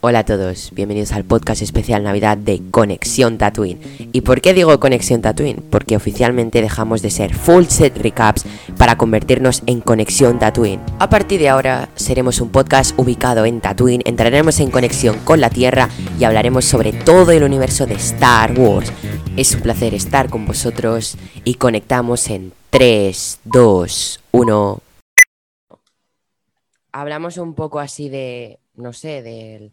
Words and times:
Hola 0.00 0.20
a 0.20 0.24
todos, 0.24 0.70
bienvenidos 0.74 1.10
al 1.10 1.24
podcast 1.24 1.60
especial 1.60 2.04
Navidad 2.04 2.38
de 2.38 2.62
Conexión 2.70 3.36
Tatooine. 3.36 3.80
¿Y 4.12 4.20
por 4.20 4.40
qué 4.40 4.54
digo 4.54 4.78
Conexión 4.78 5.22
Tatooine? 5.22 5.60
Porque 5.60 5.96
oficialmente 5.96 6.62
dejamos 6.62 7.02
de 7.02 7.10
ser 7.10 7.34
full 7.34 7.64
set 7.64 7.96
recaps 7.96 8.44
para 8.76 8.96
convertirnos 8.96 9.64
en 9.66 9.80
Conexión 9.80 10.38
Tatooine. 10.38 10.80
A 11.00 11.10
partir 11.10 11.40
de 11.40 11.48
ahora 11.48 11.88
seremos 11.96 12.40
un 12.40 12.50
podcast 12.50 12.96
ubicado 12.96 13.44
en 13.44 13.60
Tatooine, 13.60 14.04
entraremos 14.04 14.60
en 14.60 14.70
conexión 14.70 15.18
con 15.24 15.40
la 15.40 15.50
Tierra 15.50 15.88
y 16.16 16.22
hablaremos 16.22 16.64
sobre 16.64 16.92
todo 16.92 17.32
el 17.32 17.42
universo 17.42 17.84
de 17.84 17.94
Star 17.94 18.56
Wars. 18.56 18.92
Es 19.36 19.56
un 19.56 19.62
placer 19.62 19.94
estar 19.94 20.30
con 20.30 20.46
vosotros 20.46 21.18
y 21.42 21.54
conectamos 21.54 22.30
en 22.30 22.52
3, 22.70 23.40
2, 23.42 24.20
1. 24.30 24.78
Hablamos 26.92 27.36
un 27.36 27.54
poco 27.54 27.80
así 27.80 28.08
de, 28.08 28.60
no 28.76 28.92
sé, 28.92 29.22
del 29.22 29.72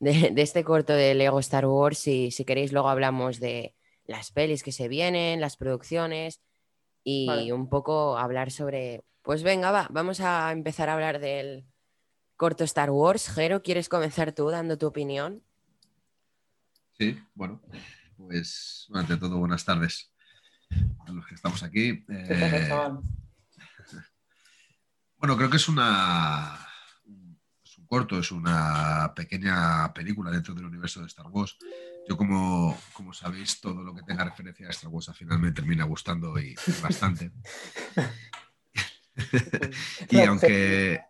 de, 0.00 0.32
este 0.36 0.64
corto 0.64 0.92
de 0.92 1.14
Lego 1.14 1.38
Star 1.38 1.66
Wars. 1.66 2.08
Y 2.08 2.32
si 2.32 2.44
queréis, 2.44 2.72
luego 2.72 2.88
hablamos 2.88 3.38
de 3.38 3.76
las 4.04 4.32
pelis 4.32 4.64
que 4.64 4.72
se 4.72 4.88
vienen, 4.88 5.40
las 5.40 5.56
producciones 5.56 6.40
y 7.04 7.52
un 7.52 7.68
poco 7.68 8.18
hablar 8.18 8.50
sobre. 8.50 9.04
Pues 9.22 9.42
venga, 9.42 9.70
va, 9.70 9.86
vamos 9.90 10.20
a 10.20 10.50
empezar 10.50 10.88
a 10.88 10.94
hablar 10.94 11.20
del 11.20 11.66
corto 12.36 12.64
Star 12.64 12.90
Wars. 12.90 13.28
Jero, 13.28 13.62
¿quieres 13.62 13.88
comenzar 13.88 14.32
tú 14.32 14.48
dando 14.48 14.78
tu 14.78 14.86
opinión? 14.86 15.42
Sí, 16.98 17.18
bueno, 17.34 17.62
pues 18.16 18.88
ante 18.92 19.16
todo, 19.16 19.38
buenas 19.38 19.64
tardes 19.64 20.12
a 21.06 21.12
los 21.12 21.26
que 21.26 21.34
estamos 21.34 21.62
aquí. 21.62 22.04
Eh, 22.08 22.68
bueno, 25.18 25.36
creo 25.36 25.50
que 25.50 25.56
es 25.56 25.68
una 25.68 26.69
corto, 27.90 28.20
es 28.20 28.30
una 28.30 29.12
pequeña 29.16 29.92
película 29.92 30.30
dentro 30.30 30.54
del 30.54 30.64
universo 30.64 31.00
de 31.00 31.08
Star 31.08 31.26
Wars. 31.26 31.58
Yo, 32.08 32.16
como, 32.16 32.80
como 32.92 33.12
sabéis, 33.12 33.60
todo 33.60 33.82
lo 33.82 33.92
que 33.92 34.04
tenga 34.04 34.22
referencia 34.22 34.68
a 34.68 34.70
Star 34.70 34.90
Wars 34.90 35.08
al 35.08 35.16
final 35.16 35.40
me 35.40 35.50
termina 35.50 35.82
gustando 35.82 36.38
y 36.38 36.54
bastante. 36.80 37.32
y 40.08 40.20
aunque, 40.20 41.00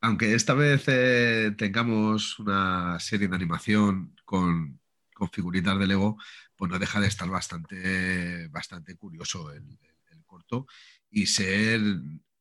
aunque 0.00 0.36
esta 0.36 0.54
vez 0.54 0.84
eh, 0.86 1.52
tengamos 1.58 2.38
una 2.38 3.00
serie 3.00 3.26
de 3.26 3.34
animación 3.34 4.14
con, 4.24 4.80
con, 5.12 5.28
figuritas 5.30 5.76
de 5.76 5.88
Lego, 5.88 6.18
pues 6.54 6.70
no 6.70 6.78
deja 6.78 7.00
de 7.00 7.08
estar 7.08 7.28
bastante, 7.28 8.46
bastante 8.46 8.94
curioso 8.94 9.52
el, 9.52 9.76
corto 10.24 10.68
y 11.10 11.26
ser 11.26 11.80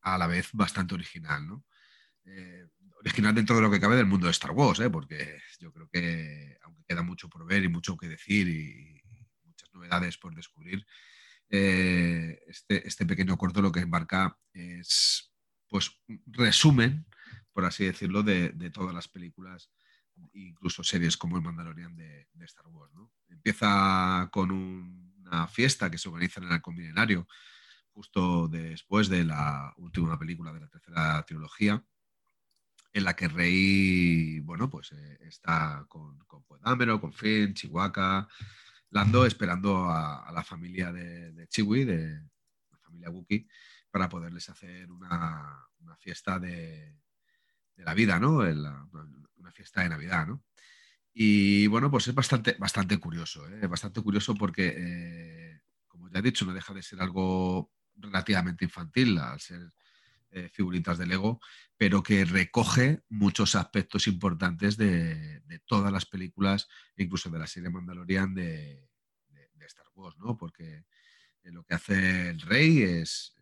a 0.01 0.19
la 0.19 0.27
vez 0.27 0.49
bastante 0.53 0.93
original. 0.93 1.47
¿no? 1.47 1.65
Eh, 2.25 2.67
original 3.05 3.35
dentro 3.35 3.55
de 3.55 3.61
lo 3.61 3.71
que 3.71 3.79
cabe 3.79 3.95
del 3.95 4.07
mundo 4.07 4.25
de 4.25 4.31
Star 4.31 4.51
Wars, 4.51 4.79
¿eh? 4.79 4.89
porque 4.89 5.39
yo 5.59 5.71
creo 5.71 5.87
que, 5.89 6.57
aunque 6.63 6.83
queda 6.87 7.03
mucho 7.03 7.29
por 7.29 7.45
ver 7.45 7.63
y 7.63 7.69
mucho 7.69 7.95
que 7.95 8.09
decir 8.09 8.47
y 8.47 9.01
muchas 9.43 9.71
novedades 9.73 10.17
por 10.17 10.33
descubrir, 10.33 10.85
eh, 11.49 12.41
este, 12.47 12.87
este, 12.87 13.05
pequeño 13.05 13.37
corto 13.37 13.61
lo 13.61 13.71
que 13.71 13.81
embarca 13.81 14.37
es 14.51 15.31
pues 15.69 15.91
un 16.07 16.21
resumen, 16.25 17.05
por 17.53 17.65
así 17.65 17.85
decirlo, 17.85 18.23
de, 18.23 18.49
todas 18.71 18.93
las 18.93 19.07
películas, 19.07 19.69
incluso 20.33 20.83
series 20.83 21.15
como 21.15 21.37
el 21.37 21.43
Mandalorian 21.43 21.95
de, 21.95 22.27
Star 22.41 22.67
Wars. 22.67 22.93
Empieza 23.29 24.29
con 24.31 24.51
una 24.51 25.47
fiesta 25.47 25.91
que 25.91 25.97
se 25.97 26.09
organiza 26.09 26.39
en 26.39 26.47
el 26.47 26.53
Arco 26.53 26.71
Milenario, 26.71 27.27
justo 27.93 28.47
después 28.47 29.09
de 29.09 29.25
la 29.25 29.73
última 29.77 30.17
película 30.17 30.51
de 30.51 30.61
la 30.61 30.67
tercera 30.67 31.23
trilogía 31.23 31.83
en 32.95 33.03
la 33.03 33.13
que 33.13 33.27
Rey, 33.27 34.39
bueno, 34.39 34.69
pues 34.69 34.93
eh, 34.93 35.17
está 35.19 35.85
con, 35.89 36.17
con 36.19 36.43
con 36.43 37.13
Finn, 37.13 37.53
Chihuahua, 37.53 38.25
Lando, 38.91 39.25
esperando 39.25 39.89
a, 39.89 40.31
la 40.33 40.41
familia 40.41 40.93
de, 40.93 41.33
de, 41.33 41.47
Chiwi, 41.49 41.83
de 41.83 42.21
la 42.71 42.77
familia 42.77 43.09
Wookiee, 43.09 43.47
para 43.91 44.07
poderles 44.07 44.47
hacer 44.47 44.89
una, 44.89 45.67
fiesta 45.99 46.39
de, 46.39 46.97
la 47.75 47.93
vida, 47.93 48.17
¿no? 48.17 48.37
una 48.37 49.51
fiesta 49.51 49.81
de 49.81 49.89
Navidad, 49.89 50.27
¿no? 50.27 50.45
Y 51.13 51.67
bueno, 51.67 51.91
pues 51.91 52.07
es 52.07 52.15
bastante, 52.15 52.55
bastante 52.57 52.97
curioso, 52.97 53.45
¿eh? 53.49 53.67
bastante 53.67 54.01
curioso 54.01 54.35
porque, 54.35 54.73
eh, 54.77 55.61
como 55.85 56.09
ya 56.09 56.19
he 56.19 56.21
dicho, 56.21 56.45
no 56.45 56.53
deja 56.53 56.73
de 56.73 56.81
ser 56.81 57.01
algo 57.01 57.73
relativamente 57.97 58.63
infantil 58.63 59.17
al 59.17 59.41
ser 59.41 59.73
figuritas 60.51 60.97
de 60.97 61.05
Lego, 61.05 61.39
pero 61.77 62.03
que 62.03 62.25
recoge 62.25 63.03
muchos 63.09 63.55
aspectos 63.55 64.07
importantes 64.07 64.77
de, 64.77 65.41
todas 65.65 65.91
las 65.91 66.05
películas, 66.05 66.67
incluso 66.97 67.29
de 67.29 67.39
la 67.39 67.47
serie 67.47 67.69
Mandalorian 67.69 68.33
de, 68.33 68.89
Star 69.65 69.87
Wars, 69.95 70.15
¿no? 70.19 70.37
Porque 70.37 70.85
eh, 71.41 71.51
lo 71.51 71.63
que 71.63 71.73
hace 71.73 72.29
el 72.29 72.39
rey 72.41 72.83
es, 72.83 73.35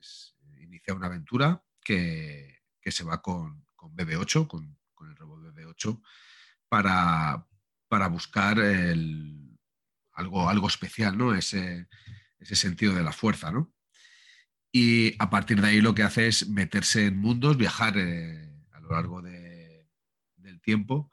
iniciar 0.62 0.96
una 0.96 1.08
aventura 1.08 1.62
que, 1.84 2.62
se 2.86 3.04
va 3.04 3.22
con, 3.22 3.66
BB-8, 3.78 4.48
con, 4.48 4.78
el 5.10 5.16
robot 5.18 5.54
BB-8, 5.54 6.02
para, 6.70 7.46
para 7.90 8.08
buscar 8.08 8.58
algo, 10.14 10.50
algo 10.50 10.68
especial, 10.68 11.18
¿no? 11.18 11.36
Ese, 11.36 11.90
ese 12.40 12.56
sentido 12.56 12.94
de 12.94 13.04
la 13.04 13.12
fuerza, 13.12 13.52
¿no? 13.52 13.74
Y 14.76 15.16
a 15.20 15.30
partir 15.30 15.62
de 15.62 15.68
ahí 15.68 15.82
lo 15.82 15.94
que 15.94 16.02
hace 16.02 16.28
es 16.28 16.50
meterse 16.50 17.06
en 17.06 17.18
mundos, 17.18 17.58
viajar 17.58 17.94
eh, 17.96 18.52
a 18.72 18.80
lo 18.80 18.90
largo 18.90 19.22
del 19.22 20.62
tiempo 20.62 21.12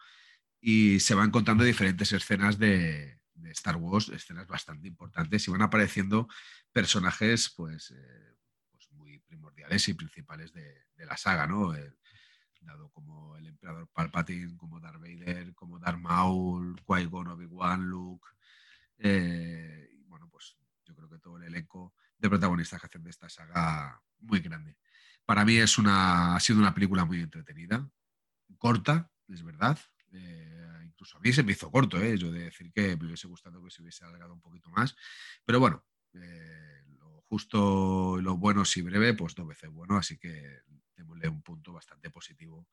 y 0.63 0.99
se 1.01 1.15
van 1.15 1.29
encontrando 1.29 1.63
diferentes 1.63 2.11
escenas 2.13 2.59
de, 2.59 3.21
Star 3.51 3.77
Wars, 3.77 4.09
escenas 4.09 4.47
bastante 4.47 4.89
importantes 4.89 5.47
y 5.47 5.51
van 5.51 5.61
apareciendo 5.61 6.27
personajes 6.73 7.53
pues, 7.55 7.91
eh, 7.91 8.37
pues 8.71 8.91
muy 8.93 9.19
primordiales 9.19 9.87
y 9.89 9.95
principales 9.95 10.53
de, 10.55 10.87
la 10.97 11.17
saga, 11.17 11.47
¿no? 11.47 11.75
dado 12.63 12.91
como 12.91 13.37
el 13.37 13.47
emperador 13.47 13.89
Palpatine, 13.89 14.57
como 14.57 14.81
Darth 14.81 15.01
Vader, 15.01 15.55
como 15.55 15.79
Darth 15.79 15.99
Maul, 15.99 16.81
Qui-Gon, 16.87 17.29
Obi-Wan, 17.29 17.83
Luke. 17.83 18.29
Eh, 18.99 19.91
bueno, 20.07 20.29
pues 20.31 20.57
yo 20.85 20.95
creo 20.95 21.09
que 21.09 21.19
todo 21.19 21.39
el 21.39 21.45
elenco 21.45 21.95
de 22.21 22.29
protagonistas 22.29 22.81
que 22.81 22.87
hacen 22.87 23.03
de 23.03 23.11
esta 23.11 23.29
saga 23.29 24.01
muy 24.19 24.41
grande. 24.41 24.77
Para 25.25 25.45
mí 25.45 25.57
es 25.57 25.79
una, 25.79 26.37
ha 26.37 26.41
sido 26.41 26.59
una 26.59 26.75
película 26.75 27.05
muy 27.05 27.21
entretenida, 27.21 27.89
corta, 28.59 29.11
es 29.29 29.43
verdad. 29.43 29.79
Eh, 30.13 30.81
incluso 30.85 31.17
a 31.17 31.21
mí 31.21 31.33
se 31.33 31.43
me 31.43 31.53
hizo 31.53 31.71
corto, 31.71 32.01
¿eh? 32.01 32.19
yo 32.19 32.31
de 32.31 32.45
decir 32.45 32.73
que 32.73 32.97
me 32.97 33.07
hubiese 33.07 33.29
gustado 33.29 33.63
que 33.63 33.71
se 33.71 33.81
hubiese 33.81 34.05
alargado 34.05 34.35
un 34.35 34.41
poquito 34.41 34.69
más. 34.71 34.95
Pero 35.45 35.61
bueno, 35.61 35.85
eh, 36.15 36.83
lo 36.99 37.23
justo 37.23 38.19
y 38.19 38.23
lo 38.23 38.37
bueno 38.37 38.65
si 38.65 38.83
breve, 38.83 39.15
pues 39.15 39.35
dos 39.35 39.47
veces 39.47 39.71
bueno, 39.71 39.97
así 39.97 40.19
que 40.19 40.63
démosle 40.95 41.29
un 41.29 41.43
punto 41.43 41.73
bastante 41.73 42.11
positivo 42.11 42.69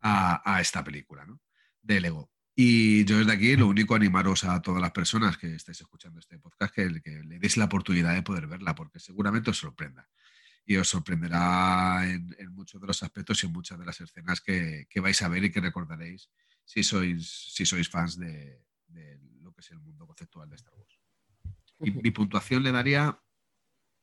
a, 0.00 0.40
a 0.44 0.60
esta 0.60 0.82
película 0.82 1.26
¿no? 1.26 1.40
de 1.82 2.00
Lego. 2.00 2.30
Y 2.54 3.04
yo 3.06 3.18
desde 3.18 3.32
aquí 3.32 3.56
lo 3.56 3.66
único 3.66 3.94
animaros 3.94 4.44
a 4.44 4.60
todas 4.60 4.80
las 4.80 4.90
personas 4.90 5.38
que 5.38 5.54
estáis 5.54 5.80
escuchando 5.80 6.20
este 6.20 6.38
podcast 6.38 6.74
que, 6.74 6.84
le 6.86 7.38
deis 7.38 7.56
la 7.56 7.64
oportunidad 7.64 8.14
de 8.14 8.22
poder 8.22 8.46
verla, 8.46 8.74
porque 8.74 8.98
seguramente 8.98 9.50
os 9.50 9.58
sorprenda. 9.58 10.08
Y 10.64 10.76
os 10.76 10.88
sorprenderá 10.88 12.02
en, 12.04 12.52
muchos 12.52 12.80
de 12.80 12.86
los 12.86 13.02
aspectos 13.02 13.42
y 13.42 13.46
en 13.46 13.52
muchas 13.52 13.78
de 13.78 13.86
las 13.86 14.00
escenas 14.00 14.40
que, 14.40 14.86
vais 14.96 15.22
a 15.22 15.28
ver 15.28 15.44
y 15.44 15.50
que 15.50 15.60
recordaréis 15.60 16.30
si 16.64 16.82
sois, 16.82 17.52
si 17.52 17.64
sois 17.64 17.88
fans 17.88 18.18
de, 18.18 18.62
lo 19.40 19.52
que 19.52 19.60
es 19.60 19.70
el 19.70 19.80
mundo 19.80 20.06
conceptual 20.06 20.48
de 20.50 20.56
Star 20.56 20.74
Wars. 20.74 21.00
Y 21.80 21.90
mi 21.90 22.10
puntuación 22.10 22.62
le 22.62 22.70
daría 22.70 23.18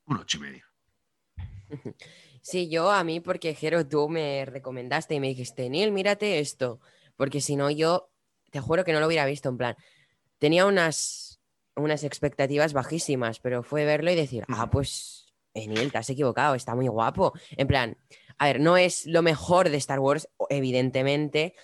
un 0.05 0.17
ocho 0.17 0.37
y 0.37 0.41
medio. 0.41 0.65
Sí, 2.41 2.69
yo 2.69 2.89
a 2.89 3.03
mí, 3.03 3.19
porque 3.19 3.53
Jero, 3.53 3.87
tú 3.87 4.09
me 4.09 4.45
recomendaste 4.45 5.13
y 5.13 5.19
me 5.19 5.27
dijiste, 5.27 5.69
Neil, 5.69 5.91
mírate 5.91 6.39
esto, 6.39 6.79
porque 7.15 7.41
si 7.41 7.55
no, 7.55 7.69
yo 7.69 8.08
te 8.51 8.59
juro 8.59 8.83
que 8.83 8.93
no 8.93 8.99
lo 8.99 9.07
hubiera 9.07 9.25
visto 9.25 9.49
en 9.49 9.57
plan. 9.57 9.75
Tenía 10.37 10.65
unas, 10.65 11.41
unas 11.75 12.03
expectativas 12.03 12.73
bajísimas, 12.73 13.39
pero 13.39 13.63
fue 13.63 13.85
verlo 13.85 14.11
y 14.11 14.15
decir, 14.15 14.45
ah, 14.47 14.69
pues, 14.69 15.33
Enil, 15.53 15.91
te 15.91 15.97
has 15.97 16.09
equivocado, 16.09 16.55
está 16.55 16.75
muy 16.75 16.87
guapo. 16.87 17.33
En 17.51 17.67
plan, 17.67 17.97
a 18.37 18.45
ver, 18.45 18.59
no 18.59 18.77
es 18.77 19.05
lo 19.05 19.21
mejor 19.21 19.69
de 19.69 19.77
Star 19.77 19.99
Wars, 19.99 20.29
evidentemente, 20.49 21.55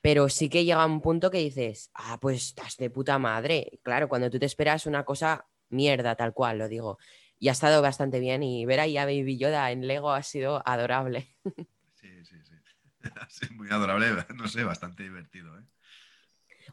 pero 0.00 0.28
sí 0.28 0.48
que 0.48 0.64
llega 0.64 0.84
un 0.84 1.00
punto 1.00 1.30
que 1.30 1.38
dices, 1.38 1.90
ah, 1.94 2.18
pues 2.20 2.36
estás 2.48 2.76
de 2.76 2.90
puta 2.90 3.18
madre. 3.18 3.80
Claro, 3.82 4.08
cuando 4.08 4.30
tú 4.30 4.38
te 4.38 4.46
esperas 4.46 4.86
una 4.86 5.04
cosa 5.04 5.46
mierda, 5.70 6.14
tal 6.16 6.32
cual, 6.32 6.58
lo 6.58 6.68
digo. 6.68 6.98
Y 7.38 7.48
ha 7.48 7.52
estado 7.52 7.82
bastante 7.82 8.20
bien 8.20 8.42
y 8.42 8.64
ver 8.64 8.80
ahí 8.80 8.96
a 8.96 9.04
Baby 9.04 9.38
Yoda 9.38 9.70
en 9.70 9.86
Lego 9.86 10.12
ha 10.12 10.22
sido 10.22 10.62
adorable. 10.66 11.36
Sí, 11.94 12.24
sí, 12.24 12.36
sí. 12.42 12.54
muy 13.54 13.68
adorable, 13.70 14.26
no 14.34 14.46
sé, 14.48 14.64
bastante 14.64 15.02
divertido, 15.02 15.58
¿eh? 15.58 15.62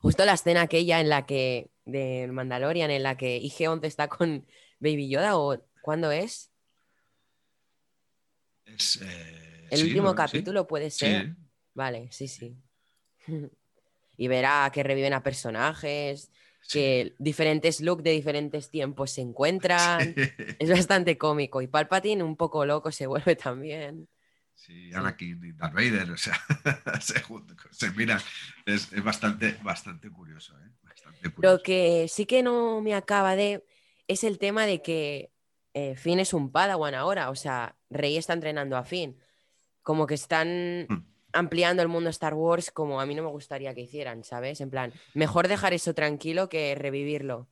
Justo 0.02 0.26
la 0.26 0.34
escena 0.34 0.64
aquella 0.64 1.00
en 1.00 1.10
la 1.10 1.26
que, 1.26 1.70
de 1.86 2.28
Mandalorian, 2.32 2.90
en 2.90 3.04
la 3.04 3.18
que 3.18 3.40
IG-11 3.42 3.86
está 3.86 4.08
con 4.08 4.48
Baby 4.80 5.10
Yoda, 5.10 5.38
¿o 5.38 5.64
cuándo 5.82 6.12
es? 6.12 6.52
Es. 8.66 9.00
Eh, 9.02 9.68
El 9.70 9.84
último 9.84 10.16
capítulo 10.16 10.68
puede 10.68 10.90
ser. 10.90 11.36
Vale, 11.74 12.08
sí, 12.12 12.28
sí. 12.28 12.58
y 14.18 14.28
verá 14.28 14.70
que 14.74 14.84
reviven 14.84 15.14
a 15.14 15.24
personajes, 15.24 16.32
que 16.72 17.14
diferentes 17.20 17.82
looks 17.82 18.04
de 18.04 18.12
diferentes 18.12 18.70
tiempos 18.70 19.12
se 19.12 19.22
encuentran. 19.22 20.16
Es 20.60 20.70
bastante 20.70 21.18
cómico. 21.18 21.62
Y 21.62 21.68
Palpatine 21.68 22.24
un 22.24 22.36
poco 22.36 22.66
loco 22.66 22.92
se 22.92 23.08
vuelve 23.08 23.36
también. 23.36 24.08
Sí, 24.62 24.94
Anakin 24.94 25.44
y 25.44 25.54
Darth 25.54 25.74
Vader, 25.74 26.12
o 26.12 26.18
sea, 26.18 26.40
se, 27.72 27.90
mira, 27.96 28.22
es, 28.64 29.04
bastante, 29.04 29.58
bastante 29.64 30.12
curioso, 30.12 30.54
¿eh? 30.60 30.70
Lo 31.38 31.64
que 31.64 32.08
sí 32.08 32.28
que 32.28 32.44
no 32.44 32.80
me 32.80 32.94
acaba 32.94 33.36
de 33.36 33.66
es 34.08 34.24
el 34.24 34.38
tema 34.38 34.68
de 34.68 34.84
que 34.84 35.32
eh, 35.74 35.96
Finn 35.96 36.20
es 36.20 36.36
un 36.36 36.52
Padawan 36.52 36.94
ahora, 36.94 37.32
o 37.32 37.36
sea, 37.36 37.76
Rey 37.90 38.18
está 38.18 38.34
entrenando 38.34 38.78
a 38.78 38.84
Finn. 38.84 39.18
Como 39.82 40.06
que 40.06 40.14
están 40.14 40.86
hmm. 40.88 41.06
ampliando 41.34 41.82
el 41.82 41.88
mundo 41.88 42.12
Star 42.12 42.36
Wars 42.36 42.70
como 42.70 43.02
a 43.02 43.08
mí 43.08 43.16
no 43.16 43.24
me 43.24 43.30
gustaría 43.30 43.74
que 43.74 43.82
hicieran, 43.82 44.24
¿sabes? 44.24 44.62
En 44.62 44.70
plan, 44.70 44.94
mejor 45.16 45.48
dejar 45.48 45.74
eso 45.74 45.96
tranquilo 45.96 46.50
que 46.50 46.76
revivirlo. 46.76 47.50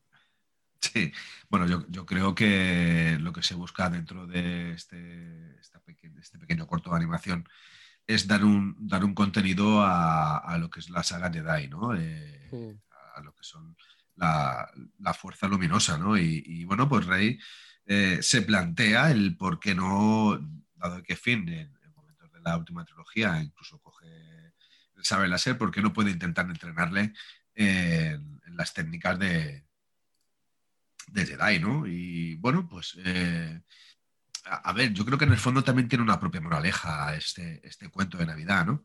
Sí, 0.82 1.12
bueno, 1.50 1.86
yo, 1.90 2.06
creo 2.06 2.34
que 2.34 3.18
lo 3.20 3.34
que 3.34 3.44
se 3.44 3.56
busca 3.56 3.90
dentro 3.90 4.26
de 4.26 4.74
este, 4.74 5.60
este 5.60 6.40
pequeño 6.40 6.68
corto 6.68 6.92
de 6.92 6.96
animación 6.96 7.48
es 8.08 8.28
dar 8.28 8.44
un, 8.44 8.76
dar 8.80 9.04
un 9.04 9.14
contenido 9.14 9.82
a, 9.84 10.58
lo 10.60 10.70
que 10.70 10.80
es 10.80 10.90
la 10.90 11.04
saga 11.04 11.32
Jedi, 11.32 11.68
¿no? 11.68 11.96
Eh, 11.96 12.50
hmm. 12.52 12.72
A 13.16 13.22
lo 13.22 13.36
que 13.36 13.44
son 13.44 13.76
la, 14.16 14.70
fuerza 15.14 15.48
luminosa, 15.48 15.98
¿no? 15.98 16.18
Y, 16.18 16.64
bueno, 16.66 16.88
pues 16.88 17.06
Rey 17.06 17.38
eh, 17.86 18.20
se 18.22 18.42
plantea 18.42 19.12
el 19.12 19.36
por 19.38 19.60
qué 19.60 19.76
no, 19.76 20.40
dado 20.76 21.04
que 21.04 21.16
Finn 21.16 21.48
en, 21.50 21.72
momentos 21.94 22.32
de 22.32 22.40
la 22.42 22.58
última 22.58 22.86
trilogía 22.86 23.42
incluso 23.42 23.80
coge 23.80 24.08
el 24.96 25.04
sabe 25.06 25.28
láser, 25.28 25.58
¿por 25.58 25.72
qué 25.72 25.82
no 25.82 25.94
puede 25.94 26.12
intentar 26.12 26.50
entrenarle 26.50 27.14
en 27.56 28.40
las 28.56 28.74
técnicas 28.74 29.20
de, 29.20 29.69
de 31.12 31.26
Jedi, 31.26 31.60
¿no? 31.60 31.88
Y 31.88 32.36
bueno, 32.36 32.68
pues 32.68 32.98
eh, 33.04 33.62
a, 34.46 34.74
ver, 34.74 34.94
yo 34.94 35.06
creo 35.06 35.18
que 35.18 35.26
en 35.26 35.32
el 35.32 35.38
fondo 35.38 35.64
también 35.64 35.88
tiene 35.88 36.04
una 36.04 36.20
propia 36.20 36.42
moraleja 36.42 37.16
este, 37.16 37.66
este 37.68 37.90
cuento 37.90 38.18
de 38.18 38.26
Navidad, 38.26 38.66
¿no? 38.66 38.84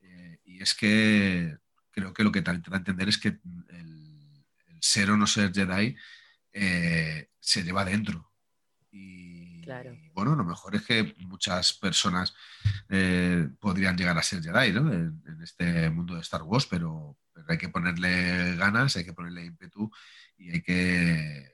Eh, 0.00 0.40
y 0.44 0.62
es 0.62 0.74
que 0.74 1.56
creo 1.90 2.12
que 2.12 2.24
lo 2.24 2.32
que 2.32 2.42
te 2.42 2.52
da 2.52 2.60
a 2.72 2.76
entender 2.76 3.08
es 3.08 3.18
que 3.18 3.38
el, 3.68 4.44
ser 4.80 5.10
o 5.10 5.16
no 5.16 5.26
ser 5.26 5.52
Jedi 5.52 5.96
eh, 6.52 7.30
se 7.40 7.62
lleva 7.62 7.84
dentro. 7.84 8.30
Y, 8.90 9.62
claro. 9.62 9.96
bueno, 10.12 10.36
lo 10.36 10.44
mejor 10.44 10.76
es 10.76 10.82
que 10.82 11.14
muchas 11.18 11.72
personas 11.72 12.34
podrían 13.58 13.96
llegar 13.96 14.16
a 14.16 14.22
ser 14.22 14.42
Jedi, 14.42 14.72
¿no? 14.72 14.92
En, 14.92 15.22
este 15.42 15.90
mundo 15.90 16.14
de 16.14 16.22
Star 16.22 16.42
Wars, 16.42 16.66
pero, 16.66 17.18
pero 17.32 17.46
hay 17.48 17.58
que 17.58 17.68
ponerle 17.68 18.56
ganas, 18.56 18.96
hay 18.96 19.04
que 19.04 19.12
ponerle 19.12 19.44
ímpetu 19.44 19.90
y 20.38 20.52
hay 20.52 20.62
que 20.62 21.53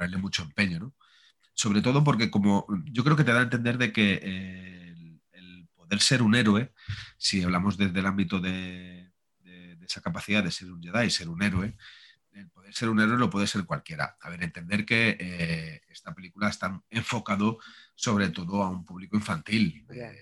ponerle 0.00 0.16
mucho 0.16 0.42
empeño, 0.42 0.78
¿no? 0.78 0.94
Sobre 1.52 1.82
todo 1.82 2.02
porque 2.02 2.30
como 2.30 2.66
yo 2.86 3.04
creo 3.04 3.16
que 3.16 3.24
te 3.24 3.32
da 3.32 3.40
a 3.40 3.42
entender 3.42 3.76
de 3.76 3.92
que 3.92 4.14
el, 5.32 5.68
poder 5.74 6.00
ser 6.00 6.22
un 6.22 6.34
héroe, 6.34 6.72
si 7.18 7.42
hablamos 7.42 7.76
desde 7.76 7.98
el 7.98 8.06
ámbito 8.06 8.40
de, 8.40 9.12
esa 9.82 10.00
capacidad 10.00 10.42
de 10.42 10.52
ser 10.52 10.70
un 10.70 10.80
Jedi, 10.80 11.10
ser 11.10 11.28
un 11.28 11.42
héroe, 11.42 11.76
el 12.32 12.48
poder 12.48 12.72
ser 12.72 12.88
un 12.88 13.00
héroe 13.00 13.18
lo 13.18 13.28
puede 13.28 13.46
ser 13.46 13.64
cualquiera. 13.66 14.16
A 14.20 14.30
ver, 14.30 14.42
entender 14.42 14.86
que 14.86 15.18
eh, 15.20 15.82
esta 15.88 16.14
película 16.14 16.48
está 16.48 16.80
enfocado 16.88 17.58
sobre 17.94 18.30
todo 18.30 18.62
a 18.62 18.70
un 18.70 18.84
público 18.84 19.16
infantil. 19.16 19.84
Eh, 19.90 20.16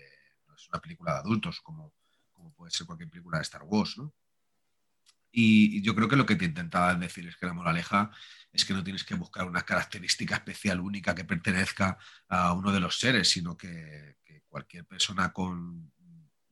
no 0.49 0.55
es 0.57 0.69
una 0.71 0.81
película 0.81 1.13
de 1.13 1.19
adultos 1.19 1.61
como, 1.61 1.93
como 2.33 2.53
puede 2.55 2.73
ser 2.73 2.87
cualquier 2.87 3.11
película 3.11 3.39
de 3.39 3.43
Star 3.43 3.63
Wars, 3.63 3.99
¿no? 3.99 4.13
Y, 5.31 5.83
yo 5.83 5.95
creo 5.95 6.09
que 6.09 6.17
lo 6.17 6.27
que 6.27 6.37
te 6.37 6.47
intentaba 6.47 6.95
decir 6.95 7.29
es 7.29 7.37
que 7.37 7.47
la 7.47 7.53
moraleja 7.53 8.11
es 8.53 8.65
que 8.65 8.75
no 8.75 8.83
tienes 8.83 9.05
que 9.05 9.15
buscar 9.15 9.47
una 9.47 9.63
característica 9.63 10.37
especial 10.37 10.81
única 10.81 11.15
que 11.15 11.25
pertenezca 11.25 11.99
a 12.29 12.53
uno 12.53 12.73
de 12.73 12.81
los 12.81 12.99
seres, 12.99 13.29
sino 13.29 13.57
que, 13.57 14.17
cualquier 14.49 14.87
persona 14.87 15.31
con 15.31 15.93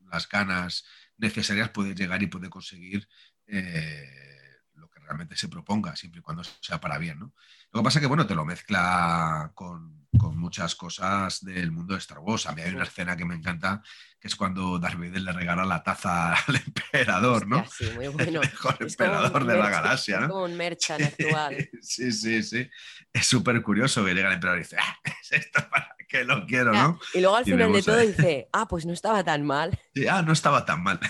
las 0.01 0.29
ganas 0.29 0.85
necesarias 1.17 1.71
puede 1.71 1.95
llegar 1.95 2.23
y 2.23 2.27
puede 2.27 2.51
conseguir 2.51 3.09
eh, 3.47 4.46
realmente 5.06 5.37
se 5.37 5.49
proponga, 5.49 5.97
siempre 5.97 6.20
y 6.20 6.23
cuando 6.23 6.43
sea 6.44 6.81
para 6.81 6.99
bien. 6.99 7.19
¿no? 7.19 7.32
Lo 7.73 7.81
que 7.81 7.85
pasa 7.85 7.99
es 7.99 8.00
que, 8.03 8.08
bueno, 8.08 8.26
te 8.26 8.35
lo 8.35 8.44
mezcla 8.44 9.50
con, 9.55 10.06
con 10.19 10.37
muchas 10.37 10.75
cosas 10.75 11.44
del 11.44 11.70
mundo 11.73 11.94
de 11.94 11.99
Star 11.99 12.19
Wars. 12.19 12.47
A 12.47 12.53
mí 12.53 12.62
hay 12.62 12.75
una 12.75 12.85
escena 12.85 13.17
que 13.17 13.25
me 13.25 13.35
encanta, 13.35 13.82
que 14.20 14.29
es 14.29 14.37
cuando 14.37 14.79
Darth 14.79 14.99
Vader 14.99 15.20
le 15.20 15.32
regala 15.32 15.64
la 15.64 15.82
taza 15.82 16.35
al 16.47 16.56
emperador, 16.56 17.47
¿no? 17.47 17.64
sí, 17.70 17.91
muy 17.94 18.08
bueno. 18.08 18.41
El 18.43 18.50
mejor 18.50 18.76
emperador 18.81 19.44
de 19.47 19.56
la 19.56 19.70
galaxia, 19.70 20.20
¿no? 20.20 20.29
como 20.29 20.44
un 20.44 20.56
merchan 20.56 21.03
actual. 21.05 21.69
Sí, 21.81 22.12
sí, 22.12 22.43
sí. 22.43 22.69
Es 23.12 23.26
súper 23.26 23.62
curioso 23.62 24.05
que 24.05 24.14
llega 24.14 24.29
el 24.29 24.35
emperador 24.35 24.61
y 24.61 24.62
dice, 24.62 24.76
ah, 24.79 24.99
es 25.05 25.32
esto 25.32 25.69
para 25.69 25.96
que 26.08 26.25
lo 26.25 26.47
quiero, 26.47 26.73
¿no? 26.73 26.99
Y 27.14 27.20
luego 27.20 27.37
al 27.37 27.44
final 27.44 27.73
de 27.73 27.82
todo 27.82 27.99
dice, 27.99 28.49
ah, 28.53 28.67
pues 28.69 28.87
no 28.87 28.93
estaba 28.93 29.25
tan 29.25 29.44
mal. 29.44 29.79
Sí, 29.94 30.06
ah, 30.08 30.23
no 30.23 30.32
estaba 30.32 30.64
tan 30.64 30.82
mal. 30.82 31.00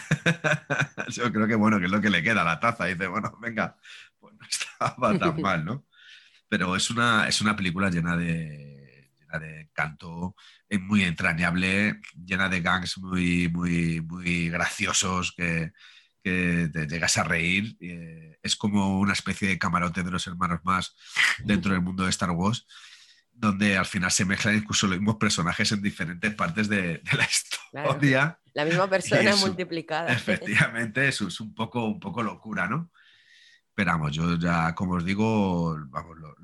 Yo 1.09 1.33
creo 1.33 1.49
que 1.49 1.57
bueno, 1.57 1.79
que 1.79 1.87
es 1.87 1.91
lo 1.91 2.01
que 2.01 2.11
le 2.11 2.23
queda 2.23 2.43
a 2.43 2.45
la 2.45 2.61
taza. 2.61 2.89
Y 2.89 2.95
dice, 2.95 3.09
bueno, 3.09 3.37
venga, 3.41 3.77
pues 4.19 4.35
no 4.35 4.47
estaba 4.51 5.19
tan 5.19 5.41
mal, 5.41 5.65
¿no? 5.65 5.85
Pero 6.49 6.77
es 6.77 6.91
una, 6.91 7.27
es 7.29 7.41
una 7.41 7.57
película 7.57 7.91
llena 7.91 8.17
de, 8.17 9.11
de 9.41 9.71
canto 9.73 10.37
muy 10.81 11.03
entrañable, 11.03 12.01
llena 12.25 12.49
de 12.49 12.61
gangs 12.61 12.99
muy, 12.99 13.49
muy, 13.49 14.01
muy 14.01 14.49
graciosos 14.49 15.33
que, 15.33 15.73
que 16.27 16.69
te 16.73 16.89
llegas 16.89 17.19
a 17.19 17.23
reír. 17.23 17.77
Eh, 17.81 18.39
es 18.43 18.57
como 18.57 18.99
una 18.99 19.13
especie 19.13 19.47
de 19.47 19.59
camarote 19.59 20.03
de 20.03 20.11
los 20.11 20.27
hermanos 20.27 20.59
más 20.65 20.97
dentro 21.45 21.73
del 21.73 21.83
mundo 21.83 22.03
de 22.03 22.11
Star 22.11 22.33
Wars, 22.33 22.67
donde 23.39 23.77
al 23.77 23.87
final 23.87 24.11
se 24.11 24.25
mezclan 24.25 24.57
incluso 24.57 24.87
los 24.87 24.99
mismos 24.99 25.17
personajes 25.17 25.71
en 25.73 25.83
diferentes 25.83 26.35
partes 26.35 26.69
de, 26.69 27.03
la 27.13 27.25
historia. 27.31 28.39
la 28.55 28.65
misma 28.65 28.89
persona 28.89 29.37
multiplicada. 29.37 30.13
Efectivamente, 30.13 31.07
eso 31.07 31.29
es 31.29 31.41
un 31.41 31.55
poco, 31.55 31.85
un 31.85 32.01
poco 32.01 32.23
locura, 32.23 32.67
¿no? 32.67 32.91
Pero 33.75 34.09
yo 34.09 34.39
ya, 34.39 34.75
como 34.75 34.95
os 34.95 35.05
digo, 35.05 35.77
vamos, 35.91 36.17
lo, 36.19 36.35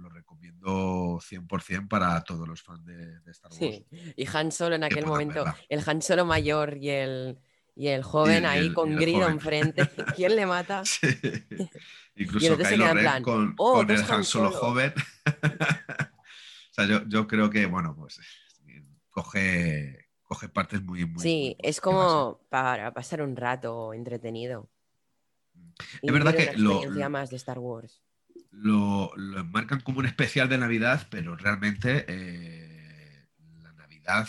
100% 0.62 1.88
para 1.88 2.22
todos 2.22 2.46
los 2.46 2.62
fans 2.62 2.84
de, 2.84 3.18
Star 3.30 3.50
Wars. 3.50 3.58
Sí, 3.58 3.86
y 4.16 4.26
Han 4.36 4.52
Solo 4.52 4.76
en 4.76 4.84
aquel 4.84 5.06
momento, 5.06 5.44
el 5.68 5.82
Han 5.86 6.02
Solo 6.02 6.24
mayor 6.24 6.76
y 6.76 6.90
el, 6.90 7.38
y 7.74 7.88
el 7.88 8.02
joven 8.02 8.46
ahí 8.46 8.72
con 8.72 8.94
Grido 8.96 9.28
enfrente, 9.28 9.88
¿quién 10.14 10.36
le 10.36 10.46
mata? 10.46 10.84
Sí. 10.84 11.08
Incluso 12.14 12.58
Kylo 12.58 12.92
Ren 12.92 13.22
con, 13.22 13.54
oh, 13.56 13.74
con 13.74 13.90
el 13.90 14.04
Han 14.10 14.24
Solo, 14.24 14.50
joven. 14.50 14.92
O 16.72 16.74
sea, 16.74 16.86
yo, 16.86 17.06
yo, 17.06 17.26
creo 17.26 17.50
que, 17.50 17.66
bueno, 17.66 17.94
pues 17.94 18.18
coge, 19.10 20.08
coge 20.22 20.48
partes 20.48 20.82
muy, 20.82 21.04
muy 21.04 21.22
Sí, 21.22 21.54
es 21.58 21.80
como 21.80 22.40
para 22.48 22.94
pasar 22.94 23.20
un 23.20 23.36
rato 23.36 23.92
entretenido. 23.92 24.70
Es 26.00 26.12
verdad 26.12 26.34
que 26.34 26.52
lo, 26.56 26.80
más 27.10 27.28
de 27.28 27.36
Star 27.36 27.58
Wars 27.58 28.02
lo, 28.50 29.12
lo, 29.16 29.40
enmarcan 29.40 29.80
como 29.80 29.98
un 29.98 30.06
especial 30.06 30.48
de 30.48 30.58
Navidad, 30.58 31.06
pero 31.10 31.36
realmente 31.36 32.04
eh, 32.08 33.26
la 33.60 33.72
Navidad 33.72 34.28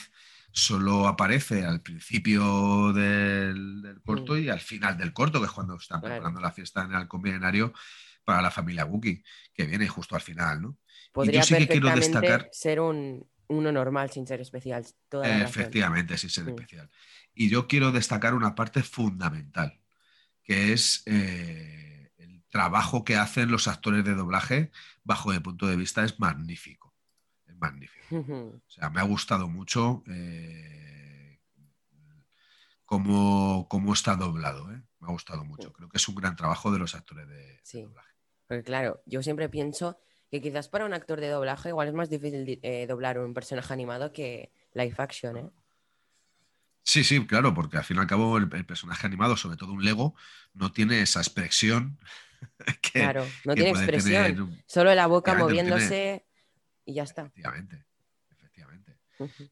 solo 0.52 1.08
aparece 1.08 1.66
al 1.66 1.82
principio 1.82 2.94
del, 2.94 4.02
corto 4.06 4.34
mm. 4.34 4.40
y 4.40 4.50
al 4.50 4.60
final 4.60 4.98
del 4.98 5.14
corto, 5.14 5.40
que 5.40 5.48
es 5.48 5.52
cuando 5.52 5.76
están 5.76 6.02
preparando 6.02 6.40
la 6.40 6.52
fiesta 6.52 6.84
en 6.84 6.94
el 6.94 7.08
convenienario 7.08 7.74
para 8.24 8.42
la 8.42 8.52
familia 8.52 8.86
Wookiee, 8.86 9.24
que 9.54 9.66
viene 9.66 9.88
justo 9.88 10.16
al 10.16 10.22
final, 10.22 10.62
¿no? 10.62 10.78
Podría 11.14 11.40
yo 11.40 11.46
sí 11.46 11.56
que 11.56 11.68
quiero 11.68 11.96
destacar... 11.96 12.50
ser 12.52 12.82
un, 12.82 13.26
uno 13.48 13.72
normal 13.72 14.10
sin 14.12 14.28
ser 14.28 14.42
especial. 14.42 14.86
Efectivamente, 15.24 16.18
sin 16.18 16.30
ser 16.30 16.44
mm. 16.44 16.50
especial. 16.50 16.90
Y 17.34 17.50
yo 17.50 17.68
quiero 17.68 17.94
destacar 17.94 18.34
una 18.34 18.56
parte 18.56 18.84
fundamental, 18.84 19.80
que 20.44 20.74
es... 20.74 21.04
Eh, 21.06 21.94
trabajo 22.54 23.04
que 23.04 23.16
hacen 23.16 23.50
los 23.50 23.68
actores 23.68 24.06
de 24.06 24.14
doblaje, 24.14 24.70
bajo 25.04 25.32
mi 25.32 25.40
punto 25.40 25.66
de 25.66 25.76
vista, 25.76 26.04
es 26.04 26.20
magnífico. 26.20 26.94
Es 27.48 27.56
magnífico. 27.56 28.16
O 28.16 28.70
sea, 28.70 28.92
me 28.92 29.02
ha 29.02 29.04
gustado 29.04 29.50
mucho 29.50 30.04
eh, 30.06 31.40
cómo, 32.86 33.92
está 33.92 34.16
doblado. 34.16 34.72
¿eh? 34.72 34.84
Me 35.00 35.08
ha 35.08 35.12
gustado 35.12 35.44
mucho. 35.44 35.74
Creo 35.74 35.90
que 35.90 35.98
es 35.98 36.08
un 36.08 36.14
gran 36.14 36.36
trabajo 36.36 36.72
de 36.72 36.78
los 36.78 36.94
actores 36.94 37.28
de, 37.28 37.82
doblaje. 37.82 38.14
Porque 38.46 38.64
claro, 38.64 39.02
yo 39.08 39.24
siempre 39.24 39.50
pienso 39.50 39.98
que 40.34 40.42
quizás 40.42 40.68
para 40.68 40.86
un 40.86 40.94
actor 40.96 41.22
de 41.22 41.30
doblaje 41.30 41.70
igual 41.70 41.90
es 41.90 41.94
más 41.94 42.10
difícil 42.10 42.60
eh, 42.64 42.88
doblar 42.88 43.20
un 43.20 43.36
personaje 43.36 43.72
animado 43.72 44.12
que 44.12 44.52
live 44.74 44.96
action, 44.98 45.38
¿eh? 45.38 45.50
Sí, 46.82 47.04
sí, 47.04 47.24
claro, 47.28 47.54
porque 47.54 47.78
al 47.78 47.84
fin 47.84 47.98
y 47.98 48.00
al 48.00 48.08
cabo 48.08 48.36
el, 48.40 48.50
personaje 48.50 49.06
animado, 49.06 49.38
sobre 49.38 49.58
todo 49.58 49.74
un 49.74 49.86
Lego, 49.86 50.16
no 50.56 50.72
tiene 50.72 51.04
esa 51.04 51.20
expresión 51.20 52.00
claro, 52.94 53.28
no 53.46 53.54
tiene 53.54 53.70
expresión, 53.70 54.60
solo 54.66 54.96
la 54.96 55.06
boca 55.06 55.36
moviéndose 55.36 56.26
y 56.84 56.96
ya 56.96 57.04
está. 57.04 57.22
Efectivamente, 57.22 57.86
efectivamente. 58.32 58.98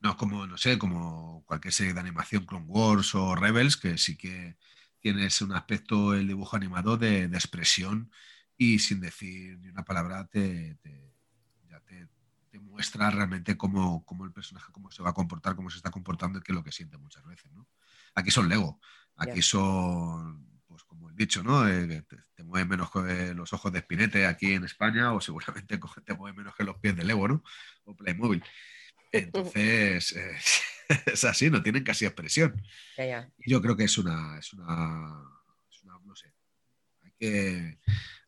No 0.02 0.10
es 0.10 0.16
como, 0.16 0.48
no 0.48 0.58
sé, 0.58 0.80
como 0.80 1.44
cualquier 1.46 1.76
serie 1.76 1.94
de 1.94 2.00
animación, 2.00 2.48
Clone 2.48 2.66
Wars 2.66 3.14
o 3.14 3.36
Rebels, 3.36 3.78
que 3.78 4.00
sí 4.00 4.18
que 4.18 4.58
tienes 5.00 5.42
un 5.44 5.54
aspecto, 5.54 6.16
el 6.16 6.28
dibujo 6.28 6.56
animado 6.56 6.98
de, 6.98 7.26
expresión 7.26 8.12
y 8.62 8.78
sin 8.78 9.00
decir 9.00 9.58
ni 9.58 9.70
una 9.70 9.84
palabra 9.84 10.28
te, 10.28 10.78
ya 11.68 11.80
te, 11.80 12.08
muestra 12.60 13.10
realmente 13.10 13.58
cómo, 13.58 14.06
el 14.24 14.32
personaje 14.32 14.72
cómo 14.72 14.92
se 14.92 15.02
va 15.02 15.10
a 15.10 15.14
comportar, 15.14 15.56
cómo 15.56 15.72
se 15.72 15.78
está 15.78 15.90
comportando 15.90 16.38
y 16.38 16.44
qué 16.44 16.52
es 16.52 16.56
lo 16.56 16.64
que 16.64 16.72
siente 16.72 16.96
muchas 16.98 17.26
veces. 17.26 17.52
¿no? 17.54 17.68
Aquí 18.14 18.30
son 18.30 18.48
Lego, 18.48 18.80
aquí 19.16 19.42
son, 19.42 20.62
pues 20.68 20.84
como 20.84 21.10
he 21.10 21.14
dicho, 21.14 21.42
¿no? 21.42 21.68
Eh, 21.68 22.04
te, 22.36 22.44
mueven 22.44 22.68
menos 22.68 22.92
que 22.92 23.34
los 23.34 23.52
ojos 23.52 23.74
de 23.74 23.80
Spinete 23.80 24.28
aquí 24.28 24.54
en 24.54 24.64
España 24.64 25.12
o 25.12 25.20
seguramente 25.20 25.80
te 26.06 26.14
mueven 26.14 26.38
menos 26.38 26.56
que 26.56 26.64
los 26.64 26.78
pies 26.78 26.96
de 26.96 27.04
Lego 27.04 27.28
¿no? 27.28 27.44
o 27.86 27.96
Playmobil. 27.96 28.44
Entonces, 29.12 30.16
eh, 30.16 30.38
es 31.08 31.24
así, 31.24 31.50
no 31.50 31.64
tienen 31.64 31.84
casi 31.84 32.06
expresión. 32.06 32.62
yo 33.40 33.60
creo 33.60 33.76
que 33.76 33.86
es 33.86 33.98
una, 33.98 34.38
es 34.38 34.54
una, 34.54 34.68
no 36.06 36.16
sé, 36.16 36.32
hay 37.04 37.12
que, 37.18 37.80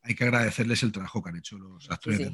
hay 0.04 0.16
que 0.16 0.26
agradecerles 0.26 0.84
el 0.84 0.92
trabajo 0.92 1.24
que 1.24 1.30
han 1.30 1.38
hecho 1.38 1.58
los 1.58 1.90
actores 1.90 2.20
de, 2.20 2.32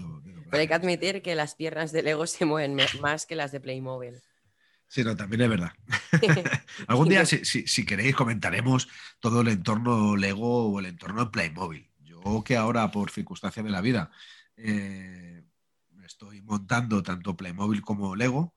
Pero 0.49 0.61
hay 0.61 0.67
que 0.67 0.73
admitir 0.73 1.21
que 1.21 1.35
las 1.35 1.55
piernas 1.55 1.91
de 1.91 2.01
Lego 2.01 2.25
se 2.25 2.45
mueven 2.45 2.75
más 2.99 3.25
que 3.27 3.35
las 3.35 3.51
de 3.51 3.59
Playmobil. 3.59 4.15
Sí, 4.87 5.03
no, 5.03 5.15
también 5.15 5.41
es 5.43 5.49
verdad. 5.49 5.71
Algún 6.87 7.09
día, 7.09 7.23
si, 7.25 7.85
queréis, 7.85 8.15
comentaremos 8.15 8.89
todo 9.19 9.41
el 9.41 9.49
entorno 9.49 10.15
Lego 10.15 10.71
o 10.71 10.79
el 10.79 10.87
entorno 10.87 11.29
Playmobil. 11.29 11.87
Yo 11.99 12.43
que 12.43 12.57
ahora, 12.57 12.89
por 12.89 13.11
circunstancias 13.11 13.63
de 13.63 13.71
la 13.71 13.81
vida, 13.81 14.09
eh, 14.57 15.43
estoy 16.03 16.41
montando 16.41 17.03
tanto 17.03 17.37
Playmobil 17.37 17.81
como 17.81 18.15
Lego, 18.15 18.55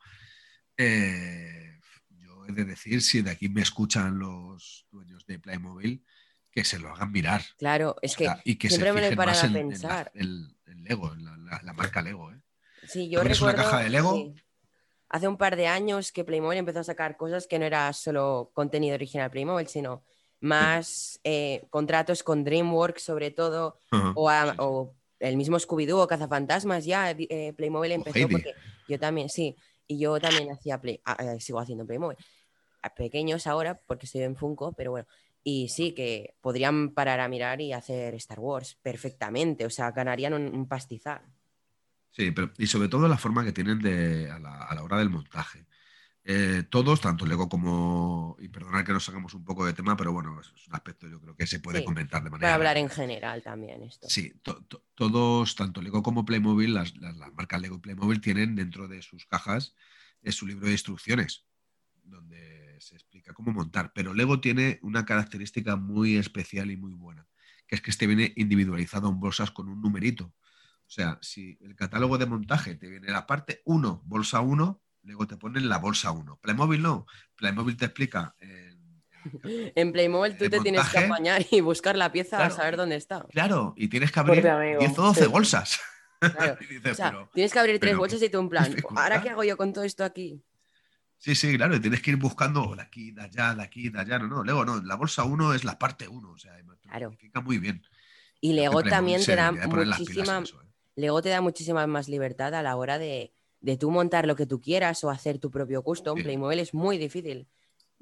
eh, 0.79 1.79
yo 2.09 2.47
he 2.47 2.53
de 2.53 2.65
decir, 2.65 3.03
si 3.03 3.21
de 3.21 3.31
aquí 3.31 3.51
me 3.51 3.61
escuchan 3.61 4.19
los 4.19 4.87
dueños 4.91 5.27
de 5.27 5.39
Playmobil, 5.39 6.03
que 6.53 6.65
se 6.65 6.79
lo 6.79 6.91
hagan 6.91 7.11
mirar. 7.11 7.43
Claro, 7.57 7.97
es 8.03 8.15
que, 8.15 8.29
y 8.45 8.57
que 8.57 8.69
siempre 8.69 8.93
me 8.93 9.01
lo 9.01 9.07
he 9.07 9.13
a 9.13 9.53
pensar. 9.53 10.11
En, 10.15 10.55
el, 10.67 10.85
Lego, 10.85 11.13
en 11.13 11.25
la, 11.25 11.73
marca 11.73 12.03
Lego. 12.03 12.31
¿eh? 12.31 12.41
Sí, 12.87 13.09
yo 13.09 13.23
recuerdo, 13.23 13.45
una 13.45 13.55
caja 13.55 13.81
de 13.81 13.91
Lego? 13.91 14.35
Hace 15.09 15.29
un 15.29 15.37
par 15.37 15.57
de 15.57 15.67
años 15.67 16.13
que 16.13 16.25
Playmobil 16.25 16.59
empezó 16.59 16.81
a 16.81 16.85
sacar 16.85 17.17
cosas 17.17 17.47
que 17.47 17.59
no 17.59 17.65
era 17.65 17.93
solo 17.93 18.51
contenido 18.55 18.95
original 18.95 19.31
Playmobil, 19.31 19.69
sino 19.69 20.05
más 20.41 21.21
eh, 21.23 21.67
contratos 21.71 22.23
con 22.23 22.45
DreamWorks 22.45 23.03
sobre 23.03 23.31
todo, 23.31 23.79
o, 24.15 24.95
el 25.21 25.37
mismo 25.37 25.59
Scooby-Doo 25.59 26.03
o 26.03 26.07
Cazafantasmas, 26.07 26.85
ya 26.85 27.11
eh, 27.11 27.53
Playmobil 27.57 27.93
empezó 27.93 28.29
porque 28.29 28.55
yo 28.89 28.99
también, 28.99 29.29
sí, 29.29 29.57
y 29.87 29.99
yo 29.99 30.19
también 30.19 30.51
hacía 30.51 30.81
Play, 30.81 31.01
ah, 31.05 31.17
eh, 31.21 31.41
sigo 31.41 31.61
haciendo 31.61 31.87
Playmobil. 31.87 32.19
Pequeños 32.97 33.47
ahora, 33.47 33.81
porque 33.87 34.07
estoy 34.07 34.23
en 34.23 34.35
Funko, 34.35 34.73
pero 34.73 34.91
bueno. 34.91 35.07
Y 35.45 35.69
sí, 35.69 35.93
que 35.93 36.37
podrían 36.41 36.91
parar 36.91 37.21
a 37.21 37.29
mirar 37.29 37.61
y 37.61 37.73
hacer 37.73 38.15
Star 38.15 38.39
Wars 38.39 38.79
perfectamente, 38.83 39.67
o 39.67 39.71
sea, 39.71 39.91
ganarían 39.91 40.35
un, 40.35 40.69
pastizal. 40.69 41.23
Sí, 42.11 42.31
pero 42.31 42.53
y 42.59 42.67
sobre 42.67 42.89
todo 42.89 43.09
la 43.09 43.19
forma 43.19 43.45
que 43.45 43.53
tienen 43.53 43.81
de, 43.81 44.31
a, 44.31 44.39
la, 44.39 44.65
a 44.65 44.75
la 44.75 44.83
hora 44.83 44.99
del 44.99 45.11
montaje. 45.11 45.67
Eh, 46.25 46.63
todos, 46.71 47.01
tanto 47.01 47.27
Lego 47.27 47.49
como, 47.49 48.37
y 48.39 48.49
perdonad 48.49 48.85
que 48.85 48.93
nos 48.93 49.09
hagamos 49.09 49.35
un 49.35 49.45
poco 49.45 49.67
de 49.67 49.73
tema, 49.73 49.97
pero 49.97 50.13
bueno, 50.13 50.41
es 50.41 50.69
un 50.69 50.75
aspecto 50.75 51.09
yo 51.09 51.21
creo 51.21 51.35
que 51.35 51.49
se 51.49 51.59
puede 51.59 51.83
comentar 51.85 52.23
de 52.23 52.31
manera... 52.31 52.47
Para 52.47 52.55
hablar 52.55 52.77
en 52.77 52.89
general 52.89 53.43
también 53.43 53.83
esto. 53.83 54.09
Sí, 54.09 54.33
todos, 54.95 55.57
tanto 55.57 55.83
Lego 55.83 56.03
como 56.03 56.25
Playmobil, 56.25 56.75
las, 56.75 56.95
marcas 57.35 57.61
Lego 57.61 57.77
y 57.77 57.81
Playmobil 57.81 58.21
tienen 58.21 58.55
dentro 58.55 58.87
de 58.87 59.03
sus 59.03 59.27
cajas 59.27 59.75
eh, 60.23 60.31
su 60.31 60.47
libro 60.47 60.67
de 60.67 60.73
instrucciones, 60.73 61.45
donde 62.05 62.62
se 62.83 62.97
explica 62.97 63.33
cómo 63.33 63.53
montar, 63.53 63.93
pero 63.95 64.13
Lego 64.13 64.41
tiene 64.41 64.79
una 64.83 65.05
característica 65.05 65.77
muy 65.77 66.17
especial 66.17 66.71
y 66.71 66.77
muy 66.77 66.93
buena, 66.95 67.27
que 67.67 67.77
es 67.77 67.81
que 67.81 67.91
este 67.91 68.07
viene 68.07 68.33
individualizado 68.37 69.09
en 69.09 69.21
bolsas 69.21 69.51
con 69.51 69.69
un 69.69 69.81
numerito. 69.81 70.25
O 70.25 70.95
sea, 70.95 71.19
si 71.23 71.57
el 71.63 71.75
catálogo 71.75 72.19
de 72.19 72.27
montaje 72.27 72.75
te 72.75 72.89
viene 72.89 73.09
la 73.11 73.27
parte 73.27 73.63
1, 73.65 74.03
bolsa 74.05 74.41
1, 74.41 74.83
luego 75.05 75.27
te 75.27 75.37
ponen 75.37 75.69
la 75.69 75.79
bolsa 75.79 76.11
1. 76.11 76.39
Playmobil 76.43 76.83
no. 76.83 77.07
Playmobil 77.37 77.77
te 77.77 77.87
explica. 77.87 78.35
en 78.41 78.73
Playmobil 79.93 80.37
tú 80.37 80.51
te 80.51 80.61
tienes 80.61 80.87
que 80.89 80.99
apañar 80.99 81.47
y 81.51 81.61
buscar 81.61 81.97
la 81.97 82.13
pieza 82.13 82.37
para 82.37 82.51
saber 82.51 82.77
dónde 82.77 82.97
está. 82.97 83.25
Claro, 83.31 83.75
y 83.77 83.89
tienes 83.89 84.13
que 84.13 84.21
abrir 84.21 84.43
10 84.43 84.99
o 84.99 85.03
12 85.03 85.27
bolsas. 85.29 85.81
tienes 87.33 87.53
que 87.53 87.59
abrir 87.59 87.81
tres 87.81 87.97
bolsas 87.97 88.23
y 88.23 88.29
tú 88.29 88.41
en 88.41 88.49
plan, 88.49 88.75
¿ahora 88.97 89.23
qué 89.23 89.31
hago 89.31 89.45
yo 89.45 89.57
con 89.57 89.73
todo 89.73 89.85
esto 89.85 90.05
aquí? 90.05 90.43
Sí, 91.23 91.37
sí, 91.37 91.57
claro, 91.57 91.81
tienes 91.81 92.03
que 92.03 92.11
ir 92.11 92.17
buscando 92.17 92.75
de 92.75 92.83
aquí, 92.83 93.13
de 93.13 93.23
allá, 93.23 93.55
de 93.55 93.63
aquí, 93.63 93.91
de 93.91 94.01
allá. 94.01 94.19
No, 94.19 94.27
no, 94.27 94.43
luego 94.43 94.65
no, 94.65 94.83
la 94.83 94.97
bolsa 94.97 95.23
1 95.23 95.55
es 95.55 95.63
la 95.63 95.79
parte 95.79 96.09
1, 96.09 96.29
o 96.29 96.37
sea, 96.37 96.53
claro. 96.81 97.17
muy 97.45 97.59
bien. 97.59 97.81
Y 98.41 98.55
Lego 98.55 98.83
también 98.83 99.25
te 99.25 99.37
da 99.37 99.53
muchísima. 99.53 100.41
¿eh? 100.41 100.67
Lego 100.97 101.23
te 101.23 101.29
da 101.29 101.41
muchísima 101.41 101.87
más 101.87 102.09
libertad 102.09 102.57
a 102.57 102.63
la 102.63 102.75
hora 102.75 102.99
de, 102.99 103.33
de 103.61 103.77
tú 103.77 103.93
montar 103.93 104.27
lo 104.27 104.35
que 104.35 104.47
tú 104.47 104.61
quieras 104.61 105.05
o 105.05 105.11
hacer 105.11 105.39
tu 105.39 105.49
propio 105.49 105.85
custom, 105.85 106.21
Playmobil 106.21 106.59
es 106.59 106.75
muy 106.75 106.99
difícil. 106.99 107.47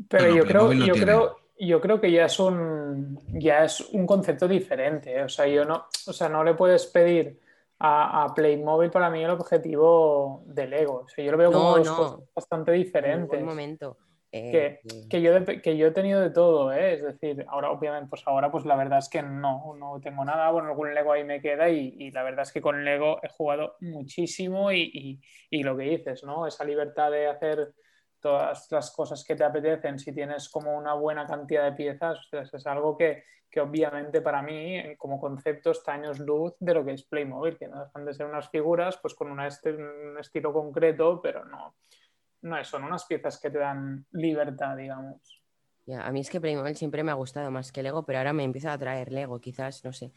Pero 0.08 0.34
yo, 0.34 0.46
creo, 0.46 0.72
yo, 0.72 0.94
creo, 0.94 1.36
yo 1.58 1.78
creo 1.78 2.00
que 2.00 2.10
ya 2.10 2.24
es 2.24 2.40
un, 2.40 3.20
ya 3.38 3.64
es 3.64 3.82
un 3.92 4.06
concepto 4.06 4.48
diferente. 4.48 5.14
¿eh? 5.14 5.24
O 5.24 5.28
sea, 5.28 5.46
yo 5.46 5.66
no, 5.66 5.88
o 6.06 6.12
sea, 6.14 6.30
no 6.30 6.42
le 6.42 6.54
puedes 6.54 6.86
pedir 6.86 7.38
a, 7.80 8.32
Playmobil 8.34 8.90
para 8.90 9.10
mí 9.10 9.25
el 9.25 9.30
objetivo 9.30 10.42
del 10.46 10.70
Lego. 10.70 11.02
O 11.04 11.08
sea, 11.08 11.25
yo 11.25 11.32
lo 11.32 11.38
veo 11.38 11.50
como 11.50 11.78
dos 11.78 12.22
bastante 12.34 12.72
diferentes. 12.72 13.40
un 13.40 13.46
momento. 13.46 13.96
Eh, 14.32 14.78
que, 15.10 15.20
yo 15.20 15.32
que 15.60 15.76
yo 15.76 15.88
he 15.88 15.90
tenido 15.90 16.20
de 16.20 16.30
todo, 16.30 16.72
¿eh? 16.72 16.94
es 16.94 17.02
decir, 17.02 17.44
ahora 17.49 17.72
obviamente, 17.72 18.08
pues 18.08 18.22
ahora 18.26 18.49
pues 18.49 18.64
la 18.64 18.76
verdad 18.76 19.00
es 19.00 19.08
que 19.08 19.22
no, 19.22 19.75
no 19.76 20.00
tengo 20.00 20.25
nada, 20.25 20.52
bueno, 20.52 20.68
algún 20.68 20.94
Lego 20.94 21.10
ahí 21.12 21.25
me 21.25 21.40
queda 21.40 21.68
y, 21.68 22.12
la 22.12 22.22
verdad 22.22 22.42
es 22.42 22.52
que 22.52 22.60
con 22.60 22.84
Lego 22.84 23.18
he 23.25 23.28
jugado 23.28 23.75
muchísimo 23.80 24.70
y, 24.70 25.20
lo 25.50 25.76
que 25.76 25.82
dices, 25.82 26.22
¿no? 26.22 26.46
Esa 26.46 26.64
libertad 26.64 27.10
de 27.10 27.26
hacer 27.26 27.72
todas 28.20 28.70
las 28.70 28.90
cosas 28.90 29.24
que 29.24 29.34
te 29.34 29.44
apetecen 29.44 29.98
si 29.98 30.12
tienes 30.12 30.48
como 30.48 30.76
una 30.76 30.94
buena 30.94 31.26
cantidad 31.26 31.64
de 31.64 31.72
piezas, 31.72 32.18
es 32.30 32.66
algo 32.66 32.96
que, 32.96 33.24
obviamente 33.60 34.20
para 34.20 34.42
mí 34.42 34.96
como 34.96 35.18
concepto 35.18 35.72
está 35.72 35.94
años 35.94 36.20
luz 36.20 36.54
de 36.60 36.74
lo 36.74 36.84
que 36.84 36.92
es 36.92 37.02
Playmobil, 37.04 37.56
que 37.56 37.68
no 37.68 37.84
dejan 37.84 38.04
de 38.04 38.14
ser 38.14 38.26
unas 38.26 38.48
figuras 38.48 38.98
pues 38.98 39.14
con 39.14 39.30
un 39.30 39.40
estilo 39.40 40.52
concreto, 40.52 41.20
pero 41.20 41.44
no, 41.44 41.74
no 42.42 42.64
son 42.64 42.84
unas 42.84 43.04
piezas 43.06 43.40
que 43.40 43.50
te 43.50 43.58
dan 43.58 44.06
libertad, 44.12 44.76
digamos. 44.76 45.42
Ya, 45.86 46.06
a 46.06 46.12
mí 46.12 46.20
es 46.20 46.30
que 46.30 46.40
Playmobil 46.40 46.76
siempre 46.76 47.02
me 47.02 47.10
ha 47.10 47.14
gustado 47.14 47.50
más 47.50 47.72
que 47.72 47.82
Lego, 47.82 48.04
pero 48.04 48.18
ahora 48.18 48.32
me 48.32 48.44
empieza 48.44 48.72
a 48.72 48.78
traer 48.78 49.10
Lego, 49.10 49.40
quizás, 49.40 49.84
no 49.84 49.92
sé, 49.92 50.12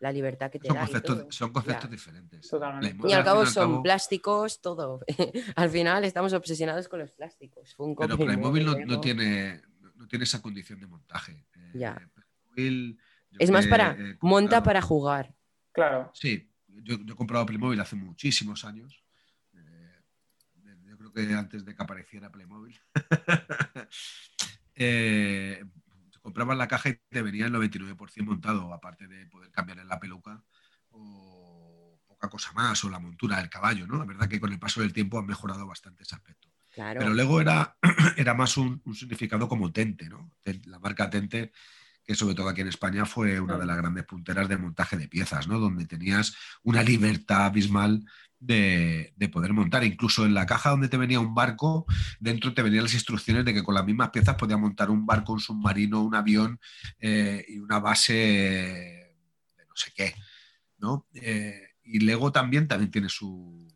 la 0.00 0.12
libertad 0.12 0.50
que 0.50 0.58
te 0.58 0.68
son 0.68 0.76
da. 0.76 0.82
Conceptos, 0.82 1.26
son 1.30 1.52
conceptos 1.52 1.90
diferentes. 1.90 2.50
Y 3.04 3.12
al 3.12 3.24
cabo 3.24 3.46
son 3.46 3.82
plásticos, 3.82 4.60
todo. 4.60 5.00
al 5.56 5.70
final 5.70 6.04
estamos 6.04 6.32
obsesionados 6.32 6.88
con 6.88 7.00
los 7.00 7.12
plásticos. 7.12 7.76
pero 7.98 8.16
Playmobil 8.16 8.64
no, 8.64 9.00
tiene, 9.00 9.62
no 9.94 10.06
tiene 10.06 10.24
esa 10.24 10.40
condición 10.40 10.80
de 10.80 10.86
montaje. 10.86 11.46
Eh, 11.56 11.72
ya. 11.74 12.10
es 13.38 13.50
más 13.50 13.66
para, 13.66 13.96
monta 14.20 14.62
para 14.62 14.80
jugar. 14.82 15.34
Claro. 15.72 16.10
Sí, 16.14 16.50
yo, 16.66 16.96
yo 17.04 17.14
he 17.14 17.16
comprado 17.16 17.46
Playmobil 17.46 17.80
hace 17.80 17.96
muchísimos 17.96 18.64
años 18.64 19.04
antes 21.36 21.64
de 21.64 21.74
que 21.74 21.82
apareciera 21.82 22.30
Playmobil. 22.30 22.78
comprabas 26.28 26.58
la 26.58 26.68
caja 26.68 26.90
y 26.90 27.00
te 27.08 27.22
venía 27.22 27.46
el 27.46 27.52
99% 27.54 28.22
montado, 28.22 28.72
aparte 28.74 29.08
de 29.08 29.26
poder 29.26 29.50
cambiarle 29.50 29.84
la 29.84 29.98
peluca 29.98 30.44
o 30.90 31.98
poca 32.06 32.28
cosa 32.28 32.52
más, 32.52 32.84
o 32.84 32.90
la 32.90 32.98
montura 32.98 33.38
del 33.38 33.48
caballo, 33.48 33.86
¿no? 33.86 33.96
La 33.98 34.04
verdad 34.04 34.28
que 34.28 34.38
con 34.38 34.52
el 34.52 34.58
paso 34.58 34.82
del 34.82 34.92
tiempo 34.92 35.18
han 35.18 35.26
mejorado 35.26 35.66
bastante 35.66 36.02
ese 36.02 36.16
aspecto. 36.16 36.48
Pero 36.74 37.14
luego 37.14 37.40
era, 37.40 37.76
era 38.16 38.34
más 38.34 38.56
un, 38.58 38.82
significado 38.94 39.48
como 39.48 39.72
Tente, 39.72 40.08
¿no? 40.08 40.32
La 40.66 40.78
marca 40.78 41.08
Tente 41.08 41.50
que 42.04 42.14
sobre 42.14 42.34
todo 42.34 42.48
aquí 42.48 42.62
en 42.62 42.68
España 42.68 43.04
fue 43.04 43.38
una 43.38 43.58
de 43.58 43.66
las 43.66 43.76
grandes 43.76 44.04
punteras 44.04 44.48
de 44.48 44.56
montaje 44.56 44.96
de 44.96 45.08
piezas, 45.08 45.46
¿no? 45.46 45.58
Donde 45.58 45.86
tenías 45.86 46.34
una 46.62 46.82
libertad 46.82 47.46
abismal 47.46 48.02
de, 48.40 49.30
poder 49.32 49.52
montar. 49.52 49.84
Incluso 49.84 50.24
en 50.24 50.34
la 50.34 50.46
caja 50.46 50.70
donde 50.70 50.88
te 50.88 50.96
venía 50.96 51.20
un 51.20 51.34
barco, 51.34 51.86
dentro 52.20 52.54
te 52.54 52.62
venían 52.62 52.84
las 52.84 52.94
instrucciones 52.94 53.44
de 53.44 53.54
que 53.54 53.62
con 53.62 53.74
las 53.74 53.84
mismas 53.84 54.10
piezas 54.10 54.36
podía 54.36 54.56
montar 54.56 54.90
un 54.90 55.06
barco, 55.06 55.32
un 55.32 55.40
submarino, 55.40 56.02
un 56.02 56.14
avión 56.14 56.60
eh, 56.98 57.44
y 57.48 57.58
una 57.58 57.78
base 57.78 58.12
de 58.12 59.66
no 59.66 59.76
sé 59.76 59.92
qué. 59.94 60.14
¿no? 60.78 61.06
Eh, 61.14 61.60
y 61.82 62.00
Lego 62.00 62.30
también, 62.32 62.68
también 62.68 62.90
tiene 62.90 63.08
su, 63.08 63.66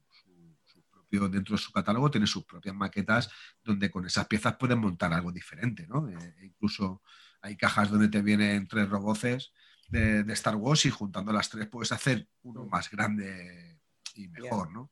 propio, 0.90 1.28
dentro 1.28 1.56
de 1.56 1.62
su 1.62 1.72
catálogo, 1.72 2.10
tiene 2.10 2.26
sus 2.26 2.44
propias 2.44 2.74
maquetas 2.74 3.30
donde 3.64 3.90
con 3.90 4.06
esas 4.06 4.26
piezas 4.26 4.56
pueden 4.56 4.78
montar 4.78 5.12
algo 5.12 5.32
diferente. 5.32 5.86
¿no? 5.88 6.08
Eh, 6.08 6.34
e 6.40 6.46
incluso 6.46 7.02
hay 7.40 7.56
cajas 7.56 7.90
donde 7.90 8.08
te 8.08 8.22
vienen 8.22 8.68
tres 8.68 8.88
roboces 8.88 9.52
de, 9.88 10.22
de 10.22 10.32
Star 10.32 10.56
Wars 10.56 10.86
y 10.86 10.90
juntando 10.90 11.32
las 11.32 11.50
tres 11.50 11.66
puedes 11.66 11.92
hacer 11.92 12.28
uno 12.42 12.64
más 12.66 12.88
grande 12.90 13.71
y 14.14 14.28
mejor, 14.28 14.72
¿no? 14.72 14.90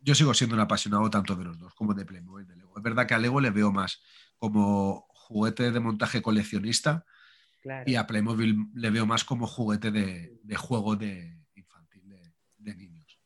Yo 0.00 0.14
sigo 0.14 0.34
siendo 0.34 0.54
un 0.56 0.60
apasionado 0.60 1.08
tanto 1.10 1.36
de 1.36 1.44
los 1.44 1.58
dos 1.58 1.74
como 1.74 1.94
de 1.94 2.04
Playmobil 2.04 2.46
de 2.46 2.56
Lego. 2.56 2.76
Es 2.76 2.82
verdad 2.82 3.06
que 3.06 3.14
a 3.14 3.18
Lego 3.18 3.40
le 3.40 3.50
veo 3.50 3.70
más 3.72 4.02
como 4.36 5.06
juguete 5.08 5.70
de 5.70 5.80
montaje 5.80 6.20
coleccionista 6.22 7.04
Claro. 7.62 7.88
Y 7.88 7.94
a 7.94 8.08
Playmobil 8.08 8.56
le 8.74 8.90
veo 8.90 9.06
más 9.06 9.22
como 9.22 9.46
juguete 9.46 9.92
de, 9.92 10.36
de 10.42 10.56
juego 10.56 10.96
de 10.96 11.38
infantil 11.54 12.08
de, 12.08 12.34
de 12.58 12.74
niños. 12.74 13.20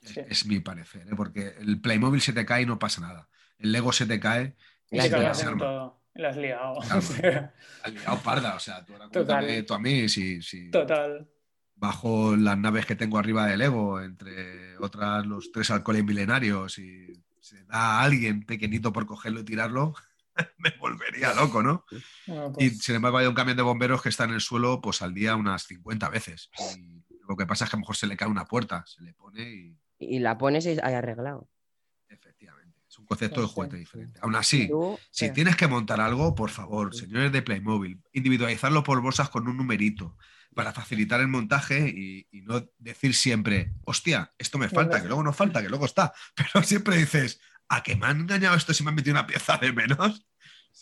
Es- 0.00 0.12
Sí. 0.14 0.20
Es, 0.28 0.46
mi 0.46 0.60
parecer, 0.60 1.06
¿eh? 1.08 1.16
porque 1.16 1.54
el 1.58 1.80
Playmobil 1.80 2.20
se 2.20 2.32
te 2.32 2.46
cae 2.46 2.62
y 2.62 2.66
no 2.66 2.78
pasa 2.78 3.00
nada. 3.00 3.28
El 3.58 3.72
Lego 3.72 3.92
se 3.92 4.06
te 4.06 4.20
cae 4.20 4.54
Y 4.92 5.00
se 5.00 5.10
te 5.10 5.18
desarma. 5.18 5.58
todo. 5.58 6.02
La 6.14 6.28
has 6.30 6.36
liado. 6.36 6.78
Claro. 6.80 7.50
Has 7.82 7.92
liado 7.92 8.18
parda, 8.22 8.54
o 8.54 8.60
sea, 8.60 8.84
tú 8.84 8.92
ahora 8.92 9.08
Total. 9.10 9.66
tú 9.66 9.74
a 9.74 9.78
mí 9.80 10.08
si, 10.08 10.40
si 10.40 10.70
Total. 10.70 11.28
Bajo 11.78 12.36
las 12.36 12.58
naves 12.58 12.86
que 12.86 12.96
tengo 12.96 13.18
arriba 13.18 13.46
del 13.46 13.60
Lego, 13.60 14.00
entre 14.00 14.76
otras 14.78 15.26
los 15.26 15.52
tres 15.52 15.70
alcoholes 15.70 16.04
milenarios, 16.04 16.78
y 16.78 17.22
se 17.40 17.64
da 17.64 18.00
a 18.00 18.02
alguien 18.02 18.44
pequeñito 18.44 18.92
por 18.92 19.06
cogerlo 19.06 19.40
y 19.40 19.44
tirarlo, 19.44 19.94
me 20.58 20.70
volvería 20.78 21.34
loco, 21.34 21.62
¿no? 21.62 21.84
Bueno, 22.26 22.52
Y 22.58 22.70
pues, 22.70 22.82
sin 22.82 22.96
embargo 22.96 23.18
hay 23.18 23.26
un 23.26 23.34
camión 23.34 23.56
de 23.56 23.62
bomberos 23.62 24.02
que 24.02 24.08
está 24.08 24.24
en 24.24 24.30
el 24.30 24.40
suelo 24.40 24.80
pues 24.80 25.02
al 25.02 25.14
día 25.14 25.36
unas 25.36 25.62
50 25.64 26.08
veces. 26.08 26.50
Y 26.76 27.04
lo 27.28 27.36
que 27.36 27.46
pasa 27.46 27.64
es 27.64 27.70
que 27.70 27.76
a 27.76 27.78
lo 27.78 27.80
mejor 27.80 27.96
se 27.96 28.06
le 28.06 28.16
cae 28.16 28.28
una 28.28 28.44
puerta, 28.44 28.84
se 28.86 29.02
le 29.02 29.14
pone 29.14 29.42
y 29.50 29.78
Y 29.98 30.18
la 30.18 30.36
pones 30.38 30.66
y 30.66 30.70
hay 30.70 30.94
arreglado. 30.94 31.48
efectivamente. 32.08 32.78
Es 32.88 32.98
un 32.98 33.06
concepto 33.06 33.40
de 33.40 33.46
juguete 33.46 33.76
sí. 33.76 33.80
diferente. 33.80 34.18
Aún 34.22 34.34
así, 34.34 34.66
Tú, 34.68 34.98
si 35.10 35.26
espera. 35.26 35.34
tienes 35.34 35.56
que 35.56 35.66
montar 35.68 36.00
algo, 36.00 36.34
por 36.34 36.50
favor, 36.50 36.94
señores 36.94 37.30
de 37.32 37.42
Playmobil, 37.42 38.00
individualizarlo 38.12 38.82
por 38.82 39.00
bolsas 39.02 39.28
con 39.28 39.46
un 39.46 39.56
numerito 39.56 40.16
para 40.54 40.72
facilitar 40.72 41.20
el 41.20 41.28
montaje 41.28 41.88
y, 41.88 42.26
y 42.30 42.42
no 42.42 42.68
decir 42.78 43.14
siempre, 43.14 43.72
hostia, 43.84 44.32
esto 44.38 44.58
me 44.58 44.68
falta, 44.68 45.00
que 45.00 45.06
luego 45.06 45.22
no 45.22 45.32
falta, 45.32 45.62
que 45.62 45.68
luego 45.68 45.84
está. 45.84 46.12
Pero 46.34 46.64
siempre 46.64 46.96
dices, 46.96 47.40
¿a 47.68 47.82
que 47.82 47.96
me 47.96 48.06
han 48.06 48.20
engañado 48.20 48.56
esto 48.56 48.72
si 48.74 48.82
me 48.82 48.90
han 48.90 48.96
metido 48.96 49.14
una 49.14 49.26
pieza 49.26 49.56
de 49.58 49.72
menos? 49.72 50.26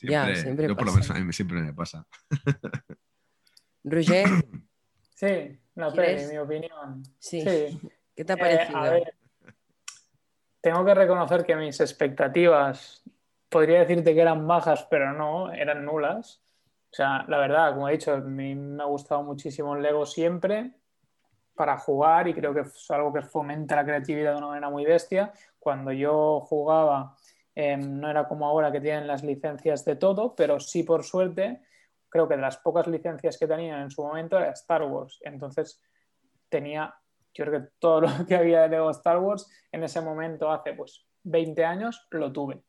Ya, 0.02 0.35
siempre 0.35 0.68
yo 0.68 0.76
por 0.76 0.87
lo 0.87 0.92
menos 0.92 1.11
a 1.11 1.14
mí 1.14 1.32
siempre 1.32 1.61
me 1.62 1.73
pasa. 1.73 2.06
Roger, 3.85 4.26
sí, 5.14 5.58
la 5.75 5.92
peli, 5.92 6.26
mi 6.26 6.38
opinión. 6.38 7.02
Sí. 7.18 7.40
Sí. 7.42 7.80
¿qué 8.14 8.25
te 8.25 8.32
ha 8.32 8.37
Eh, 8.37 8.38
parecido? 8.38 8.78
a 8.78 8.90
ver, 8.90 9.14
tengo 10.61 10.85
que 10.85 10.94
reconocer 10.94 11.44
que 11.44 11.54
mis 11.56 11.78
expectativas, 11.80 13.02
podría 13.49 13.80
decirte 13.80 14.14
que 14.14 14.20
eran 14.20 14.46
bajas, 14.46 14.87
pero 14.90 15.12
no, 15.12 15.52
eran 15.52 15.85
nulas. 15.85 16.42
O 16.96 17.02
sea, 17.02 17.26
la 17.28 17.36
verdad, 17.36 17.74
como 17.74 17.90
he 17.90 17.92
dicho, 17.92 18.14
a 18.14 18.20
mí 18.20 18.54
me 18.54 18.82
ha 18.82 18.86
gustado 18.86 19.22
muchísimo 19.22 19.76
el 19.76 19.82
Lego 19.82 20.06
siempre 20.06 20.72
para 21.54 21.76
jugar 21.76 22.26
y 22.26 22.32
creo 22.32 22.54
que 22.54 22.60
es 22.60 22.90
algo 22.90 23.12
que 23.12 23.20
fomenta 23.20 23.76
la 23.76 23.84
creatividad 23.84 24.32
de 24.32 24.38
una 24.38 24.46
manera 24.46 24.70
muy 24.70 24.86
bestia. 24.86 25.30
Cuando 25.58 25.92
yo 25.92 26.40
jugaba, 26.40 27.14
eh, 27.54 27.76
no 27.76 28.08
era 28.08 28.26
como 28.26 28.46
ahora 28.46 28.72
que 28.72 28.80
tienen 28.80 29.06
las 29.06 29.22
licencias 29.22 29.84
de 29.84 29.96
todo, 29.96 30.34
pero 30.34 30.58
sí 30.58 30.84
por 30.84 31.04
suerte, 31.04 31.60
creo 32.08 32.26
que 32.26 32.36
de 32.36 32.40
las 32.40 32.56
pocas 32.56 32.86
licencias 32.86 33.36
que 33.36 33.46
tenían 33.46 33.82
en 33.82 33.90
su 33.90 34.02
momento 34.02 34.38
era 34.38 34.52
Star 34.52 34.84
Wars. 34.84 35.20
Entonces 35.22 35.82
tenía 36.48 36.94
yo 37.34 37.44
creo 37.44 37.60
que 37.60 37.68
todo 37.78 38.00
lo 38.00 38.08
que 38.26 38.36
había 38.36 38.62
de 38.62 38.70
Lego 38.70 38.88
Star 38.92 39.18
Wars 39.18 39.50
en 39.70 39.84
ese 39.84 40.00
momento, 40.00 40.50
hace 40.50 40.72
pues 40.72 41.04
20 41.24 41.62
años, 41.62 42.06
lo 42.08 42.32
tuve. 42.32 42.62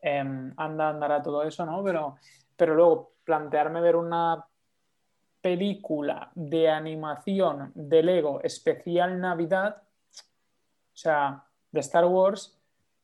Em, 0.00 0.52
anda, 0.56 0.88
andará 0.88 1.22
todo 1.22 1.44
eso, 1.44 1.64
¿no? 1.64 1.84
Pero, 1.84 2.16
pero 2.56 2.74
luego 2.74 3.15
plantearme 3.26 3.80
ver 3.80 3.96
una 3.96 4.46
película 5.42 6.30
de 6.34 6.70
animación 6.70 7.72
de 7.74 8.02
Lego 8.02 8.40
especial 8.42 9.20
Navidad, 9.20 9.82
o 9.82 10.96
sea, 10.96 11.44
de 11.70 11.80
Star 11.80 12.06
Wars, 12.06 12.58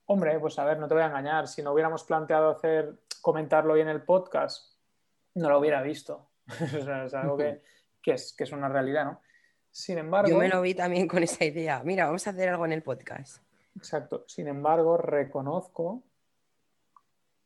hombre, 0.06 0.38
pues 0.38 0.58
a 0.58 0.64
ver, 0.64 0.78
no 0.78 0.88
te 0.88 0.94
voy 0.94 1.02
a 1.02 1.08
engañar, 1.08 1.48
si 1.48 1.62
no 1.62 1.72
hubiéramos 1.72 2.04
planteado 2.04 2.50
hacer, 2.50 2.94
comentarlo 3.20 3.74
hoy 3.74 3.80
en 3.80 3.88
el 3.88 4.02
podcast, 4.02 4.74
no 5.34 5.50
lo 5.50 5.58
hubiera 5.58 5.82
visto. 5.82 6.28
o 6.48 6.84
sea, 6.84 7.04
es 7.04 7.14
algo 7.14 7.36
que, 7.36 7.62
que 8.00 8.12
es, 8.12 8.32
que 8.32 8.44
es 8.44 8.52
una 8.52 8.68
realidad, 8.68 9.04
¿no? 9.04 9.20
Sin 9.70 9.98
embargo, 9.98 10.30
Yo 10.30 10.38
me 10.38 10.48
lo 10.48 10.60
vi 10.60 10.74
también 10.74 11.08
con 11.08 11.22
esa 11.22 11.44
idea. 11.44 11.82
Mira, 11.82 12.04
vamos 12.04 12.26
a 12.26 12.30
hacer 12.30 12.48
algo 12.48 12.64
en 12.66 12.72
el 12.72 12.82
podcast. 12.82 13.42
exacto. 13.74 14.24
Sin 14.28 14.46
embargo, 14.46 14.98
reconozco 14.98 16.02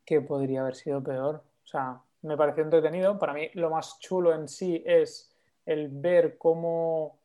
que 0.05 0.21
podría 0.21 0.61
haber 0.61 0.75
sido 0.75 1.01
peor. 1.01 1.43
O 1.63 1.67
sea, 1.67 2.01
me 2.21 2.37
pareció 2.37 2.63
entretenido. 2.63 3.17
Para 3.19 3.33
mí, 3.33 3.49
lo 3.53 3.69
más 3.69 3.99
chulo 3.99 4.33
en 4.33 4.47
sí 4.47 4.83
es 4.85 5.33
el 5.65 5.89
ver 5.89 6.37
cómo 6.37 7.19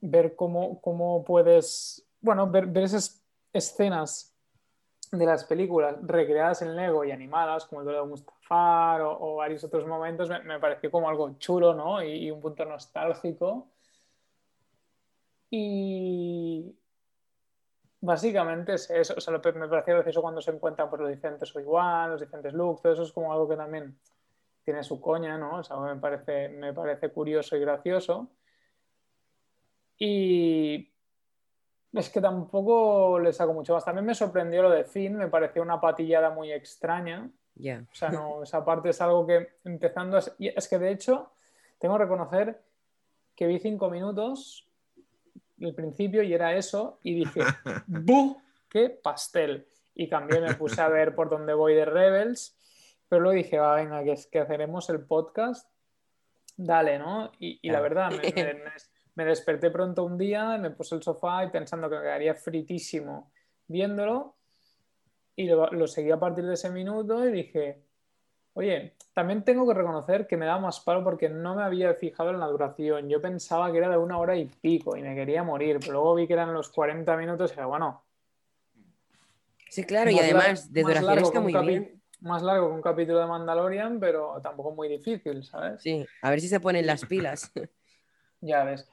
ver 0.00 0.34
cómo, 0.34 0.80
cómo 0.80 1.24
puedes, 1.24 2.06
bueno, 2.20 2.50
ver, 2.50 2.70
esas 2.78 3.22
escenas 3.52 4.34
de 5.12 5.26
las 5.26 5.44
películas 5.44 5.96
recreadas 6.02 6.62
en 6.62 6.76
Lego 6.76 7.04
y 7.04 7.10
animadas, 7.10 7.66
como 7.66 7.80
el 7.80 7.84
duelo 7.84 8.02
de 8.02 8.08
Mustafar 8.08 9.02
o, 9.02 9.36
varios 9.36 9.64
otros 9.64 9.86
momentos, 9.86 10.28
me, 10.28 10.40
me 10.40 10.58
pareció 10.58 10.90
como 10.90 11.08
algo 11.08 11.36
chulo, 11.38 11.74
¿no? 11.74 12.02
Y, 12.02 12.26
y 12.26 12.30
un 12.30 12.40
punto 12.40 12.64
nostálgico. 12.64 13.68
Y 15.50 16.76
básicamente 18.00 18.74
es 18.74 18.90
eso. 18.90 19.14
O 19.16 19.20
sea, 19.20 19.32
lo- 19.32 19.52
me 19.54 19.68
pareció 19.68 19.94
gracioso 19.94 20.22
cuando 20.22 20.40
se 20.40 20.50
encuentran 20.50 20.88
por 20.88 21.00
los 21.00 21.08
diferentes 21.08 21.54
Obi-Wan, 21.54 22.10
los 22.10 22.20
diferentes 22.20 22.52
looks, 22.52 22.82
todo 22.82 22.92
eso 22.92 23.02
es 23.02 23.12
como 23.12 23.32
algo 23.32 23.48
que 23.48 23.56
también 23.56 23.98
tiene 24.64 24.82
su 24.82 25.00
coña, 25.00 25.38
¿no? 25.38 25.58
O 25.58 25.64
sea, 25.64 25.76
me 25.78 25.96
parece, 25.96 26.48
me 26.50 26.72
parece 26.72 27.10
curioso 27.10 27.56
y 27.56 27.60
gracioso. 27.60 28.28
Y 29.98 30.90
es 31.92 32.08
que 32.10 32.20
tampoco 32.20 33.18
le 33.18 33.32
saco 33.32 33.52
mucho 33.52 33.74
más. 33.74 33.84
También 33.84 34.06
me 34.06 34.14
sorprendió 34.14 34.62
lo 34.62 34.70
de 34.70 34.84
Finn, 34.84 35.16
me 35.16 35.28
pareció 35.28 35.62
una 35.62 35.80
patillada 35.80 36.30
muy 36.30 36.52
extraña. 36.52 37.28
Ya. 37.56 37.84
O 37.90 37.94
sea, 37.94 38.10
no, 38.10 38.42
esa 38.42 38.64
parte 38.64 38.90
es 38.90 39.00
algo 39.00 39.26
que 39.26 39.56
empezando 39.64 40.16
a... 40.16 40.22
Es 40.38 40.68
que 40.68 40.78
de 40.78 40.90
hecho, 40.92 41.30
tengo 41.78 41.96
que 41.98 42.04
reconocer 42.04 42.62
que 43.34 43.46
vi 43.46 43.58
cinco 43.58 43.90
minutos 43.90 44.69
el 45.60 45.74
principio 45.74 46.22
y 46.22 46.32
era 46.34 46.54
eso 46.56 46.98
y 47.02 47.14
dije, 47.14 47.40
¡buh! 47.86 48.36
¡Qué 48.68 48.90
pastel! 48.90 49.66
Y 49.94 50.08
cambié, 50.08 50.40
me 50.40 50.54
puse 50.54 50.80
a 50.80 50.88
ver 50.88 51.14
por 51.14 51.28
dónde 51.28 51.52
voy 51.54 51.74
de 51.74 51.84
Rebels, 51.84 52.56
pero 53.08 53.20
luego 53.22 53.36
dije, 53.36 53.58
va, 53.58 53.74
venga, 53.76 54.02
que, 54.04 54.12
es 54.12 54.26
que 54.26 54.38
haceremos 54.38 54.88
el 54.90 55.00
podcast, 55.04 55.70
dale, 56.56 56.98
¿no? 56.98 57.32
Y, 57.38 57.58
y 57.62 57.70
la 57.70 57.80
verdad, 57.80 58.10
me, 58.10 58.18
me- 58.32 58.54
me- 58.54 58.72
me 59.16 59.24
desperté 59.24 59.70
pronto 59.70 60.04
un 60.04 60.16
día, 60.16 60.56
me 60.56 60.70
puse 60.70 60.94
el 60.94 61.02
sofá 61.02 61.44
y 61.44 61.50
pensando 61.50 61.90
que 61.90 61.96
me 61.96 62.02
quedaría 62.02 62.34
fritísimo 62.34 63.32
viéndolo 63.66 64.36
y 65.36 65.46
lo, 65.46 65.66
lo 65.72 65.86
seguí 65.88 66.10
a 66.12 66.18
partir 66.18 66.44
de 66.46 66.54
ese 66.54 66.70
minuto 66.70 67.28
y 67.28 67.32
dije, 67.32 67.82
oye, 68.54 68.94
también 69.12 69.44
tengo 69.44 69.66
que 69.66 69.74
reconocer 69.74 70.26
que 70.26 70.36
me 70.36 70.46
da 70.46 70.58
más 70.58 70.80
palo 70.80 71.02
porque 71.04 71.28
no 71.28 71.54
me 71.54 71.62
había 71.62 71.94
fijado 71.94 72.30
en 72.30 72.40
la 72.40 72.46
duración. 72.46 73.08
Yo 73.08 73.20
pensaba 73.20 73.70
que 73.70 73.78
era 73.78 73.88
de 73.88 73.96
una 73.96 74.18
hora 74.18 74.36
y 74.36 74.46
pico 74.46 74.96
y 74.96 75.02
me 75.02 75.14
quería 75.14 75.42
morir, 75.42 75.78
pero 75.80 75.92
luego 75.92 76.14
vi 76.14 76.26
que 76.26 76.32
eran 76.34 76.52
los 76.52 76.70
40 76.70 77.16
minutos 77.16 77.50
y 77.50 77.54
dije, 77.54 77.64
bueno, 77.64 78.04
Sí, 79.70 79.84
claro, 79.84 80.10
y 80.10 80.14
más 80.14 80.24
además 80.24 80.72
de 80.72 80.82
duración 80.82 81.18
está 81.18 81.40
muy 81.40 81.52
bien. 81.52 82.02
Más 82.20 82.42
largo 82.42 82.68
que 82.68 82.74
un 82.74 82.82
capítulo 82.82 83.20
de 83.20 83.26
Mandalorian, 83.26 83.98
pero 84.00 84.40
tampoco 84.42 84.72
muy 84.72 84.88
difícil, 84.88 85.42
¿sabes? 85.44 85.80
Sí, 85.80 86.04
a 86.20 86.28
ver 86.28 86.40
si 86.40 86.48
se 86.48 86.60
ponen 86.60 86.86
las 86.86 87.06
pilas. 87.06 87.50
Ya 88.42 88.64
ves. 88.64 88.88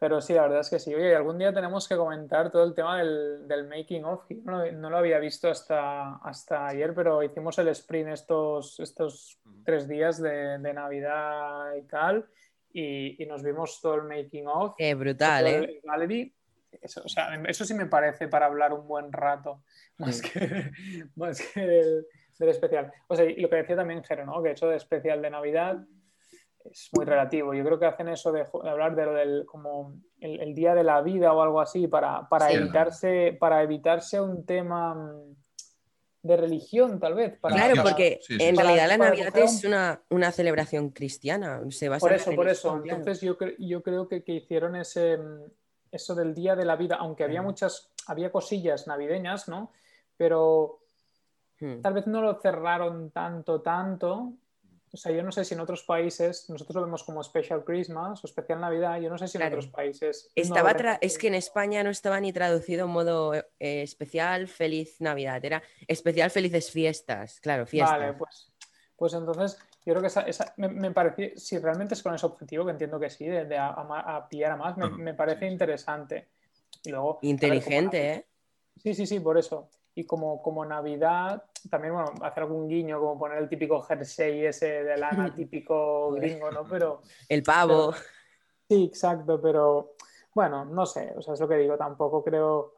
Pero 0.00 0.20
sí, 0.20 0.32
la 0.32 0.42
verdad 0.42 0.60
es 0.60 0.70
que 0.70 0.78
sí. 0.78 0.94
Oye, 0.94 1.14
algún 1.16 1.38
día 1.38 1.52
tenemos 1.52 1.88
que 1.88 1.96
comentar 1.96 2.50
todo 2.52 2.62
el 2.64 2.72
tema 2.74 2.98
del, 2.98 3.48
del 3.48 3.66
making 3.66 4.04
of. 4.04 4.24
No, 4.44 4.64
lo- 4.64 4.72
no 4.72 4.90
lo 4.90 4.96
había 4.96 5.18
visto 5.18 5.48
hasta, 5.50 6.16
hasta 6.18 6.68
ayer, 6.68 6.94
pero 6.94 7.20
hicimos 7.22 7.58
el 7.58 7.66
sprint 7.68 8.10
estos, 8.10 8.78
estos 8.78 9.40
tres 9.64 9.88
días 9.88 10.22
de, 10.22 10.58
de 10.58 10.72
Navidad 10.72 11.74
y 11.74 11.82
tal. 11.82 12.26
Y, 12.72 13.20
y 13.20 13.26
nos 13.26 13.42
vimos 13.42 13.80
todo 13.80 13.96
el 13.96 14.02
making 14.04 14.46
of. 14.46 14.74
Qué 14.78 14.94
brutal, 14.94 15.46
¿eh? 15.48 15.56
el 15.56 15.80
gallery. 15.82 16.32
Eso, 16.80 17.02
o 17.04 17.08
sea, 17.08 17.34
eso 17.48 17.64
sí 17.64 17.74
me 17.74 17.86
parece 17.86 18.28
para 18.28 18.46
hablar 18.46 18.72
un 18.74 18.86
buen 18.86 19.10
rato, 19.10 19.62
más 19.96 20.18
Sí. 20.18 20.28
que, 20.30 20.70
más 21.16 21.40
que 21.40 21.60
del, 21.60 22.06
del 22.38 22.48
especial. 22.50 22.92
O 23.08 23.16
sea, 23.16 23.24
y 23.24 23.40
lo 23.40 23.48
que 23.50 23.56
decía 23.56 23.74
también 23.74 24.04
Jero, 24.04 24.26
¿no? 24.26 24.40
Que 24.42 24.52
eso 24.52 24.68
de 24.68 24.76
especial 24.76 25.20
de 25.22 25.30
Navidad 25.30 25.78
es 26.70 26.88
muy 26.92 27.04
relativo. 27.04 27.54
Yo 27.54 27.64
creo 27.64 27.78
que 27.78 27.86
hacen 27.86 28.08
eso 28.08 28.32
de, 28.32 28.46
hablar 28.64 28.94
de 28.94 29.04
lo 29.04 29.12
del 29.14 29.46
como 29.46 29.94
el, 30.20 30.40
el 30.40 30.54
día 30.54 30.74
de 30.74 30.84
la 30.84 31.00
vida 31.02 31.32
o 31.32 31.42
algo 31.42 31.60
así 31.60 31.86
para, 31.88 32.28
para 32.28 32.48
Sí. 32.48 32.54
evitarse 32.54 33.36
para 33.38 33.62
evitarse 33.62 34.20
un 34.20 34.44
tema 34.44 34.94
mm, 34.94 35.36
de 36.22 36.36
religión, 36.36 36.98
tal 36.98 37.14
vez. 37.14 37.38
Para, 37.38 37.54
Claro, 37.54 37.82
porque 37.82 38.18
Sí, 38.22 38.38
sí, 38.38 38.44
en 38.44 38.56
realidad 38.56 38.84
Para- 38.84 38.88
la 38.88 38.98
para 38.98 39.10
Navidad 39.10 39.38
es 39.38 39.64
una, 39.64 40.02
una 40.10 40.32
celebración 40.32 40.90
cristiana. 40.90 41.60
Se 41.70 41.88
basa 41.88 42.00
Por 42.04 42.10
en 42.12 42.16
eso, 42.20 42.34
por 42.34 42.48
eso. 42.48 42.76
Entonces 42.84 43.20
yo, 43.20 43.38
cre- 43.38 43.56
yo 43.58 43.82
creo 43.82 44.08
que, 44.08 44.22
que 44.24 44.32
hicieron 44.32 44.76
ese, 44.76 45.16
mm, 45.16 45.42
eso 45.92 46.14
del 46.14 46.34
Día 46.34 46.54
de 46.56 46.64
la 46.64 46.76
Vida, 46.76 46.96
aunque 46.96 47.24
había 47.24 47.40
Ujú. 47.40 47.50
muchas, 47.50 47.90
había 48.06 48.30
cosillas 48.32 48.86
navideñas, 48.86 49.48
¿no? 49.48 49.72
Pero 50.16 50.80
tal 51.82 51.92
vez 51.94 52.06
no 52.06 52.20
lo 52.22 52.34
cerraron 52.40 53.10
tanto, 53.10 53.60
tanto. 53.62 54.32
O 54.92 54.96
sea, 54.96 55.12
yo 55.12 55.22
no 55.22 55.30
sé 55.32 55.44
si 55.44 55.54
en 55.54 55.60
otros 55.60 55.82
países, 55.82 56.48
nosotros 56.48 56.76
lo 56.76 56.82
vemos 56.82 57.04
como 57.04 57.22
Special 57.22 57.64
Christmas 57.64 58.24
o 58.24 58.26
Especial 58.26 58.60
Navidad, 58.60 59.00
yo 59.00 59.10
no 59.10 59.18
sé 59.18 59.28
si 59.28 59.38
en 59.38 59.44
otros 59.46 59.66
países... 59.68 60.30
no 60.34 60.42
Estaba 60.42 60.72
ven 60.72 60.98
es 61.00 61.18
que 61.18 61.28
en 61.28 61.34
España 61.34 61.82
no 61.82 61.90
estaba 61.90 62.20
ni 62.20 62.32
traducido 62.32 62.86
en 62.86 62.90
modo 62.92 63.34
eh, 63.34 63.44
especial 63.58 64.48
feliz 64.48 65.00
Navidad, 65.00 65.44
era 65.44 65.62
especial 65.86 66.30
felices 66.30 66.70
fiestas, 66.70 67.40
claro, 67.40 67.66
fiestas. 67.66 67.98
Vale, 67.98 68.12
pues, 68.14 68.52
Pues 68.96 69.12
entonces, 69.14 69.56
yo 69.84 69.92
creo 69.92 70.00
que 70.00 70.08
esa, 70.08 70.22
esa- 70.22 70.54
me, 70.56 70.68
me 70.68 70.90
parece, 70.90 71.38
si 71.38 71.58
realmente 71.58 71.94
es 71.94 72.02
con 72.02 72.14
ese 72.14 72.26
objetivo, 72.26 72.64
que 72.64 72.72
entiendo 72.72 72.98
que 72.98 73.10
sí, 73.10 73.26
de, 73.26 73.44
de 73.44 73.56
a, 73.56 73.68
a- 73.68 74.16
a 74.16 74.28
pillar 74.28 74.52
a 74.52 74.56
más, 74.56 74.76
me, 74.76 75.14
parece 75.14 75.46
sí. 75.46 75.52
interesante. 75.52 76.28
Y 76.82 76.90
luego, 76.90 77.14
ver, 77.20 77.24
Inteligente, 77.30 78.12
¿eh? 78.14 78.26
Sí, 78.82 78.94
sí, 78.94 79.06
sí, 79.06 79.20
por 79.20 79.38
eso. 79.38 79.68
Y 79.94 80.04
como, 80.04 80.42
como 80.42 80.64
Navidad, 80.64 81.44
también, 81.70 81.94
bueno, 81.94 82.12
hacer 82.22 82.42
algún 82.44 82.68
guiño, 82.68 82.98
como 83.00 83.18
poner 83.18 83.38
el 83.38 83.48
típico 83.48 83.80
jersey 83.82 84.46
ese 84.46 84.84
de 84.84 84.96
lana 84.96 85.32
típico 85.34 86.12
gringo, 86.12 86.50
¿no? 86.50 86.64
Pero 86.64 87.02
El 87.28 87.42
pavo. 87.42 87.92
sí, 88.68 88.84
exacto, 88.84 89.40
pero 89.40 89.94
bueno, 90.34 90.64
no 90.64 90.86
sé, 90.86 91.12
o 91.16 91.22
sea, 91.22 91.34
es 91.34 91.40
lo 91.40 91.48
que 91.48 91.56
digo, 91.56 91.76
tampoco 91.76 92.22
creo 92.22 92.74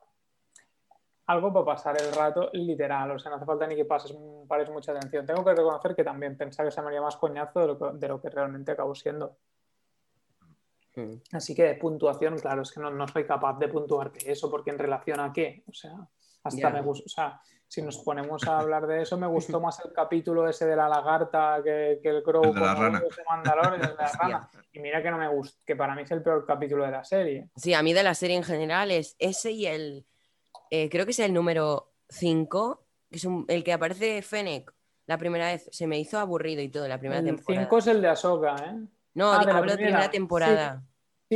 algo 1.27 1.53
para 1.53 1.65
pasar 1.67 1.97
el 2.01 2.13
rato 2.13 2.51
literal, 2.55 3.11
o 3.13 3.19
sea, 3.19 3.31
no 3.31 3.37
hace 3.37 3.47
falta 3.47 3.67
ni 3.67 3.77
que 3.77 3.85
pases, 3.85 4.17
pares 4.49 4.69
mucha 4.71 4.91
atención. 4.91 5.25
Tengo 5.25 5.45
que 5.45 5.55
reconocer 5.55 5.95
que 5.95 6.03
también 6.03 6.37
pensaba 6.37 6.69
que 6.69 6.75
se 6.75 6.81
me 6.83 6.89
haría 6.89 7.03
más 7.03 7.17
coñazo 7.17 7.61
de 7.61 7.67
lo 7.69 7.79
que, 7.79 7.99
de 7.99 8.09
lo 8.09 8.21
que 8.21 8.31
realmente 8.31 8.73
acabó 8.73 8.97
siendo. 8.97 9.37
Mm. 10.97 11.13
Así 11.33 11.55
que 11.55 11.63
de 11.63 11.75
puntuación, 11.77 12.37
claro, 12.39 12.63
es 12.63 12.73
que 12.73 12.81
no, 12.81 12.91
no 12.91 13.07
soy 13.07 13.25
capaz 13.27 13.57
de 13.61 13.69
puntuarte 13.69 14.29
eso, 14.31 14.51
porque 14.51 14.71
en 14.71 14.79
relación 14.81 15.21
a 15.21 15.33
qué, 15.33 15.63
o 15.69 15.73
sea, 15.73 15.93
hasta 16.43 16.61
Ya. 16.63 16.71
me 16.71 16.83
gusta, 16.83 17.05
o 17.07 17.09
sea, 17.09 17.41
si 17.71 17.83
nos 17.83 17.99
ponemos 17.99 18.47
a 18.49 18.59
hablar 18.59 18.87
de 18.89 19.03
eso, 19.03 19.17
me 19.17 19.29
gustó 19.29 19.61
más 19.61 19.79
el 19.85 19.93
capítulo 19.93 20.49
ese 20.49 20.67
de 20.67 20.75
la 20.75 20.89
lagarta 20.89 21.61
que, 21.63 22.01
que 22.03 22.09
el 22.09 22.23
crow 22.23 22.43
El 22.45 22.55
de 22.55 22.61
la 22.61 22.75
con 22.75 22.83
rana. 22.85 22.99
el 22.99 23.81
de 23.81 23.95
la. 23.95 24.51
Y 24.73 24.79
mira 24.81 25.03
que 25.03 25.11
no 25.11 25.19
me 25.19 25.29
gusta, 25.29 25.61
que 25.67 25.75
para 25.77 25.95
mí 25.95 26.03
es 26.03 26.11
el 26.13 26.23
peor 26.23 26.45
capítulo 26.47 26.85
de 26.85 26.91
la 26.93 27.03
serie. 27.05 27.49
Sí, 27.57 27.75
a 27.75 27.83
mí 27.83 27.93
de 27.93 28.03
la 28.05 28.15
serie 28.15 28.37
en 28.37 28.45
general 28.45 28.91
es 28.91 29.17
ese 29.19 29.51
y 29.53 29.67
el. 29.67 30.07
eh, 30.71 30.89
creo 30.91 31.05
que 31.05 31.11
es 31.13 31.19
el 31.21 31.33
número 31.33 31.93
5, 32.09 32.87
que 33.11 33.17
es 33.17 33.25
un- 33.25 33.45
el 33.49 33.63
que 33.65 33.73
aparece 33.73 34.23
Fennec 34.23 34.73
la 35.07 35.19
primera 35.19 35.47
vez. 35.47 35.69
Se 35.73 35.87
me 35.89 35.99
hizo 35.99 36.19
aburrido 36.19 36.63
y 36.63 36.69
todo 36.69 36.87
la 36.89 36.99
primera 36.99 37.19
El 37.21 37.27
temporada. 37.27 37.65
5 37.65 37.79
es 37.79 37.87
el 37.89 38.01
de 38.03 38.09
Ahsoka, 38.09 38.55
¿eh? 38.65 38.79
No, 39.15 39.33
Ah, 39.33 39.39
di- 39.41 39.47
de 39.47 39.53
la 39.53 39.59
hablo 39.59 39.71
de 39.73 39.77
primera 39.77 39.97
primera. 40.09 40.11
temporada. 40.11 40.81
Sí, 40.81 40.87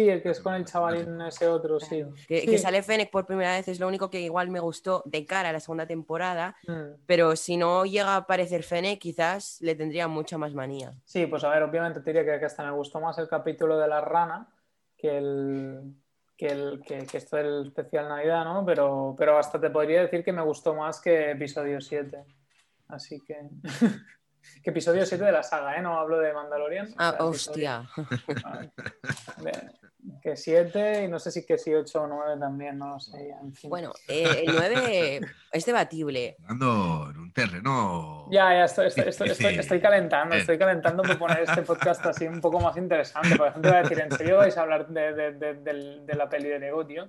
el 0.01 0.23
que 0.23 0.31
es 0.31 0.41
con 0.41 0.55
el 0.55 0.65
chavalín 0.65 1.21
ese 1.21 1.47
otro, 1.47 1.79
sí. 1.79 2.05
Que, 2.27 2.41
Sí. 2.41 2.47
que 2.47 2.59
sale 2.59 2.83
Fennec 2.83 3.11
por 3.11 3.27
primera 3.27 3.53
vez 3.53 3.69
es 3.69 3.79
lo 3.79 3.87
único 3.87 4.11
que 4.11 4.21
igual 4.21 4.51
me 4.51 4.59
gustó 4.61 5.03
de 5.07 5.25
cara 5.25 5.51
a 5.51 5.53
la 5.53 5.61
segunda 5.61 5.87
temporada. 5.87 6.57
Mm. 6.67 6.97
Pero 7.07 7.37
si 7.37 7.57
no 7.57 7.85
llega 7.85 8.15
a 8.15 8.17
aparecer 8.17 8.65
Fennec, 8.65 8.99
quizás 8.99 9.59
le 9.61 9.75
tendría 9.75 10.09
mucha 10.09 10.37
más 10.37 10.53
manía. 10.53 10.93
Sí, 11.05 11.27
pues 11.27 11.45
a 11.45 11.51
ver, 11.51 11.63
obviamente 11.63 12.01
te 12.01 12.13
diría 12.13 12.25
que, 12.25 12.41
que 12.41 12.47
hasta 12.47 12.65
me 12.65 12.73
gustó 12.73 13.01
más 13.01 13.17
el 13.19 13.29
capítulo 13.29 13.79
de 13.79 13.89
la 13.89 14.01
rana 14.01 14.49
que 14.97 15.17
el 15.19 15.95
que, 16.37 16.47
el, 16.49 16.83
que, 16.85 17.07
que 17.07 17.19
esto 17.19 17.37
del 17.37 17.67
especial 17.69 18.09
Navidad, 18.09 18.45
¿no? 18.45 18.65
Pero, 18.67 19.15
pero 19.17 19.39
hasta 19.39 19.61
te 19.61 19.71
podría 19.71 20.03
decir 20.03 20.25
que 20.25 20.33
me 20.33 20.43
gustó 20.43 20.75
más 20.75 21.01
que 21.01 21.31
episodio 21.31 21.81
7. 21.81 22.25
Así 22.89 23.21
que... 23.21 23.37
que 24.63 24.71
episodio 24.71 25.05
7 25.07 25.25
de 25.25 25.33
la 25.33 25.43
saga, 25.43 25.77
¿eh? 25.77 25.83
No 25.83 25.99
hablo 25.99 26.19
de 26.19 26.33
Mandalorian. 26.33 26.89
o 26.89 26.95
Ah, 26.99 27.11
sea, 27.17 27.27
episodio- 27.27 27.31
hostia. 27.31 27.91
de- 29.39 29.53
que 30.23 30.37
7 30.37 31.05
y 31.05 31.09
no 31.09 31.19
sé 31.19 31.31
si 31.31 31.47
que 31.47 31.57
si 31.57 31.73
8 31.73 32.03
o 32.03 32.07
9 32.07 32.37
también, 32.39 32.77
no 32.79 32.91
lo 32.95 33.01
sé. 33.01 33.31
en 33.41 33.55
fin. 33.55 33.71
Bueno, 33.71 33.91
eh, 34.09 34.45
el 34.47 34.55
9 34.55 35.21
es 35.51 35.65
debatible. 35.65 36.37
Ando 36.47 37.09
en 37.11 37.17
un 37.19 37.33
terreno. 37.33 38.29
Ya, 38.31 38.51
ya, 38.53 38.65
estoy, 38.65 38.89
estoy, 38.89 39.09
estoy, 39.09 39.31
estoy- 39.59 39.81
calentando, 39.81 40.35
Eh. 40.35 40.41
estoy 40.41 40.59
calentando 40.59 41.03
por 41.03 41.19
poner 41.19 41.41
este 41.41 41.63
podcast 41.63 42.05
así 42.07 42.27
un 42.27 42.41
poco 42.43 42.61
más 42.61 42.77
interesante. 42.77 43.35
Por 43.37 43.49
ejemplo, 43.49 43.71
va 43.73 43.79
a 43.79 43.83
decir, 43.83 43.99
¿en 44.01 44.11
serio 44.13 44.37
vais 44.39 44.57
a 44.59 44.63
hablar 44.63 44.87
de, 44.89 45.15
de- 45.15 45.33
de- 45.33 46.01
de 46.05 46.15
la 46.15 46.29
peli 46.29 46.49
de 46.51 46.59
Lego, 46.59 46.87
tío? 46.87 47.09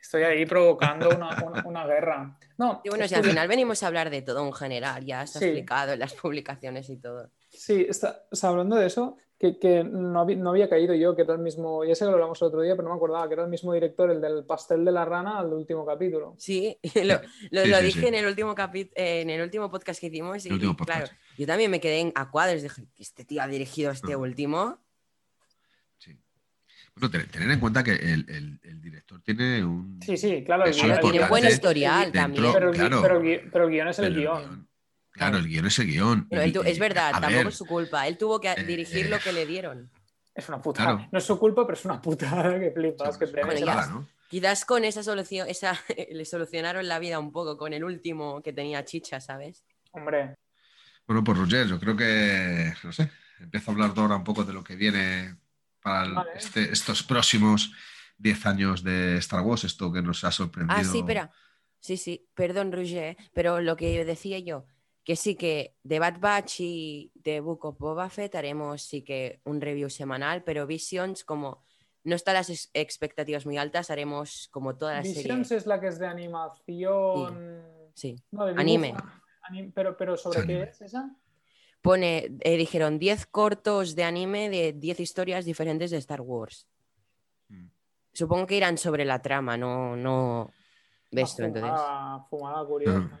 Estoy 0.00 0.22
ahí 0.22 0.46
provocando 0.46 1.08
una, 1.10 1.36
una- 1.44 1.64
una 1.66 1.86
guerra. 1.86 2.38
No, 2.56 2.80
Y 2.84 2.88
bueno, 2.88 3.06
si 3.08 3.14
al 3.14 3.24
final 3.24 3.48
venimos 3.48 3.82
a 3.82 3.86
hablar 3.88 4.10
de 4.10 4.22
todo 4.22 4.44
en 4.46 4.52
general, 4.52 5.04
ya 5.04 5.26
Sí. 5.26 5.38
explicado 5.44 5.92
en 5.92 5.98
las 6.00 6.14
publicaciones 6.14 6.88
y 6.90 6.96
todo. 6.96 7.30
Sí, 7.50 7.86
está, 7.88 8.24
hablando 8.42 8.76
de 8.76 8.86
eso, 8.86 9.16
que, 9.38 9.58
que 9.58 9.84
no, 9.84 10.20
había, 10.20 10.36
no 10.36 10.50
había 10.50 10.68
caído 10.68 10.94
yo, 10.94 11.14
que 11.16 11.22
era 11.22 11.34
el 11.34 11.38
mismo, 11.40 11.84
ya 11.84 11.94
sé 11.94 12.00
que 12.04 12.06
lo 12.10 12.14
hablamos 12.14 12.40
el 12.42 12.48
otro 12.48 12.60
día, 12.62 12.74
pero 12.76 12.88
no 12.88 12.94
me 12.94 12.96
acordaba, 12.98 13.26
que 13.28 13.34
era 13.34 13.44
el 13.44 13.48
mismo 13.50 13.72
director, 13.72 14.10
el 14.10 14.20
del 14.20 14.44
pastel 14.44 14.84
de 14.84 14.92
la 14.92 15.04
rana, 15.04 15.38
al 15.38 15.52
último 15.52 15.84
capítulo. 15.86 16.34
Sí, 16.38 16.78
lo, 16.94 17.14
lo- 17.50 17.62
Sí, 17.64 17.68
lo 17.70 17.76
sí, 17.78 17.84
dije 17.84 18.00
sí. 18.00 18.06
en 18.06 18.14
el 18.14 18.26
último 18.26 18.54
capi- 18.54 18.90
eh, 18.94 19.20
en 19.22 19.30
el 19.30 19.40
último 19.42 19.70
podcast 19.70 20.00
que 20.00 20.06
hicimos 20.08 20.44
y, 20.44 20.48
El 20.48 20.54
último 20.54 20.76
y 20.80 20.84
claro, 20.84 21.06
yo 21.36 21.46
también 21.46 21.70
me 21.70 21.80
quedé 21.80 22.00
en- 22.00 22.12
a 22.14 22.30
cuadros, 22.30 22.62
dije, 22.62 22.82
este 22.98 23.24
tío 23.24 23.42
ha 23.42 23.46
dirigido 23.48 23.90
este 23.92 24.14
Ujú. 24.16 24.24
último. 24.24 24.78
Bueno, 26.98 27.10
te- 27.10 27.24
tener 27.24 27.50
en 27.50 27.60
cuenta 27.60 27.82
que 27.84 27.92
el, 27.92 28.24
el- 28.28 28.60
el 28.62 28.80
director 28.80 29.20
tiene 29.22 29.64
un. 29.64 30.00
Sí, 30.04 30.16
sí, 30.16 30.42
claro. 30.44 30.64
el 30.64 30.72
guion- 30.74 31.00
tiene 31.00 31.18
guion- 31.18 31.28
buen 31.28 31.46
historial 31.46 32.12
dentro- 32.12 32.20
también. 32.22 32.52
Pero 32.52 32.70
claro. 32.72 33.02
pero 33.02 33.22
pero 33.52 33.64
el 33.66 33.70
guion 33.70 33.88
es 33.88 33.98
el 33.98 34.04
Pero 34.04 34.14
el 34.14 34.20
guion. 34.20 34.42
guión- 34.42 34.68
Claro, 35.12 35.36
el 35.38 35.48
guion 35.48 35.66
es 35.66 35.78
el 35.80 35.86
guion. 35.86 36.26
Él 36.30 36.52
Y- 36.64 36.68
es 36.68 36.78
verdad, 36.78 37.10
tampoco 37.12 37.34
ver, 37.34 37.46
es 37.48 37.54
su 37.56 37.66
culpa. 37.66 38.06
Él 38.06 38.16
tuvo 38.18 38.40
que 38.40 38.52
eh, 38.52 38.64
dirigir 38.64 39.06
eh, 39.06 39.08
lo 39.08 39.18
que 39.18 39.32
le 39.32 39.46
dieron. 39.46 39.90
Es 40.34 40.48
una 40.48 40.62
putada. 40.62 40.94
Claro. 40.96 41.08
No 41.10 41.18
es 41.18 41.24
su 41.24 41.38
culpa, 41.38 41.66
pero 41.66 41.76
es 41.76 41.84
una 41.84 42.00
putada 42.00 42.58
que 42.60 42.70
flipas. 42.70 43.18
sí, 43.18 43.24
que. 43.24 44.06
Quizás 44.28 44.64
con 44.64 44.84
esa 44.84 45.02
solución, 45.02 45.48
esa, 45.48 45.72
le 46.12 46.24
solucionaron 46.24 46.86
la 46.86 46.98
vida 46.98 47.18
un 47.18 47.32
poco 47.32 47.56
con 47.56 47.72
el 47.72 47.82
último 47.82 48.42
que 48.42 48.52
tenía 48.52 48.84
chicha, 48.84 49.20
¿sabes? 49.20 49.64
Hombre, 49.92 50.34
Bueno, 51.06 51.24
pues 51.24 51.38
Roger, 51.38 51.66
yo 51.66 51.80
creo 51.80 51.96
que, 51.96 52.72
no 52.84 52.92
sé, 52.92 53.10
empiezo 53.40 53.70
a 53.70 53.74
hablar 53.74 53.92
ahora 53.96 54.16
un 54.16 54.24
poco 54.24 54.44
de 54.44 54.52
lo 54.52 54.62
que 54.62 54.76
viene 54.76 55.34
para 55.82 56.04
el- 56.06 56.14
Vale. 56.14 56.30
este- 56.36 56.72
estos 56.72 57.02
próximos 57.02 57.72
10 58.16 58.44
años 58.46 58.82
de 58.82 59.16
Star 59.18 59.42
Wars, 59.42 59.64
esto 59.64 59.92
que 59.92 60.02
nos 60.02 60.24
ha 60.24 60.30
sorprendido. 60.32 60.78
Ah, 60.80 60.84
sí, 60.84 60.98
espera. 60.98 61.30
Sí, 61.80 61.96
sí, 61.96 62.28
perdón, 62.34 62.72
Roger, 62.72 63.16
pero 63.32 63.60
lo 63.60 63.76
que 63.76 64.04
decía 64.04 64.38
yo, 64.40 64.66
que 65.04 65.14
sí 65.16 65.36
que 65.36 65.76
de 65.84 66.00
Bad 66.00 66.18
Batch 66.18 66.60
y 66.60 67.12
de 67.14 67.40
Book 67.40 67.64
of 67.64 67.78
Boba 67.78 68.10
Fett 68.10 68.34
haremos 68.34 68.82
sí 68.82 69.02
que 69.02 69.40
un 69.44 69.60
review 69.60 69.88
semanal, 69.88 70.42
pero 70.42 70.66
Visions, 70.66 71.22
como 71.24 71.64
no 72.04 72.16
están 72.16 72.34
las 72.34 72.50
ex- 72.50 72.70
expectativas 72.74 73.46
muy 73.46 73.56
altas, 73.58 73.90
haremos 73.90 74.48
como 74.50 74.76
toda 74.76 74.94
la 74.94 75.02
Visions 75.02 75.46
serie. 75.48 75.58
es 75.58 75.66
la 75.66 75.80
que 75.80 75.86
es 75.88 75.98
de 75.98 76.06
animación. 76.08 77.62
Sí. 77.94 78.16
No, 78.30 78.44
de. 78.46 78.52
Anime. 78.60 78.94
Anim- 79.48 79.72
pero, 79.74 79.96
pero 79.96 80.16
¿sobre 80.16 80.40
Es 80.40 80.46
qué 80.46 80.52
anime. 80.54 80.70
es 80.70 80.80
esa? 80.82 81.10
Pone, 81.88 82.36
eh, 82.40 82.56
dijeron 82.58 82.98
10 82.98 83.24
cortos 83.24 83.96
de 83.96 84.04
anime 84.04 84.50
de 84.50 84.74
10 84.74 85.00
historias 85.00 85.46
diferentes 85.46 85.90
de 85.90 85.96
Star 85.96 86.20
Wars. 86.20 86.66
Mm. 87.48 87.68
Supongo 88.12 88.46
que 88.46 88.58
irán 88.58 88.76
sobre 88.76 89.06
la 89.06 89.22
trama, 89.22 89.56
no, 89.56 89.96
no 89.96 90.52
de 91.10 91.22
esto, 91.22 91.44
entonces. 91.44 91.70
Fumada, 91.70 92.26
fumada 92.28 92.66
curiosa. 92.66 93.18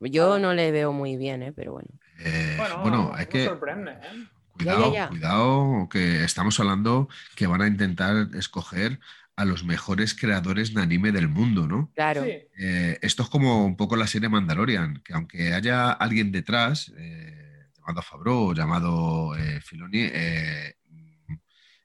¿eh? 0.00 0.10
Yo 0.10 0.38
no 0.38 0.54
le 0.54 0.70
veo 0.70 0.92
muy 0.94 1.18
bien, 1.18 1.42
¿eh? 1.42 1.52
pero 1.52 1.72
bueno. 1.72 1.90
Eh, 2.20 2.54
Bueno, 2.56 2.78
bueno, 2.80 3.12
hay 3.14 3.26
me 3.26 3.28
que. 3.28 3.44
sorprende, 3.44 3.90
¿eh? 3.90 4.26
Cuidado, 4.54 4.80
Ya, 4.86 4.86
ya, 4.86 4.94
ya. 4.94 5.08
cuidado, 5.08 5.88
que 5.90 6.24
estamos 6.24 6.58
hablando 6.58 7.10
que 7.36 7.46
van 7.46 7.60
a 7.60 7.66
intentar 7.66 8.28
escoger 8.34 8.98
a 9.40 9.44
los 9.46 9.64
mejores 9.64 10.14
creadores 10.14 10.74
de 10.74 10.82
anime 10.82 11.12
del 11.12 11.28
mundo, 11.28 11.66
¿no? 11.66 11.90
Claro. 11.94 12.24
Sí, 12.24 12.30
Eh, 12.58 12.98
esto 13.00 13.22
es 13.22 13.28
como 13.30 13.64
un 13.64 13.74
poco 13.76 13.96
la 13.96 14.06
serie 14.06 14.28
Mandalorian, 14.28 15.02
que 15.02 15.14
aunque 15.14 15.54
haya 15.54 15.92
alguien 15.92 16.30
detrás, 16.30 16.92
eh, 16.96 17.68
llamado 17.78 18.02
Favreau, 18.02 18.52
llamado 18.54 19.34
eh, 19.36 19.60
Filoni, 19.62 20.10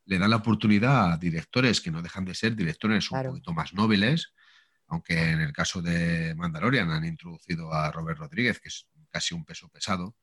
le 0.07 0.19
dan 0.19 0.29
la 0.29 0.35
oportunidad 0.35 1.13
a 1.13 1.17
directores 1.17 1.81
que 1.81 1.91
no 1.91 2.01
dejan 2.01 2.25
de 2.25 2.35
ser 2.35 2.55
directores 2.55 3.09
un 3.09 3.17
poquito 3.31 3.53
más 3.53 3.73
nobles, 3.73 4.33
aunque 4.87 5.31
en 5.31 5.41
el 5.41 5.51
caso 5.53 5.81
de 5.81 6.35
Mandalorian 6.35 6.91
han 6.91 7.05
introducido 7.05 7.73
a 7.73 7.89
Robert 7.91 8.19
Rodríguez, 8.19 8.59
que 8.59 8.67
es 8.67 8.87
casi 9.09 9.33
un 9.33 9.45
peso 9.45 9.67
pesado 9.69 10.15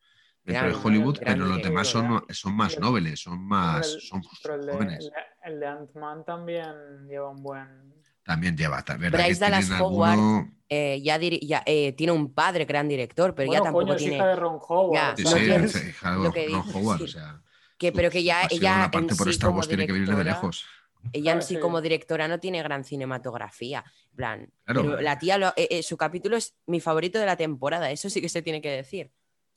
dentro 0.45 0.69
Gran- 0.69 0.73
de 0.81 0.87
Hollywood, 0.87 1.19
gran 1.19 1.35
pero 1.35 1.47
los 1.49 1.63
demás 1.63 1.89
son, 1.89 2.55
más 2.55 2.79
nobles, 2.79 3.21
son 3.21 3.41
más 3.45 3.87
son 4.09 4.23
jóvenes. 4.23 5.11
El 5.45 5.61
de 5.61 5.67
Ant-Man 5.67 6.25
también 6.25 7.07
lleva 7.09 7.31
un 7.31 7.43
buen. 7.43 7.95
También 8.25 8.57
lleva, 8.57 8.85
¿verdad? 8.99 9.11
Bryce 9.25 9.41
Dallas 9.41 9.71
Howard, 9.81 10.11
alguno- 10.13 10.53
Eh, 10.69 11.01
ya, 11.03 11.19
diri- 11.19 11.41
ya, 11.47 11.63
eh, 11.67 11.93
tiene 11.93 12.13
un 12.13 12.33
padre 12.33 12.65
gran 12.65 12.89
director, 12.89 13.35
pero 13.35 13.49
bueno, 13.49 13.61
ya 13.61 13.65
tampoco 13.65 13.85
coño, 13.85 13.95
es 13.95 13.99
tiene. 14.03 14.17
hija 14.17 14.27
de 14.29 14.37
Ron 14.37 14.59
Howard. 14.67 14.95
Ya, 14.95 15.15
Sí, 15.17 15.25
sí, 15.27 15.45
tiene- 15.45 15.69
sí, 15.69 15.89
hija 15.91 16.11
de 16.13 16.23
lo 16.23 16.33
que 16.33 16.49
Ron 16.49 16.65
Howard, 16.75 16.99
sí. 16.99 17.05
o 17.05 17.09
sea, 17.09 17.43
que, 17.77 17.93
pero 17.93 18.11
que 18.11 18.23
ya 18.23 18.47
ella 18.51 18.85
aparte 18.85 19.13
en 19.13 19.17
por 19.19 19.27
sí 19.27 19.33
Star 19.33 19.49
como 19.49 19.59
Wars 19.59 19.69
tiene 19.69 19.87
que 19.87 19.93
venir 19.93 20.09
de 20.09 20.15
directora- 20.15 20.35
lejos. 20.41 20.65
Ella 21.13 21.33
en 21.33 21.39
Claro, 21.39 21.43
sí 21.43 21.55
sí. 21.57 21.61
como 21.61 21.81
directora 21.83 22.29
no 22.29 22.39
tiene 22.41 22.63
gran 22.63 22.85
cinematografía. 22.85 23.85
en 24.13 24.17
plan, 24.17 24.51
Claro. 24.65 24.83
pero 24.83 25.01
la 25.01 25.19
tía, 25.19 25.37
lo- 25.39 25.49
eh, 25.57 25.69
eh, 25.71 25.83
su 25.83 25.97
capítulo 25.97 26.37
es 26.37 26.55
mi 26.67 26.81
favorito 26.81 27.19
de 27.19 27.25
la 27.27 27.37
temporada, 27.37 27.91
eso 27.91 28.09
sí 28.11 28.21
que 28.21 28.29
se 28.29 28.43
tiene 28.43 28.61
que 28.61 28.71
decir. 28.71 29.11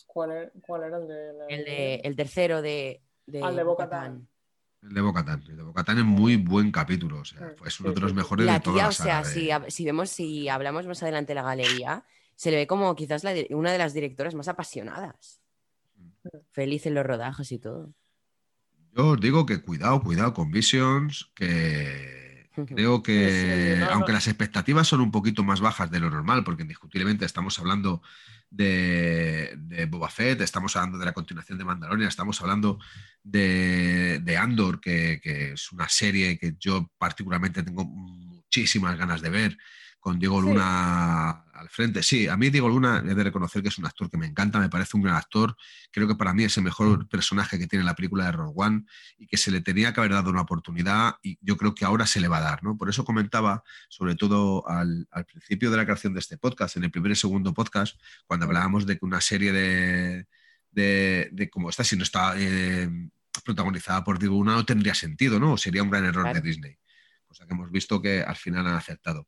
¿Cuál, 0.07 0.31
era, 0.31 0.51
cuál 0.65 0.83
era 0.83 0.97
el 0.97 1.07
de 1.09 1.33
la- 1.33 1.45
El, 1.49 1.65
de, 1.65 1.95
el 2.05 2.15
tercero 2.15 2.61
de, 2.61 3.01
de, 3.25 3.43
Ah, 3.43 3.49
el 3.49 3.57
de. 3.57 3.63
Bo-Katan. 3.63 4.27
El 4.81 4.93
de 4.93 5.01
Bocatán. 5.01 5.43
El 5.47 5.57
de 5.57 5.63
Bocatán 5.63 5.97
es 5.99 6.05
muy 6.05 6.35
buen 6.37 6.71
capítulo. 6.71 7.19
O 7.19 7.25
sea, 7.25 7.41
Mm, 7.41 7.67
es 7.67 7.79
uno 7.79 7.91
de 7.93 8.01
los 8.01 8.13
mejores 8.13 8.45
La 8.45 8.53
de 8.53 8.59
toda 8.59 8.75
tía, 8.75 8.83
la 8.83 8.89
o 8.89 8.91
sea, 8.91 9.23
saga. 9.23 9.59
de- 9.59 9.71
si, 9.71 9.85
vemos, 9.85 10.09
si 10.09 10.47
hablamos 10.49 10.85
más 10.87 11.01
adelante 11.03 11.31
de 11.31 11.35
la 11.35 11.43
galería, 11.43 12.05
se 12.35 12.51
le 12.51 12.57
ve 12.57 12.67
como 12.67 12.95
quizás 12.95 13.23
la 13.23 13.33
una 13.51 13.71
de 13.71 13.77
las 13.77 13.93
directoras 13.93 14.35
más 14.35 14.47
apasionadas. 14.47 15.41
Mm. 15.95 16.27
Feliz 16.51 16.85
en 16.85 16.93
los 16.93 17.05
rodajes 17.05 17.51
y 17.51 17.59
todo. 17.59 17.93
Yo 18.95 19.07
os 19.09 19.19
digo 19.19 19.45
que 19.45 19.61
cuidado, 19.61 20.01
cuidado 20.01 20.33
con 20.33 20.51
Visions, 20.51 21.31
que 21.35 22.23
Creo 22.67 23.03
que, 23.03 23.85
aunque 23.91 24.13
las 24.13 24.27
expectativas 24.27 24.87
son 24.87 25.01
un 25.01 25.11
poquito 25.11 25.43
más 25.43 25.59
bajas 25.59 25.91
de 25.91 25.99
lo 25.99 26.09
normal, 26.09 26.45
porque 26.45 26.61
indiscutiblemente 26.61 27.25
estamos 27.25 27.59
hablando 27.59 28.01
de, 28.55 29.87
Boba 29.89 30.09
Fett, 30.09 30.41
estamos 30.41 30.75
hablando 30.75 30.97
de 30.97 31.05
la 31.05 31.13
continuación 31.13 31.57
de 31.57 31.65
Mandalorian, 31.65 32.07
estamos 32.07 32.41
hablando 32.41 32.79
de, 33.23 34.37
Andor, 34.39 34.79
que, 34.79 35.19
es 35.53 35.71
una 35.71 35.89
serie 35.89 36.37
que 36.37 36.55
yo 36.59 36.89
particularmente 36.97 37.63
tengo 37.63 37.85
muchísimas 37.85 38.97
ganas 38.97 39.21
de 39.21 39.29
ver, 39.29 39.57
con 40.05 40.19
Diego 40.19 40.39
Luna 40.39 41.31
al 41.51 41.67
frente. 41.67 42.03
Sí, 42.03 42.27
a 42.27 42.37
mí 42.37 42.51
Diego 42.51 42.69
Luna 42.69 43.03
he 43.03 43.15
de 43.15 43.23
reconocer 43.23 43.63
que 43.63 43.69
es 43.69 43.79
un 43.79 43.87
actor 43.87 44.07
que 44.07 44.19
me 44.19 44.27
encanta, 44.27 44.59
me 44.59 44.69
parece 44.69 44.95
un 44.95 45.01
gran 45.01 45.15
actor. 45.15 45.57
Creo 45.91 46.07
que 46.07 46.13
para 46.13 46.31
mí 46.31 46.43
es 46.43 46.55
el 46.57 46.63
mejor 46.63 47.09
personaje 47.09 47.57
que 47.57 47.65
tiene 47.65 47.83
la 47.83 47.95
película 47.95 48.25
de 48.25 48.33
Rogue 48.33 48.53
One 48.55 48.85
y 49.17 49.25
que 49.25 49.35
se 49.35 49.49
le 49.49 49.61
tenía 49.61 49.93
que 49.93 50.01
haber 50.01 50.11
dado 50.11 50.29
una 50.29 50.41
oportunidad 50.41 51.15
y 51.23 51.39
yo 51.41 51.57
creo 51.57 51.73
que 51.73 51.85
ahora 51.85 52.05
se 52.05 52.19
le 52.19 52.27
va 52.27 52.37
a 52.37 52.41
dar. 52.41 52.63
¿no? 52.63 52.77
Por 52.77 52.87
eso 52.87 53.03
comentaba, 53.03 53.63
sobre 53.89 54.13
todo 54.13 54.69
al, 54.69 55.07
principio 55.25 55.71
de 55.71 55.77
la 55.77 55.85
creación 55.85 56.13
de 56.13 56.19
este 56.19 56.37
podcast, 56.37 56.77
en 56.77 56.83
el 56.83 56.91
primer 56.91 57.13
y 57.13 57.15
segundo 57.15 57.51
podcast, 57.51 57.99
cuando 58.27 58.45
hablábamos 58.45 58.85
de 58.85 58.99
que 58.99 59.05
una 59.05 59.21
serie 59.21 59.51
de, 59.51 60.27
de, 60.71 61.49
como 61.49 61.71
esta, 61.71 61.83
si 61.83 61.97
no 61.97 62.03
está 62.03 62.35
eh, 62.37 62.87
protagonizada 63.43 64.03
por 64.03 64.19
Diego 64.19 64.35
Luna, 64.35 64.53
no 64.53 64.65
tendría 64.67 64.93
sentido, 64.93 65.39
¿no? 65.39 65.53
O 65.53 65.57
sería 65.57 65.81
un 65.81 65.89
gran 65.89 66.05
error 66.05 66.31
de 66.31 66.41
Disney. 66.41 66.77
Cosa 67.25 67.47
que 67.47 67.55
hemos 67.55 67.71
visto 67.71 67.99
que 67.99 68.21
al 68.21 68.35
final 68.35 68.67
han 68.67 68.75
aceptado 68.75 69.27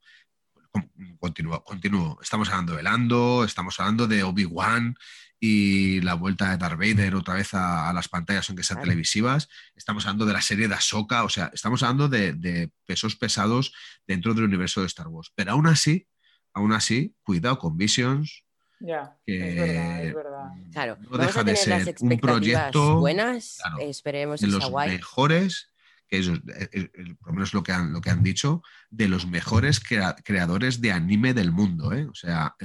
continúo, 1.20 1.64
continúo. 1.64 2.20
Estamos 2.22 2.50
hablando 2.50 2.76
de 2.76 2.84
Lando, 2.84 3.44
estamos 3.44 3.80
hablando 3.80 4.08
de 4.08 4.24
Obi-Wan 4.24 4.96
y 5.40 6.02
la 6.02 6.16
vuelta 6.16 6.52
de 6.52 6.58
Darth 6.58 6.80
Vader 6.80 7.16
otra 7.16 7.36
vez 7.36 7.54
a, 7.54 7.92
las 7.94 8.08
pantallas, 8.08 8.50
aunque 8.50 8.64
sean 8.64 8.82
televisivas. 8.82 9.50
Estamos 9.76 10.06
hablando 10.06 10.26
de 10.26 10.34
la 10.34 10.42
serie 10.42 10.68
de 10.68 10.76
Ahsoka, 10.76 11.24
o 11.24 11.30
sea, 11.30 11.52
estamos 11.54 11.84
hablando 11.84 12.10
de, 12.10 12.72
pesos 12.86 13.16
pesados 13.16 13.74
dentro 14.06 14.34
del 14.34 14.46
universo 14.46 14.82
de 14.82 14.88
Star 14.88 15.08
Wars. 15.08 15.32
Pero 15.36 15.52
aún 15.52 15.68
así, 15.68 16.08
aún 16.54 16.74
así, 16.74 17.16
cuidado 17.24 17.60
con 17.60 17.78
Visions. 17.78 18.44
Ya, 18.80 19.18
es 19.26 19.56
verdad, 19.56 20.04
es 20.04 20.14
verdad. 20.14 20.50
Claro, 20.72 20.98
no 21.10 21.18
deja 21.18 21.44
de 21.44 21.56
ser 21.56 21.96
un 22.00 22.20
proyecto 22.20 23.00
buenas, 23.00 23.58
esperemos 23.80 24.42
de 24.42 24.48
los 24.48 24.72
mejores 24.72 25.70
que 26.08 26.18
ellos, 26.18 26.40
eh, 26.56 26.70
eh, 26.72 27.16
por 27.20 27.30
lo 27.30 27.34
menos 27.34 27.54
lo 27.54 27.64
que 27.64 27.72
han, 27.72 27.92
lo 27.92 28.02
que 28.02 28.10
han 28.10 28.24
dicho, 28.24 28.62
de 28.90 29.08
los 29.08 29.28
mejores 29.28 29.80
creadores 29.80 30.82
de 30.82 30.92
anime 30.92 31.34
del 31.34 31.52
mundo. 31.52 31.94
¿eh? 31.94 32.06
O 32.06 32.16
sea, 32.16 32.56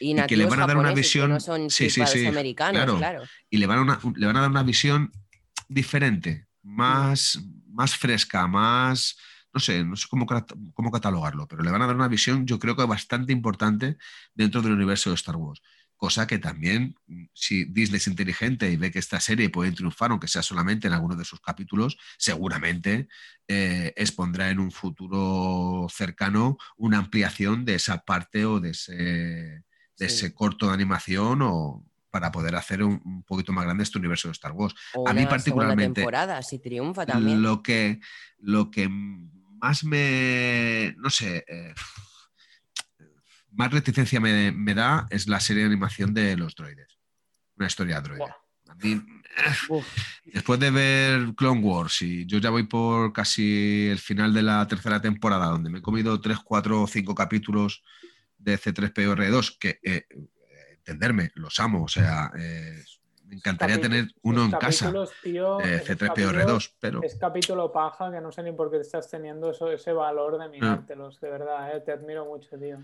y, 0.00 0.14
que 0.26 0.36
le 0.36 0.46
van 0.46 0.62
a 0.62 0.66
dar 0.66 0.76
una 0.76 0.92
visión. 0.92 1.38
sí, 1.70 1.90
sí, 1.90 2.06
sí, 2.06 2.26
americanos, 2.26 2.98
claro, 2.98 3.22
Y 3.50 3.58
le 3.58 3.66
van, 3.66 3.90
a 3.90 3.98
le 4.16 4.26
van 4.26 4.36
a 4.36 4.40
dar 4.40 4.50
una 4.50 4.62
visión 4.62 5.12
diferente, 5.68 6.46
más, 6.62 7.38
más 7.68 7.96
fresca, 7.96 8.46
más. 8.46 9.16
No 9.52 9.60
sé, 9.60 9.84
no 9.84 9.94
sé 9.94 10.06
cómo, 10.08 10.26
cómo 10.26 10.90
catalogarlo, 10.90 11.46
pero 11.46 11.62
le 11.62 11.70
van 11.70 11.82
a 11.82 11.86
dar 11.86 11.94
una 11.94 12.08
visión, 12.08 12.44
yo 12.44 12.58
creo 12.58 12.74
que 12.74 12.84
bastante 12.84 13.32
importante 13.32 13.98
dentro 14.34 14.60
del 14.62 14.72
universo 14.72 15.10
de 15.10 15.14
Star 15.14 15.36
Wars 15.36 15.62
cosa 15.96 16.26
que 16.26 16.38
también, 16.38 16.96
si 17.32 17.64
Disney 17.64 17.98
es 17.98 18.06
inteligente 18.06 18.70
y 18.70 18.76
ve 18.76 18.90
que 18.90 18.98
esta 18.98 19.20
serie 19.20 19.48
puede 19.48 19.72
triunfar, 19.72 20.10
aunque 20.10 20.28
sea 20.28 20.42
solamente 20.42 20.86
en 20.86 20.92
alguno 20.92 21.16
de 21.16 21.24
sus 21.24 21.40
capítulos, 21.40 21.96
seguramente 22.18 23.08
eh, 23.48 23.92
expondrá 23.96 24.50
en 24.50 24.58
un 24.58 24.70
futuro 24.70 25.86
cercano 25.90 26.58
una 26.76 26.98
ampliación 26.98 27.64
de 27.64 27.76
esa 27.76 28.04
parte 28.04 28.44
o 28.44 28.60
de 28.60 28.70
ese, 28.70 28.92
de 28.92 30.06
ese 30.06 30.34
corto 30.34 30.66
de 30.66 30.74
animación 30.74 31.40
o 31.42 31.84
para 32.10 32.30
poder 32.30 32.54
hacer 32.54 32.82
un, 32.82 33.24
poquito 33.26 33.52
más 33.52 33.64
grande 33.64 33.82
este 33.82 33.98
universo 33.98 34.28
de 34.28 34.32
Star 34.32 34.52
Wars. 34.52 34.74
a 35.04 35.12
mí 35.12 35.26
particularmente 35.26 36.02
temporada, 36.02 36.42
si 36.42 36.60
triunfa 36.60 37.04
también. 37.04 37.42
Lo 37.42 37.60
que, 37.60 37.98
lo 38.38 38.70
que 38.70 38.88
más 38.88 39.82
me, 39.82 40.94
no 40.98 41.10
sé, 41.10 41.44
eh, 41.48 41.74
más 43.54 43.72
reticencia 43.72 44.20
me, 44.20 44.74
da 44.74 45.06
es 45.10 45.26
la 45.28 45.40
serie 45.40 45.62
de 45.62 45.68
animación 45.68 46.12
de 46.12 46.36
los 46.36 46.54
droides. 46.54 46.98
Una 47.56 47.66
historia 47.66 48.00
de 48.00 48.08
droides. 48.08 48.34
después 50.24 50.60
de 50.60 50.70
ver 50.70 51.34
Clone 51.36 51.60
Wars 51.60 52.02
y 52.02 52.26
yo 52.26 52.38
ya 52.38 52.50
voy 52.50 52.64
por 52.64 53.12
casi 53.12 53.88
el 53.88 53.98
final 53.98 54.34
de 54.34 54.42
la 54.42 54.66
tercera 54.66 55.00
temporada, 55.00 55.46
donde 55.46 55.70
me 55.70 55.78
he 55.78 55.82
comido 55.82 56.20
3, 56.20 56.38
4 56.44 56.82
o 56.82 56.86
5 56.86 57.14
capítulos 57.14 57.82
de 58.38 58.58
C3PO 58.58 59.16
R2, 59.16 59.58
que 59.58 59.80
eh, 59.82 60.06
entenderme, 60.76 61.30
los 61.34 61.58
amo, 61.60 61.84
o 61.84 61.88
sea, 61.88 62.30
eh, 62.36 62.82
me 63.34 63.38
encantaría 63.38 63.80
tener 63.80 64.14
uno 64.22 64.44
en 64.44 64.52
casa. 64.52 64.92
C3PO2, 64.92 66.72
pero. 66.78 67.02
Es 67.02 67.16
capítulo 67.16 67.72
paja 67.72 68.12
que 68.12 68.20
no 68.20 68.30
sé 68.30 68.44
ni 68.44 68.52
por 68.52 68.70
qué 68.70 68.78
estás 68.78 69.10
teniendo 69.10 69.50
eso, 69.50 69.70
ese 69.70 69.92
valor 69.92 70.38
de 70.38 70.48
mirártelos, 70.48 71.20
de 71.20 71.30
verdad, 71.30 71.76
eh, 71.76 71.80
te 71.80 71.92
admiro 71.92 72.24
mucho, 72.24 72.56
tío. 72.58 72.78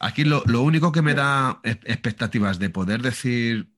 Aquí 0.00 0.24
lo, 0.24 0.42
único 0.60 0.90
que 0.90 1.02
me 1.02 1.14
da 1.14 1.60
expectativas 1.62 2.58
de 2.58 2.70
poder 2.70 3.02
decir, 3.02 3.72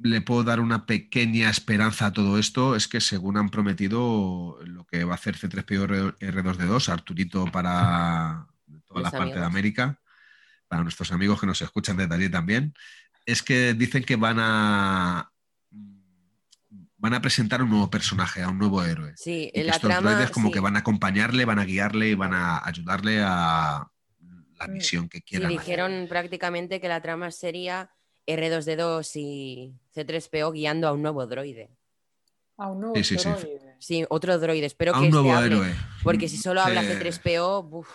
le 0.00 0.20
puedo 0.20 0.44
dar 0.44 0.60
una 0.60 0.86
pequeña 0.86 1.50
esperanza 1.50 2.06
a 2.06 2.12
todo 2.12 2.38
esto, 2.38 2.76
es 2.76 2.86
que 2.86 3.00
según 3.00 3.36
han 3.36 3.48
prometido 3.48 4.58
lo 4.64 4.86
que 4.86 5.02
va 5.02 5.12
a 5.12 5.16
hacer 5.16 5.34
C3PO 5.36 6.18
R2D2, 6.18 6.88
Arturito 6.88 7.46
para 7.46 8.46
toda 8.86 9.00
la 9.00 9.10
parte 9.10 9.40
de 9.40 9.44
América, 9.44 9.98
para 10.68 10.84
nuestros 10.84 11.10
amigos 11.10 11.40
que 11.40 11.46
nos 11.46 11.60
escuchan 11.62 11.96
desde 11.96 12.14
allí 12.14 12.28
también, 12.28 12.72
es 13.26 13.42
que 13.42 13.74
dicen 13.74 14.04
que 14.04 14.16
van 14.16 14.38
a 14.38 15.32
van 16.98 17.14
a 17.14 17.20
presentar 17.20 17.62
un 17.62 17.70
nuevo 17.70 17.90
personaje, 17.90 18.42
a 18.42 18.48
un 18.48 18.58
nuevo 18.58 18.82
héroe. 18.82 19.12
Sí, 19.16 19.50
y 19.52 19.62
la 19.62 19.74
estos 19.74 19.94
droides 19.94 20.30
como 20.30 20.50
que 20.50 20.60
van 20.60 20.76
a 20.76 20.80
acompañarle, 20.80 21.44
van 21.44 21.58
a 21.58 21.64
guiarle 21.64 22.08
y 22.08 22.14
van 22.14 22.32
a 22.32 22.66
ayudarle 22.66 23.20
a 23.22 23.86
la 24.58 24.66
mm. 24.66 24.72
misión 24.72 25.08
que 25.08 25.22
quieran. 25.22 25.50
Sí, 25.50 25.58
dijeron 25.58 26.06
prácticamente 26.08 26.80
que 26.80 26.88
la 26.88 27.02
trama 27.02 27.30
sería 27.30 27.90
R2D2 28.26 29.10
y 29.14 29.74
C3PO 29.94 30.52
guiando 30.52 30.88
a 30.88 30.92
un 30.92 31.02
nuevo 31.02 31.26
droide. 31.26 31.70
A 32.56 32.68
un 32.68 32.80
nuevo 32.80 32.94
droide. 32.94 33.76
Sí. 33.78 33.98
sí, 33.98 34.06
otro 34.08 34.38
droide. 34.38 34.66
Espero 34.66 34.94
a 34.94 34.98
que 34.98 35.04
un 35.04 35.10
nuevo 35.10 35.38
héroe. 35.38 35.74
Porque 36.02 36.28
si 36.28 36.38
solo 36.38 36.60
habla 36.60 36.82
C3PO, 36.82 37.68
uf. 37.70 37.88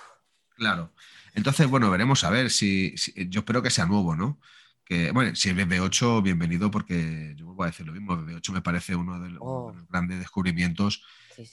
Claro. 0.56 0.94
Entonces, 1.34 1.68
bueno, 1.68 1.90
veremos 1.90 2.24
a 2.24 2.30
ver 2.30 2.50
si, 2.50 2.96
yo 3.30 3.40
espero 3.40 3.62
que 3.62 3.70
sea 3.70 3.86
nuevo, 3.86 4.16
¿no? 4.16 4.40
Bueno, 5.14 5.36
si 5.36 5.50
es 5.50 5.56
BB8, 5.56 6.22
bienvenido, 6.22 6.70
porque 6.70 7.34
yo 7.38 7.46
vuelvo 7.46 7.64
a 7.64 7.68
decir 7.68 7.86
lo 7.86 7.94
mismo, 7.94 8.18
BB8 8.18 8.52
me 8.52 8.62
parece 8.62 8.96
uno 8.96 9.20
de, 9.22 9.30
los 9.30 9.40
oh. 9.42 9.74
grandes 9.90 10.20
descubrimientos 10.20 11.04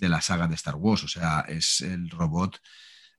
de 0.00 0.08
la 0.08 0.20
saga 0.20 0.48
de 0.48 0.56
Star 0.56 0.74
Wars, 0.74 1.04
o 1.04 1.08
sea, 1.08 1.44
es 1.48 1.80
el 1.80 2.10
robot, 2.10 2.60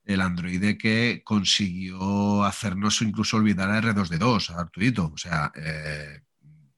el 0.04 0.20
androide 0.20 0.76
que 0.76 1.22
consiguió 1.24 2.44
hacernos 2.44 3.00
incluso 3.00 3.38
olvidar 3.38 3.70
a 3.70 3.80
R2D2, 3.80 4.50
a 4.50 4.60
Arturito, 4.60 5.10
o 5.14 5.16
sea, 5.16 5.52
eh, 5.56 6.20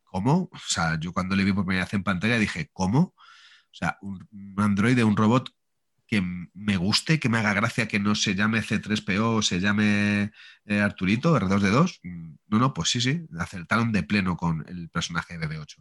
¿cómo? 0.04 0.48
O 0.52 0.58
sea, 0.68 0.98
yo 1.00 1.12
cuando 1.12 1.34
le 1.34 1.42
vi 1.42 1.52
por 1.52 1.66
primera 1.66 1.84
vez 1.84 1.94
en 1.94 2.04
pantalla 2.04 2.38
dije, 2.38 2.70
¿cómo? 2.72 3.00
O 3.00 3.74
sea, 3.74 3.98
un 4.02 4.54
androide, 4.56 5.02
un 5.02 5.16
robot 5.16 5.50
que 6.12 6.22
me 6.52 6.76
guste, 6.76 7.18
que 7.18 7.30
me 7.30 7.38
haga 7.38 7.54
gracia 7.54 7.88
que 7.88 7.98
no 7.98 8.14
se 8.14 8.34
llame 8.34 8.60
C3PO 8.60 9.38
o 9.38 9.40
se 9.40 9.60
llame 9.60 10.30
eh, 10.66 10.78
Arturito, 10.78 11.34
R2D2. 11.34 12.00
Mm, 12.02 12.34
no, 12.48 12.58
no, 12.58 12.74
pues 12.74 12.90
sí, 12.90 13.00
sí, 13.00 13.26
acertaron 13.38 13.92
de 13.92 14.02
pleno 14.02 14.36
con 14.36 14.62
el 14.68 14.90
personaje 14.90 15.38
de 15.38 15.48
B8. 15.48 15.76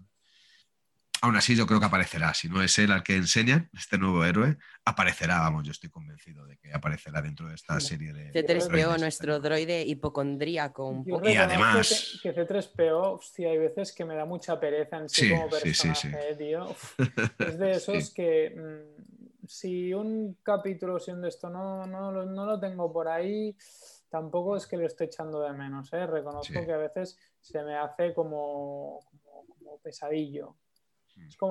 Aún 1.23 1.35
así, 1.35 1.53
yo 1.53 1.67
creo 1.67 1.81
que 1.81 1.87
aparecerá. 1.87 2.33
Si 2.33 2.47
no 2.47 2.63
es 2.63 2.79
él 2.79 2.93
al 2.93 3.03
que 3.03 3.17
enseñan, 3.17 3.69
este 3.77 3.97
nuevo 3.97 4.23
héroe, 4.23 4.55
aparecerá, 4.85 5.41
vamos, 5.41 5.65
yo 5.65 5.71
estoy 5.71 5.89
convencido 5.89 6.45
de 6.45 6.57
que 6.57 6.73
aparecerá 6.73 7.21
dentro 7.21 7.49
de 7.49 7.55
esta 7.55 7.77
serie 7.81 8.13
de. 8.13 8.31
C3PO, 8.31 9.01
nuestro 9.01 9.37
droide 9.41 9.85
hipocondríaco. 9.85 10.87
Un 10.87 11.03
poco. 11.03 11.27
Y 11.27 11.35
además. 11.35 12.21
Que, 12.23 12.33
C3PO, 12.33 13.17
hostia, 13.17 13.49
hay 13.49 13.57
veces 13.57 13.91
que 13.91 14.05
me 14.05 14.15
da 14.15 14.23
mucha 14.23 14.57
pereza 14.57 14.95
en 14.95 15.09
sí, 15.09 15.29
como 15.29 15.49
personaje, 15.49 16.35
tío. 16.37 16.73
Es 17.37 17.59
de 17.59 17.71
esos 17.75 18.13
que. 18.13 18.55
Mm, 18.55 19.10
si 19.47 19.93
un 19.93 20.37
capítulo 20.43 20.99
siendo 20.99 21.27
esto 21.27 21.49
no, 21.49 21.85
no, 21.87 22.11
no, 22.11 22.45
lo 22.45 22.59
tengo 22.59 22.91
por 22.91 23.07
ahí, 23.07 23.55
tampoco 24.09 24.55
es 24.55 24.67
que 24.67 24.77
lo 24.77 24.85
esté 24.85 25.05
echando 25.05 25.41
de 25.41 25.53
menos. 25.53 25.91
¿eh? 25.93 26.05
Reconozco 26.05 26.65
que 26.65 26.73
a 26.73 26.77
veces 26.77 27.17
se 27.39 27.61
me 27.63 27.75
hace 27.75 28.13
como, 28.13 28.99
como, 29.23 29.79
pesadillo. 29.79 30.57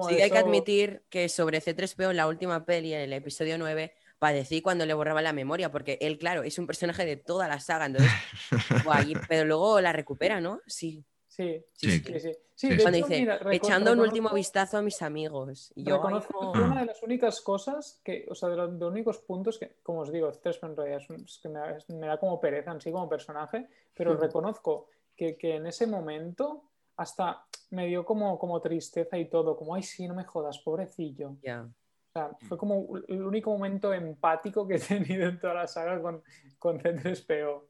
sí, 0.09 0.21
hay 0.21 0.31
que 0.31 0.39
admitir 0.39 1.05
que 1.09 1.29
sobre 1.29 1.61
C3PO 1.61 2.11
en 2.11 2.17
la 2.17 2.29
última 2.29 2.65
peli, 2.65 2.95
en 2.95 3.01
el 3.01 3.13
episodio 3.13 3.59
9, 3.59 3.93
padecí 4.19 4.61
cuando 4.63 4.87
le 4.87 4.95
borraba 4.95 5.23
la 5.23 5.33
memoria, 5.33 5.73
porque 5.73 5.99
él, 6.01 6.19
claro, 6.19 6.43
es 6.43 6.59
un 6.59 6.67
personaje 6.67 7.05
de 7.05 7.17
toda 7.17 7.49
la 7.49 7.59
saga, 7.59 7.87
entonces, 7.87 8.13
pero 9.29 9.45
luego 9.45 9.81
la 9.81 9.93
recupera, 9.93 10.41
¿no? 10.41 10.61
Sí. 10.67 11.05
Sí, 11.27 11.65
sí, 11.73 11.91
sí. 11.91 12.21
sí, 12.21 12.33
dice, 12.69 13.29
echando 13.53 13.93
un 13.93 14.01
último 14.01 14.31
vistazo 14.31 14.79
a 14.79 14.83
mis 14.83 15.01
amigos. 15.03 15.73
Y 15.75 15.85
yo, 15.85 15.97
reconozco 15.97 16.51
una 16.51 16.81
de 16.81 16.87
las 16.87 17.03
únicas 17.03 17.41
cosas 17.41 18.01
que, 18.05 18.27
o 18.31 18.35
sea, 18.35 18.49
de 18.49 18.57
los, 18.57 18.71
únicos 18.81 19.19
puntos 19.19 19.59
que, 19.59 19.77
como 19.83 20.01
os 20.01 20.13
digo, 20.13 20.31
tres 20.33 20.59
en 20.63 20.77
realidad 20.77 21.01
es 21.25 21.39
que 21.39 21.49
me, 21.49 22.07
da 22.07 22.19
como 22.19 22.41
pereza 22.41 22.73
en 22.73 22.81
sí 22.81 22.93
como 22.93 23.09
personaje, 23.09 23.69
pero 23.95 24.17
reconozco 24.17 24.89
que, 25.17 25.37
que, 25.37 25.57
en 25.57 25.67
ese 25.67 25.87
momento 25.87 26.65
hasta 26.97 27.47
me 27.71 27.87
dio 27.87 28.05
como, 28.05 28.39
como 28.39 28.61
tristeza 28.61 29.17
y 29.17 29.27
todo, 29.27 29.57
como, 29.57 29.75
ay, 29.75 29.83
sí, 29.83 30.07
no 30.07 30.15
me 30.15 30.25
jodas, 30.25 30.59
pobrecillo. 30.59 31.31
O 31.31 32.13
sea, 32.13 32.31
fue 32.49 32.59
como 32.59 32.89
el 33.07 33.23
único 33.23 33.51
momento 33.51 33.95
empático 33.95 34.67
que 34.67 34.75
he 34.75 34.81
tenido 34.81 35.29
en 35.29 35.39
toda 35.39 35.55
la 35.55 35.67
saga 35.67 36.03
con, 36.03 36.23
con 36.59 36.79
C3PO. 36.79 37.63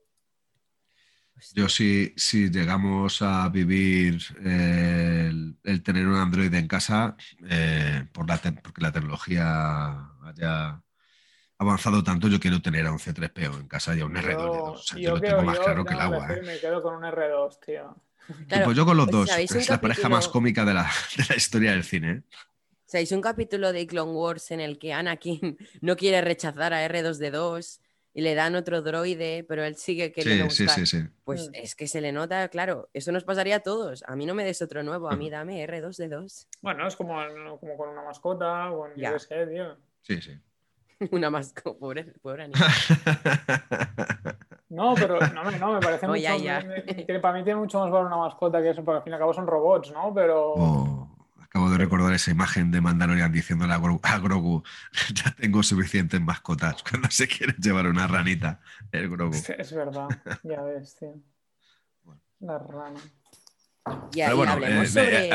Yo 1.55 1.69
si, 1.69 2.13
si 2.17 2.51
llegamos 2.51 3.23
a 3.23 3.49
vivir 3.49 4.21
eh, 4.45 5.31
el, 5.65 5.83
tener 5.83 6.07
un 6.07 6.17
Android 6.17 6.53
en 6.55 6.69
casa, 6.69 7.17
eh, 7.49 8.05
por 8.13 8.29
la 8.29 8.39
porque 8.63 8.83
la 8.83 8.93
tecnología 8.93 10.11
haya 10.25 10.83
avanzado 11.59 12.03
tanto, 12.03 12.29
yo 12.29 12.41
quiero 12.41 12.63
tener 12.63 12.87
a 12.87 12.93
un 12.93 12.99
C3PO 12.99 13.61
en 13.61 13.69
casa 13.69 13.95
y 13.95 14.01
a 14.01 14.07
un 14.07 14.15
R2. 14.15 14.97
yo, 14.99 15.15
lo 15.15 15.21
tengo 15.21 15.43
más 15.43 15.59
claro 15.59 15.85
que 15.85 15.95
el 15.95 16.01
agua. 16.01 16.33
¿eh? 16.33 16.43
Me 16.43 16.59
quedo 16.59 16.83
con 16.83 16.95
un 16.95 17.03
R2, 17.03 17.59
tío. 17.65 17.97
pues 18.65 18.77
yo 18.77 18.85
con 18.85 18.97
los 18.97 19.09
dos. 19.09 19.31
Es 19.31 19.69
la 19.69 19.81
pareja 19.81 20.09
más 20.09 20.29
cómica 20.29 20.65
de 20.65 20.75
la, 20.75 20.91
de 21.17 21.25
la 21.29 21.37
historia 21.37 21.73
del 21.73 21.85
cine. 21.85 22.23
O 22.91 22.93
sea, 22.93 23.17
un 23.17 23.23
capítulo 23.23 23.73
de 23.73 23.87
Clone 23.87 24.11
Wars 24.11 24.51
en 24.51 24.59
el 24.61 24.79
que 24.79 24.93
Anakin 24.93 25.57
no 25.81 25.97
quiere 25.97 26.21
rechazar 26.23 26.75
a 26.75 26.85
R2D2 26.89 27.79
y 28.13 28.23
le 28.23 28.35
dan 28.35 28.57
otro 28.57 28.83
droide, 28.83 29.45
pero 29.49 29.65
él 29.65 29.77
sigue 29.77 30.13
queriendo 30.13 30.51
sí, 30.51 30.65
buscar. 30.65 30.87
Sí, 30.87 30.99
sí, 30.99 31.09
pues 31.25 31.49
mm. 31.51 31.55
es 31.55 31.75
que 31.75 31.87
se 31.87 32.01
le 32.01 32.13
nota, 32.13 32.49
claro, 32.49 32.89
eso 32.93 33.13
nos 33.13 33.25
pasaría 33.25 33.57
a 33.57 33.61
todos. 33.61 34.03
A 34.07 34.17
mí 34.17 34.27
no 34.27 34.35
me 34.35 34.45
des 34.45 34.61
otro 34.63 34.83
nuevo, 34.83 35.11
a 35.11 35.17
mí 35.17 35.31
dame 35.31 35.67
R2D2. 35.67 36.47
Bueno, 36.61 36.87
es 36.87 36.97
como, 36.97 37.17
como 37.61 37.77
con 37.77 37.89
una 37.89 38.03
mascota, 38.03 38.73
o 38.73 38.89
yo 38.97 39.19
sé, 39.19 39.47
tío. 39.47 39.77
Sí, 40.03 40.21
sí. 40.21 40.39
una 41.11 41.31
mascota, 41.31 41.79
pobre, 41.81 42.05
pobre 42.21 42.45
animal. 42.45 42.69
no, 44.69 44.95
pero 44.95 45.19
no, 45.21 45.51
no 45.51 45.73
me 45.75 45.81
parece 45.81 46.07
mucho. 46.07 46.21
Ya, 46.21 46.65
para 47.21 47.39
mí 47.39 47.45
tiene 47.45 47.59
mucho 47.59 47.81
más 47.81 47.91
valor 47.91 48.07
una 48.07 48.17
mascota 48.17 48.61
que 48.61 48.71
eso, 48.71 48.85
porque 48.85 48.99
al 48.99 49.03
fin 49.05 49.13
y 49.13 49.15
al 49.15 49.21
cabo 49.21 49.33
son 49.33 49.47
robots, 49.47 49.93
¿no? 49.93 50.13
Pero. 50.15 50.55
Oh. 50.55 51.00
Acabo 51.51 51.69
de 51.69 51.79
recordar 51.79 52.15
esa 52.15 52.31
imagen 52.31 52.71
de 52.71 52.81
Mandalorian 52.81 53.33
diciéndole 53.33 53.73
a, 53.73 54.19
Grogu, 54.19 54.63
ya 55.15 55.33
tengo 55.33 55.65
suficientes 55.65 56.21
mascotas 56.21 56.83
cuando 56.89 57.11
se 57.11 57.27
quiere 57.27 57.55
llevar 57.59 57.89
una 57.89 58.07
ranita, 58.07 58.61
el 58.93 59.11
Grogu. 59.11 59.37
Es, 59.59 59.73
verdad, 59.73 60.09
ya 60.45 60.63
ves, 60.63 60.97
tío. 60.97 61.21
La 62.39 62.57
rana. 62.57 63.01
Ya, 64.13 64.33
bueno, 64.35 64.59
eh, 64.65 65.31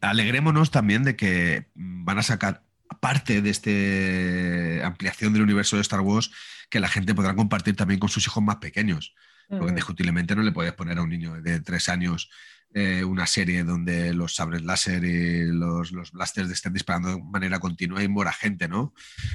alegrémonos 0.00 0.72
también 0.72 1.04
de 1.04 1.14
que 1.14 1.68
van 1.74 2.18
a 2.18 2.22
sacar 2.24 2.64
parte 2.98 3.40
de 3.40 3.50
esta 3.50 4.86
ampliación 4.86 5.32
del 5.32 5.42
universo 5.42 5.76
de 5.76 5.82
Star 5.82 6.00
Wars 6.00 6.32
que 6.68 6.80
la 6.80 6.88
gente 6.88 7.14
podrá 7.14 7.36
compartir 7.36 7.76
también 7.76 8.00
con 8.00 8.08
sus 8.08 8.26
hijos 8.26 8.42
más 8.42 8.56
pequeños. 8.56 9.14
Porque 9.48 9.66
mm. 9.66 9.68
indiscutiblemente 9.68 10.34
no 10.34 10.42
le 10.42 10.52
puedes 10.52 10.72
poner 10.72 10.98
a 10.98 11.02
un 11.02 11.10
niño 11.10 11.40
de 11.40 11.60
tres 11.60 11.88
años 11.88 12.28
eh, 12.72 13.02
una 13.02 13.26
serie 13.26 13.64
donde 13.64 14.14
los 14.14 14.36
sabres 14.36 14.62
láser 14.62 15.02
y 15.02 15.46
los, 15.46 15.90
los, 15.90 16.12
blasters 16.12 16.48
estén 16.50 16.72
disparando 16.72 17.08
de 17.08 17.20
manera 17.20 17.58
continua 17.58 18.00
y 18.00 18.06
muera 18.06 18.32
gente, 18.32 18.68
¿no? 18.68 18.94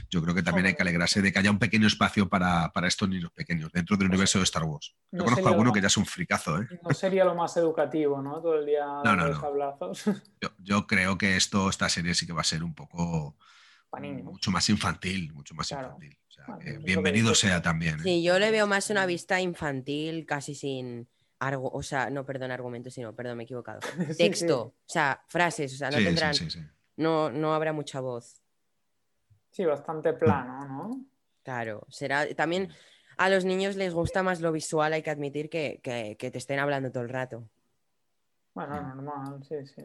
Yo 0.10 0.22
creo 0.22 0.34
que 0.34 0.42
también 0.42 0.68
hay 0.68 0.74
que 0.74 0.82
alegrarse 0.82 1.22
de 1.22 1.34
que 1.34 1.40
haya 1.40 1.52
un 1.52 1.60
pequeño 1.60 1.86
espacio 1.86 2.30
para, 2.30 2.72
estos 2.84 3.10
niños 3.10 3.32
pequeños 3.32 3.74
dentro 3.74 3.98
del 3.98 4.08
universo 4.08 4.38
de 4.38 4.46
Star 4.46 4.64
Wars. 4.64 4.96
Yo 5.12 5.26
conozco 5.26 5.48
a 5.48 5.52
alguno 5.52 5.74
que 5.74 5.82
ya 5.82 5.88
es 5.88 5.98
un 5.98 6.06
fricazo, 6.06 6.62
¿eh? 6.62 6.68
No 6.82 6.94
sería 6.94 7.26
lo 7.26 7.36
más 7.36 7.58
educativo, 7.58 8.22
¿no? 8.22 8.42
Todo 8.42 8.58
el 8.58 8.66
día 8.66 8.86
no, 9.04 9.16
no, 9.18 9.28
no. 9.28 9.92
Yo, 10.60 10.88
creo 10.88 11.18
que 11.18 11.36
esto, 11.36 11.70
esta 11.70 11.90
serie 11.90 12.14
sí 12.14 12.26
que 12.26 12.32
va 12.32 12.40
a 12.42 12.46
ser 12.46 12.64
un 12.64 12.74
poco 12.74 13.36
mucho 14.24 14.50
más 14.50 14.70
infantil, 14.70 15.34
mucho 15.34 15.54
más 15.56 15.70
infantil. 15.72 16.18
bienvenido 16.84 17.36
sea 17.36 17.62
también. 17.62 18.00
¿eh? 18.00 18.04
Sí, 18.04 18.24
yo 18.24 18.40
le 18.40 18.52
veo 18.52 18.66
más 18.66 18.90
una 18.90 19.06
vista 19.06 19.42
infantil, 19.42 20.26
casi 20.26 20.56
sin 20.56 21.10
o 21.54 21.84
sea, 21.84 22.10
no, 22.10 22.26
perdón, 22.26 22.52
argumento, 22.52 22.90
sino, 22.90 23.14
perdón, 23.14 23.38
me 23.38 23.44
he 23.44 23.46
equivocado. 23.46 23.80
Texto, 24.18 24.62
o 24.62 24.74
sea, 24.86 25.24
frases, 25.28 25.74
o 25.74 25.78
sea, 25.78 25.92
no 25.92 25.98
tendrán, 25.98 26.36
no, 26.98 27.30
no 27.30 27.54
habrá 27.54 27.74
mucha 27.74 28.00
voz. 28.00 28.42
Sí, 29.52 29.66
bastante 29.66 30.14
plano, 30.14 30.68
¿no? 30.68 31.06
Claro, 31.44 31.86
será 31.90 32.28
también 32.36 32.74
a 33.18 33.30
los 33.30 33.46
niños 33.46 33.76
les 33.76 33.94
gusta 33.94 34.24
más 34.24 34.42
lo 34.42 34.52
visual, 34.52 34.94
hay 34.94 35.02
que 35.02 35.10
admitir 35.10 35.50
que, 35.50 35.80
te 35.82 36.38
estén 36.38 36.60
hablando 36.60 36.92
todo 36.92 37.04
el 37.04 37.10
rato. 37.10 37.48
Bueno, 38.54 38.82
normal, 38.82 39.44
sí, 39.48 39.56
sí. 39.68 39.84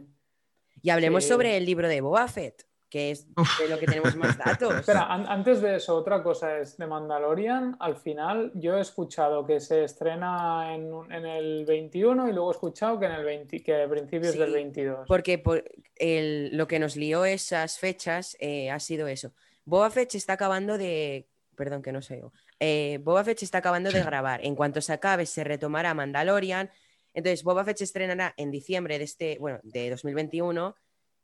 Y 0.82 0.90
hablemos 0.90 1.24
sobre 1.24 1.56
el 1.56 1.66
libro 1.66 1.88
de 1.88 2.00
Boba 2.00 2.26
Fett 2.28 2.69
que 2.90 3.12
es 3.12 3.26
de 3.34 3.68
lo 3.68 3.78
que 3.78 3.86
tenemos 3.86 4.16
más 4.16 4.36
datos. 4.44 4.74
Espera, 4.74 5.06
antes 5.06 5.62
de 5.62 5.76
eso, 5.76 5.96
otra 5.96 6.22
cosa 6.22 6.58
es 6.58 6.76
de 6.76 6.86
Mandalorian. 6.86 7.76
Al 7.78 7.96
final, 7.96 8.50
yo 8.54 8.76
he 8.76 8.80
escuchado 8.80 9.46
que 9.46 9.60
se 9.60 9.84
estrena 9.84 10.74
en, 10.74 11.24
el 11.24 11.64
21 11.64 12.28
y 12.28 12.32
luego 12.32 12.50
he 12.50 12.54
escuchado 12.54 12.98
que 12.98 13.06
en 13.06 13.12
el 13.12 13.24
20, 13.24 13.62
que 13.62 13.82
a 13.82 13.88
principios 13.88 14.36
del 14.36 14.52
22. 14.52 15.06
Porque 15.06 15.38
por 15.38 15.64
lo 15.98 16.66
que 16.66 16.78
nos 16.78 16.96
lió 16.96 17.24
esas 17.24 17.78
fechas 17.78 18.36
eh, 18.40 18.70
ha 18.70 18.80
sido 18.80 19.06
eso. 19.06 19.32
Boba 19.64 19.90
Fett 19.90 20.16
está 20.16 20.32
acabando 20.32 20.76
de. 20.76 21.28
Perdón, 21.54 21.82
que 21.82 21.92
no 21.92 22.02
sé 22.02 22.18
yo. 22.18 22.32
Eh, 22.58 22.98
Boba 23.02 23.22
Fett 23.22 23.42
está 23.42 23.58
acabando 23.58 23.90
de 23.92 24.02
grabar. 24.02 24.44
En 24.44 24.56
cuanto 24.56 24.80
se 24.80 24.92
acabe, 24.92 25.26
se 25.26 25.44
retomará 25.44 25.94
Mandalorian. 25.94 26.70
Entonces, 27.14 27.44
Boba 27.44 27.64
Fett 27.64 27.78
se 27.78 27.84
estrenará 27.84 28.34
en 28.36 28.50
diciembre 28.50 28.98
de 28.98 29.04
este, 29.04 29.36
bueno, 29.38 29.60
de 29.62 29.90
2021 29.90 30.74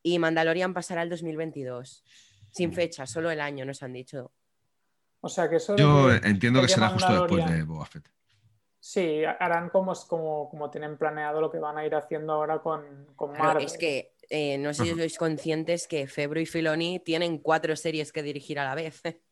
y 0.06 0.20
Mandalorian 0.20 0.72
pasará 0.72 1.00
al 1.00 1.10
2022. 1.10 2.04
Sin 2.52 2.72
fecha, 2.72 3.06
solo 3.06 3.28
el 3.32 3.40
año 3.40 3.64
nos 3.64 3.82
han 3.82 3.92
dicho. 3.92 4.30
O 5.20 5.28
sea 5.28 5.50
que 5.50 5.56
eso. 5.56 5.74
Yo 5.74 6.12
entiendo 6.12 6.62
que 6.62 6.68
será 6.68 6.90
justo 6.90 7.12
después 7.12 7.50
de 7.50 7.64
Boba 7.64 7.86
Fett. 7.86 8.08
Sí, 8.78 9.24
harán 9.24 9.68
como, 9.68 9.92
como, 10.06 10.48
como, 10.48 10.70
tienen 10.70 10.96
planeado 10.96 11.40
lo 11.40 11.50
que 11.50 11.58
van 11.58 11.76
a 11.76 11.84
ir 11.84 11.96
haciendo 11.96 12.34
ahora 12.34 12.60
con, 12.60 13.08
con 13.16 13.34
Es 13.60 13.76
que 13.76 14.14
eh, 14.30 14.58
no 14.58 14.72
sé 14.72 14.84
si 14.84 14.94
sois 14.94 15.18
conscientes 15.18 15.88
que 15.88 16.06
Febro 16.06 16.38
y 16.38 16.46
Filoni 16.46 17.00
tienen 17.00 17.38
cuatro 17.38 17.74
series 17.74 18.12
que 18.12 18.22
dirigir 18.22 18.60
a 18.60 18.64
la 18.64 18.76
vez. 18.76 19.02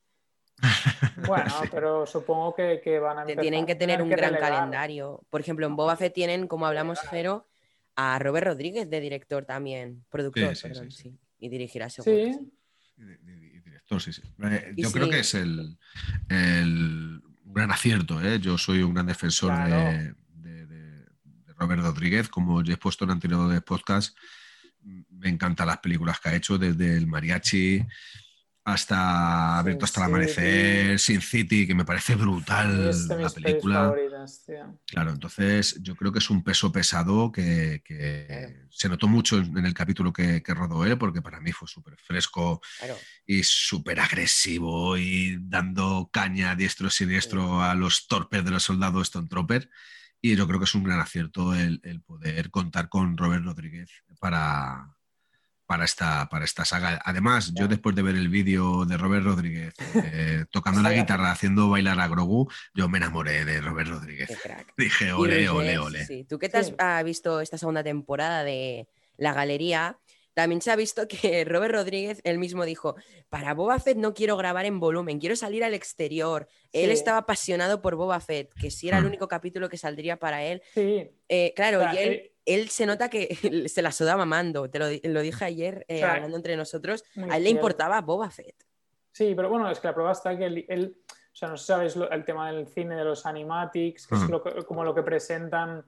Bueno, 1.26 1.46
pero 1.70 2.06
supongo 2.06 2.54
que, 2.54 2.98
van 2.98 3.20
a 3.20 3.24
Tienen 3.24 3.66
que 3.66 3.76
tener 3.76 4.02
un 4.02 4.10
gran 4.10 4.34
calendario. 4.34 5.22
Por 5.30 5.40
ejemplo, 5.40 5.66
en 5.66 5.76
Boba 5.76 5.96
Fett 5.96 6.12
tienen, 6.12 6.48
como 6.48 6.66
hablamos, 6.66 7.00
Fero, 7.00 7.46
a 7.96 8.18
Robert 8.18 8.46
Rodríguez 8.46 8.90
de 8.90 9.00
director 9.00 9.44
también, 9.44 10.04
productor, 10.10 10.56
perdón, 10.60 10.90
sí, 10.90 11.18
y 11.38 11.48
dirigirá 11.48 11.88
seguro. 11.90 12.32
Sí. 12.32 12.52
Y, 12.96 13.60
director, 13.60 14.00
sí, 14.00 14.12
sí. 14.12 14.22
Eh, 14.42 14.74
yo 14.76 14.90
creo 14.92 15.10
que 15.10 15.20
es 15.20 15.34
el, 15.34 15.78
el 16.28 17.20
gran 17.44 17.70
acierto, 17.70 18.20
¿eh? 18.22 18.38
Yo 18.40 18.58
soy 18.58 18.82
un 18.82 18.94
gran 18.94 19.06
defensor 19.06 19.52
de, 19.68 20.14
de, 20.34 21.04
Robert 21.56 21.82
Rodríguez, 21.82 22.28
como 22.28 22.62
ya 22.62 22.74
he 22.74 22.76
puesto 22.76 23.04
en 23.04 23.12
anteriores 23.12 23.62
podcast, 23.62 24.16
me 24.82 25.28
encantan 25.28 25.68
las 25.68 25.78
películas 25.78 26.20
que 26.20 26.28
ha 26.28 26.34
hecho, 26.34 26.58
desde 26.58 26.96
el 26.96 27.06
mariachi, 27.06 27.84
hasta 28.64 29.58
Abierto 29.58 29.84
hasta 29.84 30.00
el 30.00 30.06
amanecer, 30.06 30.98
Sin 30.98 31.20
City, 31.20 31.66
que 31.66 31.74
me 31.74 31.84
parece 31.84 32.14
brutal 32.14 32.90
la 33.20 33.28
película. 33.28 33.94
Claro, 34.86 35.10
entonces 35.10 35.78
yo 35.82 35.94
creo 35.94 36.10
que 36.10 36.18
es 36.18 36.30
un 36.30 36.42
peso 36.42 36.72
pesado 36.72 37.30
que, 37.30 37.82
se 38.70 38.88
notó 38.88 39.06
mucho 39.06 39.36
en 39.36 39.66
el 39.66 39.74
capítulo 39.74 40.12
que, 40.12 40.42
rodó 40.46 40.84
él, 40.86 40.96
porque 40.96 41.20
para 41.20 41.40
mí 41.40 41.52
fue 41.52 41.68
súper 41.68 41.96
fresco 41.98 42.62
y 43.26 43.42
súper 43.42 44.00
agresivo 44.00 44.96
y 44.96 45.36
dando 45.40 46.08
caña 46.10 46.56
diestro 46.56 46.88
siniestro 46.88 47.62
a 47.62 47.74
los 47.74 48.06
torpes 48.06 48.44
de 48.44 48.50
los 48.50 48.62
soldados 48.62 49.08
Stone 49.08 49.28
Trooper. 49.28 49.68
Y 50.22 50.36
yo 50.36 50.46
creo 50.46 50.58
que 50.58 50.64
es 50.64 50.74
un 50.74 50.84
gran 50.84 51.00
acierto 51.00 51.54
el 51.54 52.02
poder 52.06 52.50
contar 52.50 52.88
con 52.88 53.18
Robert 53.18 53.44
Rodríguez 53.44 53.90
para, 54.18 54.94
para 55.66 55.84
esta, 55.84 56.28
para 56.28 56.44
esta 56.44 56.64
saga. 56.64 57.00
Además, 57.04 57.52
yo 57.54 57.68
después 57.68 57.94
de 57.96 58.02
ver 58.02 58.16
el 58.16 58.28
vídeo 58.28 58.84
de 58.84 58.96
Robert 58.96 59.24
Rodríguez 59.24 59.74
eh, 59.94 60.44
tocando 60.50 60.82
la 60.82 60.92
guitarra, 60.92 61.30
haciendo 61.30 61.68
bailar 61.68 61.98
a 62.00 62.08
Grogu, 62.08 62.50
yo 62.74 62.88
me 62.88 62.98
enamoré 62.98 63.44
de 63.44 63.60
Robert 63.60 63.88
Rodríguez. 63.88 64.28
Dije, 64.76 65.12
ole, 65.12 65.48
ole, 65.48 65.78
ole. 65.78 66.26
Tú 66.28 66.38
que 66.38 66.48
te 66.48 66.58
has 66.58 67.04
visto 67.04 67.40
esta 67.40 67.58
segunda 67.58 67.82
temporada 67.82 68.44
de 68.44 68.88
La 69.16 69.32
Galería, 69.32 69.98
también 70.34 70.60
se 70.60 70.70
ha 70.70 70.76
visto 70.76 71.06
que 71.08 71.44
Robert 71.44 71.74
Rodríguez 71.74 72.20
él 72.24 72.38
mismo 72.38 72.64
dijo, 72.64 72.96
para 73.30 73.54
Boba 73.54 73.78
Fett 73.78 73.96
no 73.96 74.12
quiero 74.12 74.36
grabar 74.36 74.66
en 74.66 74.80
volumen, 74.80 75.20
quiero 75.20 75.36
salir 75.36 75.64
al 75.64 75.74
exterior. 75.74 76.48
Él 76.72 76.90
estaba 76.90 77.18
apasionado 77.18 77.80
por 77.80 77.94
Boba 77.94 78.20
Fett, 78.20 78.52
que 78.60 78.70
si 78.70 78.88
era 78.88 78.98
el 78.98 79.04
hmm. 79.04 79.08
único 79.08 79.28
capítulo 79.28 79.68
que 79.68 79.78
saldría 79.78 80.18
para 80.18 80.44
él. 80.44 80.60
Sí. 80.74 81.08
Eh, 81.28 81.52
claro, 81.54 81.82
y 81.94 81.98
él, 81.98 82.12
eh, 82.12 82.33
él, 82.46 82.68
se 82.68 82.86
nota 82.86 83.08
que 83.08 83.34
se 83.68 83.82
la 83.82 83.92
soda 83.92 84.16
mamando, 84.16 84.68
te 84.70 84.78
lo, 84.78 85.20
dije 85.20 85.44
ayer 85.44 85.84
eh, 85.88 86.02
hablando 86.04 86.36
entre 86.36 86.56
nosotros, 86.56 87.04
a 87.30 87.36
él 87.36 87.44
le 87.44 87.50
importaba 87.50 88.00
Boba 88.00 88.30
Fett. 88.30 88.56
Sí, 89.12 89.34
pero 89.34 89.48
bueno, 89.48 89.70
es 89.70 89.78
que 89.78 89.86
la 89.86 89.94
prueba 89.94 90.12
está 90.12 90.36
que 90.36 90.46
él, 90.46 90.96
o 91.06 91.36
sea, 91.36 91.48
no 91.48 91.56
sabes 91.56 91.96
el 91.96 92.24
tema 92.24 92.50
del 92.50 92.66
cine, 92.66 92.96
de 92.96 93.04
los 93.04 93.26
animatics, 93.26 94.06
que 94.06 94.14
es 94.16 94.22
hmm. 94.22 94.64
como 94.66 94.84
lo 94.84 94.94
que 94.94 95.02
presentan 95.02 95.84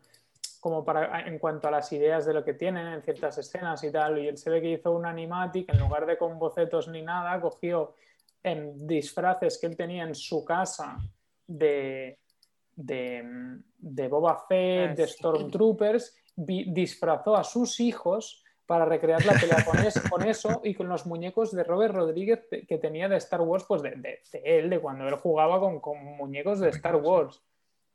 como 0.60 0.84
para, 0.84 1.20
en 1.20 1.38
cuanto 1.38 1.68
a 1.68 1.70
las 1.70 1.92
ideas 1.92 2.26
de 2.26 2.34
lo 2.34 2.44
que 2.44 2.54
tienen 2.54 2.88
en 2.88 3.02
ciertas 3.02 3.38
escenas 3.38 3.84
y 3.84 3.92
tal. 3.92 4.18
Y 4.18 4.26
él 4.26 4.36
se 4.36 4.50
ve 4.50 4.60
que 4.60 4.72
hizo 4.72 4.90
un 4.90 5.06
animatic, 5.06 5.72
en 5.72 5.78
lugar 5.78 6.06
de 6.06 6.18
con 6.18 6.38
bocetos 6.40 6.88
ni 6.88 7.02
nada, 7.02 7.40
cogió 7.40 7.94
en 8.42 8.86
disfraces 8.86 9.58
que 9.58 9.66
él 9.66 9.76
tenía 9.76 10.02
en 10.02 10.14
su 10.14 10.44
casa 10.44 10.98
de, 11.46 12.18
de, 12.74 14.08
Boba 14.08 14.44
Fett, 14.48 14.90
ah, 14.90 14.94
de 14.94 15.06
Stormtroopers, 15.06 16.16
disfrazó 16.36 17.36
a 17.36 17.44
sus 17.44 17.80
hijos 17.80 18.44
para 18.66 18.84
recrear 18.84 19.24
la 19.24 19.32
pelea 19.32 19.64
con, 19.64 20.26
eso 20.26 20.60
y 20.64 20.74
con 20.74 20.88
los 20.88 21.06
muñecos 21.06 21.52
de 21.52 21.62
Robert 21.64 21.94
Rodríguez 21.94 22.46
que 22.50 22.78
tenía 22.78 23.08
de 23.08 23.16
Star 23.16 23.40
Wars, 23.40 23.64
pues 23.66 23.80
de, 23.82 24.20
él, 24.44 24.68
de 24.68 24.80
cuando 24.80 25.08
él 25.08 25.14
jugaba 25.14 25.60
con, 25.60 25.80
con, 25.80 26.04
muñecos 26.04 26.58
de 26.60 26.70
Star 26.70 26.96
Wars. 26.96 27.40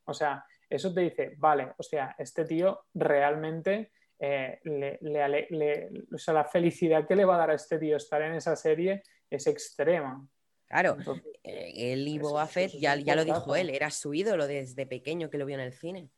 O 0.04 0.14
sea, 0.14 0.44
eso 0.68 0.92
te 0.92 1.02
dice, 1.02 1.34
vale, 1.36 1.74
o 1.76 1.82
sea, 1.82 2.16
este 2.18 2.46
tío 2.46 2.86
realmente, 2.94 3.92
eh, 4.18 4.58
o 6.12 6.18
sea, 6.18 6.34
la 6.34 6.44
felicidad 6.44 7.06
que 7.06 7.16
le 7.16 7.26
va 7.26 7.34
a 7.34 7.38
dar 7.38 7.50
a 7.50 7.54
este 7.54 7.78
tío 7.78 7.98
estar 7.98 8.22
en 8.22 8.34
esa 8.34 8.56
serie 8.56 9.02
es 9.28 9.46
extrema. 9.46 10.26
Claro, 10.66 10.96
eh, 11.44 11.92
él 11.92 12.08
y 12.08 12.18
Boba 12.18 12.46
Fett, 12.46 12.72
ya, 12.72 12.96
ya 12.96 13.14
lo 13.14 13.26
dijo 13.26 13.54
él, 13.54 13.68
era 13.68 13.90
su 13.90 14.14
ídolo 14.14 14.46
desde 14.46 14.86
pequeño 14.86 15.28
que 15.28 15.36
lo 15.36 15.44
vio 15.44 15.56
en 15.56 15.60
el 15.60 15.74
cine. 15.74 16.08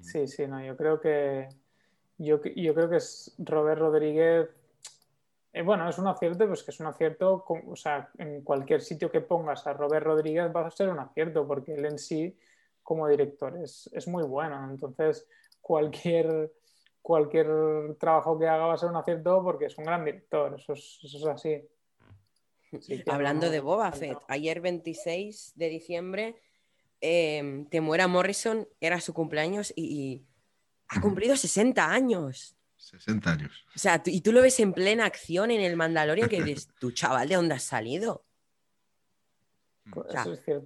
Sí, 0.00 0.26
sí, 0.26 0.46
no, 0.46 0.64
yo 0.64 0.76
creo 0.76 1.00
que 1.00 1.48
yo, 2.18 2.40
yo 2.42 2.74
creo 2.74 2.90
que 2.90 2.96
es 2.96 3.34
Robert 3.38 3.80
Rodríguez. 3.80 4.48
Eh, 5.52 5.62
bueno, 5.62 5.88
es 5.88 5.98
un 5.98 6.06
acierto, 6.06 6.46
pues 6.46 6.62
que 6.62 6.70
es 6.70 6.80
un 6.80 6.86
acierto, 6.86 7.44
o 7.46 7.76
sea, 7.76 8.10
en 8.18 8.42
cualquier 8.42 8.82
sitio 8.82 9.10
que 9.10 9.20
pongas 9.20 9.66
a 9.66 9.72
Robert 9.72 10.06
Rodríguez 10.06 10.50
va 10.54 10.66
a 10.66 10.70
ser 10.70 10.90
un 10.90 11.00
acierto, 11.00 11.46
porque 11.46 11.74
él 11.74 11.84
en 11.86 11.98
sí, 11.98 12.36
como 12.82 13.08
director, 13.08 13.56
es, 13.62 13.90
es 13.92 14.06
muy 14.06 14.22
bueno. 14.22 14.70
Entonces, 14.70 15.26
cualquier, 15.60 16.52
cualquier 17.02 17.48
trabajo 17.98 18.38
que 18.38 18.46
haga 18.46 18.66
va 18.66 18.74
a 18.74 18.78
ser 18.78 18.90
un 18.90 18.96
acierto 18.96 19.42
porque 19.42 19.66
es 19.66 19.78
un 19.78 19.84
gran 19.84 20.04
director, 20.04 20.54
eso 20.54 20.74
es, 20.74 21.00
eso 21.02 21.18
es 21.18 21.26
así. 21.26 21.68
Hablando 23.08 23.50
de 23.50 23.60
Boba 23.60 23.90
Fett, 23.92 24.18
ayer 24.28 24.60
26 24.60 25.54
de 25.56 25.68
diciembre, 25.68 26.36
eh, 27.00 27.64
Temuera 27.70 28.08
Morrison 28.08 28.68
era 28.80 29.00
su 29.00 29.12
cumpleaños 29.14 29.72
y 29.76 30.22
ha 30.88 31.00
cumplido 31.00 31.36
60 31.36 31.90
años. 31.90 32.56
60 32.76 33.32
años. 33.32 33.66
O 33.74 33.78
sea, 33.78 34.02
y 34.04 34.20
tú 34.20 34.32
lo 34.32 34.42
ves 34.42 34.58
en 34.60 34.72
plena 34.72 35.04
acción 35.04 35.50
en 35.50 35.60
el 35.60 35.76
Mandalorian 35.76 36.28
que 36.28 36.42
dices, 36.42 36.68
tu 36.78 36.90
chaval, 36.90 37.28
¿de 37.28 37.36
dónde 37.36 37.54
has 37.54 37.62
salido? 37.62 38.24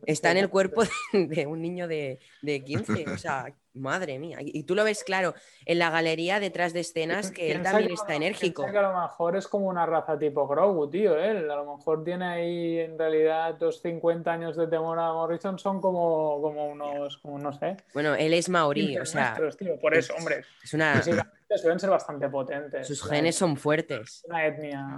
Está 0.06 0.30
en 0.30 0.36
el 0.38 0.48
cuerpo 0.48 0.82
de, 1.12 1.46
un 1.46 1.62
niño 1.62 1.88
de, 1.88 2.18
de, 2.42 2.62
15, 2.62 3.10
o 3.10 3.18
sea, 3.18 3.54
madre 3.74 4.18
mía. 4.18 4.38
Y, 4.40 4.62
tú 4.64 4.74
lo 4.74 4.84
ves 4.84 5.04
claro 5.04 5.34
en 5.66 5.78
la 5.78 5.90
galería 5.90 6.40
detrás 6.40 6.72
de 6.72 6.80
escenas 6.80 7.30
que 7.30 7.52
él 7.52 7.62
también 7.62 7.92
está 7.92 8.14
enérgico. 8.14 8.64
Que 8.70 8.78
a 8.78 8.82
lo 8.82 9.00
mejor 9.00 9.36
es 9.36 9.48
como 9.48 9.68
una 9.68 9.86
raza 9.86 10.18
tipo 10.18 10.46
Grogu, 10.46 10.88
tío. 10.90 11.16
Él 11.16 11.50
a 11.50 11.56
lo 11.56 11.76
mejor 11.76 12.04
tiene 12.04 12.24
ahí 12.24 12.78
en 12.78 12.98
realidad 12.98 13.54
dos 13.54 13.80
50 13.82 14.32
años 14.32 14.56
de 14.56 14.66
temor 14.66 14.98
a 14.98 15.12
Morrison, 15.12 15.58
son 15.58 15.80
como, 15.80 16.40
como 16.40 16.66
unos, 16.68 17.18
como 17.18 17.38
no 17.38 17.52
sé. 17.52 17.76
Bueno, 17.92 18.14
él 18.14 18.34
es 18.34 18.48
maorí, 18.48 18.98
o 18.98 19.06
sea. 19.06 19.36
Por 19.80 19.94
eso, 19.94 20.14
hombre. 20.16 20.44
Es 20.62 20.74
una. 20.74 21.02
Suelen 21.02 21.78
ser 21.78 21.90
bastante 21.90 22.28
potentes. 22.28 22.86
Sus 22.86 23.02
genes 23.04 23.36
son 23.36 23.56
fuertes. 23.56 24.24
Una 24.28 24.46
etnia 24.46 24.96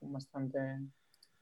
bastante. 0.00 0.58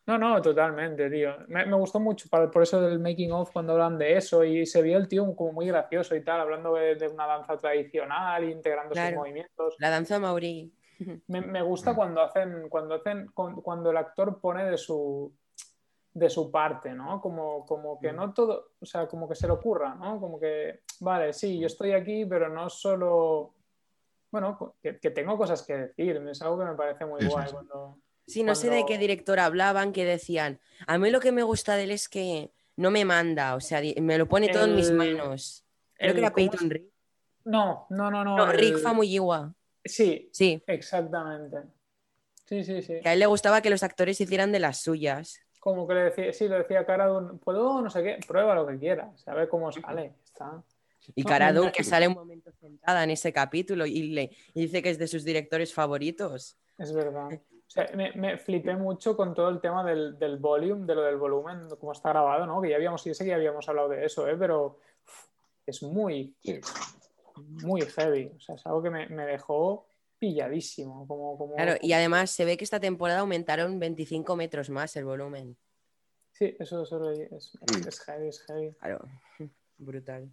No, 0.09 0.17
no, 0.17 0.41
totalmente, 0.41 1.11
tío. 1.11 1.37
Me, 1.49 1.71
gustó 1.75 2.01
mucho 2.01 2.31
por 2.31 2.63
eso 2.63 2.81
del 2.81 2.99
making 2.99 3.31
of 3.31 3.53
cuando 3.53 3.75
hablan 3.75 3.99
de 3.99 4.17
eso 4.17 4.43
y 4.43 4.65
se 4.65 4.81
vio 4.81 4.97
el 4.97 5.07
tío 5.07 5.37
como 5.37 5.53
muy 5.53 5.67
gracioso 5.67 6.17
y 6.17 6.25
tal, 6.25 6.41
hablando 6.41 6.73
de, 6.73 7.09
una 7.13 7.27
danza 7.27 7.59
tradicional, 7.59 8.43
integrando 8.49 8.95
sus 8.95 9.15
movimientos. 9.15 9.77
La 9.79 9.91
danza 9.91 10.19
maorí. 10.19 10.73
Me, 11.29 11.61
gusta 11.61 11.95
cuando 11.95 12.23
hacen, 12.23 12.71
cuando 12.71 12.95
hacen, 12.95 13.27
cuando 13.35 13.91
el 13.91 13.99
actor 13.99 14.41
pone 14.41 14.65
de 14.65 14.79
su 14.79 15.31
de 16.15 16.31
su 16.31 16.51
parte, 16.51 16.95
¿no? 16.95 17.21
Como, 17.21 17.67
como 17.67 18.01
que 18.01 18.11
no 18.11 18.33
todo, 18.33 18.71
o 18.81 18.87
sea, 18.87 19.07
como 19.07 19.29
que 19.29 19.35
se 19.35 19.47
le 19.47 19.53
ocurra, 19.53 19.95
¿no? 19.95 20.19
Como 20.19 20.41
que, 20.41 20.81
vale, 21.01 21.35
sí, 21.35 21.61
yo 21.61 21.67
estoy 21.67 21.93
aquí, 21.93 22.25
pero 22.25 22.49
no 22.49 22.71
solo, 22.71 23.55
bueno, 24.33 24.75
que, 24.83 24.95
tengo 24.95 25.37
cosas 25.37 25.63
que 25.63 25.77
decir, 25.77 26.17
es 26.17 26.41
algo 26.41 26.59
que 26.59 26.65
me 26.65 26.75
parece 26.75 27.05
muy 27.05 27.25
guay 27.29 27.53
cuando 27.53 27.99
Sí, 28.29 28.43
no 28.43 28.55
sé 28.55 28.68
de 28.68 28.85
qué 28.87 28.99
director 28.99 29.41
hablaban 29.41 29.93
que 29.93 30.05
decían, 30.05 30.61
a 30.87 30.99
mí 30.99 31.11
lo 31.11 31.18
que 31.18 31.33
me 31.33 31.43
gusta 31.43 31.76
de 31.76 31.85
él 31.85 31.91
es 31.91 32.11
que 32.11 32.53
no 32.76 32.91
me 32.91 33.07
manda, 33.07 33.55
o 33.55 33.61
sea, 33.61 33.81
me 34.01 34.18
lo 34.18 34.29
pone 34.29 34.51
todo 34.51 34.66
en 34.66 34.76
mis 34.76 34.93
manos. 34.93 35.64
Creo 35.95 36.12
que 36.12 36.20
era 36.20 36.33
Peyton 36.33 36.68
Rick. 36.68 36.85
No, 37.45 37.87
no, 37.89 38.11
no, 38.11 38.22
no. 38.22 38.37
No, 38.37 38.53
Rick 38.53 38.79
Famuyiwa. 38.79 39.55
Sí, 39.83 40.29
sí. 40.31 40.62
Exactamente. 40.66 41.57
Sí, 42.45 42.62
sí, 42.62 42.83
sí. 42.83 43.01
Que 43.03 43.09
a 43.09 43.14
él 43.14 43.18
le 43.18 43.26
gustaba 43.26 43.62
que 43.62 43.70
los 43.70 43.83
actores 43.83 44.20
hicieran 44.20 44.53
de 44.53 44.59
las 44.59 44.83
suyas. 44.83 45.41
Como 45.59 45.89
que 45.89 45.95
le 45.95 46.01
decía, 46.05 46.33
sí, 46.35 46.49
le 46.49 46.59
decía 46.59 46.81
a 46.81 46.87
Cara 46.87 47.09
puedo, 47.43 47.81
no 47.81 47.89
sé 47.89 48.03
qué, 48.03 48.18
prueba 48.29 48.55
lo 48.55 48.66
que 48.66 48.79
quieras, 48.79 49.26
a 49.26 49.35
ver 49.35 49.49
cómo 49.49 49.72
sale. 49.72 50.12
Está. 50.22 50.62
Y 51.14 51.24
Caradun, 51.24 51.70
que 51.70 51.83
sale 51.83 52.07
un 52.07 52.14
momento 52.14 52.53
sentada 52.53 53.03
en 53.05 53.11
ese 53.11 53.33
capítulo 53.33 53.87
y, 53.87 54.11
le, 54.11 54.31
y 54.53 54.61
dice 54.61 54.83
que 54.83 54.91
es 54.91 54.99
de 54.99 55.09
sus 55.09 55.24
directores 55.24 55.72
favoritos. 55.72 56.59
Es 56.76 56.93
verdad. 56.93 57.41
O 57.69 57.71
sea, 57.71 57.91
me, 57.95 58.12
me, 58.12 58.39
flipé 58.39 58.75
mucho 58.77 59.14
con 59.14 59.35
todo 59.35 59.51
el 59.51 59.61
tema 59.61 59.85
del, 59.85 60.19
del 60.19 60.39
volume, 60.39 60.87
de 60.87 60.95
lo 60.95 61.03
del 61.03 61.19
volumen, 61.19 61.69
cómo 61.79 61.93
está 61.93 62.09
grabado, 62.09 62.47
¿no? 62.47 62.62
Que 62.62 62.71
ya 62.71 62.77
habíamos, 62.77 63.03
sí 63.03 63.12
sé 63.12 63.25
que 63.25 63.31
ya 63.31 63.37
habíamos 63.37 63.69
hablado 63.69 63.91
de 63.91 64.07
eso, 64.07 64.27
¿eh? 64.27 64.37
Pero 64.39 64.79
es 65.66 65.83
muy, 65.83 66.35
muy 67.37 67.83
heavy. 67.83 68.33
O 68.35 68.41
sea, 68.41 68.55
es 68.55 68.66
algo 68.66 68.83
que 68.83 68.89
me, 68.89 69.07
me 69.11 69.27
dejó 69.27 69.87
pilladísimo. 70.19 71.07
Como, 71.07 71.37
como... 71.37 71.57
Claro, 71.57 71.75
y 71.83 71.93
además 71.93 72.31
se 72.31 72.47
ve 72.47 72.57
que 72.57 72.64
esta 72.64 72.81
temporada 72.81 73.21
aumentaron 73.21 73.79
25 73.79 74.35
metros 74.35 74.71
más 74.71 74.97
el 74.97 75.05
volumen. 75.05 75.55
Sí, 76.33 76.57
eso, 76.59 76.85
eso 76.85 77.11
es, 77.11 77.53
es, 77.87 78.01
heavy, 78.01 78.29
es 78.29 78.43
heavy. 78.47 78.73
Claro, 78.81 79.01
brutal. 79.77 80.33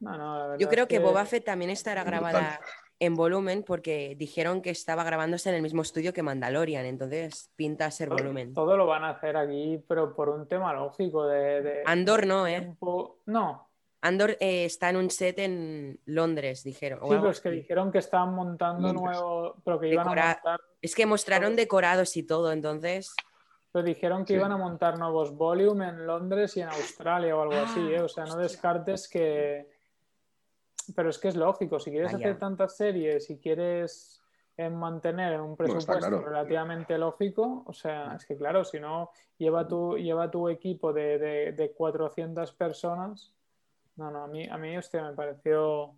No, 0.00 0.18
no, 0.18 0.58
Yo 0.58 0.68
creo 0.68 0.86
que, 0.86 0.96
que 0.96 1.02
Boba 1.02 1.24
Fett 1.24 1.44
también 1.44 1.70
estará 1.70 2.04
grabada 2.04 2.60
en 3.00 3.14
volumen 3.16 3.62
porque 3.62 4.14
dijeron 4.16 4.60
que 4.60 4.68
estaba 4.70 5.02
grabándose 5.04 5.48
en 5.48 5.56
el 5.56 5.62
mismo 5.62 5.80
estudio 5.80 6.12
que 6.12 6.22
Mandalorian, 6.22 6.84
entonces 6.84 7.50
pinta 7.56 7.90
ser 7.90 8.10
volumen. 8.10 8.52
Todo 8.52 8.76
lo 8.76 8.86
van 8.86 9.04
a 9.04 9.10
hacer 9.10 9.38
aquí, 9.38 9.82
pero 9.88 10.14
por 10.14 10.28
un 10.28 10.46
tema 10.46 10.74
lógico 10.74 11.26
de... 11.26 11.82
Andor 11.86 12.26
no, 12.26 12.46
¿eh? 12.46 12.76
No. 13.24 13.68
Andor 14.02 14.36
eh, 14.38 14.66
está 14.66 14.90
en 14.90 14.96
un 14.96 15.10
set 15.10 15.38
en 15.38 15.98
Londres, 16.04 16.62
dijeron. 16.62 17.00
Sí, 17.02 17.08
pero 17.08 17.30
es 17.30 17.40
que 17.40 17.50
dijeron 17.50 17.90
que 17.90 17.98
estaban 17.98 18.34
montando 18.34 18.92
nuevo, 18.92 19.56
pero 19.64 19.80
que 19.80 19.88
iban 19.88 20.06
a 20.06 20.10
montar... 20.10 20.60
Es 20.82 20.94
que 20.94 21.06
mostraron 21.06 21.56
decorados 21.56 22.16
y 22.18 22.22
todo, 22.22 22.52
entonces... 22.52 23.14
Pero 23.72 23.84
dijeron 23.84 24.26
que 24.26 24.34
iban 24.34 24.52
a 24.52 24.58
montar 24.58 24.98
nuevos 24.98 25.34
volume 25.34 25.88
en 25.88 26.06
Londres 26.06 26.54
y 26.56 26.60
en 26.60 26.68
Australia 26.68 27.34
o 27.34 27.42
algo 27.42 27.54
así, 27.54 27.80
¿eh? 27.80 28.02
O 28.02 28.08
sea, 28.08 28.24
no 28.24 28.36
descartes 28.36 29.08
que 29.08 29.79
pero 30.94 31.10
es 31.10 31.18
que 31.18 31.28
es 31.28 31.36
lógico, 31.36 31.78
si 31.78 31.90
quieres 31.90 32.14
hacer 32.14 32.38
tantas 32.38 32.76
series, 32.76 33.26
si 33.26 33.38
quieres 33.38 34.20
eh, 34.56 34.68
mantener 34.68 35.40
un 35.40 35.56
presupuesto 35.56 36.20
relativamente 36.20 36.98
lógico, 36.98 37.62
o 37.66 37.72
sea, 37.72 38.14
es 38.16 38.26
que 38.26 38.36
claro, 38.36 38.64
si 38.64 38.78
no, 38.78 39.10
lleva 39.38 39.66
tu, 39.66 39.96
lleva 39.96 40.30
tu 40.30 40.48
equipo 40.48 40.92
de, 40.92 41.52
de, 41.52 41.72
400 41.72 42.52
personas. 42.52 43.34
No, 43.96 44.10
no, 44.10 44.24
a 44.24 44.26
mí, 44.28 44.48
a 44.48 44.58
mí 44.58 44.76
este 44.76 45.00
me 45.00 45.12
pareció, 45.12 45.94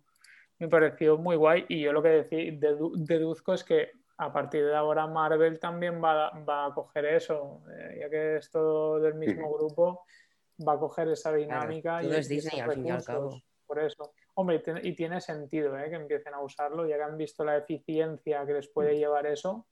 me 0.59 0.67
pareció 0.67 1.17
muy 1.17 1.35
guay 1.35 1.65
y 1.67 1.81
yo 1.81 1.91
lo 1.91 2.01
que 2.01 2.09
decía, 2.09 2.57
deduzco 2.95 3.53
es 3.53 3.63
que 3.63 3.91
a 4.17 4.31
partir 4.31 4.65
de 4.65 4.75
ahora 4.75 5.07
Marvel 5.07 5.59
también 5.59 6.01
va, 6.01 6.29
va 6.47 6.67
a 6.67 6.73
coger 6.73 7.05
eso, 7.05 7.63
eh, 7.69 7.97
ya 7.99 8.09
que 8.09 8.37
es 8.37 8.49
todo 8.49 8.99
del 8.99 9.15
mismo 9.15 9.51
grupo, 9.53 10.05
va 10.65 10.73
a 10.73 10.79
coger 10.79 11.09
esa 11.09 11.33
dinámica. 11.33 12.03
y, 12.03 12.13
es 12.13 12.29
Disney 12.29 12.61
al 12.61 12.73
fin 12.73 12.87
y 12.87 12.91
al 12.91 13.03
cabo. 13.03 13.41
Por 13.65 13.79
eso. 13.79 14.13
Hombre, 14.35 14.63
y 14.81 14.95
tiene 14.95 15.21
sentido 15.21 15.77
¿eh? 15.77 15.89
que 15.89 15.95
empiecen 15.95 16.33
a 16.33 16.41
usarlo, 16.41 16.87
ya 16.87 16.97
que 16.97 17.03
han 17.03 17.17
visto 17.17 17.43
la 17.43 17.57
eficiencia 17.57 18.45
que 18.45 18.53
les 18.53 18.67
puede 18.67 18.93
mm. 18.93 18.97
llevar 18.97 19.27
eso. 19.27 19.67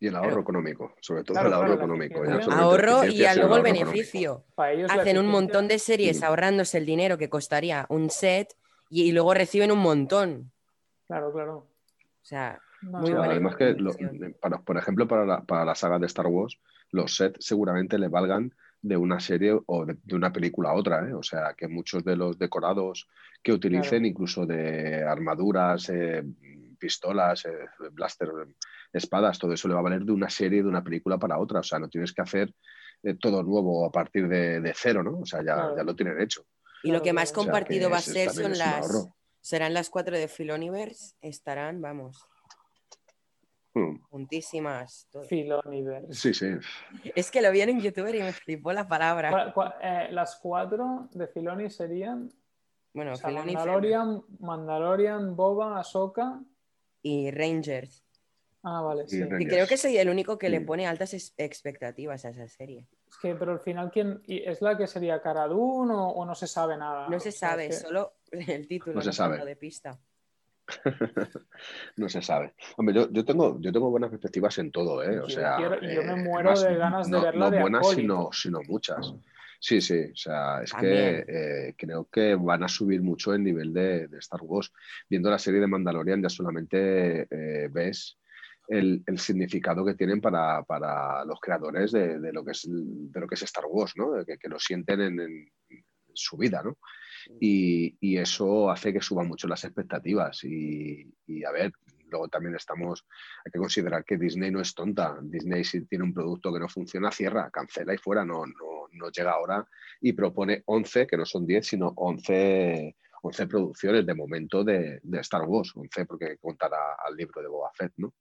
Y 0.00 0.06
el 0.06 0.14
ahorro 0.14 0.42
económico, 0.42 0.94
sobre 1.00 1.24
todo 1.24 1.40
el 1.40 1.52
ahorro 1.52 1.74
económico. 1.74 2.22
Ahorro 2.52 3.04
y 3.04 3.24
luego 3.34 3.56
el 3.56 3.62
beneficio. 3.62 4.44
Hacen 4.56 5.18
un 5.18 5.26
montón 5.26 5.66
de 5.66 5.80
series 5.80 6.22
ahorrándose 6.22 6.78
el 6.78 6.86
dinero 6.86 7.18
que 7.18 7.28
costaría 7.28 7.84
un 7.88 8.08
set 8.08 8.54
y, 8.90 9.10
luego 9.10 9.34
reciben 9.34 9.72
un 9.72 9.80
montón. 9.80 10.52
Claro, 11.08 11.32
claro. 11.32 11.56
O 11.56 12.24
sea, 12.24 12.60
muy 12.82 13.10
Además 13.10 13.56
que, 13.56 13.76
por 14.64 14.78
ejemplo, 14.78 15.08
para 15.08 15.26
la, 15.26 15.40
para 15.42 15.64
la 15.64 15.74
saga 15.74 15.98
de 15.98 16.06
Star 16.06 16.26
Wars, 16.28 16.60
los 16.92 17.16
sets 17.16 17.44
seguramente 17.44 17.98
le 17.98 18.06
valgan 18.06 18.54
de 18.80 18.96
una 18.96 19.20
serie 19.20 19.58
o 19.66 19.84
de, 19.84 19.96
una 20.14 20.32
película 20.32 20.70
a 20.70 20.74
otra. 20.74 21.08
¿eh? 21.08 21.14
O 21.14 21.22
sea, 21.22 21.54
que 21.56 21.68
muchos 21.68 22.04
de 22.04 22.16
los 22.16 22.38
decorados 22.38 23.08
que 23.42 23.52
utilicen, 23.52 24.06
incluso 24.06 24.46
de 24.46 25.04
armaduras, 25.04 25.88
eh, 25.90 26.24
pistolas, 26.78 27.44
eh, 27.46 27.68
blaster, 27.92 28.28
espadas, 28.92 29.38
todo 29.38 29.52
eso 29.52 29.68
le 29.68 29.74
va 29.74 29.80
a 29.80 29.84
valer 29.84 30.02
de 30.02 30.12
una 30.12 30.30
serie, 30.30 30.62
de 30.62 30.68
una 30.68 30.82
película 30.82 31.18
para 31.18 31.38
otra. 31.38 31.60
O 31.60 31.64
sea, 31.64 31.78
no 31.78 31.88
tienes 31.88 32.12
que 32.12 32.22
hacer 32.22 32.52
todo 33.20 33.42
nuevo 33.42 33.86
a 33.86 33.92
partir 33.92 34.26
de, 34.28 34.72
cero, 34.74 35.02
¿no? 35.02 35.20
O 35.20 35.26
sea, 35.26 35.40
ya, 35.44 35.72
ya, 35.76 35.84
lo 35.84 35.94
tienen 35.94 36.20
hecho. 36.20 36.44
Y 36.82 36.90
lo 36.90 37.00
que 37.00 37.12
más 37.12 37.32
compartido 37.32 37.90
va 37.90 37.98
a 37.98 38.02
ser 38.02 38.30
son 38.30 38.58
las... 38.58 39.08
Serán 39.40 39.72
las 39.72 39.88
cuatro 39.88 40.16
de 40.16 40.26
Filoniverse, 40.26 41.14
estarán, 41.20 41.80
vamos, 41.80 42.26
Hmm. 43.78 44.00
Juntísimas. 44.10 45.08
Sí, 46.10 46.34
sí. 46.34 46.46
Es 47.14 47.30
que 47.30 47.42
lo 47.42 47.50
vi 47.52 47.60
en 47.60 47.80
YouTube 47.80 48.14
y 48.14 48.22
me 48.22 48.32
flipó 48.32 48.72
la 48.72 48.88
palabra. 48.88 49.54
Eh, 49.82 50.08
las 50.10 50.36
cuatro 50.36 51.08
de 51.12 51.26
Filoni 51.28 51.70
serían. 51.70 52.32
Bueno, 52.92 53.12
Mandalorian, 53.22 54.22
Mandalorian, 54.40 55.36
Boba, 55.36 55.78
Ahsoka 55.78 56.40
y 57.02 57.30
Rangers. 57.30 58.04
Ah, 58.62 58.80
vale, 58.82 59.06
sí. 59.06 59.22
Y 59.38 59.46
creo 59.46 59.66
que 59.68 59.76
soy 59.76 59.98
el 59.98 60.08
único 60.08 60.36
que 60.36 60.48
le 60.48 60.60
pone 60.60 60.86
altas 60.86 61.32
expectativas 61.36 62.24
a 62.24 62.30
esa 62.30 62.48
serie. 62.48 62.88
Es 63.08 63.16
que, 63.18 63.34
pero 63.36 63.52
al 63.52 63.60
final, 63.60 63.90
¿quién 63.90 64.20
es 64.26 64.60
la 64.60 64.76
que 64.76 64.86
sería 64.86 65.22
Cara 65.22 65.46
o, 65.46 65.82
o 65.82 66.24
no 66.24 66.34
se 66.34 66.46
sabe 66.48 66.76
nada? 66.76 67.08
No 67.08 67.20
se 67.20 67.30
sabe, 67.30 67.72
solo 67.72 68.14
el 68.32 68.66
título 68.66 68.96
no 68.96 69.02
se 69.02 69.12
sabe. 69.12 69.44
de 69.44 69.56
pista. 69.56 69.98
no 71.96 72.08
se 72.08 72.22
sabe. 72.22 72.54
Hombre, 72.76 72.94
yo, 72.94 73.10
yo, 73.10 73.24
tengo, 73.24 73.60
yo 73.60 73.72
tengo 73.72 73.90
buenas 73.90 74.10
perspectivas 74.10 74.58
en 74.58 74.70
todo, 74.70 75.02
¿eh? 75.02 75.18
O 75.20 75.28
sea, 75.28 75.60
yo 75.60 75.70
me 75.70 76.12
eh, 76.12 76.16
muero 76.16 76.58
de 76.58 76.76
ganas 76.76 77.10
de 77.10 77.20
verla 77.20 77.46
no 77.46 77.50
de 77.50 77.60
buenas, 77.60 77.90
sino, 77.90 78.30
sino 78.32 78.60
muchas. 78.62 79.14
Sí, 79.60 79.80
sí, 79.80 79.98
o 80.12 80.16
sea, 80.16 80.62
es 80.62 80.72
que 80.72 81.24
eh, 81.26 81.74
creo 81.76 82.08
que 82.10 82.36
van 82.36 82.62
a 82.62 82.68
subir 82.68 83.02
mucho 83.02 83.34
el 83.34 83.42
nivel 83.42 83.72
de, 83.72 84.08
Star 84.18 84.40
Wars. 84.42 84.72
Viendo 85.08 85.30
la 85.30 85.38
serie 85.38 85.60
de 85.60 85.66
Mandalorian 85.66 86.22
ya 86.22 86.28
solamente 86.28 87.26
eh, 87.28 87.68
ves 87.68 88.18
el, 88.68 89.02
significado 89.16 89.84
que 89.84 89.94
tienen 89.94 90.20
para, 90.20 90.64
los 91.24 91.40
creadores 91.40 91.90
de, 91.90 92.32
lo 92.32 92.44
que 92.44 92.52
es, 92.52 92.68
de 92.68 93.20
lo 93.20 93.26
que 93.26 93.34
es 93.34 93.42
Star 93.42 93.64
Wars, 93.68 93.94
¿no? 93.96 94.24
Que, 94.24 94.38
que 94.38 94.48
lo 94.48 94.60
sienten 94.60 95.00
en, 95.00 95.50
su 96.14 96.36
vida, 96.36 96.62
¿no? 96.62 96.78
Y, 97.40 98.16
eso 98.16 98.70
hace 98.70 98.92
que 98.92 99.00
suban 99.00 99.28
mucho 99.28 99.46
las 99.46 99.64
expectativas. 99.64 100.42
Y, 100.44 101.44
a 101.44 101.52
ver, 101.52 101.72
luego 102.10 102.28
también 102.28 102.54
estamos, 102.56 103.06
hay 103.44 103.52
que 103.52 103.58
considerar 103.58 104.04
que 104.04 104.16
Disney 104.16 104.50
no 104.50 104.60
es 104.60 104.74
tonta. 104.74 105.18
Disney 105.22 105.64
si 105.64 105.86
tiene 105.86 106.04
un 106.04 106.14
producto 106.14 106.52
que 106.52 106.60
no 106.60 106.68
funciona, 106.68 107.10
cierra, 107.10 107.50
cancela 107.50 107.94
y 107.94 107.98
fuera, 107.98 108.24
no, 108.24 108.46
no, 108.46 108.88
no 108.92 109.10
llega 109.10 109.32
ahora 109.32 109.66
y 110.00 110.12
propone 110.12 110.62
11, 110.66 111.06
que 111.06 111.16
no 111.16 111.24
son 111.24 111.46
10, 111.46 111.66
sino 111.66 111.92
11, 111.96 112.96
11 113.22 113.46
producciones 113.46 114.06
de 114.06 114.14
momento 114.14 114.64
de, 114.64 115.00
Star 115.20 115.42
Wars, 115.42 115.72
11 115.74 116.06
porque 116.06 116.38
contará 116.38 116.96
al 117.06 117.16
libro 117.16 117.40
de 117.42 117.48
Boba 117.48 117.70
Fett, 117.74 117.92
¿no? 117.96 118.14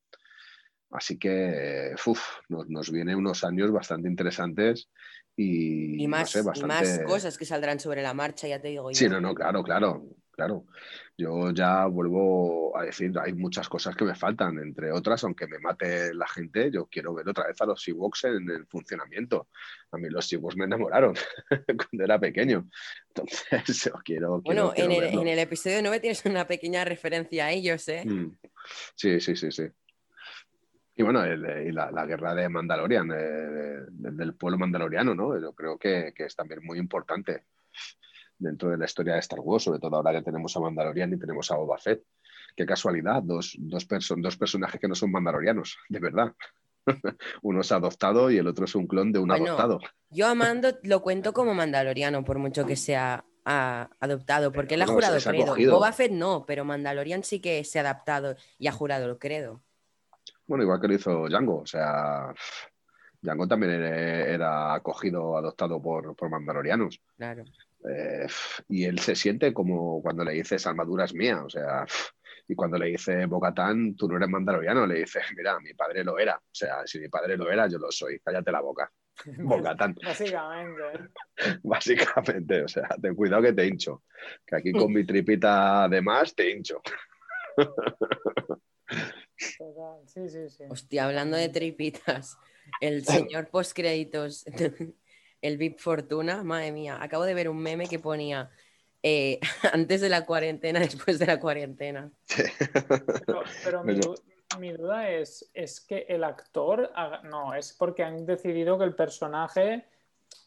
Así 0.90 1.18
que 1.18 1.94
nos, 2.50 2.70
nos 2.70 2.92
vienen 2.92 3.18
unos 3.18 3.44
años 3.44 3.72
bastante 3.72 4.08
interesantes 4.08 4.90
y, 5.36 6.08
más, 6.08 6.36
más 6.66 7.00
cosas 7.06 7.38
que 7.38 7.46
saldrán 7.46 7.80
sobre 7.80 8.02
la 8.02 8.14
marcha, 8.14 8.48
ya 8.48 8.60
te 8.60 8.70
digo. 8.70 8.94
Sí, 8.94 9.08
no, 9.08 9.22
no, 9.22 9.36
claro, 9.36 9.64
claro 9.64 10.04
claro. 10.38 10.66
Yo 11.18 11.52
ya 11.52 11.88
vuelvo 11.88 12.78
a 12.78 12.84
decir, 12.84 13.12
hay 13.20 13.34
muchas 13.34 13.68
cosas 13.68 13.96
que 13.96 14.06
me 14.06 14.14
faltan, 14.14 14.60
entre 14.60 14.92
otras, 14.92 15.24
aunque 15.24 15.48
me 15.48 15.58
mate 15.58 16.14
la 16.14 16.28
gente, 16.28 16.70
yo 16.72 16.86
quiero 16.86 17.16
ver 17.16 17.28
otra 17.28 17.48
vez 17.48 17.60
a 17.60 17.66
los 17.66 17.82
Seawoks 17.82 18.26
en 18.26 18.50
el 18.52 18.68
funcionamiento. 18.68 19.48
A 19.92 19.98
mí 19.98 20.10
los 20.10 20.28
Seawoks 20.28 20.56
me 20.56 20.66
enamoraron 20.66 21.16
cuando 21.90 22.04
era 22.04 22.20
pequeño. 22.20 22.70
Entonces, 23.08 23.84
yo 23.86 23.94
quiero... 24.06 24.42
Bueno, 24.42 24.74
en, 24.76 24.92
el, 25.28 25.40
episodio 25.40 25.82
9 25.82 26.00
tienes 26.00 26.24
una 26.26 26.46
pequeña 26.46 26.86
referencia 26.86 27.48
a 27.48 27.52
ellos, 27.52 27.88
¿eh? 27.90 28.06
Mm. 28.06 28.38
Sí, 28.96 29.20
sí, 29.20 29.36
sí, 29.36 29.52
sí. 29.52 29.64
Y 31.00 31.04
bueno, 31.04 31.24
y 31.28 31.72
la, 31.72 32.06
guerra 32.08 32.34
de 32.34 32.50
Mandalorian, 32.50 33.08
del 33.08 34.34
pueblo 34.34 34.58
mandaloriano, 34.58 35.14
¿no? 35.14 35.40
Yo 35.40 35.54
creo 35.54 35.78
que, 35.78 36.12
que 36.16 36.26
es 36.26 36.36
también 36.36 36.62
muy 36.64 36.80
importante 36.80 37.44
dentro 38.40 38.70
de 38.70 38.78
la 38.78 38.86
historia 38.86 39.14
de 39.14 39.20
Star 39.20 39.40
Wars, 39.40 39.64
sobre 39.64 39.80
todo 39.80 39.96
ahora 39.96 40.12
que 40.12 40.24
tenemos 40.24 40.58
a 40.58 40.60
Mandalorian 40.60 41.14
y 41.14 41.20
tenemos 41.20 41.52
a 41.52 41.56
Boba 41.56 41.78
Fett. 41.78 42.04
Qué 42.56 42.66
casualidad, 42.66 43.22
dos, 43.22 43.56
dos, 43.60 43.88
dos 44.18 44.38
personajes 44.38 44.82
que 44.82 44.88
no 44.88 44.96
son 44.96 45.12
mandalorianos, 45.12 45.78
de 45.88 46.00
verdad. 46.00 46.34
Uno 47.44 47.62
es 47.62 47.72
adoptado 47.72 48.32
y 48.32 48.38
el 48.38 48.48
otro 48.48 48.66
es 48.66 48.74
un 48.74 48.88
clon 48.88 49.12
de 49.12 49.20
un 49.20 49.32
adoptado. 49.32 49.80
Yo 50.10 50.28
a 50.28 50.34
Mando 50.34 50.80
lo 50.82 51.04
cuento 51.04 51.32
como 51.32 51.54
mandaloriano, 51.54 52.24
por 52.24 52.40
mucho 52.40 52.66
que 52.66 52.76
sea 52.76 53.24
adoptado, 53.46 54.52
porque 54.52 54.76
él 54.76 54.82
ha 54.82 54.88
jurado 54.88 55.18
credo. 55.20 55.56
Boba 55.72 55.94
Fett 55.94 56.12
no, 56.12 56.46
pero 56.48 56.66
Mandalorian 56.66 57.24
sí 57.24 57.40
que 57.40 57.64
se 57.64 57.78
ha 57.78 57.82
adaptado 57.82 58.36
y 58.58 58.68
ha 58.68 58.72
jurado 58.72 59.06
el 59.06 59.20
credo. 59.20 59.62
Bueno, 60.48 60.64
igual 60.64 60.80
que 60.80 60.88
lo 60.88 60.94
hizo 60.94 61.28
Django, 61.28 61.60
o 61.60 61.66
sea, 61.66 62.34
Django 63.22 63.48
también 63.48 63.74
era 63.74 64.74
acogido, 64.74 65.38
adoptado 65.38 65.82
por, 65.82 66.16
por 66.16 66.30
mandalorianos. 66.30 67.02
Claro. 67.18 67.44
Eh, 67.90 68.28
y 68.70 68.86
él 68.86 69.00
se 69.00 69.16
siente 69.16 69.54
como 69.54 70.02
cuando 70.02 70.24
le 70.24 70.34
dices 70.34 70.66
armadura 70.66 71.06
es 71.06 71.14
mía, 71.14 71.44
o 71.44 71.50
sea, 71.50 71.86
y 72.48 72.56
cuando 72.56 72.78
le 72.78 72.88
dice 72.88 73.26
Bocatán, 73.26 73.96
tú 73.96 74.08
no 74.08 74.18
eres 74.18 74.30
mandaloriano, 74.30 74.88
le 74.88 75.00
dices, 75.00 75.24
mira, 75.36 75.60
mi 75.60 75.74
padre 75.74 76.04
lo 76.04 76.18
era, 76.18 76.38
o 76.38 76.54
sea, 76.54 76.86
si 76.86 77.00
mi 77.00 77.10
padre 77.10 77.38
lo 77.38 77.52
era, 77.52 77.68
yo 77.68 77.78
lo 77.78 77.92
soy, 77.92 78.20
cállate 78.20 78.52
la 78.52 78.62
boca. 78.62 78.92
Bocatán. 79.38 79.96
Básicamente. 80.04 81.10
Básicamente, 81.64 82.64
o 82.64 82.68
sea, 82.68 82.88
ten 83.02 83.16
cuidado 83.16 83.44
que 83.44 83.54
te 83.54 83.68
hincho, 83.68 84.04
que 84.46 84.56
aquí 84.56 84.72
con 84.72 84.94
mi 84.94 85.06
tripita 85.06 85.88
de 85.90 86.02
más 86.02 86.34
te 86.34 86.52
hincho. 86.52 86.82
Sí, 89.38 90.30
sí, 90.30 90.50
sí. 90.50 90.64
Hostia, 90.70 91.06
hablando 91.06 91.38
de 91.38 91.50
tripitas, 91.50 92.38
el 92.82 93.06
señor 93.06 93.50
postcréditos 93.50 94.46
el 95.42 95.58
VIP 95.58 95.80
Fortuna, 95.80 96.44
madre 96.44 96.72
mía, 96.72 96.98
acabo 97.00 97.24
de 97.24 97.34
ver 97.34 97.50
un 97.50 97.60
meme 97.60 97.88
que 97.88 98.00
ponía 98.00 98.50
eh, 99.04 99.40
antes 99.74 100.02
de 100.02 100.10
la 100.10 100.26
cuarentena, 100.26 100.80
después 100.80 101.20
de 101.20 101.28
la 101.28 101.40
cuarentena. 101.40 102.12
Pero, 103.64 103.84
mi, 104.60 104.72
duda 104.72 105.10
es, 105.10 105.50
¿es 105.54 105.82
que 105.82 106.06
el 106.08 106.24
actor, 106.24 106.92
no, 107.24 107.54
es 107.54 107.74
porque 107.74 108.04
han 108.04 108.26
decidido 108.26 108.78
que 108.78 108.86
el 108.86 108.96
personaje, 108.96 109.86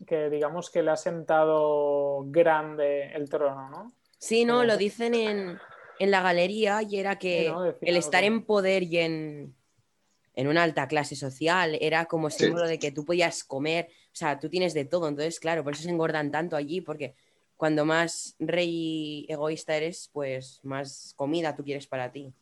que 0.07 0.31
digamos 0.31 0.71
que 0.71 0.83
le 0.83 0.91
ha 0.91 0.97
sentado 0.97 2.25
grande 2.27 3.13
el 3.13 3.29
trono, 3.29 3.69
¿no? 3.69 3.93
Sí, 4.19 4.45
no, 4.45 4.65
lo 4.65 4.77
dicen 4.77 5.15
en, 5.15 5.59
la 6.09 6.23
galería 6.23 6.83
y 6.83 6.99
era 6.99 7.19
que 7.19 7.53
el 7.83 7.97
estar 7.97 8.25
en 8.25 8.45
poder 8.45 8.85
y 8.85 8.99
en, 8.99 9.55
en 10.35 10.49
una 10.49 10.63
alta 10.63 10.89
clase 10.89 11.17
social 11.17 11.77
era 11.81 12.07
como 12.07 12.31
símbolo 12.31 12.67
de 12.67 12.79
que 12.79 12.93
tú 12.93 13.05
podías 13.05 13.45
comer 13.45 13.89
o 14.13 14.17
sea, 14.17 14.39
tú 14.39 14.49
tienes 14.49 14.75
de 14.75 14.85
todo, 14.85 15.09
entonces, 15.09 15.39
claro, 15.39 15.63
por 15.63 15.73
eso 15.73 15.85
se 15.85 15.91
engordan 15.91 16.31
tanto 16.31 16.57
allí, 16.57 16.81
porque 16.81 17.15
cuando 17.57 17.85
más 17.85 18.35
rey 18.41 19.25
egoísta 19.29 19.77
eres, 19.77 20.11
pues 20.13 20.61
más 20.65 21.15
comida 21.17 21.55
tú 21.55 21.63
quieres 21.63 21.87
para 21.87 22.11
ti. 22.11 22.33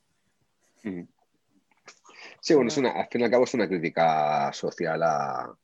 Sí, 2.40 2.54
bueno, 2.54 2.68
es 2.68 2.76
una, 2.78 2.92
al 2.92 3.09
fin 3.11 3.20
y 3.20 3.24
al 3.24 3.30
cabo 3.30 3.44
es 3.44 3.52
una 3.52 3.68
crítica 3.68 4.50
social 4.52 5.02
a, 5.02 5.54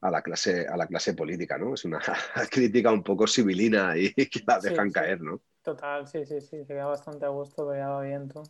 la, 0.00 0.22
clase, 0.22 0.66
a 0.66 0.76
la 0.76 0.86
clase 0.86 1.14
política, 1.14 1.58
¿no? 1.58 1.74
Es 1.74 1.84
una 1.84 2.00
crítica 2.50 2.90
un 2.90 3.04
poco 3.04 3.26
civilina 3.26 3.96
y 3.96 4.12
que 4.28 4.40
la 4.46 4.58
dejan 4.58 4.90
caer, 4.90 5.20
¿no? 5.20 5.40
Total, 5.62 6.06
sí, 6.08 6.24
sí, 6.24 6.40
sí, 6.40 6.64
se 6.64 6.66
queda 6.66 6.86
bastante 6.86 7.24
a 7.24 7.28
gusto, 7.28 7.70
quedaba 7.70 8.02
bien 8.02 8.28
todo. 8.28 8.44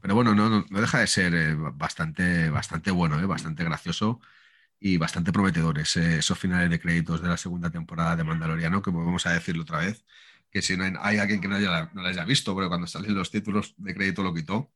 Pero 0.00 0.14
bueno, 0.14 0.34
no, 0.34 0.62
deja 0.70 1.00
de 1.00 1.06
ser 1.08 1.34
eh, 1.34 1.56
bastante, 1.56 2.48
bastante 2.48 2.92
bueno, 2.92 3.18
¿eh? 3.18 3.26
bastante 3.26 3.64
gracioso 3.64 4.20
y 4.78 4.98
bastante 4.98 5.32
prometedores 5.32 5.96
esos 5.96 6.38
finales 6.38 6.70
de 6.70 6.78
créditos 6.78 7.20
de 7.22 7.28
la 7.28 7.36
segunda 7.36 7.70
temporada 7.70 8.14
de 8.14 8.22
Mandaloriano, 8.22 8.82
que 8.82 8.90
vamos 8.90 9.26
a 9.26 9.32
decirlo 9.32 9.62
otra 9.62 9.78
vez, 9.78 10.04
que 10.50 10.62
si 10.62 10.76
no 10.76 10.84
hay, 11.00 11.18
alguien 11.18 11.40
que 11.40 11.48
no, 11.48 11.56
haya, 11.56 11.90
no 11.92 12.06
haya 12.06 12.24
visto, 12.24 12.54
pero 12.54 12.68
cuando 12.68 12.86
salen 12.86 13.14
los 13.14 13.32
títulos 13.32 13.74
de 13.78 13.94
crédito 13.94 14.22
lo 14.22 14.32
quitó, 14.32 14.70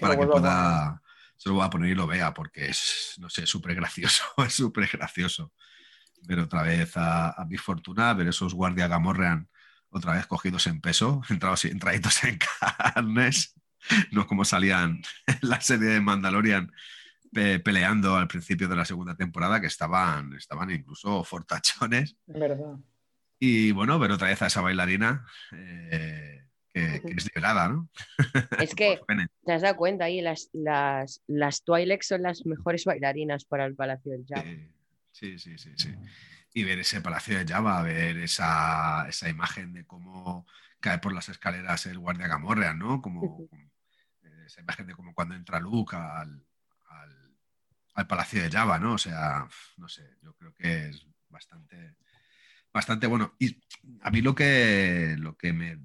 para 0.00 0.18
que 0.18 0.26
pueda, 0.26 1.00
se 1.36 1.48
lo 1.48 1.56
voy 1.56 1.64
a 1.64 1.70
poner 1.70 1.90
y 1.90 1.94
lo 1.94 2.06
vea, 2.06 2.34
porque 2.34 2.70
es, 2.70 3.14
no 3.18 3.30
sé, 3.30 3.46
súper 3.46 3.74
gracioso, 3.76 4.24
es 4.44 4.54
súper 4.54 4.88
gracioso. 4.92 5.52
Ver 6.26 6.40
otra 6.40 6.62
vez 6.62 6.96
a, 6.96 7.30
a 7.30 7.44
Big 7.44 7.60
Fortuna, 7.60 8.14
ver 8.14 8.28
esos 8.28 8.54
guardia 8.54 8.88
Gamorrean 8.88 9.48
otra 9.94 10.14
vez 10.14 10.26
cogidos 10.26 10.66
en 10.66 10.80
peso, 10.80 11.22
entrados, 11.30 11.64
entraditos 11.64 12.24
en 12.24 12.38
carnes, 12.38 13.54
no 14.10 14.26
como 14.26 14.44
salían 14.44 15.02
en 15.26 15.38
la 15.42 15.60
serie 15.60 15.88
de 15.88 16.00
Mandalorian, 16.00 16.72
peleando 17.32 18.16
al 18.16 18.28
principio 18.28 18.68
de 18.68 18.76
la 18.76 18.84
segunda 18.84 19.16
temporada, 19.16 19.60
que 19.60 19.66
estaban, 19.66 20.34
estaban 20.34 20.70
incluso 20.70 21.24
fortachones. 21.24 22.16
Verdad. 22.26 22.76
Y 23.40 23.72
bueno, 23.72 23.98
ver 23.98 24.12
otra 24.12 24.28
vez 24.28 24.40
a 24.42 24.46
esa 24.46 24.60
bailarina 24.60 25.26
eh, 25.52 26.44
que, 26.72 27.14
es 27.16 27.24
liberada, 27.26 27.68
¿no? 27.68 27.88
Es 28.60 28.74
que 28.76 29.00
te 29.44 29.52
has 29.52 29.62
dado 29.62 29.76
cuenta 29.76 30.04
ahí, 30.04 30.20
las, 30.20 30.48
las, 30.52 31.22
las 31.26 31.62
son 32.02 32.22
las 32.22 32.46
mejores 32.46 32.84
bailarinas 32.84 33.44
para 33.44 33.66
el 33.66 33.74
Palacio 33.74 34.12
del. 34.12 34.24
Sí, 34.26 34.70
sí, 35.38 35.58
sí, 35.58 35.72
sí. 35.76 35.94
Y 36.52 36.64
ver 36.64 36.78
ese 36.78 37.00
Palacio 37.00 37.38
de 37.38 37.46
Java, 37.46 37.82
ver 37.82 38.18
esa, 38.18 39.08
esa 39.08 39.28
imagen 39.28 39.72
de 39.72 39.86
cómo 39.86 40.46
cae 40.80 40.98
por 40.98 41.12
las 41.12 41.28
escaleras 41.28 41.86
el 41.86 41.98
guardia 41.98 42.28
Gamorrean, 42.28 42.78
¿no? 42.78 43.00
Como, 43.00 43.48
esa 44.46 44.60
imagen 44.60 44.86
de 44.86 44.94
cómo 44.94 45.14
cuando 45.14 45.34
entra 45.34 45.58
Luke 45.58 45.96
al, 45.96 46.44
al 47.94 48.06
Palacio 48.06 48.42
de 48.42 48.50
Java, 48.50 48.78
¿no? 48.78 48.94
O 48.94 48.98
sea, 48.98 49.48
no 49.76 49.88
sé, 49.88 50.02
yo 50.22 50.34
creo 50.34 50.52
que 50.54 50.88
es 50.88 51.06
bastante, 51.28 51.96
bastante 52.72 53.06
bueno. 53.06 53.34
Y 53.38 53.62
a 54.02 54.10
mí 54.10 54.20
lo 54.20 54.34
que, 54.34 55.16
lo 55.18 55.36
que 55.36 55.52
me, 55.52 55.78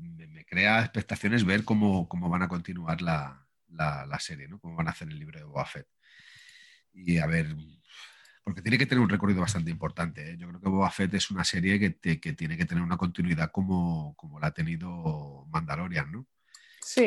crea 0.45 0.79
expectación 0.79 1.35
es 1.35 1.45
ver 1.45 1.63
cómo, 1.63 2.07
van 2.07 2.41
a 2.41 2.47
continuar 2.47 3.01
la, 3.01 3.45
serie, 4.19 4.47
¿no? 4.47 4.59
Cómo 4.59 4.75
van 4.75 4.87
a 4.87 4.91
hacer 4.91 5.07
el 5.09 5.19
libro 5.19 5.37
de 5.37 5.45
Boba 5.45 5.65
Fett. 5.65 5.87
Y 6.91 7.19
a 7.19 7.27
ver, 7.27 7.55
porque 8.43 8.61
tiene 8.61 8.77
que 8.77 8.85
tener 8.85 9.01
un 9.01 9.09
recorrido 9.09 9.41
bastante 9.41 9.71
importante. 9.71 10.31
¿eh? 10.31 10.37
Yo 10.37 10.47
creo 10.47 10.61
que 10.61 10.69
Boba 10.69 10.89
Fett 10.89 11.13
es 11.13 11.29
una 11.31 11.43
serie 11.43 11.79
que, 11.79 11.89
tiene 11.91 12.57
que 12.57 12.65
tener 12.65 12.83
una 12.83 12.97
continuidad 12.97 13.51
como, 13.51 14.15
como 14.15 14.39
la 14.39 14.47
ha 14.47 14.53
tenido 14.53 15.45
Mandalorian, 15.49 16.11
¿no? 16.11 16.25
Sí, 16.81 17.05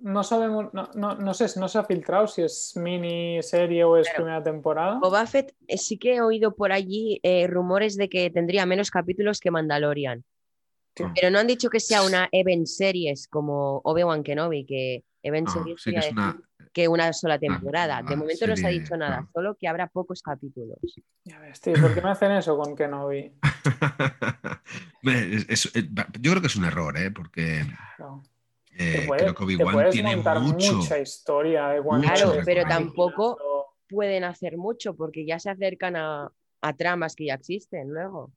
no, 0.00 0.24
sabemos, 0.24 0.72
no, 0.72 1.34
sé, 1.34 1.60
no 1.60 1.68
se 1.68 1.78
ha 1.78 1.84
filtrado 1.84 2.26
si 2.26 2.42
es 2.42 2.72
mini 2.76 3.42
serie 3.42 3.84
o 3.84 3.96
es 3.98 4.08
primera 4.08 4.42
temporada. 4.42 4.98
Boba 5.00 5.26
Fett 5.26 5.54
eh, 5.66 5.76
sí 5.76 5.98
que 5.98 6.14
he 6.14 6.20
oído 6.22 6.54
por 6.54 6.72
allí 6.72 7.20
eh, 7.22 7.46
rumores 7.46 7.96
de 7.96 8.08
que 8.08 8.30
tendría 8.30 8.64
menos 8.64 8.90
capítulos 8.90 9.40
que 9.40 9.50
Mandalorian. 9.50 10.24
Pero 10.94 11.30
no 11.30 11.38
han 11.38 11.46
dicho 11.46 11.70
que 11.70 11.80
sea 11.80 12.02
una 12.02 12.28
event 12.32 12.66
series 12.66 13.26
como 13.28 13.80
Obi-Wan 13.84 14.22
Kenobi, 14.22 14.64
que 14.64 15.04
event 15.22 15.48
series 15.48 15.82
que, 15.84 16.10
una, 16.12 16.40
que 16.72 16.88
una 16.88 17.12
sola 17.12 17.38
temporada. 17.38 18.02
de 18.02 18.16
momento 18.16 18.46
no 18.46 18.56
se 18.56 18.66
ha 18.66 18.70
dicho 18.70 18.96
nada, 18.96 19.28
solo 19.32 19.56
que 19.58 19.68
habrá 19.68 19.86
pocos 19.86 20.22
capítulos. 20.22 20.78
Ya 21.24 21.38
ves, 21.40 21.60
tío, 21.60 21.74
¿por 21.80 21.94
qué 21.94 22.00
me 22.00 22.10
hacen 22.10 22.32
eso 22.32 22.56
con 22.56 22.76
Kenobi? 22.76 23.32
Eh, 25.04 25.56
yo 26.20 26.30
creo 26.30 26.40
que 26.40 26.46
es 26.46 26.54
un 26.54 26.64
error, 26.64 26.96
¿eh? 26.96 27.10
Porque... 27.10 27.66
Eh, 28.78 29.08
creo 29.08 29.34
que 29.34 29.42
Obi-Wan 29.42 29.90
tiene 29.90 30.16
mucho, 30.16 30.76
mucha 30.76 30.98
historia. 30.98 31.68
De 31.68 31.82
claro, 31.82 32.34
pero 32.44 32.62
tampoco 32.64 33.36
pueden 33.88 34.22
hacer 34.22 34.56
mucho 34.56 34.94
porque 34.94 35.26
ya 35.26 35.40
se 35.40 35.50
acercan 35.50 35.96
a, 35.96 36.30
a 36.60 36.72
tramas 36.74 37.16
que 37.16 37.26
ya 37.26 37.34
existen 37.34 37.92
luego. 37.92 38.32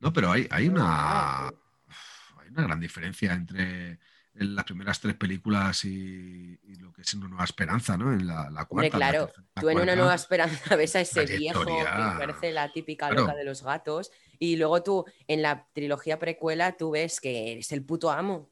No, 0.00 0.12
pero 0.12 0.30
hay, 0.30 0.46
hay, 0.50 0.68
una, 0.68 1.48
hay 1.48 2.48
una 2.50 2.62
gran 2.62 2.80
diferencia 2.80 3.32
entre 3.32 3.98
las 4.34 4.64
primeras 4.64 5.00
tres 5.00 5.14
películas 5.14 5.84
y, 5.84 6.58
lo 6.78 6.92
que 6.92 7.02
es 7.02 7.14
una 7.14 7.28
nueva 7.28 7.44
esperanza, 7.44 7.96
¿no? 7.96 8.12
En 8.12 8.26
la, 8.26 8.50
la 8.50 8.64
cuarta. 8.64 8.96
claro, 8.96 9.30
tú 9.54 9.68
en 9.70 9.78
una 9.78 9.94
nueva 9.94 10.14
esperanza 10.14 10.76
ves 10.76 10.96
a 10.96 11.00
ese 11.00 11.24
viejo 11.24 11.64
que 11.64 11.84
parece 12.18 12.52
la 12.52 12.72
típica 12.72 13.10
loca 13.10 13.34
de 13.34 13.44
los 13.44 13.62
gatos 13.62 14.10
y 14.38 14.56
luego 14.56 14.82
tú 14.82 15.04
en 15.28 15.42
la 15.42 15.68
trilogía 15.72 16.18
precuela 16.18 16.76
tú 16.76 16.90
ves 16.92 17.20
que 17.20 17.58
es 17.58 17.72
el 17.72 17.84
puto 17.84 18.10
amo. 18.10 18.50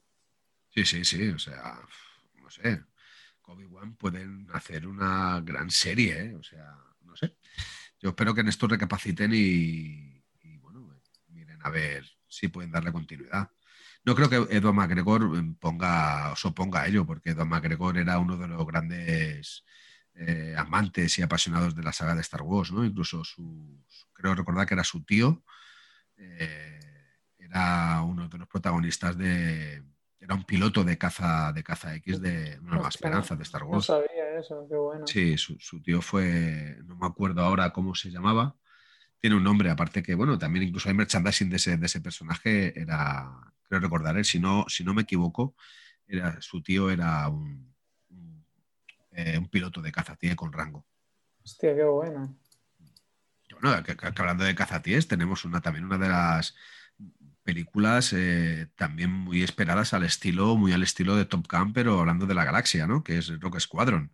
Sí, 0.70 0.85
sí, 0.85 1.05
sí, 1.05 1.28
o 1.28 1.39
sea, 1.39 1.80
no 2.41 2.49
sé, 2.49 2.83
Obi-Wan 3.53 3.97
pueden 3.97 4.49
hacer 4.53 4.87
una 4.87 5.41
gran 5.41 5.70
serie, 5.70 6.18
¿eh? 6.18 6.35
o 6.35 6.43
sea, 6.43 6.76
no 7.03 7.16
sé. 7.16 7.37
Yo 8.01 8.11
espero 8.11 8.35
que 8.35 8.41
en 8.41 8.49
esto 8.49 8.66
recapaciten 8.66 9.30
y, 9.35 10.22
bueno, 10.61 11.01
miren 11.28 11.59
a 11.62 11.70
ver 11.70 12.05
si 12.26 12.49
pueden 12.49 12.72
darle 12.72 12.93
continuidad. 12.93 13.51
No 14.05 14.15
creo 14.15 14.29
que 14.29 14.57
Edward 14.57 14.75
McGregor 14.75 15.31
ponga 15.61 16.33
o 16.33 16.37
se 16.37 16.49
oponga 16.49 16.83
a 16.83 16.87
ello, 16.89 17.07
porque 17.07 17.31
Edward 17.31 17.49
McGregor 17.49 17.99
era 17.99 18.19
uno 18.19 18.37
de 18.37 18.49
los 18.49 18.67
grandes 18.67 19.65
eh, 20.15 20.55
amantes 20.57 21.19
y 21.19 21.23
apasionados 21.23 21.75
de 21.75 21.83
la 21.83 21.93
saga 21.93 22.15
de 22.15 22.21
Star 22.21 22.43
Wars, 22.43 22.73
¿no? 22.73 22.85
Incluso 22.85 23.25
su, 23.25 23.85
creo 24.13 24.35
recordar 24.35 24.67
que 24.67 24.75
era 24.75 24.85
su 24.85 25.05
tío, 25.05 25.45
eh, 26.17 26.81
era 27.39 28.03
uno 28.03 28.29
de 28.29 28.39
los 28.39 28.49
protagonistas 28.49 29.17
de, 29.17 29.83
era 30.23 30.35
un 30.35 30.45
piloto 30.45 30.85
de 30.85 30.97
caza, 30.99 31.53
de 31.53 31.65
caza 31.65 31.95
X 31.97 32.21
de 32.21 32.59
Nueva 32.61 32.89
Esperanza 32.89 33.35
de 33.35 33.43
Star 33.43 33.65
Wars. 33.65 33.89
No 33.89 33.97
sabía 33.97 34.39
eso, 34.39 34.67
qué 34.69 34.77
bueno. 34.77 35.07
Sí, 35.07 35.37
su, 35.37 35.83
tío 35.83 36.01
fue, 36.01 36.79
no 36.85 36.97
me 36.97 37.07
acuerdo 37.07 37.43
ahora 37.43 37.73
cómo 37.73 37.95
se 37.95 38.11
llamaba. 38.11 38.57
Tiene 39.19 39.37
un 39.37 39.45
nombre, 39.45 39.71
aparte 39.71 40.03
que, 40.03 40.15
bueno, 40.15 40.39
también 40.39 40.65
incluso 40.65 40.89
hay 40.89 40.95
merchandising 40.95 41.51
de 41.51 41.57
ese, 41.57 41.77
de 41.77 41.87
ese 41.87 42.01
personaje, 42.01 42.79
era, 42.81 43.31
creo 43.73 43.81
recordar, 43.81 44.18
¿eh? 44.18 44.25
si, 44.25 44.39
no, 44.39 44.66
si 44.68 44.85
no 44.85 44.93
me 44.93 45.03
equivoco, 45.03 45.57
era, 46.07 46.41
su 46.43 46.62
tío 46.62 46.91
era 46.91 47.27
un, 47.29 47.75
un, 48.11 48.45
eh, 49.12 49.41
piloto 49.51 49.81
de 49.81 49.91
cazatíes 49.91 50.37
con 50.37 50.53
rango. 50.53 50.87
Hostia, 51.43 51.75
qué 51.75 51.85
bueno. 51.85 52.39
Bueno, 53.62 53.83
que, 53.83 53.97
hablando 54.03 54.45
de 54.45 54.55
cazatíes, 54.55 55.09
tenemos 55.09 55.47
una, 55.47 55.62
también 55.62 55.87
una 55.87 55.97
de 55.97 56.09
las 56.09 56.55
películas 57.45 58.12
eh, 58.12 58.68
también 58.77 59.11
muy 59.11 59.43
esperadas 59.43 59.95
al 59.95 60.05
estilo, 60.05 60.55
muy 60.57 60.73
al 60.73 60.83
estilo 60.83 61.16
de 61.16 61.25
Top 61.25 61.47
Gun, 61.51 61.73
pero 61.73 62.01
hablando 62.01 62.27
de 62.27 62.35
la 62.35 62.45
galaxia, 62.45 62.87
¿no? 62.87 63.03
Que 63.03 63.18
es 63.18 63.41
Rock 63.41 63.59
Squadron. 63.59 64.12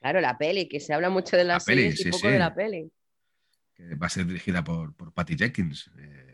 Claro, 0.00 0.20
la 0.20 0.38
peli, 0.38 0.68
que 0.68 0.78
se 0.78 0.94
habla 0.94 1.10
mucho 1.10 1.36
de 1.36 1.44
la, 1.44 1.58
serie 1.58 1.92
y 1.96 2.10
poco 2.10 2.28
de 2.28 2.38
la 2.38 2.54
peli. 2.54 2.92
Que 3.74 3.96
va 3.96 4.06
a 4.06 4.10
ser 4.10 4.26
dirigida 4.26 4.62
por, 4.62 4.94
por 4.94 5.12
Patty 5.12 5.36
Jenkins. 5.36 5.90
Eh, 5.98 6.31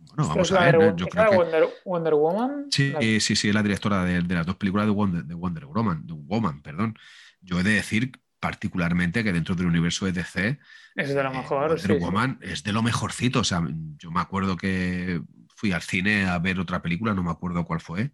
bueno, 0.00 0.28
vamos 0.28 0.52
a 0.52 0.60
ver. 0.60 0.96
Yo 0.96 1.06
creo 1.06 1.30
que... 1.30 1.36
Wonder, 1.84 2.14
Woman? 2.14 2.66
Sí, 2.70 2.92
sí, 3.20 3.36
sí, 3.36 3.48
es 3.48 3.54
la 3.54 3.62
directora 3.62 4.04
de, 4.04 4.22
las 4.22 4.46
dos 4.46 4.56
películas 4.56 4.86
de 4.86 4.92
Wonder, 4.92 5.24
de 5.24 5.34
Wonder 5.34 5.66
Woman, 5.66 6.06
de 6.06 6.12
Woman, 6.14 6.62
perdón. 6.62 6.98
Yo 7.40 7.60
he 7.60 7.62
de 7.62 7.72
decir 7.72 8.12
particularmente 8.38 9.22
que 9.22 9.32
dentro 9.32 9.54
del 9.54 9.66
universo 9.66 10.06
de 10.06 10.12
DC 10.12 10.58
es 10.96 11.14
de 11.14 11.22
lo 11.22 11.30
eh, 11.30 11.34
mejor. 11.34 12.00
Woman 12.00 12.38
es 12.42 12.62
de 12.62 12.72
lo 12.72 12.82
mejorcito. 12.82 13.40
O 13.40 13.44
sea, 13.44 13.62
yo 13.98 14.10
me 14.10 14.20
acuerdo 14.20 14.56
que 14.56 15.22
fui 15.54 15.72
al 15.72 15.82
cine 15.82 16.26
a 16.26 16.38
ver 16.38 16.58
otra 16.58 16.82
película, 16.82 17.14
no 17.14 17.22
me 17.22 17.30
acuerdo 17.30 17.64
cuál 17.64 17.80
fue, 17.80 18.12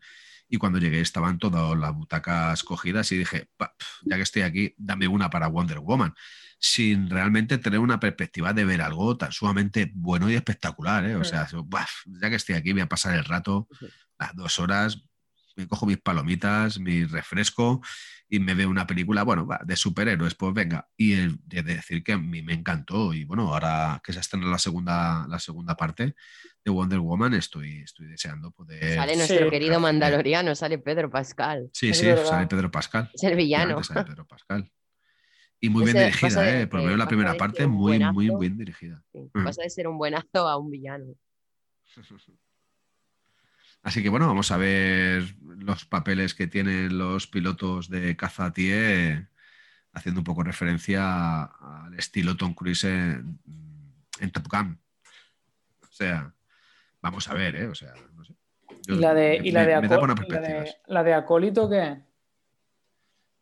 y 0.49 0.59
cuando 0.59 0.79
llegué 0.79 1.01
estaban 1.01 1.39
todas 1.39 1.77
las 1.79 1.93
butacas 1.95 2.63
cogidas 2.63 3.11
y 3.13 3.19
dije, 3.19 3.51
ya 4.05 4.17
que 4.17 4.23
estoy 4.23 4.43
aquí, 4.43 4.75
dame 4.77 5.09
una 5.09 5.31
para 5.31 5.49
Wonder 5.49 5.81
Woman, 5.81 6.15
sin 6.59 7.11
realmente 7.11 7.59
tener 7.59 7.81
una 7.81 8.01
perspectiva 8.01 8.53
de 8.53 8.65
ver 8.65 8.81
algo 8.81 9.17
tan 9.17 9.33
sumamente 9.33 9.91
bueno 9.95 10.31
y 10.31 10.35
espectacular. 10.35 11.05
¿eh? 11.05 11.17
O 11.17 11.25
sea, 11.25 11.49
ya 12.07 12.31
que 12.31 12.37
estoy 12.37 12.55
aquí, 12.55 12.73
voy 12.73 12.83
a 12.83 12.89
pasar 12.89 13.15
el 13.15 13.25
rato, 13.25 13.69
las 14.19 14.35
dos 14.35 14.59
horas, 14.59 15.03
me 15.57 15.67
cojo 15.67 15.87
mis 15.87 15.99
palomitas, 15.99 16.79
mi 16.79 17.05
refresco 17.05 17.81
y 18.29 18.41
me 18.41 18.55
veo 18.55 18.69
una 18.69 18.87
película, 18.87 19.23
bueno, 19.23 19.49
de 19.65 19.77
superhéroes, 19.77 20.35
pues 20.35 20.53
venga. 20.53 20.89
Y 20.97 21.15
el, 21.15 21.39
de 21.45 21.63
decir 21.63 22.03
que 22.03 22.13
a 22.13 22.19
mí 22.19 22.43
me 22.43 22.55
encantó. 22.55 23.15
Y 23.15 23.25
bueno, 23.25 23.53
ahora 23.53 24.01
que 24.05 24.13
se 24.13 24.21
estrena 24.21 24.49
la 24.49 24.59
segunda, 24.59 25.27
la 25.29 25.39
segunda 25.39 25.77
parte 25.77 26.15
de 26.65 26.71
Wonder 26.71 26.99
Woman, 26.99 27.35
estoy, 27.35 27.83
estoy 27.83 28.07
deseando 28.07 28.51
poder. 28.51 28.97
Sale 28.97 29.17
nuestro 29.17 29.49
querido 29.49 29.79
Mandaloriano, 29.79 30.55
sale 30.55 30.79
Pedro 30.79 31.09
Pascal. 31.09 31.71
Sí, 31.73 31.95
sí, 31.95 32.07
sale 32.25 32.47
Pedro 32.49 32.71
Pascal. 32.71 33.11
Es 33.15 33.23
el 33.23 33.37
villano. 33.37 33.83
Sale 33.83 34.05
Pedro 34.05 34.27
Pascal. 34.27 34.71
Y 35.61 35.71
muy 35.71 35.85
bien 35.85 35.97
dirigida, 35.97 36.61
¿eh? 36.61 36.67
Por 36.67 36.83
menos 36.83 36.99
la 36.99 37.09
primera 37.09 37.35
parte, 37.35 37.67
muy, 37.67 37.99
muy 37.99 38.31
bien 38.39 38.59
dirigida. 38.59 39.03
Pasa 39.33 39.63
de 39.63 39.71
ser 39.71 39.89
un 39.89 39.99
buenazo 39.99 40.49
a 40.49 40.57
un 40.59 40.71
villano. 40.71 41.15
Así 43.87 44.03
que 44.03 44.09
bueno, 44.09 44.27
vamos 44.27 44.51
a 44.51 44.57
ver 44.57 45.37
los 45.43 45.85
papeles 45.85 46.35
que 46.35 46.49
tienen 46.49 46.99
los 46.99 47.29
pilotos 47.29 47.89
de 47.89 48.17
caza 48.17 48.53
TIE, 48.53 49.29
haciendo 49.93 50.23
un 50.23 50.25
poco 50.25 50.43
referencia 50.43 51.45
al 51.45 51.95
estilo 51.97 52.37
Tom 52.37 52.53
Cruise 52.53 52.83
en, 52.83 53.39
Top 54.33 54.49
Gun. 54.51 54.81
O 55.85 55.93
sea, 55.93 56.35
vamos 57.01 57.29
a 57.29 57.35
ver, 57.35 57.55
¿eh? 57.55 57.69
O 57.69 57.77
sea, 57.77 57.93
no 58.17 58.25
sé. 58.25 58.35
¿Y 58.89 58.97
la 58.97 59.15
de, 59.15 59.37
y 59.37 59.53
la, 59.53 59.61
de, 59.61 59.81
la, 60.89 61.05
de, 61.05 61.15
Acólito 61.15 61.71
qué? 61.71 62.03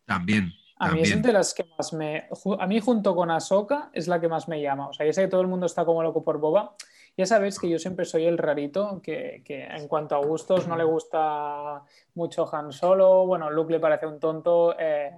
También. 0.05 0.53
A 0.76 0.90
mí 0.90 1.01
es 1.01 1.22
de 1.22 1.32
las 1.32 1.55
que 1.55 1.64
más 1.78 1.95
me. 1.95 2.28
A 2.61 2.66
mí, 2.66 2.80
junto 2.80 3.16
con 3.16 3.30
Ahsoka, 3.30 3.88
es 3.95 4.09
la 4.09 4.20
que 4.20 4.28
más 4.28 4.47
me 4.47 4.61
llama. 4.61 4.88
O 4.88 4.92
sea, 4.92 5.07
ya 5.07 5.12
sé 5.14 5.22
que 5.22 5.28
todo 5.28 5.40
el 5.40 5.47
mundo 5.47 5.64
está 5.64 5.86
como 5.86 6.03
loco 6.03 6.22
por 6.22 6.38
Boba, 6.38 6.76
ya 7.17 7.27
sabéis 7.27 7.59
que 7.59 7.69
yo 7.69 7.79
siempre 7.79 8.05
soy 8.05 8.25
el 8.27 8.39
rarito, 8.39 9.01
que, 9.03 9.43
en 9.47 9.87
cuanto 9.87 10.17
a 10.17 10.19
gustos 10.19 10.67
no 10.67 10.77
le 10.77 10.85
gusta 10.85 11.83
mucho 12.15 12.53
Han 12.53 12.73
Solo, 12.73 13.27
bueno, 13.27 13.51
Luke 13.51 13.73
le 13.73 13.81
parece 13.81 14.07
un 14.07 14.19
tonto. 14.19 14.75
Eh, 14.79 15.12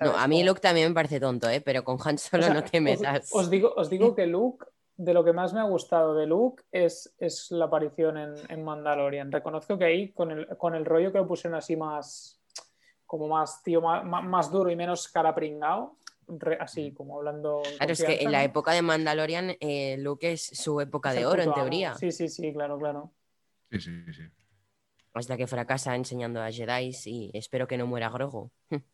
no, 0.00 0.16
a 0.16 0.28
mí 0.28 0.44
Luke 0.44 0.60
también 0.60 0.88
me 0.88 0.94
parece 0.94 1.18
tonto, 1.18 1.48
¿eh? 1.48 1.60
pero 1.60 1.82
con 1.82 1.98
Han 2.04 2.18
Solo 2.18 2.52
no 2.54 2.62
te 2.62 2.80
metas. 2.80 3.30
Os, 3.32 3.50
digo, 3.50 3.72
os 3.76 3.90
digo 3.90 4.14
que 4.14 4.26
Luke, 4.26 4.66
de 4.96 5.12
lo 5.12 5.24
que 5.24 5.32
más 5.32 5.52
me 5.52 5.60
ha 5.60 5.64
gustado 5.64 6.14
de 6.14 6.26
Luke 6.26 6.62
es, 6.70 7.12
es 7.18 7.50
la 7.50 7.64
aparición 7.64 8.18
en, 8.48 8.64
Mandalorian. 8.64 9.32
Reconozco 9.32 9.76
que 9.76 9.84
ahí, 9.84 10.12
con 10.12 10.30
el, 10.30 10.46
con 10.56 10.76
el 10.76 10.84
rollo 10.84 11.10
que 11.10 11.18
lo 11.18 11.26
pusieron 11.26 11.58
así 11.58 11.74
más, 11.76 12.40
como 13.04 13.26
más, 13.26 13.64
tío, 13.64 13.80
más, 13.80 14.04
más 14.04 14.50
duro 14.52 14.70
y 14.70 14.76
menos 14.76 15.08
cara 15.08 15.34
pringao, 15.34 15.96
así 16.60 16.92
como 16.92 17.18
hablando. 17.18 17.62
Claro, 17.76 17.92
es 17.92 18.04
que 18.04 18.22
en 18.22 18.32
la 18.32 18.44
época 18.44 18.72
de 18.72 18.82
Mandalorian, 18.82 19.56
eh, 19.60 19.96
Luke 19.98 20.32
es 20.32 20.42
su 20.42 20.80
época 20.80 21.12
de 21.12 21.26
oro, 21.26 21.42
en 21.42 21.52
teoría. 21.52 21.94
Sí, 21.94 22.10
sí, 22.12 22.28
sí, 22.28 22.52
claro, 22.52 22.78
claro. 22.78 23.12
Sí, 23.70 23.80
sí, 23.80 24.12
sí. 24.12 24.22
Hasta 25.14 25.36
que 25.36 25.46
fracasa 25.46 25.94
enseñando 25.94 26.42
a 26.42 26.50
Jedi 26.50 26.92
y 27.06 27.30
espero 27.34 27.66
que 27.66 27.76
no 27.76 27.86
muera 27.86 28.10
Grogu. 28.10 28.50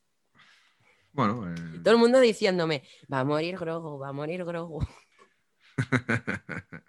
Bueno. 1.10 1.50
Eh, 1.50 1.80
todo 1.82 1.94
el 1.94 2.00
mundo 2.00 2.20
diciéndome, 2.20 2.84
va 3.12 3.20
a 3.20 3.24
morir 3.24 3.56
Grogu, 3.58 3.98
va 3.98 4.10
a 4.10 4.12
morir 4.12 4.44
Grogu. 4.44 4.86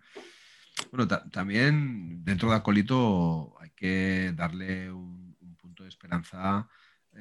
bueno, 0.92 1.08
también 1.32 2.24
dentro 2.24 2.50
de 2.50 2.56
Acolito 2.56 3.56
hay 3.60 3.72
que 3.72 4.32
darle 4.36 4.92
un 4.92 5.36
punto 5.60 5.82
de 5.84 5.90
esperanza 5.90 6.70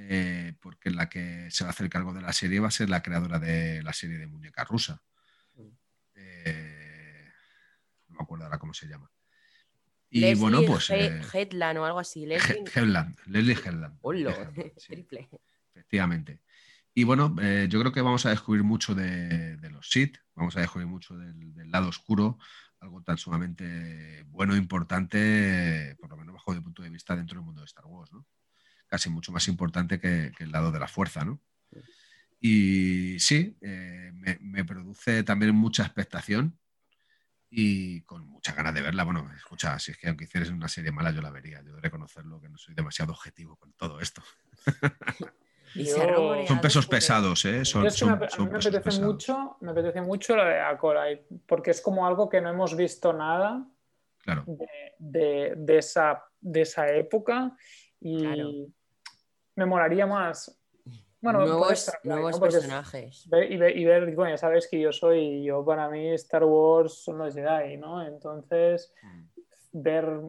eh, 0.00 0.54
porque 0.60 0.90
la 0.90 1.08
que 1.08 1.50
se 1.50 1.64
va 1.64 1.70
a 1.70 1.72
hacer 1.72 1.88
cargo 1.88 2.12
de 2.12 2.22
la 2.22 2.32
serie 2.32 2.60
va 2.60 2.68
a 2.68 2.72
ser 2.72 2.88
la 2.88 3.02
creadora 3.02 3.38
de 3.38 3.82
la 3.82 3.92
serie 3.92 4.18
de 4.18 4.26
muñeca 4.26 4.64
rusa. 4.64 5.02
Eh, 6.14 7.24
no 8.08 8.16
me 8.16 8.22
acuerdo 8.22 8.44
ahora 8.44 8.58
cómo 8.58 8.74
se 8.74 8.86
llama. 8.86 9.10
Y 10.10 10.20
Leslie 10.20 10.40
bueno, 10.40 10.62
pues. 10.66 10.90
Eh, 10.90 11.20
Headland 11.32 11.78
o 11.78 11.84
algo 11.84 11.98
así. 11.98 12.26
Leslie 12.26 12.64
Headland. 12.74 13.18
Leslie 13.26 13.54
Headland. 13.54 13.98
Triple. 14.86 15.28
Efectivamente. 15.74 16.40
Y 16.94 17.04
bueno, 17.04 17.36
yo 17.68 17.78
creo 17.78 17.92
que 17.92 18.02
vamos 18.02 18.26
a 18.26 18.30
descubrir 18.30 18.64
mucho 18.64 18.92
de, 18.92 19.56
los 19.70 19.88
Sith, 19.88 20.18
vamos 20.34 20.56
a 20.56 20.60
descubrir 20.60 20.88
mucho 20.88 21.16
del, 21.16 21.54
del, 21.54 21.70
lado 21.70 21.88
oscuro, 21.88 22.38
algo 22.80 23.02
tan 23.02 23.16
sumamente 23.18 24.24
bueno, 24.26 24.56
importante, 24.56 25.94
por 26.00 26.10
lo 26.10 26.16
menos 26.16 26.34
bajo 26.34 26.52
mi 26.52 26.60
punto 26.60 26.82
de 26.82 26.90
vista, 26.90 27.14
dentro 27.14 27.38
del 27.38 27.44
mundo 27.44 27.60
de 27.60 27.66
Star 27.66 27.84
Wars, 27.86 28.12
¿no? 28.12 28.26
Casi 28.88 29.10
mucho 29.10 29.32
más 29.32 29.46
importante 29.48 30.00
que, 30.00 30.32
el 30.38 30.50
lado 30.50 30.72
de 30.72 30.80
la 30.80 30.88
fuerza, 30.88 31.24
¿no? 31.24 31.40
Y 32.40 33.18
sí, 33.18 33.56
eh, 33.60 34.12
me, 34.40 34.64
produce 34.64 35.24
también 35.24 35.54
mucha 35.54 35.82
expectación 35.82 36.56
y 37.50 38.02
con 38.02 38.26
muchas 38.26 38.54
ganas 38.54 38.74
de 38.74 38.82
verla. 38.82 39.04
Bueno, 39.04 39.28
escucha, 39.36 39.78
si 39.78 39.90
es 39.90 39.98
que 39.98 40.08
aunque 40.08 40.24
hicieras 40.24 40.50
una 40.50 40.68
serie 40.68 40.92
mala, 40.92 41.10
yo 41.10 41.20
la 41.20 41.30
vería. 41.30 41.62
Yo 41.62 41.74
de 41.74 41.80
reconocerlo 41.80 42.40
que 42.40 42.48
no 42.48 42.56
soy 42.56 42.74
demasiado 42.74 43.12
objetivo 43.12 43.56
con 43.56 43.72
todo 43.72 44.00
esto. 44.00 44.22
son 46.46 46.60
pesos 46.60 46.86
pesados, 46.86 47.44
¿eh? 47.44 47.64
Son, 47.64 47.82
me, 47.82 47.88
apetece 47.88 49.00
mucho, 49.02 49.56
me 49.60 49.72
apetece 49.72 50.00
mucho 50.00 50.36
lo 50.36 50.44
de 50.44 50.60
Acolyte, 50.60 51.26
porque 51.46 51.72
es 51.72 51.80
como 51.80 52.06
algo 52.06 52.28
que 52.28 52.40
no 52.40 52.50
hemos 52.50 52.76
visto 52.76 53.12
nada 53.12 53.66
de, 54.98 55.78
esa, 55.78 56.24
de 56.40 56.62
esa 56.62 56.88
época 56.92 57.56
y 58.00 58.72
me 59.58 59.66
molaría 59.66 60.06
más 60.06 60.56
bueno, 61.20 61.40
nuevos, 61.40 61.90
nuevos 62.04 62.38
personajes. 62.38 63.28
y, 63.50 63.56
ver, 63.56 64.14
bueno, 64.14 64.30
ya 64.30 64.38
sabes 64.38 64.68
que 64.68 64.80
yo 64.80 64.92
soy, 64.92 65.42
yo 65.42 65.64
para 65.64 65.88
mí 65.88 66.12
Star 66.12 66.44
Wars 66.44 67.02
son 67.02 67.18
los 67.18 67.34
Jedi, 67.34 67.76
¿no? 67.76 68.06
Entonces, 68.06 68.94
mm. 69.02 69.24
ver 69.72 70.20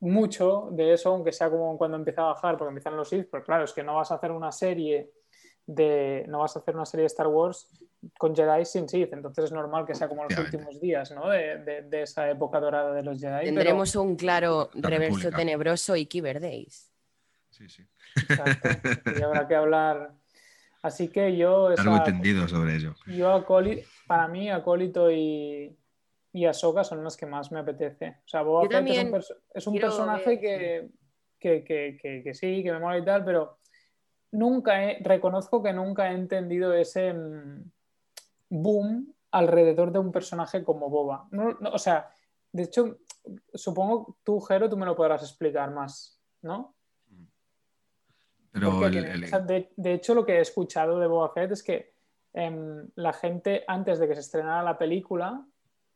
mucho 0.00 0.68
de 0.72 0.92
eso, 0.92 1.08
aunque 1.08 1.32
sea 1.32 1.48
como 1.48 1.78
cuando 1.78 1.96
empieza 1.96 2.20
a 2.20 2.34
bajar, 2.34 2.58
porque 2.58 2.68
empiezan 2.68 2.98
los 2.98 3.08
Sith, 3.08 3.28
pero 3.32 3.42
claro, 3.42 3.64
es 3.64 3.72
que 3.72 3.82
no 3.82 3.94
vas 3.94 4.12
a 4.12 4.16
hacer 4.16 4.30
una 4.30 4.52
serie 4.52 5.10
de, 5.64 6.26
no 6.28 6.40
vas 6.40 6.54
a 6.54 6.58
hacer 6.58 6.74
una 6.74 6.84
serie 6.84 7.04
de 7.04 7.06
Star 7.06 7.28
Wars 7.28 7.66
con 8.18 8.36
Jedi 8.36 8.66
sin 8.66 8.90
Sith, 8.90 9.14
entonces 9.14 9.46
es 9.46 9.52
normal 9.52 9.86
que 9.86 9.94
sea 9.94 10.08
como 10.08 10.24
los 10.24 10.38
últimos 10.38 10.78
días, 10.80 11.10
¿no? 11.12 11.30
De, 11.30 11.82
de, 11.88 12.02
esa 12.02 12.28
época 12.28 12.60
dorada 12.60 12.92
de 12.92 13.02
los 13.02 13.18
Jedi. 13.18 13.46
Tendremos 13.46 13.96
un 13.96 14.16
claro 14.16 14.68
reverso 14.74 15.30
tenebroso 15.30 15.96
y 15.96 16.04
Kyber 16.04 16.40
Days. 16.40 16.90
Sí, 17.50 17.68
sí. 17.68 17.86
Y 18.16 19.22
habrá 19.22 19.46
que 19.46 19.54
hablar. 19.54 20.14
Así 20.82 21.08
que 21.08 21.36
yo. 21.36 21.68
Algo 21.68 21.96
entendido 21.96 22.48
sobre 22.48 22.76
ello. 22.76 22.94
Yo, 23.06 23.32
Acólito, 23.32 23.86
para 24.06 24.28
mí, 24.28 24.50
Acólito 24.50 25.10
y, 25.10 25.76
y 26.32 26.44
Ahsoka 26.46 26.84
son 26.84 27.04
los 27.04 27.16
que 27.16 27.26
más 27.26 27.52
me 27.52 27.60
apetece. 27.60 28.16
O 28.24 28.28
sea, 28.28 28.42
Boba 28.42 28.68
Fett 28.68 28.86
es 29.54 29.66
un, 29.66 29.78
personaje 29.78 30.40
que, 30.40 30.88
que, 31.38 31.64
que, 31.64 32.22
que, 32.24 32.34
sí, 32.34 32.62
que 32.62 32.72
me 32.72 32.78
mola 32.78 32.98
y 32.98 33.04
tal, 33.04 33.24
pero 33.24 33.58
nunca 34.32 34.84
he, 34.84 35.02
reconozco 35.02 35.62
que 35.62 35.72
nunca 35.72 36.10
he 36.10 36.14
entendido 36.14 36.72
ese 36.72 37.12
mm, 37.12 37.70
boom 38.48 39.14
alrededor 39.32 39.92
de 39.92 39.98
un 39.98 40.12
personaje 40.12 40.64
como 40.64 40.88
Boba. 40.88 41.28
o 41.72 41.78
sea, 41.78 42.10
de 42.52 42.64
hecho, 42.64 42.98
supongo 43.54 44.16
tú, 44.24 44.40
Jero, 44.40 44.68
tú 44.68 44.76
me 44.76 44.86
lo 44.86 44.96
podrás 44.96 45.22
explicar 45.22 45.70
más, 45.72 46.20
¿no? 46.42 46.74
De, 48.52 49.92
hecho, 49.92 50.14
lo 50.14 50.24
que 50.24 50.38
he 50.38 50.40
escuchado 50.40 50.98
de 50.98 51.06
Boba 51.06 51.32
Fett 51.32 51.52
es 51.52 51.62
que 51.62 51.92
em, 52.32 52.88
la 52.96 53.12
gente, 53.12 53.64
antes 53.66 53.98
de 53.98 54.08
que 54.08 54.14
se 54.14 54.20
estrenara 54.20 54.62
la 54.62 54.78
película, 54.78 55.44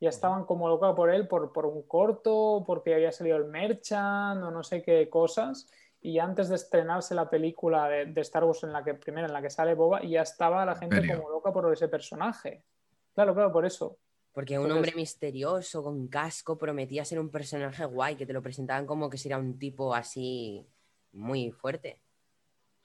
ya 0.00 0.08
estaban 0.08 0.44
como 0.44 0.68
loca 0.68 0.94
por 0.94 1.10
él, 1.10 1.26
por, 1.26 1.52
por 1.52 1.66
un 1.66 1.82
corto, 1.82 2.62
porque 2.66 2.94
había 2.94 3.12
salido 3.12 3.36
el 3.36 3.46
merchant 3.46 4.42
o 4.42 4.50
no 4.50 4.62
sé 4.62 4.82
qué 4.82 5.08
cosas. 5.08 5.68
Y 6.00 6.18
antes 6.18 6.50
de 6.50 6.56
estrenarse 6.56 7.14
la 7.14 7.30
película 7.30 7.88
de, 7.88 8.20
Star 8.20 8.44
Wars, 8.44 8.62
en 8.62 8.72
la 8.72 8.84
que 8.84 8.94
primera 8.94 9.26
en 9.26 9.32
la 9.32 9.40
que 9.40 9.48
sale 9.48 9.74
Boba, 9.74 10.02
ya 10.02 10.22
estaba 10.22 10.64
la 10.66 10.74
gente 10.74 11.00
como 11.16 11.30
loca 11.30 11.52
por 11.52 11.72
ese 11.72 11.88
personaje. 11.88 12.62
Claro, 13.14 13.34
claro, 13.34 13.50
por 13.50 13.64
eso. 13.64 13.96
Porque 14.32 14.58
un 14.58 14.70
hombre 14.70 14.92
misterioso, 14.94 15.82
con 15.82 16.08
casco, 16.08 16.58
prometía 16.58 17.04
ser 17.04 17.20
un 17.20 17.30
personaje 17.30 17.84
guay, 17.84 18.16
que 18.16 18.26
te 18.26 18.32
lo 18.32 18.42
presentaban 18.42 18.84
como 18.84 19.08
que 19.08 19.16
sería 19.16 19.38
un 19.38 19.58
tipo 19.58 19.94
así 19.94 20.66
muy 21.12 21.52
fuerte. 21.52 22.00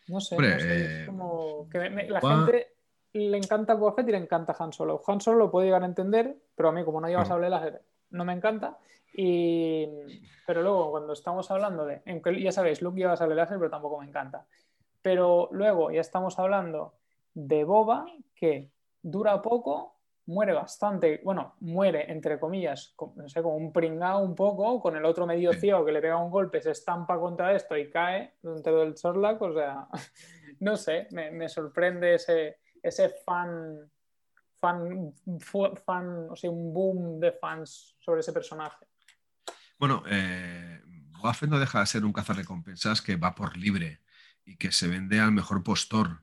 No 0.10 0.20
sé, 0.20 0.36
es 0.38 1.06
como 1.06 1.68
que 1.70 1.90
la 1.90 2.22
gente 2.22 2.74
le 3.14 3.38
encanta 3.38 3.74
Boba 3.76 3.94
Fett 3.94 4.10
y 4.10 4.12
le 4.12 4.18
encanta 4.18 4.56
Han 4.58 4.74
Solo. 4.74 5.02
Han 5.08 5.22
Solo 5.22 5.38
lo 5.38 5.52
puede 5.52 5.68
llegar 5.68 5.84
a 5.84 5.88
entender, 5.88 6.36
pero 6.56 6.70
a 6.70 6.72
mí 6.72 6.84
como 6.84 7.02
no 7.02 7.08
llevas 7.08 7.30
a 7.30 7.34
hablar 7.34 7.82
no 8.12 8.26
me 8.26 8.34
encanta. 8.34 8.78
Y... 9.14 9.88
Pero 10.46 10.62
luego 10.62 10.92
cuando 10.92 11.14
estamos 11.14 11.50
hablando 11.52 11.86
de, 11.86 12.02
ya 12.42 12.52
sabéis, 12.52 12.82
Luke 12.82 12.98
lleva 12.98 13.16
sable 13.16 13.36
láser, 13.36 13.58
pero 13.58 13.70
tampoco 13.70 14.00
me 14.00 14.08
encanta. 14.08 14.46
Pero 15.02 15.50
luego 15.52 15.92
ya 15.92 16.02
estamos 16.02 16.40
hablando 16.40 16.94
de 17.34 17.64
Boba, 17.64 18.06
que 18.36 18.72
dura 19.02 19.42
poco, 19.42 19.99
muere 20.30 20.54
bastante, 20.54 21.22
bueno, 21.24 21.56
muere 21.62 22.12
entre 22.12 22.40
comillas, 22.40 22.94
no 23.16 23.28
sé, 23.28 23.42
como 23.42 23.56
un 23.56 23.74
pringao 23.74 24.24
un 24.24 24.36
poco, 24.36 24.80
con 24.80 24.96
el 24.96 25.04
otro 25.04 25.26
medio 25.26 25.52
ciego 25.54 25.84
que 25.84 25.92
le 25.92 26.02
pega 26.02 26.18
un 26.18 26.30
golpe, 26.30 26.62
se 26.62 26.72
estampa 26.72 27.20
contra 27.20 27.56
esto 27.56 27.76
y 27.76 27.90
cae 27.90 28.36
dentro 28.42 28.80
del 28.80 28.96
Sorlac, 28.96 29.42
o 29.42 29.54
sea, 29.54 29.88
no 30.60 30.78
sé, 30.78 31.08
me, 31.12 31.50
sorprende 31.50 32.14
ese, 32.14 32.60
ese 32.82 33.10
fan, 33.26 33.92
fan, 34.60 35.14
fan, 35.84 36.28
o 36.30 36.36
sea, 36.36 36.52
un 36.52 36.74
boom 36.74 37.20
de 37.20 37.32
fans 37.32 37.98
sobre 38.00 38.20
ese 38.20 38.32
personaje. 38.32 38.86
Bueno, 39.80 40.04
eh, 40.08 40.80
no 41.48 41.60
deja 41.60 41.80
de 41.80 41.86
ser 41.88 42.06
un 42.06 42.14
cazarrecompensas 42.14 43.02
que 43.02 43.16
va 43.16 43.34
por 43.34 43.58
libre 43.58 44.02
y 44.46 44.58
que 44.58 44.72
se 44.72 44.88
vende 44.88 45.20
al 45.20 45.32
mejor 45.32 45.64
postor 45.64 46.22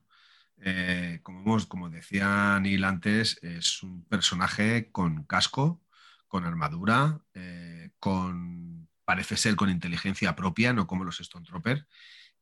eh, 0.59 1.20
como, 1.22 1.59
como 1.68 1.90
decía 1.90 2.59
Neil 2.61 2.84
antes, 2.84 3.38
es 3.42 3.82
un 3.82 4.04
personaje 4.04 4.90
con 4.90 5.24
casco, 5.24 5.82
con 6.28 6.44
armadura, 6.44 7.20
eh, 7.34 7.90
con, 7.98 8.88
parece 9.04 9.36
ser 9.36 9.57
con 9.57 9.70
inteligencia 9.70 10.34
propia, 10.34 10.72
no 10.72 10.86
como 10.86 11.04
los 11.04 11.20
Stone 11.20 11.46
Trooper, 11.46 11.86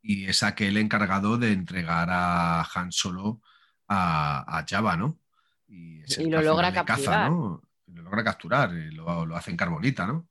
y 0.00 0.26
es 0.26 0.42
aquel 0.42 0.76
encargado 0.76 1.38
de 1.38 1.52
entregar 1.52 2.08
a 2.10 2.66
Han 2.74 2.92
Solo 2.92 3.40
a, 3.88 4.64
Java, 4.68 4.96
¿no? 4.96 5.18
Y, 5.66 6.02
lo 6.28 6.40
logra 6.42 6.72
capturar. 6.72 7.30
Lo 7.30 8.02
logra 8.02 8.24
capturar, 8.24 8.70
lo, 8.72 9.26
lo 9.26 9.36
hace 9.36 9.50
en 9.50 9.56
carbonita, 9.56 10.06
¿no? 10.06 10.28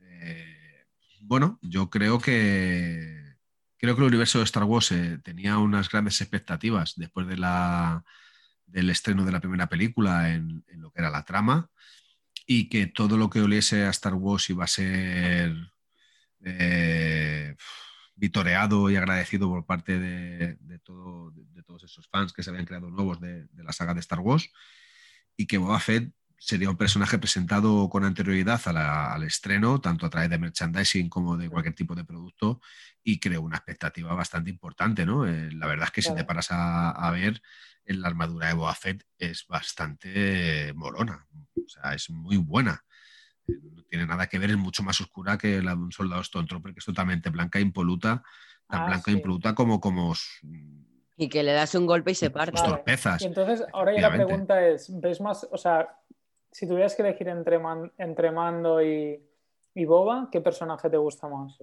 Eh, 0.00 0.86
bueno, 1.20 1.58
yo 1.62 1.90
creo 1.90 2.18
que 2.18 3.23
creo 3.84 3.96
que 3.96 4.02
el 4.02 4.08
universo 4.08 4.38
de 4.38 4.44
Star 4.44 4.64
Wars 4.64 4.92
eh, 4.92 5.18
tenía 5.22 5.58
unas 5.58 5.90
grandes 5.90 6.20
expectativas 6.20 6.94
después 6.96 7.26
de 7.26 7.36
del 8.66 8.90
estreno 8.90 9.24
de 9.24 9.32
la 9.32 9.40
primera 9.40 9.68
película 9.68 10.30
en, 10.30 10.64
lo 10.76 10.90
que 10.90 11.00
era 11.00 11.10
la 11.10 11.24
trama 11.24 11.70
y 12.46 12.68
que 12.68 12.86
todo 12.86 13.16
lo 13.16 13.30
que 13.30 13.40
oliese 13.40 13.84
a 13.84 13.90
Star 13.90 14.14
Wars 14.14 14.48
iba 14.50 14.64
a 14.64 14.68
ser 14.68 15.54
eh, 16.44 17.54
vitoreado 18.16 18.90
y 18.90 18.96
agradecido 18.96 19.48
por 19.48 19.66
parte 19.66 19.98
de, 19.98 20.58
todos 20.84 21.84
esos 21.84 22.08
fans 22.08 22.32
que 22.32 22.42
se 22.42 22.50
habían 22.50 22.66
creado 22.66 22.90
nuevos 22.90 23.20
de, 23.20 23.46
de, 23.46 23.64
la 23.64 23.72
saga 23.72 23.94
de 23.94 24.00
Star 24.00 24.20
Wars 24.20 24.50
y 25.36 25.46
que 25.46 25.58
Boba 25.58 25.80
Fett 25.80 26.12
sería 26.44 26.68
un 26.68 26.76
personaje 26.76 27.18
presentado 27.18 27.88
con 27.88 28.04
anterioridad 28.04 28.60
al 28.66 29.22
estreno, 29.22 29.80
tanto 29.80 30.04
a 30.04 30.10
través 30.10 30.28
de 30.28 30.38
merchandising 30.38 31.08
como 31.08 31.38
de 31.38 31.48
cualquier 31.48 31.74
tipo 31.74 31.94
de 31.94 32.04
producto, 32.04 32.60
y 33.02 33.18
creo 33.18 33.40
una 33.40 33.56
expectativa 33.56 34.12
bastante 34.12 34.50
importante, 34.50 35.06
¿no? 35.06 35.26
Eh, 35.26 35.50
la 35.52 35.66
verdad 35.66 35.86
es 35.86 35.92
que 35.92 36.02
si 36.02 36.14
te 36.14 36.24
paras 36.24 36.48
a, 36.50 37.10
ver, 37.12 37.40
en 37.86 38.02
la 38.02 38.08
armadura 38.08 38.48
de 38.48 38.54
Boa 38.54 38.74
Fett 38.74 39.06
es 39.18 39.46
bastante 39.48 40.74
molona, 40.74 41.26
o 41.56 41.68
sea, 41.68 41.94
es 41.94 42.10
muy 42.10 42.36
buena. 42.36 42.84
Eh, 43.48 43.54
no 43.62 43.82
tiene 43.84 44.04
nada 44.06 44.26
que 44.26 44.38
ver, 44.38 44.50
es 44.50 44.58
mucho 44.58 44.82
más 44.82 45.00
oscura 45.00 45.38
que 45.38 45.62
la 45.62 45.74
de 45.74 45.80
un 45.80 45.92
soldado 45.92 46.20
Stone 46.20 46.46
Trooper, 46.46 46.74
que 46.74 46.80
es 46.80 46.84
totalmente 46.84 47.30
blanca 47.30 47.58
e 47.58 47.62
impoluta, 47.62 48.22
tan 48.68 48.82
ah, 48.82 48.86
blanca 48.86 49.10
e 49.10 49.14
impoluta 49.14 49.54
como, 49.54 49.80
como 49.80 50.14
y 51.16 51.28
que 51.28 51.42
le 51.42 51.52
das 51.52 51.74
un 51.74 51.86
golpe 51.86 52.10
y 52.10 52.14
se 52.14 52.30
parte. 52.30 52.60
Torpezas. 52.60 53.22
Y 53.22 53.26
entonces, 53.26 53.64
ahora 53.72 53.94
ya 53.94 54.08
la 54.08 54.12
pregunta 54.12 54.66
es, 54.66 54.88
¿ves 55.00 55.20
más, 55.20 55.46
o 55.50 55.56
sea, 55.56 55.88
si 56.54 56.68
tuvieras 56.68 56.94
que 56.94 57.02
elegir 57.02 57.26
entre, 57.26 57.60
entre 57.98 58.30
Mando 58.30 58.80
y, 58.80 59.20
Boba, 59.74 60.28
¿qué 60.30 60.40
personaje 60.40 60.88
te 60.88 60.96
gusta 60.96 61.26
más? 61.26 61.58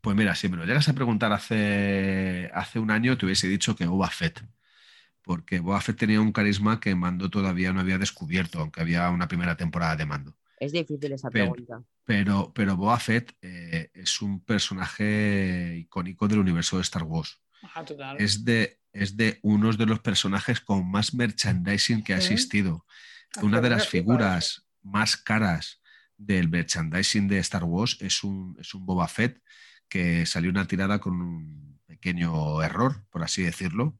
Pues 0.00 0.16
mira, 0.16 0.36
si 0.36 0.48
me 0.48 0.56
lo 0.56 0.64
llegas 0.64 0.88
a 0.88 0.92
preguntar 0.92 1.32
hace, 1.32 2.48
hace 2.54 2.78
un 2.78 2.92
año, 2.92 3.18
te 3.18 3.26
hubiese 3.26 3.48
dicho 3.48 3.74
que 3.74 3.84
Boba 3.84 4.08
Fett. 4.08 4.40
Porque 5.22 5.58
Boba 5.58 5.80
Fett 5.80 5.98
tenía 5.98 6.20
un 6.20 6.30
carisma 6.30 6.78
que 6.78 6.94
Mando 6.94 7.28
todavía 7.28 7.72
no 7.72 7.80
había 7.80 7.98
descubierto, 7.98 8.60
aunque 8.60 8.80
había 8.80 9.10
una 9.10 9.26
primera 9.26 9.56
temporada 9.56 9.96
de 9.96 10.06
Mando. 10.06 10.36
Es 10.60 10.70
difícil 10.70 11.12
esa 11.12 11.30
pregunta. 11.30 11.82
Pero, 12.04 12.52
pero 12.54 12.76
Boba 12.76 13.00
Fett 13.00 13.36
eh, 13.42 13.90
es 13.92 14.22
un 14.22 14.44
personaje 14.44 15.78
icónico 15.78 16.28
del 16.28 16.38
universo 16.38 16.76
de 16.76 16.82
Star 16.82 17.02
Wars. 17.02 17.40
Ah, 17.74 17.84
total. 17.84 18.16
Es 18.20 18.44
de, 18.44 18.78
es 18.92 19.16
de 19.16 19.40
unos 19.42 19.76
de 19.78 19.86
los 19.86 19.98
personajes 19.98 20.60
con 20.60 20.88
más 20.88 21.12
merchandising 21.12 22.04
que 22.04 22.14
ha 22.14 22.18
existido. 22.18 22.84
Una 23.42 23.60
de 23.60 23.70
las 23.70 23.88
figuras 23.88 24.66
más 24.82 25.16
caras 25.16 25.80
del 26.16 26.48
merchandising 26.48 27.28
de 27.28 27.38
Star 27.38 27.64
Wars 27.64 27.96
es 28.00 28.24
un, 28.24 28.56
es 28.60 28.74
un 28.74 28.84
Boba 28.84 29.06
Fett 29.08 29.40
que 29.88 30.26
salió 30.26 30.50
una 30.50 30.66
tirada 30.66 30.98
con 30.98 31.20
un 31.20 31.80
pequeño 31.86 32.62
error, 32.62 33.04
por 33.10 33.22
así 33.22 33.42
decirlo, 33.42 33.96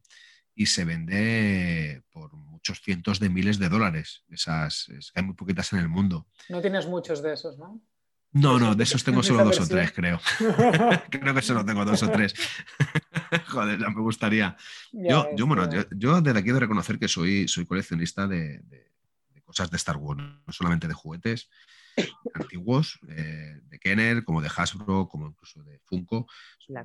y 0.54 0.66
se 0.66 0.84
vende 0.84 2.02
por 2.10 2.34
muchos 2.34 2.80
cientos 2.82 3.20
de 3.20 3.28
miles 3.30 3.58
de 3.58 3.68
dólares. 3.68 4.24
Esas, 4.28 4.88
hay 5.14 5.22
muy 5.22 5.34
poquitas 5.34 5.72
en 5.72 5.78
el 5.78 5.88
mundo. 5.88 6.26
No 6.48 6.60
tienes 6.60 6.86
muchos 6.86 7.22
de 7.22 7.32
esos, 7.32 7.58
¿no? 7.58 7.80
No, 8.32 8.58
no, 8.58 8.74
de 8.74 8.82
esos 8.82 9.04
tengo 9.04 9.22
solo 9.22 9.44
dos 9.44 9.60
o 9.60 9.66
tres, 9.66 9.92
creo. 9.92 10.20
creo 11.10 11.34
que 11.34 11.42
solo 11.42 11.64
tengo 11.64 11.84
dos 11.84 12.02
o 12.02 12.10
tres. 12.10 12.34
Joder, 13.48 13.78
ya 13.78 13.88
me 13.88 14.00
gustaría. 14.00 14.56
yo, 14.92 15.28
yo, 15.34 15.46
bueno, 15.46 15.68
yo, 15.96 16.20
desde 16.20 16.38
aquí 16.38 16.44
quiero 16.44 16.60
reconocer 16.60 16.98
que 16.98 17.08
soy, 17.08 17.48
soy 17.48 17.64
coleccionista 17.64 18.26
de, 18.26 18.62
cosas 19.48 19.70
de 19.70 19.78
Star 19.78 19.96
Wars, 19.96 20.20
no 20.46 20.52
solamente 20.52 20.86
de 20.86 20.92
juguetes 20.92 21.48
antiguos, 22.34 23.00
eh, 23.08 23.58
de 23.62 23.78
Kenner, 23.78 24.22
como 24.22 24.42
de 24.42 24.50
Hasbro, 24.54 25.08
como 25.08 25.26
incluso 25.26 25.62
de 25.64 25.80
Funko. 25.84 26.26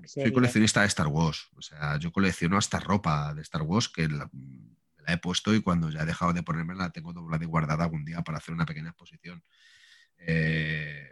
Soy 0.06 0.32
coleccionista 0.32 0.80
de 0.80 0.88
Star 0.88 1.08
Wars. 1.08 1.50
O 1.58 1.62
sea, 1.62 1.98
yo 1.98 2.14
colecciono 2.14 2.58
hasta 2.58 2.80
ropa 2.80 3.34
de 3.34 3.42
Star 3.42 3.64
Wars 3.64 3.90
que 3.90 4.08
la, 4.08 4.30
he 5.06 5.18
puesto 5.18 5.54
y 5.54 5.62
cuando 5.62 5.90
ya 5.90 6.04
he 6.04 6.06
dejado 6.06 6.32
de 6.32 6.42
ponerme 6.42 6.74
la 6.74 6.90
tengo 6.90 7.12
doblada 7.12 7.44
y 7.44 7.48
guardada 7.48 7.84
algún 7.84 8.06
día 8.06 8.22
para 8.22 8.38
hacer 8.38 8.54
una 8.54 8.66
pequeña 8.66 8.90
exposición. 8.90 9.44
Eh, 10.20 11.12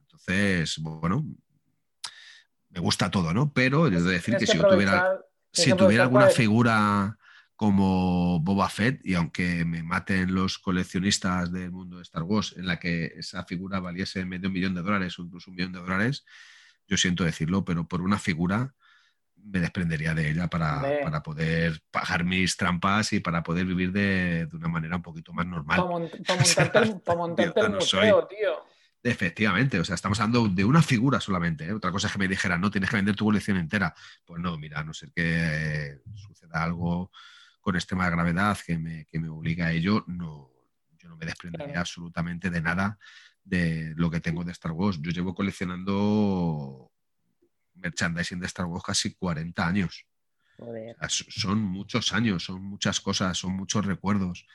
entonces, 0.00 0.78
bueno, 0.78 1.24
me 2.70 2.80
gusta 2.80 3.08
todo, 3.08 3.32
¿no? 3.32 3.52
Pero 3.52 3.86
yo 3.86 3.98
he 3.98 4.02
de 4.02 4.10
decir 4.10 4.36
que, 4.36 4.48
si 4.48 4.58
yo 4.58 4.66
tuviera, 4.66 5.20
si 5.52 5.72
tuviera 5.74 6.02
alguna 6.02 6.28
figura 6.28 7.17
como 7.58 8.38
Boba 8.38 8.68
Fett, 8.68 9.00
y 9.04 9.14
aunque 9.14 9.64
me 9.64 9.82
maten 9.82 10.32
los 10.32 10.60
coleccionistas 10.60 11.50
del 11.50 11.72
mundo 11.72 11.96
de 11.96 12.04
Star 12.04 12.22
Wars, 12.22 12.54
en 12.56 12.68
la 12.68 12.78
que 12.78 13.06
esa 13.16 13.44
figura 13.46 13.80
valiese 13.80 14.24
medio 14.24 14.48
millón 14.48 14.76
de 14.76 14.82
dólares 14.82 15.18
o 15.18 15.22
incluso 15.22 15.50
un 15.50 15.56
millón 15.56 15.72
de 15.72 15.80
dólares, 15.80 16.24
yo 16.86 16.96
siento 16.96 17.24
decirlo, 17.24 17.64
pero 17.64 17.88
por 17.88 18.00
una 18.00 18.16
figura 18.16 18.76
me 19.34 19.58
desprendería 19.58 20.14
de 20.14 20.30
ella 20.30 20.46
para, 20.46 21.20
poder 21.24 21.82
pagar 21.90 22.22
mis 22.22 22.56
trampas 22.56 23.12
y 23.12 23.18
para 23.18 23.42
poder 23.42 23.66
vivir 23.66 23.90
de, 23.90 24.48
una 24.52 24.68
manera 24.68 24.94
un 24.94 25.02
poquito 25.02 25.32
más 25.32 25.44
normal. 25.44 25.78
Para, 25.78 25.88
montarte, 27.16 27.60
el 27.60 27.70
museo, 27.74 28.24
tío. 28.28 28.64
Efectivamente, 29.02 29.80
o 29.80 29.84
sea, 29.84 29.96
estamos 29.96 30.20
hablando 30.20 30.46
de 30.46 30.64
una 30.64 30.80
figura 30.80 31.18
solamente. 31.18 31.64
¿eh? 31.64 31.72
Otra 31.72 31.90
cosa 31.90 32.06
es 32.06 32.12
que 32.12 32.20
me 32.20 32.28
dijera, 32.28 32.56
no, 32.56 32.70
tienes 32.70 32.88
que 32.88 32.96
vender 32.96 33.16
tu 33.16 33.24
colección 33.24 33.56
entera. 33.56 33.92
Pues 34.24 34.40
no, 34.40 34.56
mira, 34.56 34.78
a 34.78 34.84
no 34.84 34.94
ser 34.94 35.10
que 35.10 35.98
suceda 36.14 36.62
algo 36.62 37.10
con 37.68 37.76
extrema 37.76 38.08
gravedad 38.08 38.56
que 38.66 38.78
me, 38.78 39.04
que 39.04 39.20
me 39.20 39.28
obliga 39.28 39.66
a 39.66 39.72
ello, 39.72 40.02
no, 40.06 40.50
yo 40.98 41.06
no 41.06 41.18
me 41.18 41.26
desprendería 41.26 41.80
absolutamente 41.80 42.48
de 42.48 42.62
nada 42.62 42.98
de 43.44 43.92
lo 43.94 44.10
que 44.10 44.20
tengo 44.20 44.42
de 44.42 44.52
Star 44.52 44.72
Wars. 44.72 44.98
Yo 45.02 45.10
llevo 45.10 45.34
coleccionando 45.34 46.90
merchandising 47.74 48.40
de 48.40 48.46
Star 48.46 48.64
Wars 48.64 48.82
casi 48.82 49.12
40 49.12 49.66
años. 49.66 50.06
son 51.10 51.60
muchos 51.60 52.14
años, 52.14 52.44
son 52.44 52.62
muchas 52.62 53.02
cosas, 53.02 53.36
son 53.36 53.52
muchos 53.52 53.84
recuerdos. 53.84 54.46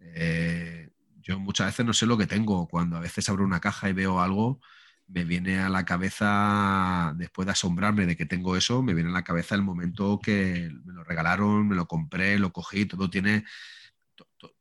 Eh, 0.00 0.88
yo 1.20 1.38
muchas 1.38 1.66
veces 1.66 1.84
no 1.84 1.92
sé 1.92 2.06
lo 2.06 2.16
que 2.16 2.26
tengo. 2.26 2.68
Cuando 2.68 2.96
a 2.96 3.00
veces 3.00 3.28
abro 3.28 3.44
una 3.44 3.60
caja 3.60 3.90
y 3.90 3.92
veo 3.92 4.18
algo, 4.18 4.62
me 5.08 5.24
viene 5.24 5.60
a 5.60 5.68
la 5.68 5.84
cabeza, 5.84 7.12
después 7.16 7.46
de 7.46 7.52
asombrarme 7.52 8.06
de 8.06 8.16
que 8.16 8.26
tengo 8.26 8.56
eso, 8.56 8.82
me 8.82 8.94
viene 8.94 9.10
a 9.10 9.12
la 9.12 9.24
cabeza 9.24 9.54
el 9.54 9.62
momento 9.62 10.18
que 10.22 10.70
me 10.84 10.92
lo 10.92 11.04
regalaron, 11.04 11.68
me 11.68 11.76
lo 11.76 11.86
compré, 11.86 12.38
lo 12.38 12.52
cogí, 12.52 12.86
todo 12.86 13.08
tiene, 13.08 13.44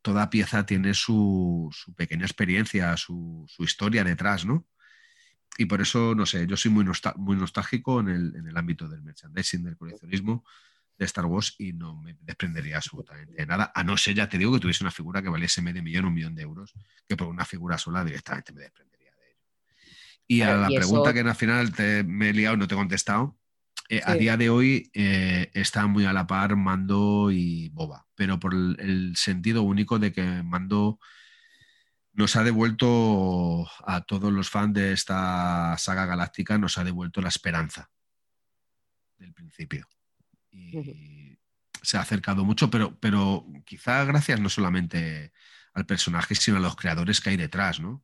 toda 0.02 0.30
pieza 0.30 0.66
tiene 0.66 0.94
su, 0.94 1.70
pequeña 1.96 2.26
experiencia, 2.26 2.96
su, 2.98 3.48
historia 3.60 4.04
detrás, 4.04 4.46
¿no? 4.46 4.68
Y 5.58 5.66
por 5.66 5.82
eso, 5.82 6.16
no 6.16 6.26
sé, 6.26 6.48
yo 6.48 6.58
soy 6.58 6.72
muy, 6.72 6.86
muy 7.16 7.36
nostálgico 7.38 8.02
en 8.02 8.10
el, 8.10 8.36
en 8.36 8.48
el 8.48 8.58
ámbito 8.58 8.90
del 8.90 9.02
merchandising, 9.02 9.64
del 9.64 9.78
coleccionismo 9.78 10.44
de 10.98 11.06
Star 11.06 11.26
Wars 11.26 11.56
y 11.58 11.74
no 11.74 11.96
me 11.96 12.16
desprendería 12.22 12.78
absolutamente 12.78 13.46
nada, 13.46 13.72
a 13.74 13.84
no 13.84 13.98
ser, 13.98 14.16
ya 14.16 14.30
te 14.30 14.38
digo, 14.38 14.54
que 14.54 14.60
tuviese 14.60 14.84
una 14.84 14.92
figura 14.92 15.22
que 15.22 15.30
valiese 15.30 15.62
medio 15.62 15.84
millón, 15.84 16.06
un 16.06 16.14
millón 16.14 16.36
de 16.36 16.44
euros, 16.44 16.74
que 17.08 17.18
por 17.18 17.28
una 17.28 17.46
figura 17.46 17.78
sola 17.78 18.04
directamente 18.04 18.54
me 18.54 18.62
desprendería 18.62 18.95
de. 18.95 18.95
Y 20.28 20.42
a 20.42 20.56
la 20.56 20.68
pregunta 20.68 21.14
que 21.14 21.20
al 21.20 21.36
final 21.36 21.72
te, 21.72 22.04
me 22.04 22.30
he 22.30 22.34
liado 22.34 22.56
y 22.56 22.60
no 22.60 22.68
te 22.68 22.74
he 22.74 22.78
contestado, 22.78 23.38
eh, 23.88 24.02
a 24.04 24.16
día 24.16 24.36
de 24.36 24.50
hoy 24.50 24.90
eh, 24.94 25.52
está 25.54 25.86
muy 25.86 26.06
a 26.06 26.14
la 26.14 26.26
par 26.26 26.56
Mando 26.56 27.30
y 27.32 27.70
Boba, 27.70 28.08
pero 28.16 28.40
por 28.40 28.54
el, 28.54 29.16
sentido 29.16 29.62
único 29.62 30.00
de 30.00 30.12
que 30.12 30.24
Mando 30.44 31.00
nos 32.14 32.36
ha 32.36 32.44
devuelto 32.44 33.70
a 33.86 34.02
todos 34.08 34.34
los 34.34 34.50
fans 34.50 34.74
de 34.74 34.94
esta 34.94 35.78
saga 35.78 36.06
galáctica, 36.06 36.58
nos 36.58 36.78
ha 36.78 36.84
devuelto 36.84 37.22
la 37.22 37.30
esperanza 37.30 37.92
del 39.18 39.34
principio. 39.34 39.88
Y 40.50 41.38
se 41.82 41.98
ha 41.98 42.02
acercado 42.02 42.44
mucho, 42.44 42.72
pero, 42.72 42.98
pero 43.00 43.46
quizá 43.66 44.04
gracias 44.06 44.40
no 44.40 44.50
solamente 44.50 45.32
al 45.74 45.86
personaje, 45.86 46.34
sino 46.34 46.58
a 46.58 46.62
los 46.62 46.76
creadores 46.76 47.22
que 47.22 47.32
hay 47.32 47.38
detrás, 47.38 47.80
¿no? 47.80 48.04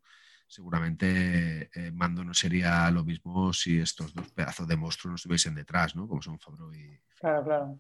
Seguramente 0.52 1.70
eh, 1.74 1.92
Mando 1.94 2.26
no 2.26 2.34
sería 2.34 2.92
lo 2.92 3.06
mismo 3.06 3.54
si 3.54 3.80
estos 3.80 4.14
dos 4.14 4.30
pedazos 4.32 4.68
de 4.68 4.76
monstruos 4.76 5.12
no 5.12 5.16
estuviesen 5.16 5.56
detrás, 5.56 5.96
¿no? 5.96 6.10
Como 6.10 6.22
son 6.22 6.38
Fabro 6.38 6.74
y... 6.74 7.00
Claro, 7.18 7.46
claro. 7.46 7.80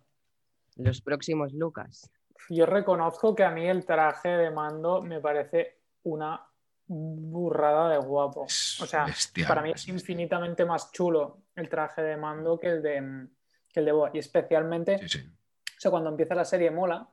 Los 0.77 1.01
próximos 1.01 1.51
Lucas. 1.51 2.09
Yo 2.49 2.65
reconozco 2.65 3.35
que 3.35 3.43
a 3.43 3.51
mí 3.51 3.67
el 3.67 3.85
traje 3.85 4.29
de 4.29 4.51
Mando 4.51 5.01
me 5.01 5.19
parece 5.19 5.79
una 6.03 6.47
burrada 6.87 7.89
de 7.89 7.97
guapo. 7.97 8.43
o 8.43 8.47
sea, 8.47 9.05
para 9.45 9.63
mí 9.63 9.73
es 9.75 9.89
infinitamente 9.89 10.63
más 10.63 10.93
chulo 10.93 11.39
el 11.53 11.67
traje 11.67 12.01
de 12.01 12.15
Mando 12.15 12.57
que 12.57 12.67
el 12.67 12.81
de 12.81 13.27
que 13.67 13.81
el 13.81 13.85
de 13.85 13.91
Boa. 13.91 14.11
Y 14.13 14.19
especialmente, 14.19 14.95
o 14.95 15.77
sea, 15.77 15.91
cuando 15.91 16.09
empieza 16.09 16.35
la 16.35 16.45
serie 16.45 16.71
mola, 16.71 17.05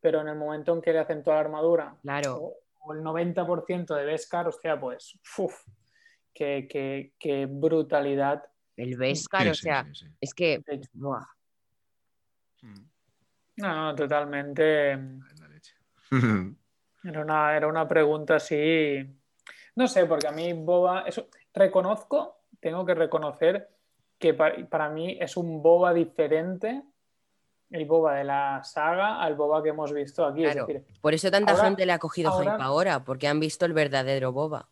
pero 0.00 0.22
en 0.22 0.28
el 0.28 0.36
momento 0.36 0.72
en 0.72 0.80
que 0.80 0.94
le 0.94 1.00
hacen 1.00 1.22
toda 1.22 1.36
la 1.36 1.42
armadura, 1.42 1.96
claro. 2.00 2.38
o, 2.40 2.61
el 2.90 3.02
90% 3.02 3.94
de 3.94 4.04
Beskar, 4.04 4.48
hostia, 4.48 4.78
pues, 4.78 5.18
uff, 5.38 5.54
qué, 6.34 7.48
brutalidad. 7.48 8.42
El 8.76 8.96
Beskar, 8.96 9.48
o 9.48 9.54
sea, 9.54 9.86
es 10.20 10.34
que. 10.34 10.62
Buah. 10.92 11.24
Mm. 12.62 12.90
No, 13.56 13.74
no, 13.74 13.94
totalmente. 13.94 14.98
Era 17.04 17.20
una, 17.20 17.56
era 17.56 17.66
una 17.66 17.88
pregunta 17.88 18.36
así. 18.36 19.04
No 19.74 19.88
sé, 19.88 20.06
porque 20.06 20.28
a 20.28 20.30
mí 20.30 20.52
Boba. 20.52 21.00
Eso, 21.00 21.28
reconozco, 21.52 22.42
tengo 22.60 22.86
que 22.86 22.94
reconocer 22.94 23.68
que 24.18 24.34
para, 24.34 24.88
mí 24.88 25.18
es 25.20 25.36
un 25.36 25.62
boba 25.62 25.92
diferente 25.92 26.82
el 27.72 27.86
boba 27.86 28.16
de 28.16 28.24
la 28.24 28.62
saga 28.64 29.20
al 29.20 29.34
boba 29.34 29.62
que 29.62 29.70
hemos 29.70 29.92
visto 29.92 30.24
aquí. 30.24 30.44
por 31.00 31.14
eso 31.14 31.30
tanta 31.30 31.56
gente 31.56 31.86
le 31.86 31.92
ha 31.92 31.98
cogido 31.98 32.30
ahora, 32.30 32.52
hype 32.52 32.62
ahora, 32.62 33.04
porque 33.04 33.26
han 33.26 33.40
visto 33.40 33.66
el 33.66 33.72
verdadero 33.72 34.32
boba. 34.32 34.68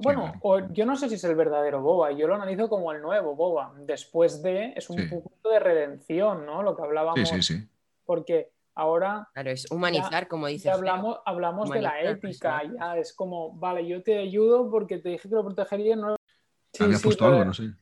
bueno, 0.00 0.32
yo 0.70 0.84
no 0.84 0.96
sé 0.96 1.08
si 1.08 1.14
es 1.14 1.24
el 1.24 1.34
verdadero 1.34 1.80
boba, 1.80 2.12
yo 2.12 2.26
lo 2.26 2.34
analizo 2.34 2.68
como 2.68 2.92
el 2.92 3.00
nuevo 3.00 3.34
boba. 3.34 3.72
Después 3.78 4.42
de, 4.42 4.74
es 4.76 4.90
un 4.90 5.08
punto 5.08 5.48
de 5.48 5.58
redención, 5.60 6.44
¿no? 6.44 6.62
Lo 6.62 6.76
que 6.76 6.82
hablábamos. 6.82 7.28
Sí, 7.28 7.42
sí, 7.42 7.42
sí. 7.42 7.68
Porque 8.04 8.52
ahora. 8.74 9.28
Claro, 9.32 9.50
es 9.50 9.70
humanizar, 9.70 10.28
como 10.28 10.48
dice. 10.48 10.70
hablamos, 10.70 11.20
hablamos 11.24 11.70
de 11.70 11.82
la 11.82 12.00
ética, 12.00 12.62
ya 12.64 12.98
es 12.98 13.12
como, 13.12 13.52
vale, 13.52 13.86
yo 13.86 14.02
te 14.02 14.18
ayudo 14.18 14.70
porque 14.70 14.98
te 14.98 15.10
dije 15.10 15.28
que 15.28 15.34
lo 15.34 15.44
protegería. 15.44 15.96
No... 15.96 16.16
Había 16.80 16.98
puesto 16.98 17.24
algo, 17.24 17.44
no 17.44 17.54
sé 17.54 17.72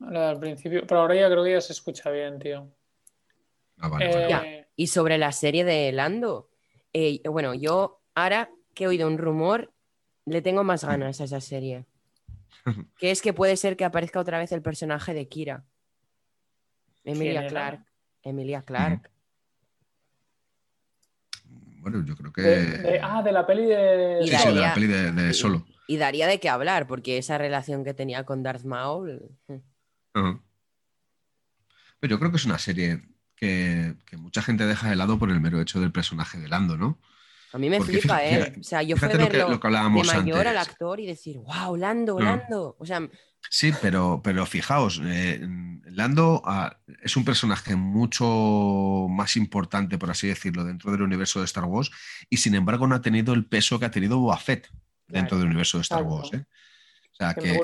al 0.00 0.40
principio, 0.40 0.86
pero 0.86 1.00
ahora 1.00 1.14
ya 1.14 1.28
creo 1.28 1.44
que 1.44 1.52
ya 1.52 1.60
se 1.60 1.72
escucha 1.72 2.10
bien, 2.10 2.38
tío. 2.38 2.68
Ah, 3.80 3.98
eh, 4.00 4.66
y 4.76 4.86
sobre 4.88 5.18
la 5.18 5.32
serie 5.32 5.64
de 5.64 5.90
Lando, 5.92 6.50
eh, 6.92 7.20
bueno, 7.28 7.54
yo 7.54 8.02
ahora 8.14 8.50
que 8.74 8.84
he 8.84 8.88
oído 8.88 9.06
un 9.08 9.18
rumor, 9.18 9.72
le 10.26 10.42
tengo 10.42 10.64
más 10.64 10.84
ganas 10.84 11.20
a 11.20 11.24
esa 11.24 11.40
serie. 11.40 11.86
que 12.98 13.10
es 13.10 13.22
que 13.22 13.32
puede 13.32 13.56
ser 13.56 13.76
que 13.76 13.84
aparezca 13.84 14.20
otra 14.20 14.38
vez 14.38 14.52
el 14.52 14.62
personaje 14.62 15.14
de 15.14 15.28
Kira. 15.28 15.64
Emilia 17.04 17.46
Clark. 17.46 17.84
Emilia 18.22 18.62
Clark. 18.62 19.10
Bueno, 21.78 22.04
yo 22.04 22.14
creo 22.14 22.32
que. 22.32 23.00
ah, 23.02 23.22
de 23.22 23.32
la 23.32 23.46
peli 23.46 23.64
de. 23.64 24.18
Sí, 24.22 24.48
de 24.48 24.60
la 24.60 24.74
peli 24.74 24.86
de, 24.86 25.32
Solo. 25.32 25.66
Y, 25.86 25.96
daría 25.96 26.26
de 26.26 26.38
qué 26.38 26.50
hablar, 26.50 26.86
porque 26.86 27.16
esa 27.16 27.38
relación 27.38 27.84
que 27.84 27.94
tenía 27.94 28.24
con 28.24 28.42
Darth 28.42 28.64
Maul. 28.64 29.30
Hmm. 29.48 30.38
Pero 31.98 32.10
yo 32.10 32.18
creo 32.18 32.30
que 32.30 32.36
es 32.36 32.44
una 32.44 32.58
serie 32.58 33.09
que, 33.40 34.16
mucha 34.18 34.42
gente 34.42 34.66
deja 34.66 34.90
de 34.90 34.96
lado 34.96 35.18
por 35.18 35.30
el 35.30 35.40
mero 35.40 35.60
hecho 35.60 35.80
del 35.80 35.92
personaje 35.92 36.38
de 36.38 36.48
Lando, 36.48 36.76
¿no? 36.76 36.98
A 37.52 37.58
mí 37.58 37.68
me 37.68 37.80
flipa, 37.80 38.24
¿eh? 38.24 38.54
O 38.60 38.62
sea, 38.62 38.82
yo 38.82 38.96
fui 38.96 39.08
a 39.08 39.16
verlo 39.16 39.48
lo 39.48 39.58
que, 39.58 39.68
de 39.68 40.22
mayor 40.22 40.46
al 40.46 40.58
actor 40.58 41.00
y 41.00 41.06
decir, 41.06 41.38
wow, 41.38 41.74
Lando, 41.74 42.20
Lando. 42.20 42.76
O 42.78 42.86
sea, 42.86 43.00
sí, 43.48 43.72
pero, 43.82 44.20
pero 44.22 44.46
fijaos, 44.46 45.00
eh, 45.04 45.40
Lando 45.86 46.42
ah, 46.44 46.78
es 47.02 47.16
un 47.16 47.24
personaje 47.24 47.74
mucho 47.74 49.06
más 49.08 49.36
importante, 49.36 49.98
por 49.98 50.10
así 50.10 50.28
decirlo, 50.28 50.62
dentro 50.62 50.92
del 50.92 51.02
universo 51.02 51.40
de 51.40 51.46
Star 51.46 51.64
Wars 51.64 51.90
y 52.28 52.36
sin 52.36 52.54
embargo 52.54 52.86
no 52.86 52.94
ha 52.94 53.02
tenido 53.02 53.34
el 53.34 53.46
peso 53.46 53.80
que 53.80 53.86
ha 53.86 53.90
tenido 53.90 54.20
Boba 54.20 54.36
Fett 54.36 54.68
dentro 55.08 55.36
del 55.38 55.48
universo 55.48 55.78
de 55.78 55.82
Star 55.82 56.04
Wars. 56.04 56.30
¿eh? 56.32 56.44
Sea, 57.20 57.34
que, 57.34 57.60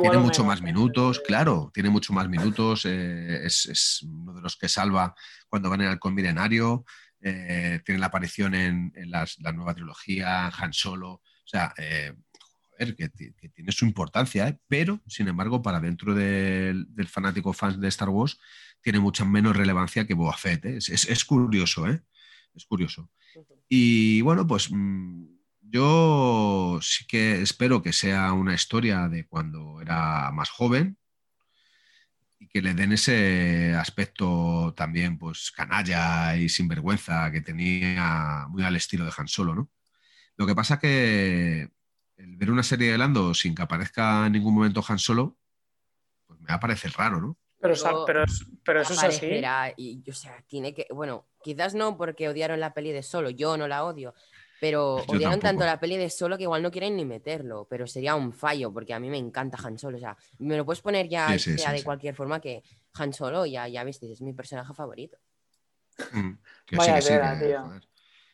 tiene 0.00 0.18
mucho 0.18 0.44
más 0.44 0.62
minutos, 0.62 1.20
claro, 1.20 1.70
tiene 1.72 1.90
mucho 1.90 2.12
más 2.12 2.28
minutos, 2.28 2.84
eh, 2.86 3.44
es, 3.44 4.02
uno 4.02 4.34
de 4.34 4.42
los 4.42 4.56
que 4.56 4.68
salva 4.68 5.14
cuando 5.48 5.70
van 5.70 5.82
en 5.82 5.88
el 5.90 6.12
milenario, 6.12 6.84
eh, 7.20 7.80
tiene 7.84 7.98
la 7.98 8.06
aparición 8.06 8.54
en, 8.54 8.92
la 9.06 9.52
nueva 9.52 9.74
trilogía, 9.74 10.48
Han 10.48 10.72
Solo, 10.72 11.10
o 11.12 11.22
sea, 11.44 11.74
eh, 11.76 12.14
ver, 12.80 12.96
que, 12.96 13.08
tiene 13.08 13.72
su 13.72 13.84
importancia, 13.84 14.48
¿eh? 14.48 14.58
pero 14.66 15.00
sin 15.06 15.28
embargo, 15.28 15.62
para 15.62 15.80
dentro 15.80 16.14
del, 16.14 16.86
fanático 17.08 17.52
fan 17.52 17.80
de 17.80 17.88
Star 17.88 18.08
Wars, 18.08 18.38
tiene 18.80 18.98
mucha 18.98 19.24
menos 19.24 19.56
relevancia 19.56 20.06
que 20.06 20.14
Boba 20.14 20.36
Fett. 20.36 20.64
¿eh? 20.64 20.78
Es, 20.78 21.24
curioso, 21.24 21.86
¿eh? 21.86 22.02
Es 22.54 22.64
curioso. 22.64 23.10
Y 23.68 24.20
bueno, 24.22 24.46
pues 24.46 24.68
mm, 24.70 25.24
yo 25.70 26.78
sí 26.82 27.06
que 27.06 27.40
espero 27.42 27.82
que 27.82 27.92
sea 27.92 28.32
una 28.32 28.54
historia 28.54 29.08
de 29.08 29.26
cuando 29.26 29.80
era 29.80 30.30
más 30.32 30.50
joven 30.50 30.98
y 32.38 32.48
que 32.48 32.62
le 32.62 32.74
den 32.74 32.92
ese 32.92 33.74
aspecto 33.74 34.74
también, 34.76 35.18
pues, 35.18 35.50
canalla 35.50 36.36
y 36.36 36.48
sinvergüenza 36.48 37.30
que 37.30 37.40
tenía 37.40 38.46
muy 38.48 38.62
al 38.64 38.76
estilo 38.76 39.04
de 39.04 39.12
Han 39.16 39.28
Solo, 39.28 39.54
¿no? 39.54 39.70
Lo 40.36 40.46
que 40.46 40.54
pasa 40.54 40.78
que 40.78 41.70
el 42.16 42.36
ver 42.36 42.50
una 42.50 42.62
serie 42.62 42.92
de 42.92 42.98
Lando 42.98 43.34
sin 43.34 43.54
que 43.54 43.62
aparezca 43.62 44.26
en 44.26 44.32
ningún 44.32 44.54
momento 44.54 44.84
Han 44.88 44.98
Solo, 44.98 45.36
pues 46.26 46.40
me 46.40 46.48
va 46.48 46.54
a 46.54 46.60
parecer 46.60 46.92
raro, 46.92 47.20
¿no? 47.20 47.38
Pero, 47.60 47.74
pero, 48.06 48.24
pero 48.64 48.80
eso 48.80 48.94
es 48.94 49.04
así. 49.04 49.42
Y, 49.76 50.02
o 50.08 50.14
sea, 50.14 50.42
tiene 50.46 50.72
que. 50.72 50.86
Bueno, 50.90 51.28
quizás 51.42 51.74
no 51.74 51.98
porque 51.98 52.28
odiaron 52.28 52.58
la 52.58 52.72
peli 52.72 52.90
de 52.90 53.02
Solo, 53.02 53.28
yo 53.28 53.58
no 53.58 53.68
la 53.68 53.84
odio. 53.84 54.14
Pero 54.60 54.96
odiaron 55.06 55.40
tanto 55.40 55.64
la 55.64 55.80
peli 55.80 55.96
de 55.96 56.10
Solo 56.10 56.36
que 56.36 56.42
igual 56.44 56.62
no 56.62 56.70
quieren 56.70 56.96
ni 56.96 57.04
meterlo. 57.04 57.66
Pero 57.68 57.86
sería 57.86 58.14
un 58.14 58.32
fallo, 58.32 58.72
porque 58.72 58.92
a 58.92 59.00
mí 59.00 59.08
me 59.08 59.18
encanta 59.18 59.58
Han 59.64 59.78
Solo. 59.78 59.96
O 59.96 60.00
sea, 60.00 60.16
me 60.38 60.56
lo 60.56 60.64
puedes 60.64 60.82
poner 60.82 61.08
ya 61.08 61.38
sea 61.38 61.72
de 61.72 61.82
cualquier 61.82 62.14
forma 62.14 62.40
que 62.40 62.62
Han 62.94 63.12
Solo, 63.12 63.46
ya, 63.46 63.66
ya 63.68 63.82
viste, 63.84 64.12
es 64.12 64.20
mi 64.20 64.32
personaje 64.32 64.74
favorito. 64.74 65.16
Mm, 66.12 66.32
Vaya 66.76 66.98
tío. 67.38 67.80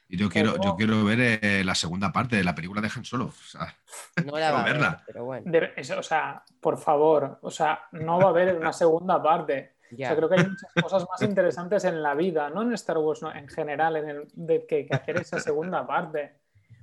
Y 0.09 0.17
yo 0.17 0.29
quiero, 0.29 0.57
yo 0.61 0.77
quiero 0.77 1.05
ver 1.05 1.39
eh, 1.43 1.65
la 1.65 1.75
segunda 1.75 2.13
parte 2.13 2.37
de 2.37 2.45
la 2.45 2.55
película 2.55 2.81
de 2.81 2.91
Han 2.95 3.05
Solo. 3.05 3.33
no 4.25 4.39
la 4.39 4.53
va 4.53 4.61
a 4.63 4.65
verla. 4.65 5.03
pero 5.07 5.25
bueno. 5.25 5.51
o 5.99 6.03
sea, 6.03 6.45
por 6.61 6.79
favor, 6.79 7.39
o 7.43 7.51
sea, 7.51 7.89
no 7.93 8.19
va 8.19 8.27
a 8.27 8.29
haber 8.29 8.57
una 8.57 8.73
segunda 8.73 9.23
parte. 9.23 9.76
O 9.93 9.97
sea, 9.97 10.17
creo 10.17 10.29
que 10.29 10.35
hay 10.41 10.47
muchas 10.47 10.73
cosas 10.83 11.07
más 11.09 11.23
interesantes 11.23 11.85
en 11.85 12.03
la 12.03 12.15
vida, 12.15 12.51
no 12.51 12.63
en 12.63 12.73
Star 12.75 12.99
Wars, 12.99 13.21
en 13.35 13.49
general, 13.49 13.97
en 13.97 14.09
el, 14.09 14.29
de 14.35 14.67
que, 14.67 14.87
hacer 14.91 15.17
esa 15.19 15.41
segunda 15.41 15.87
parte. 15.87 16.35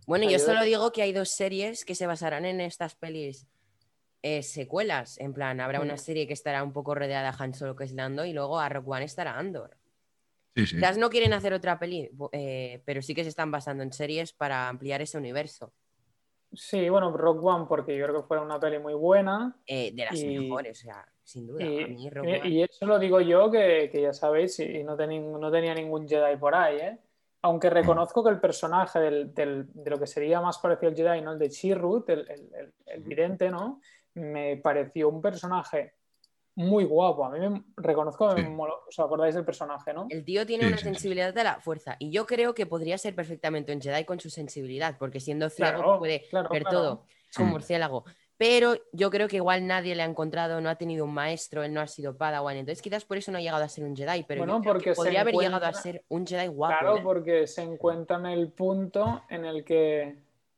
Bueno, 0.06 0.30
yo 0.30 0.39
solo 0.39 0.64
digo 0.64 0.91
que 0.91 1.01
hay 1.01 1.14
dos 1.14 1.30
series 1.32 1.86
que 1.86 1.95
se 1.95 2.08
basarán 2.08 2.45
en 2.45 2.62
estas 2.62 2.95
pelis 2.95 3.47
eh, 4.22 4.43
secuelas. 4.43 5.18
En 5.20 5.34
plan, 5.34 5.60
habrá 5.60 5.82
una 5.82 5.95
mm. 5.95 5.99
serie 5.99 6.28
que 6.28 6.34
estará 6.34 6.64
un 6.64 6.74
poco 6.74 6.95
rodeada 6.95 7.30
a 7.30 7.43
Han 7.43 7.54
Solo, 7.54 7.76
que 7.76 7.84
es 7.86 7.93
Lando, 7.93 8.26
y 8.26 8.34
luego 8.34 8.60
a 8.60 8.70
Rock 8.70 8.88
One 8.88 9.06
estará 9.06 9.38
Andor. 9.38 9.78
Sí, 10.56 10.78
no 10.97 11.10
quieren 11.10 11.34
hacer 11.34 11.54
otra 11.54 11.80
peli, 11.80 12.10
eh, 12.32 12.82
pero 12.86 13.01
sí 13.01 13.16
que 13.16 13.24
se 13.24 13.30
están 13.30 13.49
basando 13.49 13.82
en 13.82 13.91
series 13.91 14.34
para 14.34 14.70
ampliar 14.70 15.01
ese 15.01 15.18
universo. 15.18 15.74
Sí, 16.54 16.88
bueno, 16.89 17.12
Rock 17.18 17.43
One, 17.43 17.66
porque 17.68 17.97
yo 17.97 18.06
creo 18.06 18.22
que 18.22 18.28
fue 18.28 18.39
una 18.39 18.60
peli 18.60 18.78
muy 18.78 18.93
buena. 18.93 19.58
Eh, 19.66 19.91
de 19.93 20.06
las 20.06 20.24
mejores, 20.24 20.80
o 20.80 20.82
sea, 20.84 21.12
sin 21.24 21.47
duda. 21.47 21.63
Y, 21.63 22.61
eso 22.61 22.86
lo 22.86 22.99
digo 22.99 23.21
yo, 23.21 23.49
que, 23.49 23.89
ya 23.93 24.13
sabéis, 24.13 24.59
y 24.59 24.84
no, 24.84 24.95
no, 24.95 25.51
tenía 25.51 25.74
ningún 25.74 26.07
Jedi 26.07 26.38
por 26.38 26.55
ahí, 26.55 26.78
¿eh? 26.78 26.97
Aunque 27.41 27.69
mm. 27.69 27.74
reconozco 27.74 28.24
que 28.24 28.30
el 28.30 28.39
personaje 28.39 28.99
de 28.99 29.65
lo 29.86 29.99
que 29.99 30.07
sería 30.07 30.41
más 30.41 30.59
parecido 30.59 30.89
al 30.89 30.95
Jedi, 30.95 31.21
¿no? 31.21 31.34
El 31.34 31.39
de 31.39 31.49
Chirrut, 31.49 32.09
el, 32.09 32.30
el, 32.30 32.74
el 32.86 33.03
vidente, 33.03 33.49
¿no? 33.49 33.82
Me 34.15 34.57
pareció 34.57 35.09
un 35.09 35.21
personaje 35.21 35.93
muy 36.55 36.84
guapo. 36.84 37.26
A 37.26 37.30
mí 37.32 37.39
me 37.39 37.63
reconozco, 37.78 38.28
¿os 38.28 38.99
acordáis 38.99 39.36
del 39.36 39.45
personaje, 39.45 39.93
no? 39.93 40.07
El 40.09 40.24
tío 40.24 40.45
tiene 40.45 40.67
una 40.67 40.78
sensibilidad 40.78 41.34
de 41.34 41.43
la 41.43 41.59
fuerza 41.59 41.95
y 41.99 42.11
yo 42.11 42.26
creo 42.26 42.53
que 42.53 42.65
podría 42.65 42.97
ser 42.97 43.15
perfectamente 43.15 43.74
un 43.74 43.82
Jedi 43.82 44.05
con 44.05 44.19
su 44.19 44.30
sensibilidad, 44.30 44.97
porque 44.97 45.19
siendo 45.19 45.49
ciego 45.49 45.99
puede 45.99 46.24
ver 46.51 46.63
todo. 46.63 47.05
Es 47.30 47.39
un 47.39 47.49
murciélago. 47.49 48.05
Pero 48.38 48.75
yo 48.91 49.11
creo 49.11 49.27
que 49.27 49.38
igual 49.38 49.67
nadie 49.67 49.95
le 49.95 50.01
ha 50.01 50.05
encontrado, 50.05 50.59
no 50.59 50.69
ha 50.69 50.75
tenido 50.75 51.05
un 51.05 51.13
maestro, 51.13 51.63
él 51.63 51.73
no 51.73 51.81
ha 51.81 51.88
sido 51.88 52.17
Padawan, 52.17 52.57
entonces 52.57 52.81
quizás 52.81 53.05
por 53.05 53.17
eso 53.17 53.31
no 53.31 53.38
ha 53.38 53.41
llegado 53.41 53.63
a 53.63 53.69
ser 53.69 53.84
un 53.84 53.95
Jedi, 53.95 54.23
pero 54.27 54.41
bueno, 54.41 54.61
porque 54.61 54.93
podría 54.93 55.21
haber 55.21 55.36
llegado 55.36 55.65
a 55.65 55.73
ser 55.73 56.03
un 56.09 56.25
Jedi 56.25 56.47
guapo. 56.47 56.75
Claro, 56.79 56.97
¿eh? 56.97 57.01
porque 57.03 57.47
se 57.47 57.61
encuentra 57.61 58.17
en 58.17 58.25
el 58.25 58.51
punto 58.51 59.23
en 59.29 59.45
el 59.45 59.63
que 59.63 60.17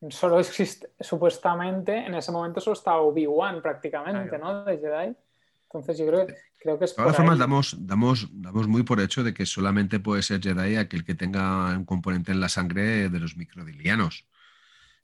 solo 0.10 0.40
existe, 0.40 0.92
supuestamente, 1.00 1.98
en 1.98 2.16
ese 2.16 2.32
momento 2.32 2.62
solo 2.62 2.76
está 2.76 2.98
Obi-Wan 2.98 3.62
prácticamente, 3.62 4.38
¿no? 4.38 4.64
De 4.64 4.78
Jedi. 4.78 5.16
Entonces 5.64 5.98
yo 5.98 6.08
creo, 6.08 6.28
creo 6.60 6.80
que 6.80 6.86
es... 6.86 6.96
De 6.96 7.04
todas 7.04 7.18
formas, 7.18 7.38
damos, 7.38 7.76
damos, 7.78 8.30
damos 8.32 8.68
muy 8.68 8.84
por 8.84 9.02
hecho 9.02 9.24
de 9.24 9.34
que 9.34 9.46
solamente 9.46 10.00
puede 10.00 10.22
ser 10.22 10.42
Jedi 10.42 10.78
aquel 10.78 11.04
que 11.04 11.16
tenga 11.16 11.76
un 11.76 11.84
componente 11.84 12.32
en 12.32 12.40
la 12.40 12.48
sangre 12.48 13.10
de 13.10 13.20
los 13.20 13.36
microdilianos. 13.36 14.26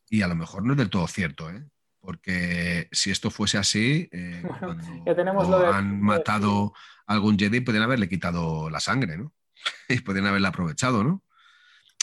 Y 0.10 0.22
a 0.22 0.28
lo 0.28 0.36
mejor 0.36 0.64
no 0.64 0.74
es 0.74 0.78
del 0.78 0.90
todo 0.90 1.08
cierto, 1.08 1.50
¿eh? 1.50 1.64
Porque 2.02 2.90
si 2.92 3.12
esto 3.12 3.30
fuese 3.30 3.58
así, 3.58 4.10
eh, 4.12 4.44
ya 5.06 5.16
tenemos 5.16 5.48
han 5.48 6.02
matado 6.02 6.74
a 7.06 7.14
algún 7.14 7.38
Jedi, 7.38 7.62
podrían 7.62 7.84
haberle 7.84 8.10
quitado 8.10 8.70
la 8.70 8.80
sangre, 8.80 9.18
¿no? 9.18 9.34
y 9.90 10.00
podrían 10.00 10.28
haberla 10.28 10.50
aprovechado, 10.50 11.04
¿no? 11.04 11.24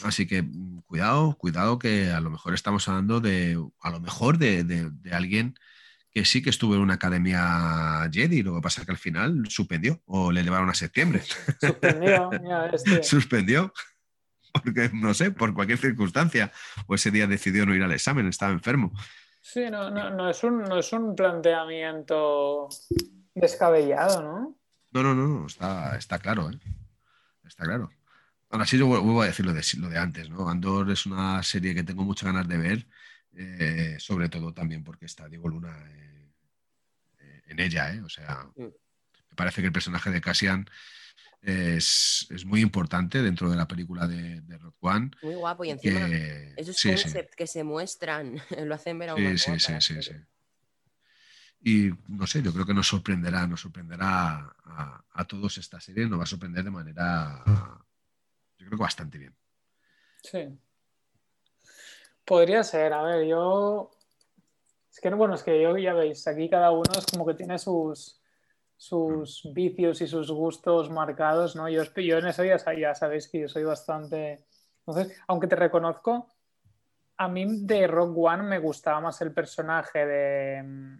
Así 0.05 0.26
que 0.26 0.42
mm, 0.42 0.82
cuidado, 0.86 1.36
cuidado 1.36 1.78
que 1.78 2.11
a 2.11 2.20
lo 2.20 2.30
mejor 2.30 2.55
estamos 2.55 2.88
hablando 2.88 3.20
de, 3.20 3.61
a 3.80 3.90
lo 3.90 4.01
mejor 4.01 4.38
de, 4.38 4.62
de 4.64 5.12
alguien 5.12 5.55
que 6.12 6.24
sí 6.24 6.42
que 6.42 6.51
estuvo 6.51 6.74
en 6.74 6.80
una 6.80 6.94
academia 6.94 8.09
Jedi, 8.11 8.42
lo 8.42 8.55
que 8.55 8.61
pasa 8.61 8.80
es 8.80 8.86
que 8.86 8.92
al 8.92 8.99
final 8.99 9.44
suspendió 9.49 10.03
o 10.07 10.32
le 10.32 10.42
llevaron 10.42 10.70
a 10.70 10.74
septiembre. 10.74 11.22
Suspendió, 11.61 12.30
este. 12.72 13.03
Suspendió, 13.03 13.72
porque 14.53 14.90
no 14.92 15.14
sé, 15.14 15.30
por 15.30 15.55
cualquier 15.55 15.78
circunstancia, 15.78 16.53
o 16.86 16.94
ese 16.94 17.11
día 17.11 17.26
decidió 17.26 17.66
no 17.66 17.74
ir 17.74 17.82
al 17.82 17.92
examen, 17.92 18.26
estaba 18.26 18.53
enfermo. 18.53 18.92
Sí, 19.51 19.70
no, 19.70 19.90
no, 19.90 20.28
es, 20.28 20.44
un, 20.44 20.62
no 20.62 20.78
es 20.78 20.92
un 20.92 21.16
planteamiento 21.16 22.68
descabellado, 23.34 24.22
¿no? 24.22 24.59
No, 24.92 25.03
no, 25.03 25.14
no, 25.14 25.46
está, 25.46 25.96
está 25.96 26.18
claro, 26.18 26.51
¿eh? 26.51 26.59
Está 27.46 27.64
claro. 27.64 27.88
Ahora 28.51 28.66
sí, 28.66 28.76
yo 28.76 28.86
vuelvo 28.86 29.22
a 29.22 29.26
decir 29.26 29.46
lo 29.46 29.55
de, 29.55 29.62
lo 29.78 29.88
de 29.88 29.99
antes, 29.99 30.28
¿no? 30.28 30.51
Andor 30.51 30.90
es 30.90 31.07
una 31.07 31.42
serie 31.42 31.74
que 31.74 31.82
tengo 31.82 32.05
muchas 32.05 32.26
ganas 32.26 32.46
de 32.46 32.59
ver 32.59 32.86
eh, 33.38 33.96
sobre 34.01 34.28
todo 34.28 34.53
también 34.53 34.84
porque 34.84 35.07
está 35.07 35.28
Diego 35.28 35.49
Luna 35.49 35.74
eh, 35.92 36.32
eh, 37.20 37.42
en 37.46 37.61
ella, 37.61 37.94
o 38.05 38.09
sea, 38.09 38.44
mm. 38.57 38.62
me 38.64 39.36
parece 39.36 39.62
que 39.62 39.68
el 39.68 39.72
personaje 39.72 40.11
de 40.11 40.20
Cassian 40.20 40.68
es, 41.43 42.28
muy 42.45 42.61
importante 42.61 43.22
dentro 43.22 43.51
de 43.51 43.57
la 43.57 43.68
película 43.68 44.07
de, 44.07 44.43
Rock 44.59 44.76
One. 44.80 45.11
Muy 45.22 45.34
guapo 45.34 45.64
y 45.64 45.70
encima 45.70 46.09
esos 46.57 46.82
conceptos 46.82 47.36
que 47.36 47.47
se 47.47 47.64
muestran 47.64 48.41
lo 48.64 48.74
hacen 48.74 48.99
ver 48.99 49.11
a 49.11 49.14
un 49.14 49.39
sí, 49.39 49.59
sí, 49.59 49.74
sí, 49.80 50.03
sí, 50.03 50.12
Y 51.61 51.91
no 52.09 52.26
sé, 52.26 52.43
yo 52.43 52.53
creo 52.53 52.66
que 52.66 52.74
nos 52.74 52.89
sorprenderá, 52.89 53.47
nos 53.47 53.61
sorprenderá 53.61 54.55
a, 54.64 55.05
a, 55.12 55.24
todos 55.24 55.59
esta 55.59 55.80
serie, 55.80 56.07
nos 56.07 56.18
va 56.18 56.24
a 56.24 56.26
sorprender 56.26 56.64
de 56.64 56.70
manera, 56.70 57.43
yo 58.59 58.66
creo 58.66 58.70
que 58.70 58.76
bastante 58.76 59.18
bien. 59.18 59.34
Sí. 60.22 60.49
Podría 62.24 62.62
ser, 62.62 62.93
a 62.93 63.03
ver, 63.03 63.26
yo. 63.26 63.91
Es 64.93 65.01
que, 65.01 65.09
bueno, 65.11 65.34
es 65.34 65.43
que 65.43 65.62
yo 65.62 65.76
ya 65.78 65.95
veis, 65.95 66.26
aquí 66.26 66.51
cada 66.51 66.72
uno 66.72 66.91
es 66.99 67.07
como 67.07 67.24
que 67.24 67.34
tiene 67.34 67.59
sus, 67.59 68.20
sus 68.79 69.51
vicios 69.53 70.01
y 70.01 70.07
sus 70.07 70.31
gustos 70.31 70.89
marcados, 70.89 71.57
¿no? 71.57 71.68
Yo, 71.68 71.83
yo 71.97 72.18
en 72.18 72.29
eso 72.29 72.45
ya, 72.45 72.57
ya 72.79 72.95
sabéis 72.95 73.29
que 73.29 73.41
yo 73.41 73.49
soy 73.49 73.64
bastante. 73.64 74.47
Entonces, 74.87 75.20
aunque 75.26 75.49
te 75.49 75.57
reconozco, 75.57 76.29
a 77.16 77.29
mí 77.29 77.45
de 77.66 77.89
Rock 77.89 78.16
One 78.16 78.45
me 78.45 78.61
gustaba 78.61 79.01
más 79.01 79.20
el 79.20 79.33
personaje 79.33 80.07
de. 80.07 80.99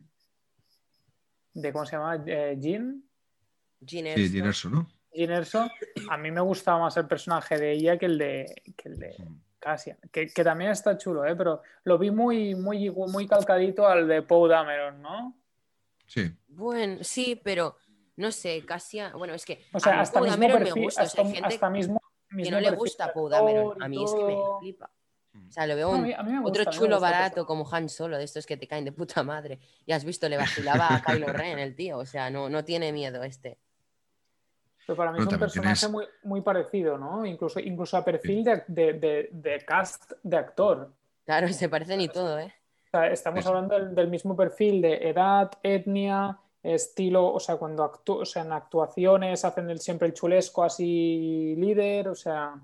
de 1.55 1.73
¿Cómo 1.73 1.87
se 1.87 1.93
llama? 1.93 2.23
Eh, 2.27 2.57
Jean. 2.59 3.05
Jean 3.81 4.07
Erso. 4.09 4.71
¿no? 4.71 4.89
Jean 5.13 5.31
Erso. 5.31 5.69
A 6.11 6.17
mí 6.17 6.33
me 6.33 6.41
gustaba 6.41 6.81
más 6.81 6.97
el 6.97 7.07
personaje 7.07 7.57
de 7.59 7.73
ella 7.73 7.97
que 7.97 8.07
el 8.07 8.19
de. 8.19 8.63
Que 8.77 8.89
el 8.89 8.99
de 8.99 9.17
Casi, 9.61 9.93
que, 10.13 10.29
también 10.29 10.71
está 10.71 10.97
chulo, 10.97 11.25
¿eh? 11.25 11.35
pero 11.35 11.63
lo 11.83 11.99
vi 11.99 12.13
muy, 12.13 12.55
muy, 12.55 12.91
muy 12.91 13.27
calcadito 13.27 13.89
al 13.89 14.07
de 14.07 14.23
Poe 14.23 14.49
Dameron, 14.49 15.03
¿no? 15.03 15.37
Sí. 16.09 16.35
Bueno, 16.49 16.99
sí, 17.03 17.41
pero 17.43 17.77
no 18.17 18.33
sé, 18.33 18.65
casi. 18.67 18.99
Bueno, 19.15 19.35
es 19.35 19.45
que. 19.45 19.65
O 19.73 19.79
sea, 19.79 20.01
hasta 20.01 20.21
mismo 20.21 20.59
me 20.59 20.73
gusta. 20.73 21.03
Hasta, 21.03 21.23
mismo, 21.71 22.03
que 22.29 22.51
no 22.51 22.59
le 22.59 22.71
gusta 22.73 23.13
Dameron. 23.31 23.81
A 23.81 23.89
mí 23.89 24.03
es 24.03 24.13
que 24.13 24.25
me 24.25 24.37
flipa. 24.59 24.91
O 25.49 25.53
sea, 25.53 25.67
lo 25.69 25.77
veo 25.77 25.91
un, 25.91 26.13
otro 26.45 26.65
chulo 26.65 26.99
barato 26.99 27.47
como 27.47 27.69
Han 27.71 27.89
Solo, 27.89 28.19
de 28.19 28.25
estos 28.25 28.45
que 28.45 28.57
te 28.57 28.67
caen 28.67 28.85
de 28.85 28.91
puta 28.91 29.23
madre. 29.23 29.61
Y 29.87 29.93
has 29.93 30.05
visto, 30.05 30.29
le 30.29 30.37
vacilaba 30.37 30.93
a 30.93 31.03
Kylo 31.03 31.27
Ren 31.33 31.61
el 31.61 31.77
tío. 31.77 31.99
O 31.99 32.07
sea, 32.07 32.29
no, 32.29 32.49
no 32.49 32.65
tiene 32.65 32.93
miedo 32.93 33.23
este. 33.23 33.59
Pero 34.85 34.97
para 34.97 35.13
mí 35.13 35.21
es 35.21 35.27
un 35.27 35.39
personaje 35.39 35.89
muy, 35.89 36.07
muy, 36.25 36.41
parecido, 36.41 36.99
¿no? 36.99 37.25
Incluso, 37.25 37.61
incluso 37.61 37.97
a 37.97 38.05
perfil 38.05 38.43
de, 38.67 39.65
cast 39.67 40.13
de 40.23 40.37
actor. 40.37 40.93
Claro, 41.25 41.49
se 41.53 41.69
parecen 41.69 42.01
y 42.01 42.09
todo, 42.09 42.39
¿eh? 42.39 42.53
Estamos 43.11 43.47
hablando 43.47 43.79
del, 43.79 44.09
mismo 44.09 44.37
perfil 44.37 44.81
de 44.83 45.09
edad, 45.09 45.51
etnia, 45.63 46.39
estilo, 46.63 47.33
o 47.33 47.41
sea, 47.41 47.57
cuando 47.57 47.85
actúan, 47.85 48.23
o 48.23 48.25
sea, 48.25 48.43
en 48.43 48.53
actuaciones 48.53 49.45
hacen 49.45 49.71
el, 49.71 49.81
siempre 49.81 50.09
el 50.09 50.15
chulesco 50.15 50.65
así 50.65 51.55
líder, 51.57 52.09
o 52.09 52.15
sea. 52.15 52.55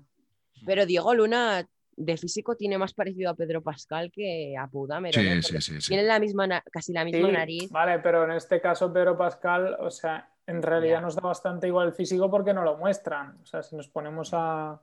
Pero 0.65 0.85
Diego 0.85 1.13
Luna 1.13 1.67
de 1.97 2.17
físico 2.17 2.55
tiene 2.55 2.77
más 2.77 2.93
parecido 2.93 3.29
a 3.29 3.35
Pedro 3.35 3.61
Pascal 3.61 4.11
que 4.11 4.55
a 4.57 4.67
Pau 4.67 4.85
Dameron. 4.85 5.23
Sí, 5.23 5.29
¿eh? 5.29 5.41
sí, 5.41 5.61
sí, 5.61 5.81
sí. 5.81 5.87
Tienen 5.87 6.07
la 6.07 6.19
misma, 6.19 6.61
casi 6.71 6.91
la 6.91 7.05
misma 7.05 7.27
Sí, 7.27 7.33
nariz. 7.33 7.71
Vale, 7.71 7.99
pero 7.99 8.25
en 8.25 8.31
este 8.31 8.59
caso 8.59 8.91
Pedro 8.91 9.17
Pascal, 9.17 9.77
o 9.79 9.89
sea, 9.89 10.29
en 10.47 10.61
realidad 10.61 11.01
nos 11.01 11.15
da 11.15 11.21
bastante 11.21 11.67
igual 11.67 11.87
el 11.87 11.93
físico 11.93 12.29
porque 12.29 12.53
no 12.53 12.63
lo 12.63 12.77
muestran. 12.77 13.37
O 13.41 13.45
sea, 13.45 13.63
si 13.63 13.75
nos 13.75 13.87
ponemos 13.87 14.31
a... 14.33 14.79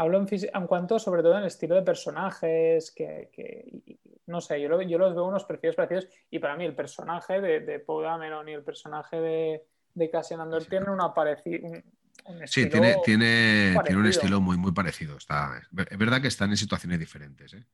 Hablo 0.00 0.16
en, 0.26 0.66
cuanto 0.66 0.98
sobre 0.98 1.20
todo 1.22 1.32
en 1.34 1.40
el 1.42 1.46
estilo 1.48 1.74
de 1.74 1.82
personajes, 1.82 2.90
que, 2.90 3.28
no 4.28 4.40
sé, 4.40 4.58
yo, 4.58 4.70
lo- 4.70 4.80
yo 4.80 4.96
los 4.96 5.14
veo 5.14 5.26
unos 5.26 5.44
perfiles 5.44 5.76
parecidos 5.76 6.08
y 6.30 6.38
para 6.38 6.56
mí 6.56 6.64
el 6.64 6.74
personaje 6.74 7.38
de, 7.38 7.60
de 7.60 7.80
Poe 7.80 8.04
Dameron 8.06 8.48
y 8.48 8.52
el 8.54 8.62
personaje 8.62 9.20
de, 9.20 9.62
de 9.94 10.10
Cassian 10.10 10.40
Andor 10.40 10.62
Sí. 10.62 10.70
tienen 10.70 10.88
una 10.88 11.12
pareci- 11.12 11.60
un, 11.62 11.84
un 12.24 12.48
Sí, 12.48 12.66
tiene, 12.70 12.96
tiene, 13.04 13.78
tiene 13.84 14.00
un 14.00 14.06
estilo 14.06 14.40
muy, 14.40 14.56
muy 14.56 14.72
parecido. 14.72 15.18
Está, 15.18 15.60
es 15.90 15.98
verdad 15.98 16.22
que 16.22 16.28
están 16.28 16.48
en 16.48 16.56
situaciones 16.56 16.98
diferentes. 16.98 17.52
¿eh? 17.52 17.66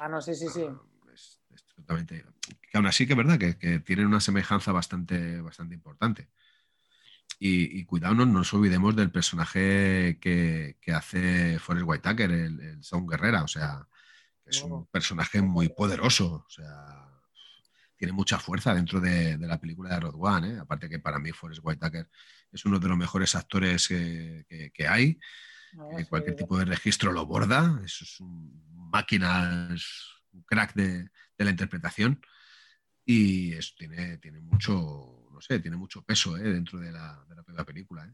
Ah, 0.00 0.08
no, 0.08 0.20
sí, 0.20 0.34
sí, 0.34 0.48
sí. 0.48 0.66
Ah, 0.68 0.82
es- 1.14 1.40
es 1.54 1.64
totalmente- 1.76 2.24
Que 2.72 2.76
aún 2.76 2.86
así 2.86 3.06
que 3.06 3.12
es 3.12 3.16
verdad 3.16 3.38
que, 3.38 3.56
que 3.56 3.78
tienen 3.78 4.06
una 4.06 4.18
semejanza 4.18 4.72
bastante, 4.72 5.40
bastante 5.40 5.76
importante. 5.76 6.26
Y, 7.38 7.78
y 7.78 7.84
cuidado, 7.84 8.14
no 8.14 8.26
nos 8.26 8.52
olvidemos 8.52 8.96
del 8.96 9.10
personaje 9.12 10.18
que, 10.20 10.76
que 10.80 10.92
hace 10.92 11.58
Forrest 11.60 11.86
Whitaker, 11.88 12.30
el, 12.30 12.60
el 12.60 12.82
Sound 12.82 13.08
Guerrera. 13.10 13.44
O 13.44 13.48
sea, 13.48 13.86
que 14.44 14.50
es 14.50 14.62
un 14.62 14.86
personaje 14.86 15.40
muy 15.40 15.68
poderoso. 15.68 16.44
O 16.46 16.50
sea, 16.50 16.74
tiene 17.96 18.12
mucha 18.12 18.38
fuerza 18.38 18.74
dentro 18.74 19.00
de, 19.00 19.36
de 19.36 19.46
la 19.46 19.60
película 19.60 19.90
de 19.90 20.00
Road 20.00 20.14
One. 20.18 20.48
¿eh? 20.54 20.58
Aparte 20.58 20.88
que 20.88 20.98
para 20.98 21.18
mí 21.18 21.30
Forrest 21.32 21.60
Whitaker 21.64 22.08
es 22.50 22.64
uno 22.64 22.78
de 22.80 22.88
los 22.88 22.96
mejores 22.98 23.34
actores 23.34 23.86
que, 23.88 24.44
que- 24.48 24.70
que 24.72 24.88
hay. 24.88 25.18
No, 25.74 25.86
cualquier 26.08 26.34
sí. 26.34 26.38
tipo 26.42 26.58
de 26.58 26.64
registro 26.64 27.12
lo 27.12 27.26
borda. 27.26 27.80
Es 27.84 28.18
un 28.20 28.64
máquina, 28.90 29.68
es 29.74 29.84
un 30.32 30.42
crack 30.42 30.74
de, 30.74 31.02
de 31.36 31.44
la 31.44 31.50
interpretación. 31.50 32.20
Y 33.04 33.52
eso 33.52 33.74
tiene, 33.78 34.18
tiene 34.18 34.40
mucho, 34.40 35.17
no 35.38 35.42
sé, 35.42 35.60
tiene 35.60 35.76
mucho 35.76 36.02
peso 36.02 36.36
eh, 36.36 36.42
dentro 36.42 36.80
de 36.80 36.90
la, 36.90 37.24
de 37.28 37.36
la 37.36 37.42
propia 37.44 37.64
película. 37.64 38.04
eh. 38.04 38.12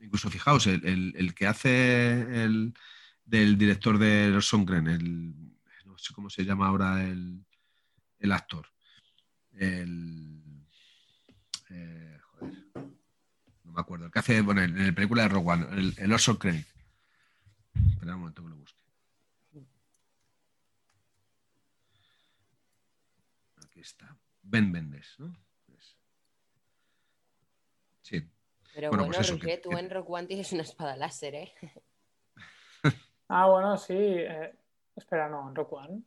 Incluso 0.00 0.28
fijaos, 0.28 0.66
el, 0.66 1.14
el- 1.16 1.34
que 1.34 1.46
hace 1.46 2.42
el 2.44 2.74
del 3.24 3.56
director 3.56 3.96
de 3.98 4.36
Songren, 4.40 4.88
el 4.88 5.34
no 5.84 5.96
sé 5.96 6.12
cómo 6.14 6.30
se 6.30 6.44
llama 6.44 6.66
ahora 6.66 7.04
el, 7.04 7.44
el 8.18 8.32
actor. 8.32 8.66
El 9.52 10.42
eh, 11.70 12.18
joder, 12.22 12.54
no 13.64 13.72
me 13.72 13.80
acuerdo. 13.80 14.06
El 14.06 14.10
que 14.12 14.18
hace, 14.18 14.40
bueno, 14.40 14.62
en 14.62 14.84
la 14.84 14.92
película 14.92 15.22
de 15.22 15.28
Rogue 15.28 15.48
One, 15.52 15.66
el, 15.78 15.94
el 15.96 16.12
Orson 16.12 16.36
Krennic. 16.38 16.66
Espera 17.92 18.14
un 18.14 18.20
momento 18.20 18.42
que 18.42 18.48
lo 18.50 18.56
busque. 18.56 18.78
Aquí 23.64 23.80
está. 23.80 24.16
Ben 24.42 24.70
Mendes, 24.72 25.14
¿no? 25.18 25.36
Es- 25.76 25.96
Sí. 28.02 28.26
Pero 28.78 28.90
Bueno, 28.90 29.06
bueno, 29.06 29.16
pues 29.16 29.26
eso, 29.26 29.34
Roger, 29.36 29.56
que- 29.56 29.60
tú 29.60 29.70
que- 29.70 29.78
en 29.80 29.90
Rock 29.90 30.08
One 30.08 30.26
tienes 30.28 30.52
una 30.52 30.62
espada 30.62 30.96
láser, 30.96 31.34
¿eh? 31.34 31.52
Ah, 33.28 33.46
bueno, 33.48 33.76
sí. 33.76 33.92
eh, 33.98 34.54
espera, 34.94 35.28
no, 35.28 35.48
en 35.48 35.54
Rock 35.56 35.72
One. 35.72 36.00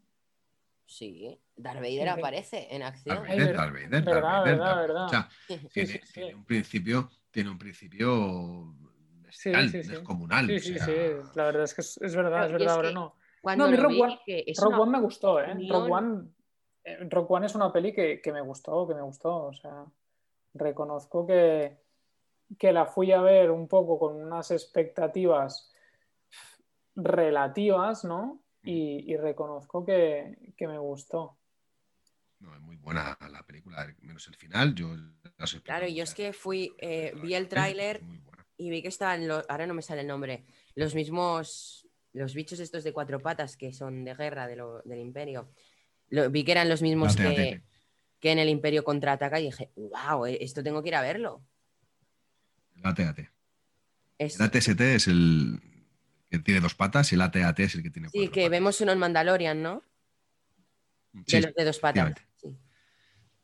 Sí, 0.85 1.37
Darth 1.57 1.79
Vader 1.81 2.03
Sí. 2.13 2.19
aparece 2.19 2.67
en 2.73 2.83
acción. 2.83 3.15
Darth 3.17 3.27
Vader, 3.27 3.55
Darth 3.55 3.73
Vader, 3.73 3.89
Darth 3.91 4.05
verdad, 4.05 4.21
Vader, 4.39 4.43
verdad, 4.57 4.65
Darth- 4.75 4.81
verdad. 4.87 5.05
o 5.05 5.09
sea, 5.09 5.29
Sí, 5.47 5.67
tiene, 5.73 5.89
sí, 5.89 5.99
sí. 6.05 6.13
tiene 6.13 6.35
un 6.35 6.45
principio, 6.45 7.09
tiene 7.29 7.49
un 7.49 7.57
principio 7.59 8.73
Sí, 9.29 9.49
bestial, 9.51 9.69
sí, 9.69 9.83
sí. 9.83 9.89
descomunal. 9.89 10.47
Sí, 10.47 10.55
o 10.55 10.59
sí, 10.59 10.73
sea, 10.77 10.85
sí. 10.85 10.93
La 11.35 11.43
verdad 11.43 11.63
es 11.63 11.73
que 11.73 11.81
es, 11.81 11.97
es 12.01 12.15
verdad, 12.15 12.31
Pero 12.31 12.45
es 12.45 12.51
verdad, 12.53 12.75
ahora 12.75 12.87
que- 12.87 12.95
no. 12.95 13.15
Cuando 13.41 13.65
No, 13.65 13.71
lo 13.75 13.83
Rock 13.83 13.91
vi, 13.91 14.01
One- 14.01 14.19
Rock 14.57 14.67
una 14.69 14.79
One 14.79 14.91
me 14.91 14.99
gustó, 15.01 15.39
¿eh? 15.41 15.67
Rock 15.69 15.91
One, 15.91 16.27
eh, 16.85 16.97
Rock 17.09 17.31
One 17.31 17.45
es 17.47 17.55
una 17.55 17.71
peli 17.73 17.91
que, 17.93 18.21
que 18.21 18.31
me 18.31 18.41
gustó, 18.41 18.87
que 18.87 18.95
me 18.95 19.01
gustó. 19.01 19.47
O 19.47 19.53
sea, 19.53 19.85
reconozco 20.53 21.25
que, 21.27 21.77
que 22.57 22.71
la 22.73 22.85
fui 22.85 23.11
a 23.11 23.21
ver 23.21 23.51
un 23.51 23.67
poco 23.67 23.97
con 23.99 24.15
unas 24.15 24.51
expectativas 24.51 25.71
relativas, 26.95 28.03
¿no? 28.03 28.41
Y, 28.63 29.11
y 29.11 29.17
reconozco 29.17 29.83
que, 29.85 30.53
que 30.55 30.67
me 30.67 30.77
gustó. 30.77 31.37
no, 32.39 32.53
es 32.55 32.61
muy 32.61 32.75
buena 32.75 33.17
la 33.29 33.43
película, 33.43 33.87
menos 34.01 34.27
el 34.27 34.35
final. 34.35 34.75
Yo 34.75 34.89
Claro, 35.63 35.87
yo 35.87 36.03
es 36.03 36.13
que 36.13 36.33
fui, 36.33 36.73
eh, 36.79 37.13
vi 37.21 37.33
el 37.33 37.43
es 37.43 37.49
tráiler 37.49 38.01
y 38.57 38.69
vi 38.69 38.81
que 38.81 38.87
estaban, 38.89 39.27
los, 39.27 39.45
ahora 39.49 39.65
no 39.65 39.73
me 39.73 39.81
sale 39.81 40.01
el 40.01 40.07
nombre, 40.07 40.45
los 40.75 40.93
mismos, 40.93 41.87
los 42.13 42.33
bichos 42.33 42.59
estos 42.59 42.83
de 42.83 42.93
cuatro 42.93 43.19
patas 43.19 43.57
que 43.57 43.73
son 43.73 44.03
de 44.03 44.13
guerra 44.13 44.47
de 44.47 44.55
lo- 44.57 44.81
del 44.83 44.99
imperio. 44.99 45.49
Lo- 46.09 46.29
vi 46.29 46.43
que 46.43 46.51
eran 46.51 46.69
los 46.69 46.81
mismos 46.81 47.15
que, 47.15 47.61
que 48.19 48.31
en 48.31 48.39
el 48.39 48.49
imperio 48.49 48.83
contraataca 48.83 49.39
y 49.39 49.45
dije, 49.45 49.71
wow, 49.75 50.25
esto 50.25 50.61
tengo 50.63 50.83
que 50.83 50.89
ir 50.89 50.95
a 50.95 51.01
verlo. 51.01 51.41
El 52.81 52.87
AT-AT. 52.89 53.29
Es- 54.17 54.35
El 54.39 54.41
ATST 54.45 54.81
es 54.95 55.07
el 55.07 55.61
que 56.29 56.39
tiene 56.39 56.59
dos 56.61 56.75
patas 56.75 57.11
y 57.11 57.15
el 57.15 57.21
AT-AT 57.21 57.59
es 57.63 57.75
el 57.75 57.83
que 57.83 57.89
tiene 57.89 58.09
sí, 58.09 58.17
cuatro 58.19 58.31
que 58.33 58.41
patas. 58.41 58.51
vemos 58.51 58.81
uno 58.81 58.91
en 58.91 58.99
Mandalorian, 58.99 59.61
¿no? 59.61 59.83
Sí, 61.27 61.37
de 61.37 61.41
los 61.41 61.55
de 61.55 61.65
dos 61.65 61.79
patas. 61.79 62.13
Sí. 62.37 62.57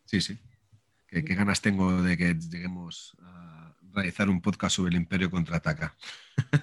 Sí, 0.06 0.22
sí. 0.22 0.40
¿Qué, 1.08 1.24
qué 1.26 1.36
ganas 1.36 1.62
tengo 1.62 2.02
de 2.02 2.18
que 2.18 2.34
lleguemos 2.36 3.16
a 3.22 3.74
realizar 3.94 4.30
un 4.30 4.42
podcast 4.42 4.76
sobre 4.78 4.90
el 4.92 4.96
Imperio 4.96 5.30
contraataca? 5.30 5.96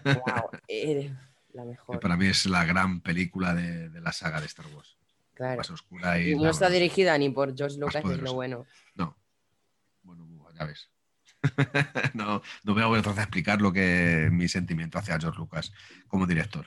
Wow, 0.05 0.51
eh, 0.69 1.13
la 1.53 1.63
Que 1.63 1.69
mejor. 1.69 2.01
para 2.01 2.17
mí 2.17 2.27
es 2.27 2.47
la 2.47 2.65
gran 2.65 3.01
película 3.01 3.55
de, 3.55 3.89
de 3.91 4.01
la 4.01 4.13
saga 4.13 4.41
de 4.41 4.47
Star 4.47 4.67
Wars. 4.69 4.97
Claro. 5.35 5.57
Más 5.59 5.71
oscura 5.71 6.19
y. 6.21 6.31
Y 6.33 6.37
no 6.37 6.49
está 6.51 6.67
más- 6.67 6.73
dirigida 6.73 7.17
ni 7.19 7.29
por 7.31 7.57
George 7.57 7.77
Lucas, 7.79 8.05
es 8.05 8.21
lo 8.21 8.35
bueno. 8.35 8.67
No. 8.95 9.17
Bueno, 10.03 10.27
ya 10.59 10.65
ves. 10.65 10.89
no, 12.15 12.43
no 12.65 12.75
voy 12.75 12.83
a 12.83 12.87
volver 12.87 13.19
a 13.19 13.23
explicar 13.23 13.61
lo 13.61 13.73
que 13.73 14.29
mi 14.33 14.49
sentimiento 14.49 14.99
hacia 14.99 15.19
George 15.19 15.39
Lucas 15.39 15.73
como 16.09 16.27
director. 16.27 16.67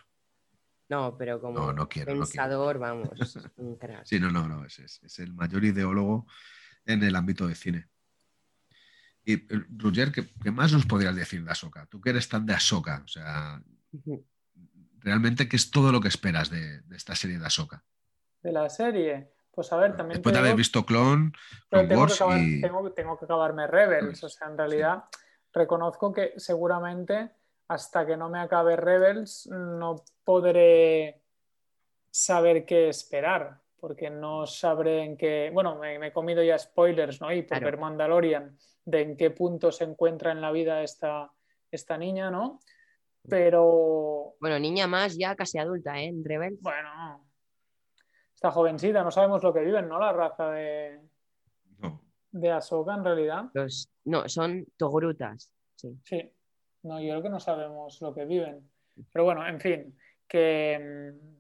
No, 0.90 1.18
pero 1.18 1.42
como 1.42 1.60
No, 1.60 1.74
no 1.74 1.90
quiero, 1.90 2.14
no 2.14 2.22
pensador, 2.22 2.80
vamos, 2.80 3.10
es 3.20 3.38
un 3.58 3.78
crack. 3.78 4.06
Sí, 4.06 4.20
no, 4.20 4.32
no, 4.32 4.48
no. 4.48 4.66
Es, 4.66 4.80
es- 4.80 5.02
es 5.04 5.20
el 5.20 5.34
mayor 5.34 5.64
ideólogo 5.66 6.28
en 6.86 7.04
el 7.04 7.16
ámbito 7.16 7.48
de 7.48 7.56
cine. 7.56 7.88
Y 9.26 9.34
eh, 9.34 9.66
Roger, 9.78 10.12
¿qué, 10.14 10.26
qué 10.42 10.52
más 10.52 10.72
nos 10.72 10.86
podrías 10.86 11.16
decir 11.16 11.44
de 11.44 11.52
Ahsoka? 11.52 11.86
Tú 11.88 12.00
que 12.00 12.12
eres 12.12 12.30
tan 12.30 12.46
de 12.46 12.54
Ahsoka, 12.54 13.02
o 13.04 13.08
sea, 13.08 13.62
realmente, 15.00 15.50
¿qué 15.50 15.58
es 15.58 15.70
todo 15.72 15.92
lo 15.92 16.00
que 16.00 16.08
esperas 16.08 16.50
de, 16.50 16.82
de 16.82 16.96
esta 16.96 17.16
serie 17.16 17.38
de 17.40 17.46
Ahsoka? 17.46 17.84
De 18.42 18.52
la 18.54 18.70
serie, 18.70 19.34
pues 19.58 19.74
a 19.74 19.78
ver, 19.78 19.96
también 19.96 20.18
Después 20.20 20.34
de 20.34 20.40
haber 20.40 20.56
visto 20.56 20.86
Clone, 20.86 21.32
tengo 21.68 21.88
que, 21.88 21.96
Wars 21.96 22.22
acabar- 22.22 22.40
y... 22.40 22.62
tengo, 22.62 22.92
tengo 22.92 23.18
que 23.18 23.26
acabarme 23.26 23.66
Rebels. 23.66 24.24
O 24.24 24.30
sea, 24.30 24.48
en 24.50 24.56
realidad 24.56 25.06
reconozco 25.52 26.14
que 26.14 26.34
seguramente 26.38 27.32
hasta 27.68 28.06
que 28.06 28.16
no 28.16 28.30
me 28.30 28.40
acabe 28.40 28.76
Rebels 28.76 29.48
no 29.52 29.96
podré 30.24 31.24
saber 32.12 32.66
qué 32.66 32.90
esperar. 32.90 33.60
Porque 33.80 34.12
no 34.12 34.46
sabré 34.46 35.04
en 35.04 35.18
qué. 35.18 35.50
Bueno, 35.52 35.76
me, 35.80 35.98
me 35.98 36.08
he 36.08 36.14
comido 36.14 36.44
ya 36.44 36.58
spoilers, 36.60 37.20
¿no? 37.20 37.32
Y 37.32 37.42
por 37.42 37.58
Claro. 37.58 37.66
ver 37.66 37.78
Mandalorian, 37.80 38.58
de 38.86 39.02
en 39.02 39.18
qué 39.18 39.32
punto 39.32 39.72
se 39.72 39.86
encuentra 39.86 40.32
en 40.32 40.42
la 40.42 40.52
vida 40.52 40.84
esta, 40.84 41.32
esta 41.72 41.98
niña, 41.98 42.30
¿no? 42.30 42.60
Pero 43.28 44.36
Bueno, 44.40 44.60
niña 44.60 44.86
más 44.88 45.18
ya 45.18 45.36
casi 45.36 45.58
adulta, 45.58 46.00
¿eh? 46.00 46.06
En 46.06 46.24
Rebels. 46.24 46.60
bueno, 46.62 47.27
está 48.38 48.52
jovencita, 48.52 49.04
no 49.04 49.10
sabemos 49.10 49.42
lo 49.44 49.52
que 49.52 49.62
viven, 49.62 49.88
¿no? 49.90 49.98
La 50.00 50.14
raza 50.14 50.52
de, 50.52 51.02
No, 51.80 52.00
de 52.32 52.52
Ahsoka 52.52 52.94
en 52.94 53.04
realidad. 53.04 53.46
Los, 53.54 53.90
no, 54.06 54.30
son 54.30 54.64
togrutas. 54.78 55.52
Sí. 55.76 55.98
Sí, 56.04 56.32
no, 56.84 57.02
yo 57.02 57.10
creo 57.14 57.24
que 57.24 57.30
no 57.30 57.40
sabemos 57.40 58.00
lo 58.00 58.14
que 58.14 58.26
viven. 58.26 58.70
Pero 59.12 59.26
bueno, 59.26 59.46
en 59.48 59.60
fin, 59.60 59.98
que 60.28 61.14
mm, 61.16 61.38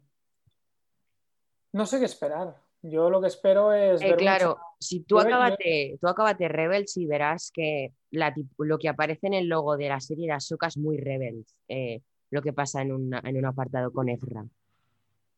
no 1.73 1.85
sé 1.85 1.99
qué 1.99 2.05
esperar. 2.05 2.55
Yo 2.81 3.11
lo 3.11 3.21
que 3.21 3.27
espero 3.27 3.73
es 3.73 4.01
Eh, 4.01 4.09
ver 4.09 4.17
claro, 4.17 4.47
mucho- 4.49 4.61
si 4.79 5.01
tú 5.03 5.17
yo- 5.17 5.21
yo- 5.21 5.27
acabate, 5.27 5.97
tú 6.01 6.07
acabate 6.07 6.47
Rebels 6.47 6.97
y 6.97 7.05
verás 7.05 7.51
que 7.53 7.93
la 8.09 8.33
lo 8.57 8.79
que 8.79 8.89
aparece 8.89 9.27
en 9.27 9.33
el 9.35 9.47
logo 9.47 9.77
de 9.77 9.89
la 9.89 9.99
serie 9.99 10.25
de 10.27 10.33
Ahsoka 10.33 10.65
es 10.67 10.77
muy 10.77 10.97
Rebels. 10.97 11.55
eh, 11.67 12.01
lo 12.31 12.41
que 12.41 12.53
pasa 12.53 12.81
en, 12.81 12.91
una- 12.91 13.21
en 13.23 13.37
un 13.37 13.45
apartado 13.45 13.91
con 13.91 14.09
Ezra. 14.09 14.43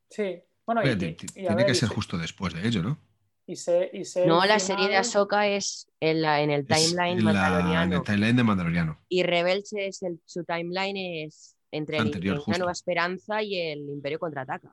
Sí, 0.10 0.42
bueno, 0.76 0.82
Oye, 0.82 0.92
y, 0.94 0.98
ti- 0.98 1.06
y- 1.06 1.14
ti- 1.16 1.26
y 1.26 1.30
a 1.30 1.34
tiene 1.48 1.56
ver, 1.56 1.66
que 1.66 1.72
y 1.72 1.76
ser 1.76 1.90
justo 1.90 2.16
después 2.18 2.54
de 2.54 2.68
ello, 2.68 2.84
¿no? 2.84 3.00
y 3.48 3.54
y 3.54 4.04
No, 4.28 4.44
el 4.44 4.50
la 4.50 4.60
serie 4.60 4.88
de 4.88 4.98
Ahsoka 4.98 5.48
es 5.48 5.90
en, 6.00 6.22
la, 6.22 6.42
en 6.44 6.52
el 6.52 6.68
timeline 6.68 7.18
en 7.18 7.26
la- 7.26 7.32
en 7.32 7.36
mandaloriano. 7.36 7.96
el 7.98 8.04
timeline 8.04 8.36
de 8.36 8.44
Mandaloriano. 8.44 9.00
Y 9.10 9.24
Rebels 9.24 9.74
es 9.74 10.04
el, 10.04 10.22
su 10.26 10.44
timeline 10.44 11.26
es 11.26 11.56
entre 11.72 11.98
el- 11.98 12.04
Anterior, 12.04 12.36
Una 12.36 12.44
justo. 12.44 12.60
Nueva 12.60 12.72
Esperanza 12.74 13.42
y 13.42 13.58
el 13.60 13.90
Imperio 13.90 14.20
Contraataca. 14.20 14.72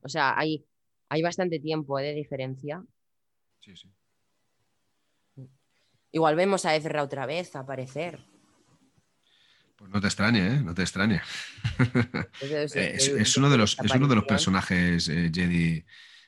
O 0.00 0.08
sea, 0.08 0.38
hay, 0.38 0.64
hay 1.10 1.20
bastante 1.20 1.58
tiempo 1.60 1.98
eh, 1.98 2.04
de 2.04 2.14
diferencia. 2.14 2.82
Sí, 3.60 3.76
sí. 3.76 3.90
Igual 6.12 6.36
vemos 6.36 6.64
a 6.64 6.74
Ezra 6.76 7.02
otra 7.02 7.26
vez 7.26 7.54
aparecer. 7.56 8.20
Pues 9.84 9.92
no 9.92 10.00
te 10.00 10.06
extrañe, 10.06 10.46
¿eh? 10.46 10.60
No 10.64 10.74
te 10.74 10.80
extrañe. 10.80 11.20
es, 12.40 13.36
uno 13.36 13.50
de 13.50 13.58
los, 13.58 13.76
es 13.78 13.94
uno 13.94 14.08
de 14.08 14.14
los 14.14 14.24
personajes 14.24 15.10
eh, 15.10 15.30
Jedi 15.32 15.84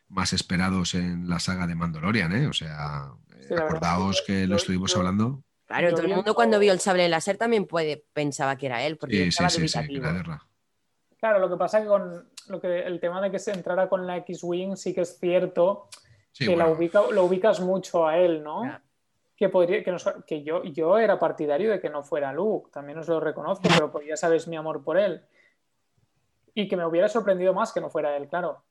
más 0.09 0.35
esperados 0.35 0.95
en 0.95 1.27
la 1.27 1.39
saga 1.39 1.67
de 1.67 1.75
Mandalorian, 1.75 2.33
¿eh? 2.37 2.47
O 2.49 2.53
sea, 2.53 3.13
acordaos 3.51 4.23
que 4.27 4.47
lo 4.47 4.57
estuvimos 4.57 4.95
hablando. 4.95 5.43
Claro, 5.65 5.91
todo 5.91 6.03
el 6.03 6.15
mundo 6.15 6.35
cuando 6.35 6.59
vio 6.59 6.71
el 6.71 6.81
sable 6.81 7.09
láser 7.09 7.39
también 7.39 7.65
puede, 7.65 8.05
pensaba 8.13 8.57
que 8.57 8.67
era 8.67 8.85
él, 8.85 8.99
porque 8.99 9.33
sí, 9.33 9.45
sí, 9.49 9.67
sí, 9.67 9.69
sí, 9.69 10.01
Claro, 11.19 11.39
lo 11.39 11.49
que 11.49 11.57
pasa 11.57 11.79
es 11.79 11.85
que 11.85 11.89
con 11.89 12.29
lo 12.49 12.61
que, 12.61 12.81
el 12.81 13.01
tema 13.01 13.23
de 13.23 13.31
que 13.31 13.39
se 13.39 13.53
entrara 13.53 13.89
con 13.89 14.07
la 14.07 14.19
X-Wing 14.19 14.77
sí 14.77 14.93
que 14.93 15.01
es 15.01 15.19
cierto 15.19 15.89
que 16.39 16.55
la 16.55 16.69
ubica, 16.69 17.01
lo 17.11 17.25
ubicas 17.25 17.61
mucho 17.61 18.07
a 18.07 18.19
él, 18.19 18.45
¿no? 18.45 18.63
Que, 19.37 19.49
podría, 19.51 19.85
que, 19.85 19.95
que 20.27 20.43
yo, 20.43 20.65
yo 20.65 20.99
era 20.99 21.19
partidario 21.19 21.71
de 21.71 21.81
que 21.81 21.91
no 21.91 22.03
fuera 22.03 22.33
Luke, 22.33 22.71
también 22.73 22.99
os 22.99 23.09
lo 23.09 23.21
reconozco, 23.21 23.69
pero 23.69 23.93
pues 23.93 24.07
ya 24.07 24.17
sabes 24.17 24.49
mi 24.49 24.57
amor 24.57 24.83
por 24.83 24.99
él. 24.99 25.23
Y 26.55 26.67
que 26.69 26.77
me 26.77 26.87
hubiera 26.87 27.09
sorprendido 27.09 27.53
más 27.53 27.73
que 27.73 27.81
no 27.81 27.91
fuera 27.91 28.17
él, 28.17 28.29
claro. 28.29 28.65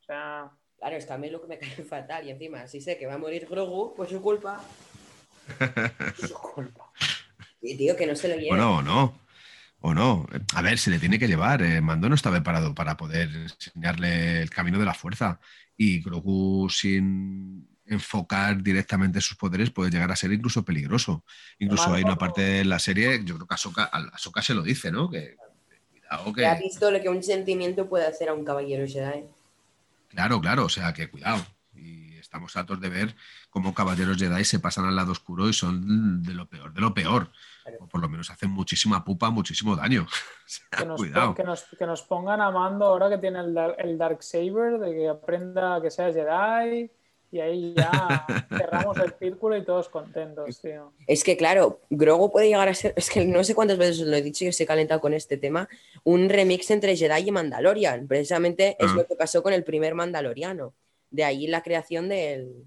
O 0.00 0.02
sea... 0.02 0.52
Claro, 0.78 0.96
es 0.96 1.06
que 1.06 1.12
a 1.12 1.18
mí 1.18 1.28
lo 1.28 1.40
que 1.40 1.48
me 1.48 1.58
cae 1.58 1.70
fatal 1.84 2.26
y 2.26 2.30
encima, 2.30 2.66
si 2.68 2.80
sé 2.80 2.96
que 2.96 3.06
va 3.06 3.14
a 3.14 3.18
morir 3.18 3.46
Grogu, 3.50 3.94
pues 3.96 4.10
su 4.10 4.22
culpa. 4.22 4.62
su 6.16 6.34
culpa. 6.34 6.92
Y 7.60 7.76
tío, 7.76 7.96
que 7.96 8.06
no 8.06 8.14
se 8.14 8.28
lo 8.28 8.36
lleve. 8.36 8.50
Bueno, 8.50 8.80
no. 8.82 9.18
O 9.80 9.92
no. 9.92 10.26
A 10.54 10.62
ver, 10.62 10.78
se 10.78 10.90
le 10.90 10.98
tiene 10.98 11.18
que 11.18 11.26
llevar. 11.26 11.62
Eh, 11.62 11.80
Mando 11.80 12.08
no 12.08 12.14
está 12.14 12.30
preparado 12.30 12.74
para 12.74 12.96
poder 12.96 13.28
enseñarle 13.28 14.42
el 14.42 14.50
camino 14.50 14.78
de 14.78 14.84
la 14.84 14.94
fuerza. 14.94 15.40
Y 15.76 16.00
Grogu 16.00 16.68
sin 16.70 17.68
enfocar 17.88 18.62
directamente 18.62 19.20
sus 19.20 19.36
poderes 19.36 19.70
puede 19.70 19.90
llegar 19.90 20.10
a 20.12 20.16
ser 20.16 20.32
incluso 20.32 20.64
peligroso. 20.64 21.24
Incluso 21.58 21.92
hay 21.92 22.02
una 22.02 22.16
parte 22.16 22.42
de 22.42 22.64
la 22.64 22.78
serie, 22.78 23.22
yo 23.24 23.36
creo 23.36 23.46
que 23.46 23.54
Ahsoka, 23.54 24.42
se 24.42 24.54
lo 24.54 24.62
dice, 24.62 24.90
¿no? 24.90 25.10
Que, 25.10 25.36
cuidado 25.90 26.32
que... 26.32 26.46
ha 26.46 26.54
visto 26.54 26.90
lo 26.90 27.00
que 27.00 27.08
un 27.08 27.22
sentimiento 27.22 27.88
puede 27.88 28.06
hacer 28.06 28.28
a 28.28 28.34
un 28.34 28.44
caballero 28.44 28.86
Jedi. 28.86 29.24
Claro, 30.08 30.40
claro, 30.40 30.66
o 30.66 30.68
sea 30.68 30.92
que 30.92 31.10
cuidado. 31.10 31.44
Y 31.74 32.16
estamos 32.16 32.56
hartos 32.56 32.80
de 32.80 32.88
ver 32.88 33.14
cómo 33.50 33.72
caballeros 33.72 34.18
Jedi 34.18 34.44
se 34.44 34.58
pasan 34.58 34.84
al 34.84 34.96
lado 34.96 35.12
oscuro 35.12 35.48
y 35.48 35.52
son 35.52 36.22
de 36.22 36.34
lo 36.34 36.46
peor, 36.46 36.72
de 36.72 36.80
lo 36.80 36.92
peor. 36.92 37.30
O 37.80 37.86
por 37.86 38.00
lo 38.00 38.08
menos 38.08 38.30
hacen 38.30 38.50
muchísima 38.50 39.04
pupa, 39.04 39.30
muchísimo 39.30 39.76
daño. 39.76 40.06
que, 40.70 40.84
nos, 40.84 40.98
cuidado. 40.98 41.34
Que 41.34 41.86
nos, 41.86 42.02
pongan 42.02 42.40
a 42.40 42.50
mando 42.50 42.86
ahora 42.86 43.08
que 43.08 43.18
tiene 43.18 43.40
el, 43.40 43.56
el 43.78 43.98
Dark 43.98 44.22
Saber, 44.22 44.78
de 44.78 44.94
que 44.94 45.08
aprenda 45.08 45.80
que 45.80 45.90
sea 45.90 46.12
Jedi 46.12 46.90
y 47.30 47.40
ahí 47.40 47.74
ya 47.76 48.26
cerramos 48.48 48.96
el 48.98 49.12
círculo 49.18 49.56
y 49.56 49.64
todos 49.64 49.88
contentos, 49.88 50.60
tío. 50.60 50.92
Es 51.06 51.24
que 51.24 51.36
claro, 51.36 51.80
Grogu 51.90 52.32
puede 52.32 52.48
llegar 52.48 52.68
a 52.68 52.74
ser, 52.74 52.94
es 52.96 53.10
que 53.10 53.24
no 53.24 53.44
sé 53.44 53.54
cuántas 53.54 53.78
veces 53.78 54.00
os 54.00 54.06
lo 54.06 54.16
he 54.16 54.22
dicho 54.22 54.44
y 54.44 54.48
os 54.48 54.60
he 54.60 54.66
calentado 54.66 55.00
con 55.00 55.12
este 55.14 55.36
tema, 55.36 55.68
un 56.04 56.28
remix 56.28 56.70
entre 56.70 56.96
Jedi 56.96 57.28
y 57.28 57.30
Mandalorian. 57.30 58.06
Precisamente 58.06 58.76
es 58.78 58.90
ah. 58.90 58.94
lo 58.96 59.06
que 59.06 59.16
pasó 59.16 59.42
con 59.42 59.52
el 59.52 59.64
primer 59.64 59.94
Mandaloriano. 59.94 60.74
De 61.10 61.24
ahí 61.24 61.46
la 61.46 61.62
creación 61.62 62.08
del, 62.08 62.66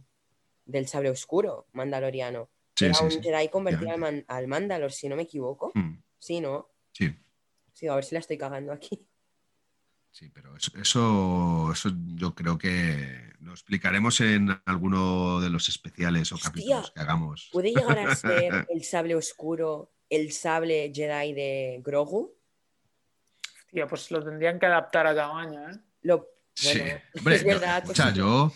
del 0.66 0.88
sable 0.88 1.10
oscuro 1.10 1.68
mandaloriano. 1.74 2.50
Era 2.80 3.00
un 3.02 3.22
Jedi 3.22 3.50
convertido 3.50 3.92
al, 3.92 4.26
al, 4.28 4.48
Mandalor, 4.48 4.92
si 4.92 5.08
no 5.08 5.16
me 5.16 5.24
equivoco. 5.24 5.72
Hmm. 5.76 6.02
Sí, 6.18 6.40
¿no? 6.40 6.70
Sí. 6.92 7.14
Sí, 7.74 7.88
a 7.88 7.96
ver 7.96 8.04
si 8.04 8.16
la 8.16 8.20
estoy 8.20 8.38
cagando 8.38 8.72
aquí. 8.72 9.06
Sí, 10.12 10.30
pero 10.30 10.56
eso, 10.58 10.72
eso, 11.72 11.92
yo 12.16 12.36
creo 12.36 12.58
que 12.58 13.34
lo 13.40 13.52
explicaremos 13.52 14.20
en 14.20 14.50
alguno 14.66 15.40
de 15.40 15.50
los 15.50 15.70
especiales 15.70 16.32
o 16.34 16.38
capítulos 16.38 16.92
que 16.92 17.00
hagamos. 17.00 17.50
¿Puede 17.52 17.70
llegar 17.70 17.98
a 17.98 18.16
ser 18.16 18.68
el 18.70 18.84
sable 18.84 19.16
oscuro, 19.16 19.94
el 20.10 20.34
sable 20.34 20.92
Jedi 20.94 21.34
de 21.34 21.82
Grogu? 21.84 22.36
Hostia, 23.66 23.88
pues 23.88 24.12
lo 24.12 24.22
tendrían 24.22 24.60
que 24.60 24.66
adaptar 24.66 25.08
a 25.08 25.16
tamaño, 25.16 25.70
¿eh? 25.70 25.80
Lo, 26.02 26.28
sí, 26.54 26.82
es 27.14 27.44
verdad. 27.46 27.90
o 27.90 27.96
sea, 27.96 28.12
yo, 28.12 28.52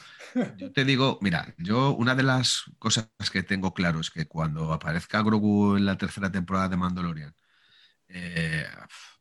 yo 0.57 0.73
te 0.73 0.84
digo, 0.84 1.19
mira, 1.22 1.56
yo 1.57 1.95
una 1.95 2.15
de 2.15 2.23
las 2.23 2.64
cosas 2.80 3.07
que 3.32 3.44
tengo 3.44 3.73
claro 3.73 4.02
es 4.02 4.11
que 4.11 4.27
cuando 4.27 4.73
aparezca 4.73 5.22
Grogu 5.22 5.77
en 5.77 5.86
la 5.86 5.98
tercera 5.98 6.30
temporada 6.30 6.68
de 6.68 6.76
Mandalorian, 6.76 7.34
eh, 8.07 8.65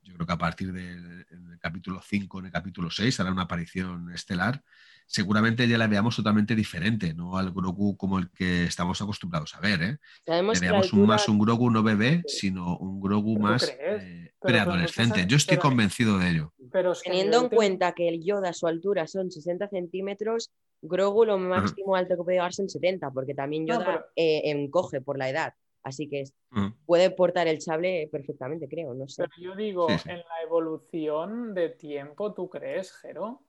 yo 0.03 0.15
creo 0.15 0.27
que 0.27 0.33
a 0.33 0.39
partir 0.39 0.73
del, 0.73 1.27
capítulo 1.61 2.01
5, 2.03 2.41
en 2.41 2.47
el 2.47 2.53
capítulo 2.53 2.91
6, 2.91 3.21
hará 3.21 3.33
una 3.33 3.43
aparición 3.43 4.13
estelar. 4.13 4.63
Seguramente 5.07 5.69
ya 5.69 5.79
la 5.79 5.87
veamos 5.87 6.17
totalmente 6.17 6.55
diferente, 6.55 7.15
no 7.15 7.37
al 7.37 7.53
Grogu 7.53 7.97
como 7.97 8.19
el 8.19 8.31
que 8.31 8.65
estamos 8.65 9.01
acostumbrados 9.01 9.55
a 9.55 9.61
ver. 9.61 9.83
¿eh? 9.83 9.99
Le 10.27 10.61
veamos 10.61 10.93
un, 10.93 11.07
más 11.07 11.29
un 11.29 11.39
Grogu 11.39 11.71
no 11.71 11.83
bebé, 11.83 12.23
sino 12.27 12.77
un 12.79 13.01
Grogu 13.01 13.39
más 13.39 13.71
eh, 13.81 14.33
preadolescente. 14.41 15.27
Yo 15.27 15.37
estoy 15.37 15.59
convencido 15.59 16.19
de 16.19 16.31
ello. 16.31 16.53
Pero 16.73 16.95
Teniendo 16.95 17.43
en 17.43 17.49
cuenta 17.49 17.93
que 17.93 18.09
el 18.09 18.23
Yoda, 18.25 18.53
su 18.53 18.67
altura 18.67 19.07
son 19.07 19.31
60 19.31 19.69
centímetros, 19.69 20.51
Grogu 20.81 21.25
lo 21.25 21.39
máximo 21.39 21.97
alto 21.97 22.17
que 22.17 22.23
puede 22.23 22.37
llegar 22.37 22.53
son 22.53 22.69
70, 22.69 23.11
porque 23.11 23.35
también 23.35 23.67
Yoda 23.67 24.07
eh, 24.17 24.43
encoge 24.45 25.01
por 25.01 25.19
la 25.19 25.29
edad. 25.29 25.55
Así 25.85 26.09
que 26.09 26.25
mm. 26.51 26.69
puede 26.87 27.11
portar 27.11 27.47
el 27.47 27.61
sable 27.61 28.09
perfectamente, 28.11 28.67
creo, 28.69 28.95
no 28.95 29.07
sé. 29.07 29.25
Pero 29.25 29.51
yo 29.51 29.57
digo, 29.57 29.89
en 29.91 30.19
la 30.19 30.43
evolución 30.43 31.55
de 31.55 31.69
tiempo, 31.69 32.33
¿tú 32.33 32.49
crees, 32.49 32.93
Jero? 32.97 33.43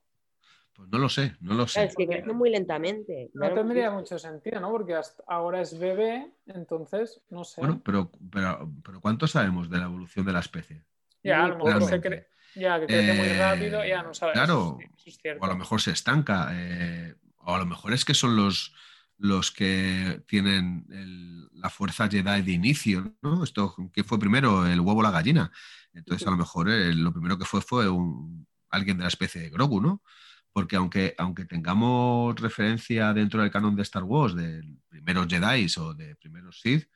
Pues 0.74 0.90
no 0.90 0.98
lo 0.98 1.07
sé, 1.07 1.38
no 1.40 1.53
lo 1.53 1.66
sé. 1.68 1.86
Es 1.86 1.95
que 1.95 2.06
crece 2.06 2.34
muy 2.34 2.49
lentamente. 2.49 3.32
No 3.34 3.53
tendría 3.53 3.90
mucho 3.90 4.20
sentido, 4.20 4.60
¿no? 4.60 4.70
Porque 4.72 4.94
hasta 4.94 5.24
ahora 5.26 5.62
es 5.62 5.80
bebé, 5.80 6.30
entonces 6.48 7.22
no 7.30 7.45
sé. 7.45 7.62
Bueno, 7.62 7.82
pero, 7.84 8.12
pero, 8.30 8.70
pero 8.84 8.99
¿cuánto 8.99 9.26
sabemos 9.26 9.70
de 9.70 9.78
la 9.78 9.86
evolución 9.86 10.26
de 10.26 10.34
la 10.34 10.40
especie? 10.40 10.84
Ya, 11.24 11.45
a 11.45 11.48
lo 11.48 11.64
mejor 11.64 11.84
se 11.84 12.02
cree. 12.02 12.28
Ya, 12.56 12.80
que 12.80 12.88
crece 12.88 13.14
muy 13.14 13.30
rápido, 13.30 13.86
ya 13.86 14.03
no 14.03 14.14
sabemos. 14.14 14.45
Claro, 14.45 14.78
o 15.40 15.45
a 15.45 15.48
lo 15.48 15.56
mejor 15.56 15.82
se 15.82 15.91
estanca, 15.91 16.49
eh, 16.52 17.16
o 17.38 17.53
a 17.53 17.60
lo 17.60 17.66
mejor 17.66 17.94
es 17.94 18.03
que 18.03 18.14
son 18.14 18.36
los, 18.36 18.76
los 19.17 19.51
que 19.51 20.23
tienen 20.27 20.85
la 21.53 21.69
fuerza 21.69 22.09
Jedi 22.09 22.41
de 22.41 22.51
inicio, 22.51 23.15
¿no? 23.21 23.43
Esto, 23.43 23.75
¿qué 23.93 24.03
fue 24.03 24.19
primero, 24.19 24.65
el 24.65 24.79
huevo 24.79 24.99
o 24.99 25.03
la 25.03 25.11
gallina? 25.11 25.51
Entonces, 25.93 26.27
a 26.27 26.31
lo 26.31 26.37
mejor 26.37 26.69
eh, 26.69 26.93
lo 26.93 27.11
primero 27.13 27.37
que 27.37 27.45
fue 27.45 27.61
fue 27.61 27.87
un, 27.89 28.45
alguien 28.69 28.97
de 28.97 29.03
la 29.03 29.09
especie 29.09 29.41
de 29.41 29.49
Grogu, 29.49 29.81
¿no? 29.81 30.01
Porque 30.51 30.75
aunque, 30.75 31.15
aunque 31.17 31.45
tengamos 31.45 32.35
referencia 32.39 33.13
dentro 33.13 33.41
del 33.41 33.51
canon 33.51 33.75
de 33.75 33.83
Star 33.83 34.03
Wars 34.03 34.35
de 34.35 34.63
primeros 34.89 35.27
Jedi 35.27 35.67
o 35.77 35.93
de 35.93 36.15
primeros 36.15 36.59
Sith, 36.61 36.89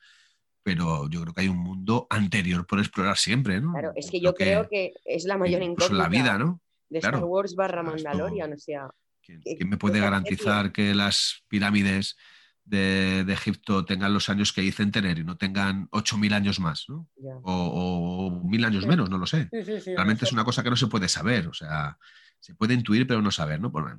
pero 0.62 1.08
yo 1.08 1.22
creo 1.22 1.34
que 1.34 1.40
hay 1.40 1.48
un 1.48 1.58
mundo 1.58 2.06
anterior 2.10 2.66
por 2.66 2.78
explorar 2.78 3.16
siempre, 3.16 3.60
¿no? 3.60 3.72
Claro, 3.72 3.92
es 3.96 4.10
que 4.10 4.20
yo 4.20 4.34
creo 4.34 4.68
que 4.68 4.92
es 5.04 5.24
la 5.24 5.38
mayor 5.38 5.62
incógnita 5.62 6.02
la 6.02 6.08
vida, 6.08 6.38
¿no? 6.38 6.60
de 6.90 6.98
Star 6.98 7.24
Wars 7.24 7.54
barra 7.54 7.82
Mandalorian, 7.82 8.52
o 8.52 8.58
sea... 8.58 8.90
¿Quién, 9.22 9.68
me 9.68 9.76
puede 9.76 10.00
garantizar 10.00 10.72
que 10.72 10.94
las 10.94 11.44
pirámides 11.48 12.16
de, 12.64 13.20
Egipto 13.32 13.84
tengan 13.84 14.14
los 14.14 14.28
años 14.28 14.52
que 14.52 14.60
dicen 14.60 14.92
tener 14.92 15.18
y 15.18 15.24
no 15.24 15.36
tengan 15.36 15.88
8.000 15.90 16.34
años 16.34 16.60
más, 16.60 16.86
¿no? 16.88 17.08
O, 17.42 18.42
mil 18.44 18.64
años 18.64 18.86
menos, 18.86 19.10
no 19.10 19.18
lo 19.18 19.26
sé. 19.26 19.48
Realmente 19.86 20.24
es 20.24 20.32
una 20.32 20.44
cosa 20.44 20.62
que 20.62 20.70
no 20.70 20.76
se 20.76 20.86
puede 20.86 21.08
saber, 21.08 21.48
o 21.48 21.54
sea, 21.54 21.98
se 22.38 22.54
puede 22.54 22.74
intuir 22.74 23.06
pero 23.06 23.22
no 23.22 23.30
saber, 23.30 23.60
¿no? 23.60 23.70
Bueno, 23.70 23.98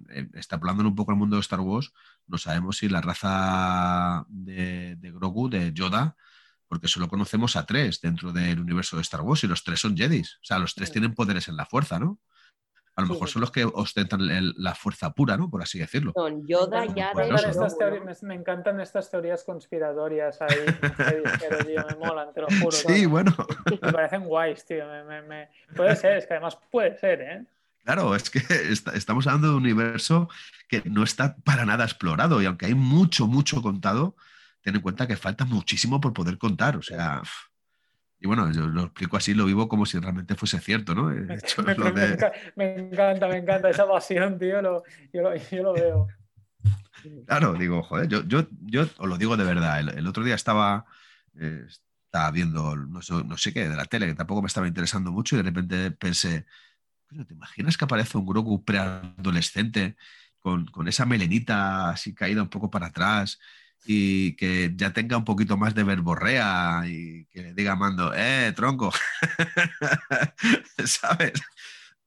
hablando 0.50 0.84
un 0.84 0.96
poco 0.96 1.12
el 1.12 1.18
mundo 1.18 1.36
de 1.36 1.42
Star 1.42 1.60
Wars, 1.60 1.92
no 2.28 2.38
sabemos 2.38 2.78
si 2.78 2.90
la 2.90 3.02
raza 3.02 4.26
de, 4.30 4.96
de 4.96 5.12
Grogu, 5.12 5.50
de 5.50 5.74
Yoda, 5.74 6.16
porque 6.68 6.88
solo 6.88 7.10
conocemos 7.10 7.56
a 7.58 7.66
tres 7.66 8.00
dentro 8.00 8.32
del 8.32 8.60
universo 8.60 8.96
de 8.96 9.02
Star 9.02 9.22
Wars 9.22 9.44
y 9.44 9.48
los 9.48 9.64
tres 9.64 9.82
son 9.82 9.98
Jedis, 9.98 10.36
o 10.36 10.46
sea, 10.46 10.58
los 10.58 10.74
tres 10.74 10.92
tienen 10.92 11.14
poderes 11.14 11.48
en 11.50 11.58
la 11.58 11.66
fuerza, 11.66 12.00
¿no? 12.00 12.20
A 12.96 13.02
lo 13.02 13.08
mejor 13.08 13.30
son 13.30 13.42
los 13.42 13.52
que 13.52 13.64
ostentan 13.64 14.20
la 14.58 14.76
fuerza 14.76 15.14
pura, 15.14 15.38
¿no? 15.38 15.50
Por 15.50 15.62
así 15.62 15.80
decirlo. 15.80 16.12
Son 16.14 16.46
Yoda, 16.46 16.86
ya 16.86 17.14
me, 17.14 17.30
me, 18.22 18.36
encantan 18.36 18.82
estas 18.82 19.10
teorías 19.10 19.44
conspiratorias 19.44 20.42
ahí, 20.42 20.66
me 20.98 21.96
molan, 22.06 22.34
te 22.34 22.42
lo 22.42 22.48
juro. 22.48 22.72
Sí, 22.72 23.06
bueno. 23.06 23.34
Me 23.70 23.92
parecen 23.92 24.26
guays, 24.26 24.66
tío. 24.66 24.84
Puede 25.76 25.96
ser, 25.96 26.18
es 26.18 26.28
que 26.28 26.34
además 26.34 26.58
puede 26.70 26.98
ser, 26.98 27.22
¿eh? 27.22 27.46
Claro, 27.84 28.16
es 28.16 28.30
que 28.30 28.42
estamos 28.94 29.26
hablando 29.26 29.48
de 29.48 29.56
un 29.56 29.62
universo 29.62 30.30
que 30.68 30.84
no 30.86 31.04
está 31.04 31.38
para 31.38 31.66
nada 31.66 31.84
explorado 31.84 32.42
y 32.42 32.46
aunque 32.46 32.68
hay 32.68 32.76
mucho, 32.76 33.26
mucho 33.26 33.62
contado, 33.62 34.16
ten 34.62 34.76
en 34.76 34.82
cuenta 34.82 35.08
que 35.08 35.18
falta 35.18 35.46
muchísimo 35.46 36.00
por 36.00 36.14
poder 36.14 36.38
contar. 36.38 36.78
O 36.78 36.82
sea, 36.82 37.22
y 38.22 38.28
bueno, 38.28 38.52
yo 38.52 38.68
lo 38.68 38.84
explico 38.84 39.18
así, 39.18 39.34
lo 39.34 39.46
vivo 39.46 39.68
como 39.68 39.88
si 39.88 39.98
realmente 39.98 40.36
fuese 40.36 40.60
cierto, 40.60 40.94
¿no? 40.94 41.06
me, 41.06 41.34
encanta, 42.78 43.28
me 43.28 43.38
encanta 43.38 43.70
esa 43.72 43.88
pasión, 43.88 44.38
tío, 44.38 44.62
yo, 45.12 45.22
lo, 45.64 45.74
veo. 45.74 46.08
Claro, 47.26 47.54
digo, 47.54 47.82
joder, 47.82 48.08
yo, 48.08 48.24
yo, 48.26 48.46
yo 48.62 48.84
os 48.84 49.10
lo 49.10 49.18
digo 49.18 49.36
de 49.38 49.44
verdad. 49.44 49.80
El, 49.80 50.06
otro 50.06 50.24
día 50.24 50.36
estaba, 50.36 50.86
eh, 51.40 51.66
estaba 52.06 52.30
viendo, 52.30 52.76
no 52.76 53.02
sé, 53.02 53.54
qué, 53.54 53.68
de 53.68 53.76
la 53.76 53.86
tele, 53.86 54.06
que 54.06 54.14
tampoco 54.14 54.44
me 54.44 54.48
estaba 54.48 54.68
interesando 54.68 55.12
mucho, 55.12 55.36
y 55.36 55.40
de 55.40 55.44
repente 55.44 55.90
pensé, 55.90 56.46
¿te 57.10 57.34
imaginas 57.34 57.76
que 57.76 57.86
aparece 57.86 58.20
un 58.20 58.28
Grogu 58.28 58.64
preadolescente 58.64 59.96
con, 60.40 60.68
con 60.68 60.88
esa 60.88 61.08
melenita 61.08 61.90
así 61.90 62.14
caída 62.14 62.44
un 62.44 62.50
poco 62.50 62.70
para 62.70 62.88
atrás? 62.88 63.40
Y 63.86 64.36
que 64.36 64.72
ya 64.76 64.94
tenga 64.94 65.18
un 65.18 65.26
poquito 65.26 65.58
más 65.58 65.74
de 65.74 65.84
verborrea 65.84 66.84
y 66.86 67.26
que 67.26 67.42
le 67.42 67.54
diga 67.54 67.76
Mando, 67.76 68.12
eh, 68.16 68.54
tronco, 68.56 68.92
¿sabes? 70.86 71.34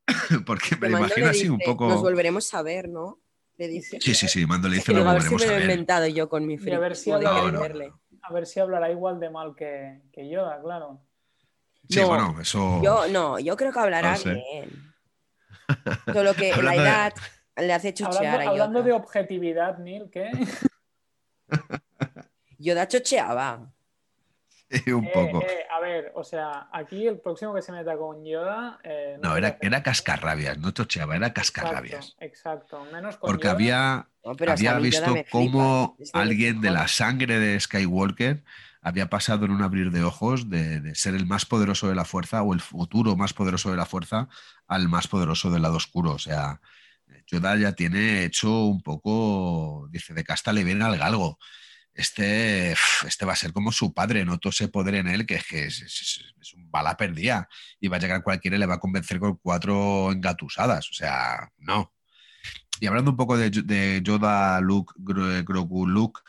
Porque 0.47 0.77
me 0.77 0.89
Mando 0.89 0.99
imagino 1.07 1.29
así 1.31 1.49
un 1.49 1.61
poco... 1.61 1.89
Nos 1.89 2.03
volveremos 2.03 2.53
a 2.55 2.63
ver, 2.63 2.89
¿no? 2.89 3.19
Le 3.57 3.69
dice. 3.69 3.99
Sí, 4.01 4.15
sí, 4.15 4.29
sí, 4.29 4.47
Mando 4.47 4.69
le 4.69 4.77
dice, 4.77 4.93
Que 4.93 4.99
lo 4.99 5.09
a 5.09 5.13
ver 5.15 5.23
si 5.23 5.29
volveremos 5.29 5.41
me 5.41 5.47
a 5.47 5.49
lo 5.49 5.55
he 5.55 5.61
ver. 5.61 5.71
inventado 5.71 6.07
yo 6.09 6.29
con 6.29 6.47
mi 6.47 6.55
Y 6.55 6.71
a 6.73 6.79
ver 6.79 6.97
si 6.97 7.11
friquismo 7.11 7.19
de 7.21 7.27
habla- 7.27 7.43
No, 7.43 7.53
no. 7.53 7.59
creerle. 7.61 7.93
A 8.23 8.33
ver 8.33 8.47
si 8.47 8.61
hablará 8.61 8.91
igual 8.91 9.21
de 9.21 9.31
mal 9.31 9.55
que, 9.57 10.01
que 10.13 10.29
Yoda, 10.29 10.61
claro. 10.63 11.01
Sí, 11.89 12.01
No, 12.01 12.09
bueno, 12.09 12.37
eso... 12.41 12.81
Yo 12.83 13.07
no, 13.09 13.39
yo 13.39 13.57
creo 13.57 13.73
que 13.73 13.79
hablará 13.81 14.13
No 14.13 14.17
sé. 14.19 14.35
bien. 14.35 14.95
Solo 16.13 16.35
que 16.35 16.51
la 16.63 16.71
Hablando 16.73 16.83
de- 16.83 16.89
edad 16.89 17.15
le 17.57 17.73
hace 17.73 17.95
chochear 17.95 18.17
Hablando, 18.27 18.49
a 18.49 18.51
hablando 18.53 18.79
Yoda. 18.81 18.87
de 18.87 18.93
objetividad, 18.93 19.79
Neil, 19.79 20.09
¿qué? 20.13 20.31
Yoda 22.59 22.87
chocheaba. 22.89 23.71
Sí, 24.71 24.91
un 24.93 25.05
Eh, 25.05 25.11
poco. 25.13 25.43
eh, 25.43 25.67
a 25.71 25.81
ver, 25.81 26.13
o 26.15 26.25
sea, 26.25 26.69
aquí 26.73 27.07
el 27.07 27.21
próximo 27.21 27.55
que 27.55 27.63
se 27.63 27.71
meta 27.73 27.97
con 27.97 28.25
Yoda. 28.25 28.81
eh, 28.83 29.19
No, 29.23 29.37
era, 29.37 29.59
era 29.61 29.83
cascarrabias, 29.83 30.59
no 30.59 30.71
chocheaba, 30.73 31.15
era 31.17 31.33
cascarrabias. 31.33 32.17
Exacto, 32.19 32.25
exacto. 32.81 32.85
Menos 32.93 33.17
con 33.19 33.29
Porque 33.29 33.45
Yoda. 33.45 33.53
había, 33.55 34.09
No, 34.25 34.35
pero 34.35 34.53
hasta 34.53 34.71
había 34.71 34.81
visto 34.83 35.15
cómo 35.31 35.97
alguien 36.13 36.61
de 36.61 36.71
la 36.71 36.89
sangre 36.89 37.39
de 37.39 37.61
Skywalker 37.61 38.43
había 38.81 39.09
pasado 39.09 39.45
en 39.47 39.53
un 39.53 39.63
abrir 39.63 39.91
de 39.91 40.03
ojos 40.03 40.51
de, 40.51 40.81
de 40.81 40.95
ser 40.95 41.15
el 41.15 41.27
más 41.27 41.47
poderoso 41.47 41.89
de 41.89 41.95
la 41.95 42.05
fuerza 42.05 42.43
o 42.43 42.53
el 42.53 42.61
futuro 42.61 43.17
más 43.17 43.33
poderoso 43.33 43.71
de 43.71 43.77
la 43.77 43.87
fuerza 43.87 44.29
al 44.67 44.89
más 44.89 45.09
poderoso 45.09 45.51
del 45.51 45.63
lado 45.63 45.77
oscuro. 45.77 46.13
O 46.13 46.19
sea, 46.19 46.61
Yoda 47.27 47.57
ya 47.57 47.73
tiene 47.73 48.25
hecho 48.25 48.65
un 48.67 48.83
poco, 48.83 49.89
dice, 49.91 50.15
de 50.15 50.25
casta 50.25 50.53
le 50.53 50.65
viene 50.65 50.85
al 50.85 50.99
galgo. 50.99 51.39
Este, 51.95 52.73
este 53.07 53.25
va 53.25 53.35
a 53.35 53.37
ser 53.37 53.53
como 53.53 53.71
su 53.73 53.95
padre, 53.95 54.25
noto 54.25 54.49
ese 54.49 54.69
poder 54.69 54.97
en 54.97 55.07
él 55.09 55.27
que 55.27 55.37
es, 55.37 55.45
que 55.47 55.65
es, 55.67 55.81
es- 55.83 56.25
es 56.41 56.55
un 56.55 56.71
bala 56.71 56.97
perdida 56.97 57.49
y 57.81 57.89
va 57.89 57.97
a 57.99 58.01
llegar 58.01 58.23
cualquiera 58.23 58.57
y 58.57 58.61
le 58.61 58.67
va 58.67 58.75
a 58.75 58.81
convencer 58.81 59.19
con 59.21 59.37
cuatro 59.37 60.11
engatusadas. 60.13 60.91
O 60.91 60.93
sea, 60.93 61.51
no. 61.59 61.95
Y 62.81 62.87
hablando 62.87 63.13
un 63.13 63.17
poco 63.17 63.37
de, 63.37 63.51
de 63.51 64.01
Yoda, 64.03 64.61
Luke, 64.61 64.93
Gro- 64.99 65.45
Grogu, 65.45 65.87
Luke, 65.87 66.21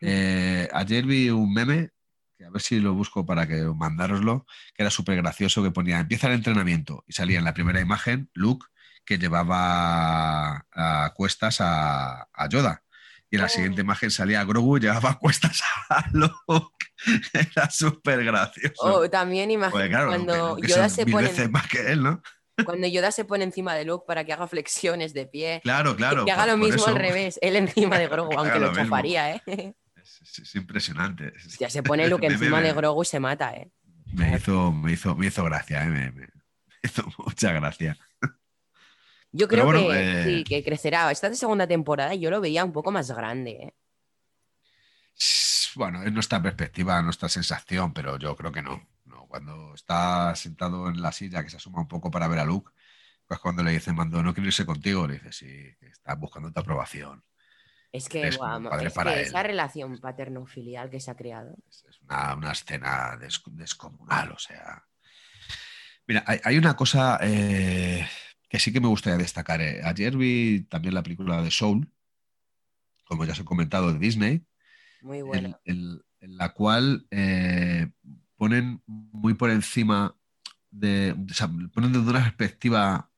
eh, 0.00 0.68
ayer 0.72 1.04
vi 1.06 1.30
un 1.30 1.52
meme, 1.52 1.90
que 2.36 2.44
a 2.46 2.50
ver 2.50 2.62
si 2.62 2.80
lo 2.80 2.94
busco 2.94 3.24
para 3.26 3.46
que 3.46 3.62
mandároslo, 3.62 4.46
que 4.74 4.82
era 4.82 4.90
súper 4.90 5.16
gracioso, 5.16 5.62
que 5.62 5.70
ponía, 5.70 6.00
empieza 6.00 6.26
el 6.28 6.34
entrenamiento, 6.34 7.04
y 7.06 7.12
salía 7.12 7.38
en 7.38 7.44
la 7.44 7.54
primera 7.54 7.80
imagen 7.80 8.30
Luke, 8.34 8.66
que 9.04 9.18
llevaba 9.18 10.66
a 10.72 11.12
cuestas 11.14 11.60
a, 11.60 12.28
a 12.32 12.48
Yoda. 12.48 12.82
Y 13.30 13.36
en 13.36 13.42
la 13.42 13.46
Oh. 13.46 13.50
siguiente 13.50 13.80
imagen 13.80 14.10
salía 14.10 14.44
Grogu 14.44 14.76
y 14.76 14.80
llevaba 14.80 15.10
a 15.10 15.18
cuestas 15.18 15.60
a 15.88 16.04
Luke. 16.12 16.34
Era 17.56 17.68
súper 17.70 18.24
gracioso. 18.24 18.74
O 18.84 19.10
también 19.10 19.50
imagino 19.50 19.88
claro, 19.88 20.08
cuando 20.08 20.56
que 20.56 20.68
Yoda 20.68 20.88
se 20.88 21.04
pone 21.06 21.28
veces 21.28 21.50
más 21.50 21.66
que 21.68 21.92
él, 21.92 22.02
¿no? 22.02 22.22
cuando 22.64 22.86
Yoda 22.86 23.10
se 23.10 23.24
pone 23.24 23.42
encima 23.42 23.74
de 23.74 23.84
Luke 23.84 24.04
para 24.06 24.24
que 24.24 24.32
haga 24.32 24.46
flexiones 24.46 25.12
de 25.12 25.26
pie. 25.26 25.60
Claro, 25.64 25.96
claro. 25.96 26.24
que 26.24 26.30
haga 26.30 26.44
por- 26.44 26.52
lo 26.52 26.56
mismo 26.58 26.86
al 26.86 26.94
revés, 26.94 27.38
él 27.42 27.56
encima 27.56 27.98
de 27.98 28.06
Grogu, 28.06 28.30
Que 28.30 28.36
aunque 28.38 28.60
lo 28.60 28.68
lo 28.70 28.74
chafaría, 28.76 29.34
¿eh? 29.34 29.42
Es, 29.96 30.20
es- 30.22 30.38
es 30.38 30.54
impresionante. 30.54 31.32
Ya 31.58 31.68
se 31.68 31.82
pone 31.82 32.06
Luke 32.08 32.28
Me- 32.28 32.34
encima 32.34 32.60
me- 32.60 32.68
de 32.68 32.72
Grogu 32.72 33.02
y 33.02 33.06
se 33.06 33.18
mata, 33.18 33.52
¿eh? 33.54 33.70
Me 34.12 34.36
hizo, 34.36 34.70
me 34.70 34.92
hizo, 34.92 35.16
me 35.16 35.26
hizo 35.26 35.42
gracia, 35.42 35.82
¿eh? 35.82 35.88
me 35.88 36.28
hizo 36.84 37.02
mucha 37.18 37.50
gracia. 37.52 37.96
Yo 39.36 39.48
creo 39.48 39.64
bueno, 39.64 39.80
que 39.88 40.20
eh, 40.20 40.24
sí, 40.24 40.44
que 40.44 40.62
crecerá. 40.64 41.10
Esta 41.10 41.34
segunda 41.34 41.66
temporada 41.66 42.14
yo 42.14 42.30
lo 42.30 42.40
veía 42.40 42.64
un 42.64 42.72
poco 42.72 42.92
más 42.92 43.10
grande, 43.10 43.50
¿eh? 43.50 43.74
Bueno, 45.74 46.02
es 46.04 46.12
nuestra 46.12 46.40
perspectiva, 46.40 47.02
nuestra 47.02 47.28
sensación, 47.28 47.92
pero 47.92 48.16
yo 48.18 48.36
creo 48.36 48.52
que 48.52 48.62
no. 48.62 48.88
no. 49.04 49.26
Cuando 49.26 49.74
está 49.74 50.34
sentado 50.36 50.88
en 50.88 51.02
la 51.02 51.10
silla, 51.12 51.42
que 51.42 51.50
se 51.50 51.56
asoma 51.56 51.80
un 51.80 51.88
poco 51.88 52.10
para 52.10 52.28
ver 52.28 52.38
a 52.38 52.44
Luke, 52.44 52.70
pues 53.26 53.40
cuando 53.40 53.62
le 53.62 53.72
dice, 53.72 53.92
Mando, 53.92 54.22
no 54.22 54.32
quiero 54.34 54.46
irse 54.48 54.64
contigo, 54.66 55.06
le 55.08 55.14
dice, 55.14 55.32
sí, 55.32 55.46
que 55.80 55.86
está 55.88 56.14
buscando 56.14 56.52
tu 56.52 56.60
aprobación. 56.60 57.24
Es 57.92 58.08
que, 58.08 58.26
Es 58.26 58.38
padre 58.38 58.86
es 58.88 58.94
que 58.94 59.12
él. 59.12 59.18
esa 59.20 59.42
relación 59.42 59.98
paterno-filial 59.98 60.90
que 60.90 61.00
se 61.00 61.10
ha 61.10 61.16
creado. 61.16 61.56
Es 61.68 61.84
es 61.88 62.00
una, 62.02 62.34
una 62.34 62.52
escena 62.52 63.16
des- 63.16 63.42
descomunal, 63.46 64.32
o 64.32 64.38
sea. 64.38 64.84
Mira, 66.06 66.22
hay, 66.26 66.40
hay 66.44 66.58
una 66.58 66.74
cosa 66.76 67.18
eh, 67.22 68.06
que 68.54 68.60
sí 68.60 68.72
que 68.72 68.80
me 68.80 68.86
gustaría 68.86 69.18
destacar. 69.18 69.60
eh. 69.60 69.80
Ayer 69.82 70.16
vi 70.16 70.60
también 70.70 70.94
la 70.94 71.02
película 71.02 71.42
de 71.42 71.50
Soul, 71.50 71.90
como 73.04 73.24
ya 73.24 73.32
os 73.32 73.40
he 73.40 73.44
comentado, 73.44 73.92
de 73.92 73.98
Disney, 73.98 74.46
Muy 75.02 75.18
en, 75.18 75.24
bueno. 75.26 75.60
en- 75.64 76.00
en 76.20 76.36
la 76.36 76.50
cual 76.54 77.04
eh, 77.10 77.90
ponen 78.36 78.80
muy 78.86 79.34
por 79.34 79.50
encima 79.50 80.16
de, 80.70 81.16
o 81.28 81.34
sea, 81.34 81.48
ponen 81.48 81.92
desde 81.92 82.08
una 82.08 82.20
perspectiva 82.22 83.10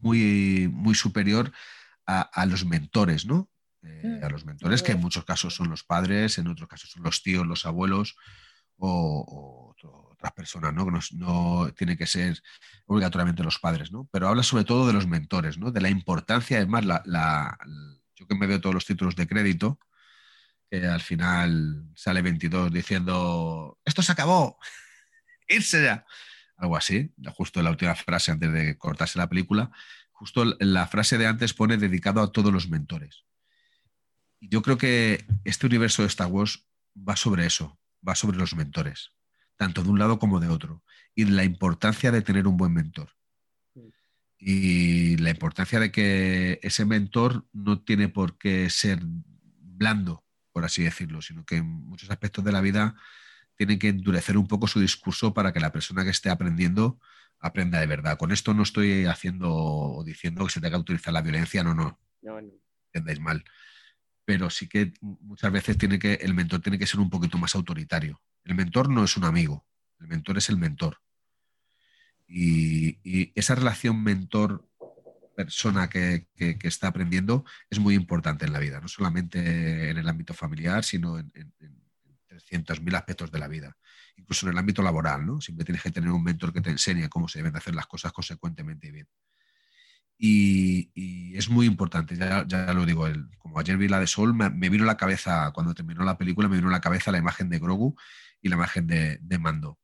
muy, 0.00 0.68
muy 0.72 0.96
superior 0.96 1.52
a, 2.04 2.22
a 2.22 2.44
los 2.44 2.64
mentores, 2.66 3.26
¿no? 3.26 3.48
Eh, 3.82 4.20
a 4.24 4.28
los 4.28 4.44
mentores, 4.44 4.82
que 4.82 4.90
en 4.92 5.00
muchos 5.00 5.24
casos 5.24 5.54
son 5.54 5.70
los 5.70 5.84
padres, 5.84 6.36
en 6.38 6.48
otros 6.48 6.68
casos 6.68 6.90
son 6.90 7.04
los 7.04 7.22
tíos, 7.22 7.46
los 7.46 7.64
abuelos 7.64 8.16
o, 8.76 9.72
o 9.78 10.13
otras 10.24 10.32
personas, 10.34 10.72
¿no? 10.72 10.86
Que 10.86 10.98
no, 11.16 11.70
tiene 11.76 11.96
que 11.96 12.06
ser 12.06 12.42
obligatoriamente 12.86 13.42
los 13.42 13.58
padres, 13.58 13.92
¿no? 13.92 14.08
Pero 14.10 14.28
habla 14.28 14.42
sobre 14.42 14.64
todo 14.64 14.86
de 14.86 14.94
los 14.94 15.06
mentores, 15.06 15.58
¿no? 15.58 15.70
De 15.70 15.80
la 15.82 15.90
importancia, 15.90 16.58
es 16.60 16.68
más, 16.68 16.84
la, 16.84 17.02
la- 17.04 17.58
yo 18.16 18.26
que 18.26 18.34
me 18.34 18.46
veo 18.46 18.60
todos 18.60 18.74
los 18.74 18.86
títulos 18.86 19.16
de 19.16 19.26
crédito, 19.26 19.78
que 20.70 20.86
al 20.86 21.00
final 21.00 21.84
sale 21.94 22.22
22 22.22 22.72
diciendo, 22.72 23.78
esto 23.84 24.02
se 24.02 24.12
acabó, 24.12 24.58
irse 25.48 25.82
ya. 25.84 26.06
Algo 26.56 26.76
así, 26.76 27.12
justo 27.34 27.60
la 27.62 27.70
última 27.70 27.94
frase 27.96 28.30
antes 28.30 28.50
de 28.52 28.78
cortarse 28.78 29.18
la 29.18 29.28
película, 29.28 29.70
justo 30.12 30.44
la 30.60 30.86
frase 30.86 31.18
de 31.18 31.26
antes 31.26 31.52
pone 31.52 31.76
dedicado 31.76 32.22
a 32.22 32.30
todos 32.32 32.52
los 32.52 32.68
mentores. 32.70 33.24
Yo 34.40 34.62
creo 34.62 34.78
que 34.78 35.24
este 35.44 35.66
universo 35.66 36.02
de 36.02 36.08
Star 36.08 36.28
Wars 36.28 36.68
va 36.96 37.16
sobre 37.16 37.44
eso, 37.44 37.78
va 38.06 38.14
sobre 38.14 38.36
los 38.38 38.54
mentores, 38.54 39.13
tanto 39.56 39.82
de 39.82 39.90
un 39.90 39.98
lado 39.98 40.18
como 40.18 40.40
de 40.40 40.48
otro, 40.48 40.82
y 41.14 41.24
la 41.26 41.44
importancia 41.44 42.10
de 42.10 42.22
tener 42.22 42.46
un 42.46 42.56
buen 42.56 42.72
mentor. 42.72 43.10
Y 44.38 45.16
la 45.18 45.30
importancia 45.30 45.80
de 45.80 45.90
que 45.90 46.58
ese 46.62 46.84
mentor 46.84 47.46
no 47.52 47.80
tiene 47.80 48.08
por 48.08 48.36
qué 48.36 48.68
ser 48.68 49.00
blando, 49.04 50.24
por 50.52 50.64
así 50.64 50.82
decirlo, 50.82 51.22
sino 51.22 51.44
que 51.44 51.56
en 51.56 51.66
muchos 51.66 52.10
aspectos 52.10 52.44
de 52.44 52.52
la 52.52 52.60
vida 52.60 52.94
tiene 53.56 53.78
que 53.78 53.88
endurecer 53.88 54.36
un 54.36 54.46
poco 54.46 54.66
su 54.66 54.80
discurso 54.80 55.32
para 55.32 55.52
que 55.52 55.60
la 55.60 55.72
persona 55.72 56.04
que 56.04 56.10
esté 56.10 56.28
aprendiendo 56.28 57.00
aprenda 57.40 57.78
de 57.80 57.86
verdad. 57.86 58.18
Con 58.18 58.32
esto 58.32 58.52
no 58.52 58.64
estoy 58.64 59.06
haciendo 59.06 59.50
o 59.52 60.04
diciendo 60.04 60.44
que 60.44 60.52
se 60.52 60.60
tenga 60.60 60.76
que 60.76 60.80
utilizar 60.82 61.12
la 61.12 61.22
violencia, 61.22 61.62
no, 61.62 61.74
no, 61.74 61.98
No, 62.22 62.40
no. 62.40 62.50
entendáis 62.92 63.20
mal. 63.20 63.44
Pero 64.24 64.50
sí 64.50 64.68
que 64.68 64.92
muchas 65.00 65.52
veces 65.52 65.78
tiene 65.78 65.98
que, 65.98 66.14
el 66.14 66.34
mentor 66.34 66.60
tiene 66.60 66.78
que 66.78 66.86
ser 66.86 67.00
un 67.00 67.10
poquito 67.10 67.38
más 67.38 67.54
autoritario. 67.54 68.20
El 68.44 68.54
mentor 68.54 68.90
no 68.90 69.04
es 69.04 69.16
un 69.16 69.24
amigo, 69.24 69.66
el 70.00 70.08
mentor 70.08 70.38
es 70.38 70.48
el 70.48 70.58
mentor. 70.58 70.98
Y, 72.26 73.32
esa 73.38 73.54
relación 73.54 74.02
mentor-persona 74.02 75.88
que, 75.88 76.28
está 76.36 76.88
aprendiendo 76.88 77.44
es 77.70 77.78
muy 77.78 77.94
importante 77.94 78.44
en 78.44 78.52
la 78.52 78.58
vida, 78.58 78.80
no 78.80 78.88
solamente 78.88 79.90
en 79.90 79.98
el 79.98 80.08
ámbito 80.08 80.34
familiar, 80.34 80.84
sino 80.84 81.18
en, 81.18 81.30
en, 81.34 81.52
en 81.60 81.84
300.000 82.28 82.94
aspectos 82.94 83.30
de 83.30 83.38
la 83.38 83.48
vida. 83.48 83.76
Incluso 84.16 84.46
en 84.46 84.52
el 84.52 84.58
ámbito 84.58 84.82
laboral, 84.82 85.26
¿no? 85.26 85.40
Siempre 85.40 85.64
tienes 85.64 85.82
que 85.82 85.90
tener 85.90 86.10
un 86.10 86.22
mentor 86.22 86.52
que 86.52 86.60
te 86.60 86.70
enseñe 86.70 87.08
cómo 87.08 87.28
se 87.28 87.38
deben 87.38 87.52
de 87.52 87.58
hacer 87.58 87.74
las 87.74 87.86
cosas 87.86 88.12
consecuentemente 88.12 88.88
y 88.88 88.90
bien. 88.90 89.08
Y, 90.16 91.36
es 91.36 91.48
muy 91.48 91.66
importante, 91.66 92.16
ya, 92.16 92.72
lo 92.72 92.86
digo, 92.86 93.08
como 93.38 93.58
ayer 93.58 93.76
vi 93.76 93.88
la 93.88 93.98
de 93.98 94.06
Sol, 94.06 94.32
me, 94.32 94.48
me 94.48 94.68
vino 94.68 94.84
a 94.84 94.86
la 94.86 94.96
cabeza, 94.96 95.50
cuando 95.52 95.74
terminó 95.74 96.04
la 96.04 96.16
película, 96.16 96.48
me 96.48 96.56
vino 96.56 96.68
a 96.68 96.72
la 96.72 96.80
cabeza 96.80 97.10
la 97.10 97.18
imagen 97.18 97.48
de 97.48 97.58
Grogu 97.58 97.96
y 98.44 98.50
la 98.50 98.56
imagen 98.56 98.86
de, 98.86 99.38
Mando. 99.38 99.78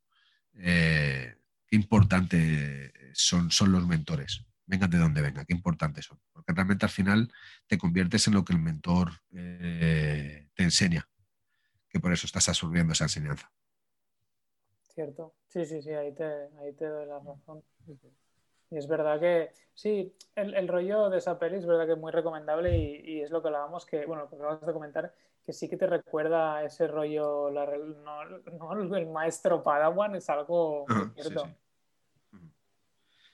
Eh, 0.55 1.35
qué 1.67 1.77
importante 1.77 2.93
son, 3.15 3.51
son 3.51 3.73
los 3.73 3.87
mentores, 3.87 4.45
vengan 4.67 4.91
de 4.91 4.99
donde 4.99 5.23
vengan, 5.23 5.47
qué 5.47 5.55
importantes 5.55 6.05
son, 6.05 6.21
porque 6.31 6.53
realmente 6.53 6.85
al 6.85 6.91
final 6.91 7.33
te 7.67 7.79
conviertes 7.79 8.29
en 8.29 8.35
lo 8.35 8.45
que 8.45 8.53
el 8.53 8.59
mentor 8.59 9.13
eh, 9.35 10.51
te 10.55 10.63
enseña, 10.63 11.09
que 11.89 12.01
por 12.01 12.13
eso 12.13 12.27
estás 12.27 12.51
absorbiendo 12.51 12.93
esa 12.93 13.05
enseñanza. 13.05 13.51
Cierto. 14.95 15.35
Sí, 15.49 15.65
sí, 15.65 15.81
sí, 15.81 15.91
ahí 15.93 16.13
te, 16.15 16.25
ahí 16.25 16.75
te 16.77 16.85
doy 16.85 17.07
la 17.07 17.19
razón. 17.19 17.65
Y 18.71 18.77
es 18.77 18.87
verdad 18.87 19.19
que, 19.19 19.53
sí, 19.73 20.15
el, 20.35 20.55
el 20.55 20.69
rollo 20.69 21.09
de 21.09 21.17
esa 21.17 21.39
peli 21.39 21.57
es 21.57 21.67
verdad 21.67 21.87
que 21.87 21.93
es 21.93 21.99
muy 21.99 22.13
recomendable 22.13 22.77
y, 22.77 23.01
y 23.07 23.21
es 23.23 23.31
lo 23.31 23.41
que 23.41 23.49
hablábamos, 23.49 23.87
que, 23.87 24.05
bueno, 24.05 24.25
lo 24.25 24.29
que 24.29 24.37
acabas 24.37 24.67
de 24.67 24.73
comentar, 24.75 25.15
que 25.51 25.55
sí 25.55 25.69
que 25.69 25.77
te 25.77 25.89
recuerda 25.89 26.63
ese 26.63 26.87
rollo, 26.87 27.51
la, 27.51 27.67
no, 27.67 28.75
no 28.77 28.97
el 28.97 29.09
maestro 29.09 29.65
Padawan, 29.65 30.15
es 30.15 30.31
algo 30.31 30.85
sí, 30.87 30.95
cierto. 31.23 31.45
sí. 31.45 32.39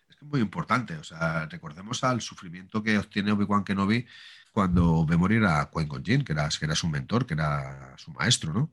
Es 0.09 0.17
que 0.17 0.25
muy 0.25 0.41
importante. 0.41 0.95
O 0.97 1.05
sea, 1.05 1.45
recordemos 1.45 2.03
al 2.05 2.23
sufrimiento 2.23 2.83
que 2.83 2.97
obtiene 2.97 3.33
Obi-Wan 3.33 3.65
Kenobi 3.65 4.07
cuando 4.51 5.05
ve 5.05 5.19
morir 5.19 5.45
a 5.45 5.71
Qui-Gon 5.71 6.03
Jinn, 6.03 6.25
que 6.25 6.33
era, 6.33 6.49
que 6.49 6.65
era 6.65 6.75
su 6.75 6.89
mentor, 6.89 7.27
que 7.27 7.35
era 7.35 7.95
su 7.99 8.11
maestro, 8.13 8.55
¿no? 8.55 8.73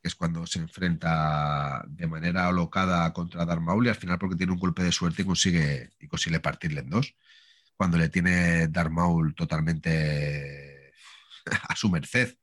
Que 0.00 0.06
es 0.06 0.14
cuando 0.14 0.46
se 0.46 0.60
enfrenta 0.60 1.84
de 1.88 2.06
manera 2.06 2.46
alocada 2.46 3.12
contra 3.12 3.44
Darth 3.44 3.62
Maul 3.62 3.86
y 3.86 3.88
al 3.88 3.96
final 3.96 4.16
porque 4.16 4.36
tiene 4.36 4.52
un 4.52 4.60
golpe 4.60 4.84
de 4.84 4.92
suerte 4.92 5.22
y 5.22 5.24
consigue, 5.24 5.90
y 5.98 6.06
consigue 6.06 6.38
partirle 6.38 6.82
en 6.82 6.90
dos. 6.90 7.16
Cuando 7.76 7.98
le 7.98 8.08
tiene 8.10 8.68
Darth 8.68 8.92
Maul 8.92 9.34
totalmente 9.34 10.92
a 11.68 11.74
su 11.74 11.90
merced. 11.90 12.36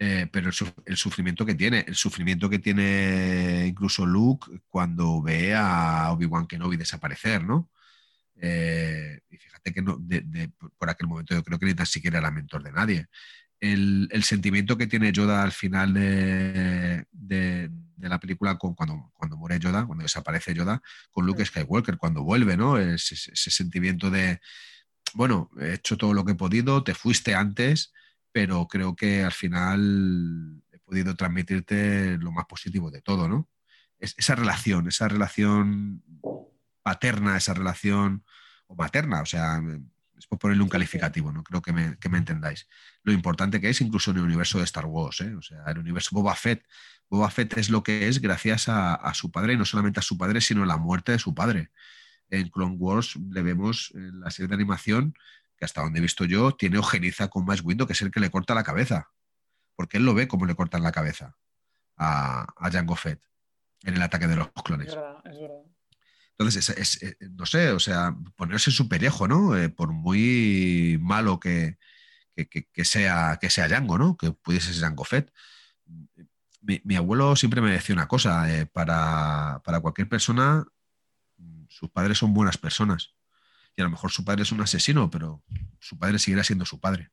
Eh, 0.00 0.28
pero 0.30 0.50
el, 0.86 0.96
sufrimiento 0.96 1.44
que 1.44 1.56
tiene, 1.56 1.84
el 1.88 1.96
sufrimiento 1.96 2.48
que 2.48 2.60
tiene 2.60 3.66
incluso 3.66 4.06
Luke 4.06 4.60
cuando 4.68 5.20
ve 5.20 5.56
a 5.56 6.12
Obi-Wan 6.12 6.46
Kenobi 6.46 6.76
desaparecer, 6.76 7.42
¿no? 7.42 7.68
Eh, 8.36 9.20
y 9.28 9.36
fíjate 9.36 9.72
que 9.72 9.82
no, 9.82 10.00
por 10.78 10.88
aquel 10.88 11.08
momento 11.08 11.34
yo 11.34 11.42
creo 11.42 11.58
que 11.58 11.66
ni 11.66 11.74
tan 11.74 11.86
siquiera 11.86 12.18
era 12.18 12.30
mentor 12.30 12.62
de 12.62 12.70
nadie. 12.70 13.06
El, 13.60 14.08
sentimiento 14.22 14.78
que 14.78 14.86
tiene 14.86 15.10
Yoda 15.10 15.42
al 15.42 15.50
final 15.50 15.92
de, 15.92 17.04
la 17.98 18.20
película 18.20 18.56
con, 18.56 18.74
cuando, 18.74 19.10
cuando 19.14 19.36
muere 19.36 19.58
Yoda, 19.58 19.84
cuando 19.84 20.04
desaparece 20.04 20.54
Yoda, 20.54 20.80
con 21.10 21.26
Luke 21.26 21.44
Skywalker, 21.44 21.96
cuando 21.96 22.22
vuelve, 22.22 22.56
¿no? 22.56 22.78
Ese, 22.78 23.16
ese 23.16 23.50
sentimiento 23.50 24.10
de, 24.10 24.40
bueno, 25.14 25.50
he 25.60 25.74
hecho 25.74 25.96
todo 25.96 26.14
lo 26.14 26.24
que 26.24 26.32
he 26.32 26.36
podido, 26.36 26.84
te 26.84 26.94
fuiste 26.94 27.34
antes, 27.34 27.92
pero 28.32 28.66
creo 28.68 28.94
que 28.96 29.24
al 29.24 29.32
final 29.32 30.62
he 30.72 30.78
podido 30.78 31.14
transmitirte 31.16 32.18
lo 32.18 32.32
más 32.32 32.46
positivo 32.46 32.90
de 32.90 33.02
todo, 33.02 33.28
¿no? 33.28 33.48
esa 34.00 34.34
relación, 34.34 34.88
esa 34.88 35.08
relación 35.08 36.02
paterna, 36.82 37.36
esa 37.36 37.54
relación, 37.54 38.24
o 38.66 38.76
materna, 38.76 39.22
o 39.22 39.26
sea, 39.26 39.60
es 40.16 40.26
por 40.26 40.38
ponerle 40.38 40.62
un 40.62 40.68
calificativo, 40.68 41.32
¿no? 41.32 41.42
Creo 41.42 41.62
que 41.62 41.72
me, 41.72 41.96
entendáis. 42.02 42.68
Lo 43.02 43.12
importante 43.12 43.60
que 43.60 43.70
es 43.70 43.80
incluso 43.80 44.10
en 44.10 44.18
el 44.18 44.24
universo 44.24 44.58
de 44.58 44.64
Star 44.64 44.86
Wars, 44.86 45.20
¿eh? 45.20 45.34
O 45.34 45.42
sea, 45.42 45.64
el 45.66 45.78
universo 45.78 46.10
Boba 46.12 46.34
Fett. 46.34 46.64
Boba 47.08 47.30
Fett 47.30 47.56
es 47.56 47.70
lo 47.70 47.82
que 47.82 48.08
es 48.08 48.20
gracias 48.20 48.68
a, 48.68 48.94
a 48.94 49.14
su 49.14 49.30
padre, 49.30 49.54
y 49.54 49.56
no 49.56 49.64
solamente 49.64 50.00
a 50.00 50.02
su 50.02 50.18
padre, 50.18 50.40
sino 50.40 50.62
a 50.62 50.66
la 50.66 50.76
muerte 50.76 51.12
de 51.12 51.18
su 51.18 51.34
padre. 51.34 51.70
En 52.30 52.48
Clone 52.50 52.76
Wars 52.76 53.16
le 53.16 53.42
vemos 53.42 53.92
en 53.94 54.20
la 54.20 54.30
serie 54.30 54.48
de 54.48 54.54
animación 54.54 55.14
que 55.58 55.64
hasta 55.64 55.82
donde 55.82 55.98
he 55.98 56.02
visto 56.02 56.24
yo, 56.24 56.52
tiene 56.52 56.78
ojeriza 56.78 57.28
con 57.28 57.44
más 57.44 57.62
Window, 57.62 57.86
que 57.86 57.92
es 57.92 58.02
el 58.02 58.10
que 58.10 58.20
le 58.20 58.30
corta 58.30 58.54
la 58.54 58.62
cabeza. 58.62 59.10
Porque 59.74 59.96
él 59.96 60.04
lo 60.04 60.14
ve 60.14 60.28
como 60.28 60.46
le 60.46 60.54
cortan 60.54 60.82
la 60.82 60.92
cabeza 60.92 61.36
a, 61.96 62.46
a 62.56 62.70
Jango 62.70 62.94
Fett 62.94 63.20
en 63.82 63.94
el 63.94 64.02
ataque 64.02 64.28
de 64.28 64.36
los 64.36 64.50
clones. 64.64 64.88
Es 64.88 64.94
verdad, 64.94 65.20
es 65.24 65.40
verdad. 65.40 65.62
Entonces, 66.38 66.68
es, 66.68 67.16
no 67.32 67.46
sé, 67.46 67.72
o 67.72 67.80
sea, 67.80 68.16
ponerse 68.36 68.70
en 68.70 68.76
su 68.76 68.88
pellejo, 68.88 69.26
¿no? 69.26 69.56
Eh, 69.56 69.68
por 69.68 69.92
muy 69.92 70.96
malo 71.00 71.40
que, 71.40 71.78
que, 72.36 72.84
sea, 72.84 73.38
que 73.40 73.50
sea 73.50 73.66
Django, 73.66 73.98
¿no? 73.98 74.16
Que 74.16 74.30
pudiese 74.30 74.72
ser 74.72 74.84
Jango 74.84 75.02
Fett. 75.02 75.32
Mi, 76.60 76.94
abuelo 76.94 77.34
siempre 77.34 77.60
me 77.60 77.72
decía 77.72 77.94
una 77.94 78.06
cosa, 78.06 78.52
eh, 78.54 78.66
para, 78.66 79.60
para 79.64 79.80
cualquier 79.80 80.08
persona, 80.08 80.64
sus 81.68 81.90
padres 81.90 82.18
son 82.18 82.34
buenas 82.34 82.58
personas 82.58 83.17
y 83.78 83.80
a 83.80 83.84
lo 83.84 83.90
mejor 83.90 84.10
su 84.10 84.24
padre 84.24 84.42
es 84.42 84.50
un 84.50 84.60
asesino, 84.60 85.08
pero 85.08 85.40
su 85.78 85.96
padre 85.96 86.18
seguirá 86.18 86.42
siendo 86.42 86.64
su 86.64 86.80
padre. 86.80 87.10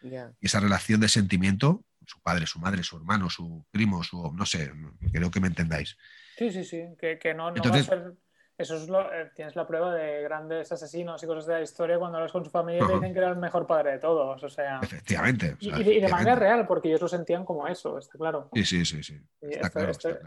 Y 0.00 0.46
esa 0.46 0.58
relación 0.58 1.00
de 1.00 1.08
sentimiento, 1.08 1.84
su 2.06 2.22
padre, 2.22 2.46
su 2.46 2.58
madre, 2.58 2.82
su 2.82 2.96
hermano, 2.96 3.28
su 3.28 3.66
primo, 3.70 4.02
su 4.02 4.32
no 4.32 4.46
sé, 4.46 4.72
creo 5.12 5.30
que 5.30 5.40
me 5.40 5.48
entendáis. 5.48 5.98
Sí, 6.38 6.50
sí, 6.50 6.64
sí, 6.64 6.82
que, 6.98 7.34
no, 7.34 7.50
no 7.50 7.62
va 7.62 7.76
a 7.76 7.82
ser 7.82 8.14
eso 8.58 8.74
es 8.74 8.88
lo, 8.88 9.00
eh, 9.12 9.30
tienes 9.36 9.54
la 9.54 9.68
prueba 9.68 9.94
de 9.94 10.20
grandes 10.22 10.72
asesinos 10.72 11.22
y 11.22 11.26
cosas 11.26 11.46
de 11.46 11.54
la 11.54 11.62
historia 11.62 11.96
cuando 11.96 12.18
hablas 12.18 12.32
con 12.32 12.44
su 12.44 12.50
familia 12.50 12.84
y 12.90 12.92
dicen 12.92 13.12
que 13.12 13.20
era 13.20 13.28
el 13.28 13.36
mejor 13.36 13.68
padre 13.68 13.92
de 13.92 13.98
todos. 14.00 14.42
O 14.42 14.48
sea, 14.48 14.80
efectivamente. 14.82 15.56
y, 15.60 16.00
de 16.00 16.08
manera 16.08 16.34
real, 16.34 16.66
porque 16.66 16.88
ellos 16.88 17.00
lo 17.00 17.06
sentían 17.06 17.44
como 17.44 17.68
eso, 17.68 17.96
está 17.98 18.18
claro. 18.18 18.50
Sí, 18.52 18.64
sí, 18.64 18.84
sí. 18.84 19.02
sí. 19.04 19.20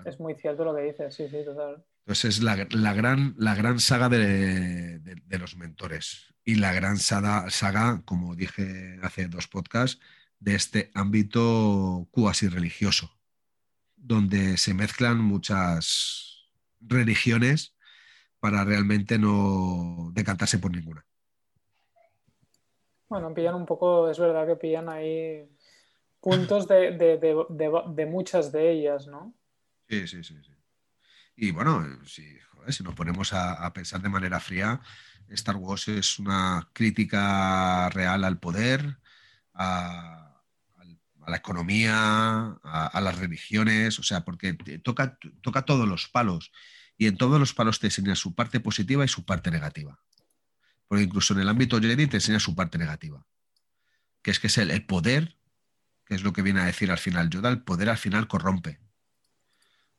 Es 0.05 0.17
muy 0.17 0.35
cierto 0.35 0.63
lo 0.63 0.73
que 0.73 0.83
dices, 0.83 1.13
sí, 1.13 1.27
sí, 1.27 1.43
total. 1.43 1.83
Entonces 2.01 2.37
es 2.37 2.43
la, 2.43 2.55
gran, 2.55 3.35
la 3.37 3.55
gran 3.55 3.79
saga 3.79 4.09
de, 4.09 4.99
los 5.29 5.55
mentores 5.55 6.33
y 6.43 6.55
la 6.55 6.73
gran 6.73 6.97
saga, 6.97 7.49
saga, 7.49 8.01
como 8.05 8.35
dije 8.35 8.99
hace 9.03 9.27
dos 9.27 9.47
podcasts, 9.47 10.01
de 10.39 10.55
este 10.55 10.91
ámbito 10.95 12.07
cuasi 12.09 12.47
religioso, 12.47 13.11
donde 13.95 14.57
se 14.57 14.73
mezclan 14.73 15.19
muchas 15.19 16.49
religiones 16.79 17.75
para 18.39 18.65
realmente 18.65 19.19
no 19.19 20.09
decantarse 20.13 20.57
por 20.57 20.71
ninguna. 20.71 21.05
Bueno, 23.07 23.31
pillan 23.33 23.55
un 23.55 23.65
poco, 23.67 24.09
es 24.09 24.17
verdad 24.17 24.47
que 24.47 24.55
pillan 24.55 24.89
ahí 24.89 25.47
puntos 26.19 26.67
de, 26.67 28.07
muchas 28.09 28.51
de 28.51 28.71
ellas, 28.71 29.05
¿no? 29.05 29.35
Sí, 29.87 30.07
sí, 30.07 30.23
sí. 30.23 30.35
sí. 30.41 30.60
Y 31.35 31.51
bueno, 31.51 31.87
si, 32.05 32.37
nos 32.83 32.95
ponemos 32.95 33.33
a, 33.33 33.71
pensar 33.73 34.01
de 34.01 34.09
manera 34.09 34.39
fría, 34.39 34.81
Star 35.29 35.55
Wars 35.55 35.87
es 35.87 36.19
una 36.19 36.69
crítica 36.73 37.89
real 37.89 38.23
al 38.23 38.39
poder, 38.39 38.97
a, 39.53 40.41
la 41.27 41.37
economía, 41.37 42.59
a, 42.63 43.01
las 43.01 43.17
religiones, 43.17 43.99
o 43.99 44.03
sea, 44.03 44.25
porque 44.25 44.53
toca, 44.83 45.17
toca 45.41 45.61
todos 45.63 45.87
los 45.87 46.07
palos 46.07 46.51
y 46.97 47.07
en 47.07 47.17
todos 47.17 47.39
los 47.39 47.53
palos 47.53 47.79
te 47.79 47.87
enseña 47.87 48.15
su 48.15 48.35
parte 48.35 48.59
positiva 48.59 49.03
y 49.03 49.07
su 49.07 49.25
parte 49.25 49.49
negativa. 49.49 49.99
Porque 50.87 51.03
incluso 51.03 51.33
en 51.33 51.39
el 51.39 51.49
ámbito 51.49 51.79
Jedi 51.79 52.05
te 52.05 52.17
enseña 52.17 52.39
su 52.39 52.53
parte 52.53 52.77
negativa, 52.77 53.25
que 54.21 54.29
es 54.29 54.39
que 54.39 54.47
es 54.47 54.57
el, 54.59 54.85
poder, 54.85 55.37
que 56.05 56.15
es 56.15 56.23
lo 56.23 56.33
que 56.33 56.41
viene 56.41 56.61
a 56.61 56.65
decir 56.65 56.91
al 56.91 56.97
final 56.97 57.29
Yoda, 57.29 57.49
el 57.49 57.63
poder 57.63 57.89
al 57.89 57.97
final 57.97 58.27
corrompe. 58.27 58.79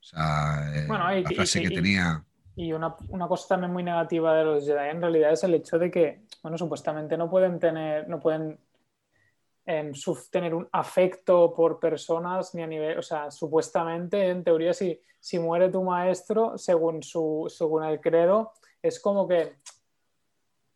O 0.03 0.05
sea, 0.05 0.73
eh, 0.74 1.23
la 1.23 1.31
frase 1.31 1.62
que 1.62 1.70
tenía... 1.70 2.24
Y 2.57 2.73
una, 2.73 2.97
una, 3.09 3.29
cosa 3.29 3.49
también 3.49 3.73
muy 3.73 3.85
negativa 3.85 4.35
de 4.35 4.45
los 4.45 4.66
Jedi 4.66 4.91
en 4.91 5.01
realidad 5.01 5.33
es 5.33 5.45
el 5.45 5.55
hecho 5.55 5.79
de 5.79 5.91
que, 5.91 6.24
bueno, 6.43 6.59
supuestamente 6.59 7.16
no 7.16 7.31
pueden 7.31 7.59
tener, 7.59 8.07
no 8.09 8.20
pueden 8.20 8.59
tener 9.65 10.55
un 10.55 10.69
afecto 10.73 11.55
por 11.55 11.79
personas 11.79 12.55
ni 12.55 12.62
a 12.62 12.66
nivel, 12.66 12.99
o 12.99 13.03
sea, 13.03 13.31
supuestamente, 13.31 14.29
en 14.29 14.43
teoría, 14.43 14.74
si, 14.74 15.01
si 15.20 15.39
muere 15.39 15.70
tu 15.70 15.83
maestro, 15.83 16.59
según, 16.59 17.03
su, 17.03 17.47
según 17.49 17.85
el 17.85 18.01
credo, 18.01 18.53
es 18.83 19.01
como 19.01 19.29
que, 19.29 19.61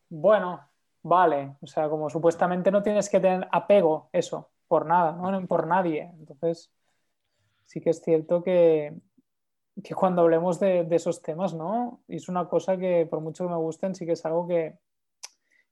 bueno, 0.09 0.66
vale, 1.03 1.57
o 1.61 1.66
sea, 1.66 1.89
como 1.89 2.09
supuestamente 2.09 2.70
no 2.70 2.82
tienes 2.82 3.11
que 3.11 3.20
tener 3.20 3.48
apego, 3.51 4.09
eso, 4.12 4.51
por 4.69 4.86
nada, 4.86 5.12
¿no? 5.12 5.47
por 5.47 5.66
nadie. 5.66 6.12
Entonces, 6.19 6.73
sí 7.66 7.81
que 7.81 7.90
es 7.90 8.01
cierto 8.01 8.43
que, 8.43 8.94
que 9.82 9.94
cuando 9.94 10.23
hablemos 10.23 10.59
de, 10.59 10.85
de, 10.85 10.97
esos 10.97 11.23
temas, 11.23 11.55
¿no? 11.55 12.01
Y 12.09 12.16
es 12.16 12.28
una 12.28 12.48
cosa 12.48 12.77
que 12.77 13.07
por 13.09 13.20
mucho 13.20 13.44
que 13.44 13.51
me 13.51 13.57
gusten, 13.57 13.94
sí 13.94 14.07
que 14.07 14.12
es 14.12 14.24
algo 14.24 14.47
que, 14.48 14.78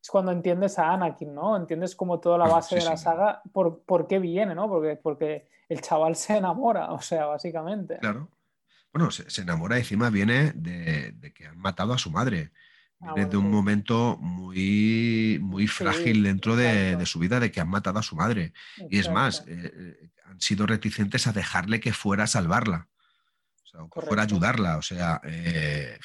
es 0.04 0.10
cuando 0.10 0.32
entiendes 0.32 0.78
a 0.78 0.92
Anakin, 0.92 1.34
¿no? 1.34 1.56
Entiendes 1.56 1.96
como 1.96 2.20
toda 2.20 2.36
la 2.36 2.46
base 2.46 2.76
de 2.76 2.84
la 2.84 2.98
saga, 2.98 3.40
por, 3.52 3.80
por, 3.84 4.06
qué 4.06 4.18
viene, 4.18 4.54
¿no? 4.54 4.68
Porque, 4.68 4.96
porque 4.96 5.48
el 5.66 5.80
chaval 5.80 6.14
se 6.14 6.36
enamora, 6.36 6.92
o 6.92 7.00
sea, 7.00 7.24
básicamente. 7.24 7.98
Claro. 7.98 8.28
Bueno, 8.92 9.10
se, 9.10 9.40
enamora 9.40 9.76
y 9.76 9.80
encima 9.80 10.10
viene 10.10 10.52
de, 10.52 11.32
que 11.34 11.46
han 11.46 11.58
matado 11.58 11.94
a 11.94 11.98
su 11.98 12.10
madre. 12.10 12.52
Ah, 13.00 13.14
viene 13.14 13.30
de 13.30 13.38
un 13.38 13.50
momento 13.50 14.18
muy, 14.20 15.38
muy 15.42 15.66
frágil 15.66 16.22
dentro 16.22 16.54
de, 16.54 17.04
su 17.06 17.18
vida, 17.18 17.40
de 17.40 17.50
que 17.50 17.60
han 17.60 17.68
matado 17.70 17.98
a 17.98 18.02
su 18.02 18.14
madre. 18.14 18.52
Y 18.90 18.98
es 18.98 19.10
más, 19.10 19.40
eh, 19.48 19.72
eh, 19.74 20.10
han 20.26 20.40
sido 20.40 20.66
reticentes 20.66 21.26
a 21.26 21.32
dejarle 21.32 21.80
que 21.80 21.92
fuera 21.92 22.24
a 22.24 22.28
salvarla. 22.28 22.88
Sea, 23.74 23.88
que 23.92 24.06
fuera 24.06 24.22
a 24.22 24.26
ayudarla. 24.26 24.76
O 24.76 24.82
sea, 24.82 25.20
eh, 25.24 25.98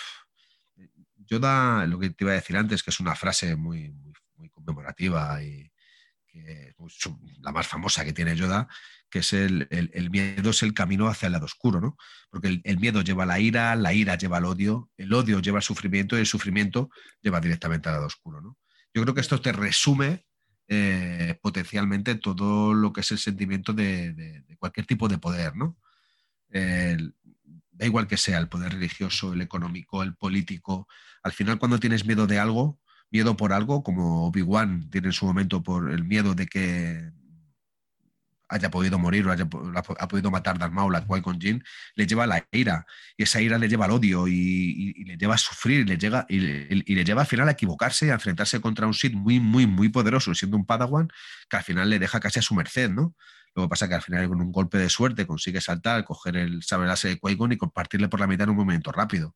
Yoda, 1.17 1.85
lo 1.85 1.99
que 1.99 2.09
te 2.09 2.23
iba 2.23 2.31
a 2.31 2.35
decir 2.35 2.57
antes, 2.57 2.81
que 2.81 2.89
es 2.89 2.99
una 2.99 3.15
frase 3.15 3.55
muy, 3.55 3.91
muy, 4.35 4.49
conmemorativa 4.49 5.41
y 5.43 5.71
que 6.25 6.73
la 7.41 7.51
más 7.51 7.67
famosa 7.67 8.03
que 8.03 8.13
tiene 8.13 8.35
Yoda, 8.35 8.67
que 9.09 9.19
es 9.19 9.33
el, 9.33 9.67
miedo 10.11 10.51
es 10.51 10.63
el 10.63 10.73
camino 10.73 11.07
hacia 11.07 11.27
el 11.27 11.33
lado 11.33 11.45
oscuro, 11.45 11.81
¿no? 11.81 11.97
Porque 12.29 12.61
el, 12.63 12.79
miedo 12.79 13.01
lleva 13.01 13.23
a 13.23 13.25
la 13.25 13.39
ira, 13.39 13.75
la 13.75 13.93
ira 13.93 14.15
lleva 14.15 14.37
al 14.37 14.45
odio, 14.45 14.89
el 14.97 15.13
odio 15.13 15.39
lleva 15.39 15.57
al 15.57 15.63
sufrimiento 15.63 16.15
y 16.15 16.21
el 16.21 16.25
sufrimiento 16.25 16.89
lleva 17.21 17.41
directamente 17.41 17.89
al 17.89 17.95
lado 17.95 18.07
oscuro, 18.07 18.41
¿no? 18.41 18.57
Yo 18.93 19.01
creo 19.03 19.13
que 19.13 19.21
esto 19.21 19.41
te 19.41 19.51
resume 19.51 20.25
eh, 20.67 21.37
potencialmente 21.41 22.15
todo 22.15 22.73
lo 22.73 22.93
que 22.93 23.01
es 23.01 23.11
el 23.11 23.17
sentimiento 23.17 23.73
de, 23.73 24.45
cualquier 24.59 24.85
tipo 24.85 25.07
de 25.07 25.17
poder, 25.17 25.55
¿no? 25.55 25.77
Da 27.80 27.85
igual 27.85 28.07
que 28.07 28.18
sea 28.18 28.38
el 28.38 28.49
poder 28.49 28.73
religioso, 28.73 29.34
el 29.34 29.41
económico, 29.41 30.03
el 30.03 30.14
político, 30.14 30.88
al 31.23 31.31
final 31.31 31.57
cuando 31.57 31.80
tienes 31.80 32.06
miedo 32.06 32.27
de 32.27 32.38
algo, 32.38 32.77
miedo 33.10 33.35
por 33.38 33.53
algo, 33.53 33.84
como 33.84 34.27
Obi-Wan 34.27 34.89
tiene 34.89 35.07
en 35.07 35.14
su 35.14 35.26
momento 35.26 35.64
por 35.64 35.89
el 35.89 36.03
miedo 36.03 36.35
de 36.35 36.45
que 36.45 37.10
haya 38.49 38.69
podido 38.72 38.97
morir 38.97 39.27
o 39.27 39.31
haya, 39.31 39.47
ha 39.99 40.07
podido 40.07 40.31
matar 40.31 40.57
Darth 40.57 40.73
Maul 40.73 40.95
a 40.95 41.06
Qui-Gon 41.06 41.39
Jinn, 41.39 41.64
le 41.95 42.07
lleva 42.07 42.26
la 42.26 42.45
ira. 42.51 42.85
Y 43.15 43.23
esa 43.23 43.39
ira 43.41 43.57
le 43.57 43.69
lleva 43.69 43.85
al 43.85 43.91
odio 43.91 44.27
y, 44.27 45.03
le 45.06 45.18
lleva 45.18 45.35
a 45.35 45.38
sufrir 45.38 45.81
y 45.81 45.84
le, 45.85 45.97
llega, 45.97 46.26
y, 46.27 46.39
le 46.39 47.06
lleva 47.06 47.22
al 47.22 47.27
final 47.27 47.47
a 47.47 47.51
equivocarse 47.51 48.07
y 48.07 48.10
a 48.10 48.14
enfrentarse 48.14 48.60
contra 48.60 48.88
un 48.88 48.93
Sith 48.93 49.14
muy, 49.14 49.39
muy, 49.39 49.68
muy 49.68 49.89
poderoso, 49.89 50.34
siendo 50.34 50.57
un 50.57 50.65
Padawan 50.65 51.10
que 51.47 51.57
al 51.57 51.64
final 51.64 51.89
le 51.89 51.99
deja 51.99 52.19
casi 52.19 52.39
a 52.39 52.41
su 52.41 52.56
merced, 52.56 52.89
¿no? 52.89 53.15
Lo 53.61 53.68
que 53.68 53.72
pasa 53.72 53.86
es 53.86 53.90
que 53.90 53.95
al 53.95 54.02
final 54.02 54.27
con 54.27 54.41
un 54.41 54.52
golpe 54.52 54.77
de 54.77 54.90
suerte 54.90 55.27
consigue 55.27 55.61
saltar, 55.61 56.06
coger 56.06 56.38
el 56.38 56.64
sable 56.64 56.88
láser 56.88 57.11
de 57.11 57.19
Qui-Gon 57.19 57.53
y 57.53 57.57
compartirle 57.57 58.10
por 58.10 58.19
la 58.19 58.27
mitad 58.27 58.45
en 58.45 58.52
un 58.52 58.57
momento 58.57 58.91
rápido. 58.91 59.36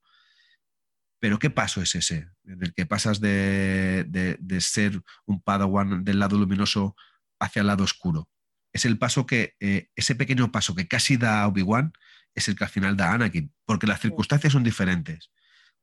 Pero 1.20 1.40
¿qué 1.40 1.50
paso 1.50 1.82
es 1.82 1.96
ese? 1.96 2.30
En 2.44 2.62
el 2.62 2.74
que 2.74 2.86
pasas 2.86 3.22
de, 3.22 4.06
de, 4.08 4.62
ser 4.62 5.02
un 5.26 5.42
Padawan 5.42 6.04
del 6.04 6.20
lado 6.20 6.38
luminoso 6.38 6.96
hacia 7.40 7.62
el 7.62 7.68
lado 7.68 7.84
oscuro. 7.84 8.30
Es 8.74 8.86
el 8.86 8.98
paso 8.98 9.26
que, 9.26 9.56
eh, 9.60 9.90
ese 9.96 10.16
pequeño 10.16 10.52
paso 10.52 10.76
que 10.76 10.88
casi 10.88 11.16
da 11.18 11.48
Obi-Wan, 11.48 11.94
es 12.36 12.48
el 12.48 12.56
que 12.56 12.64
al 12.64 12.70
final 12.70 12.98
da 12.98 13.14
Anakin, 13.14 13.54
porque 13.66 13.88
las 13.88 14.02
circunstancias 14.02 14.54
son 14.54 14.64
diferentes. 14.64 15.32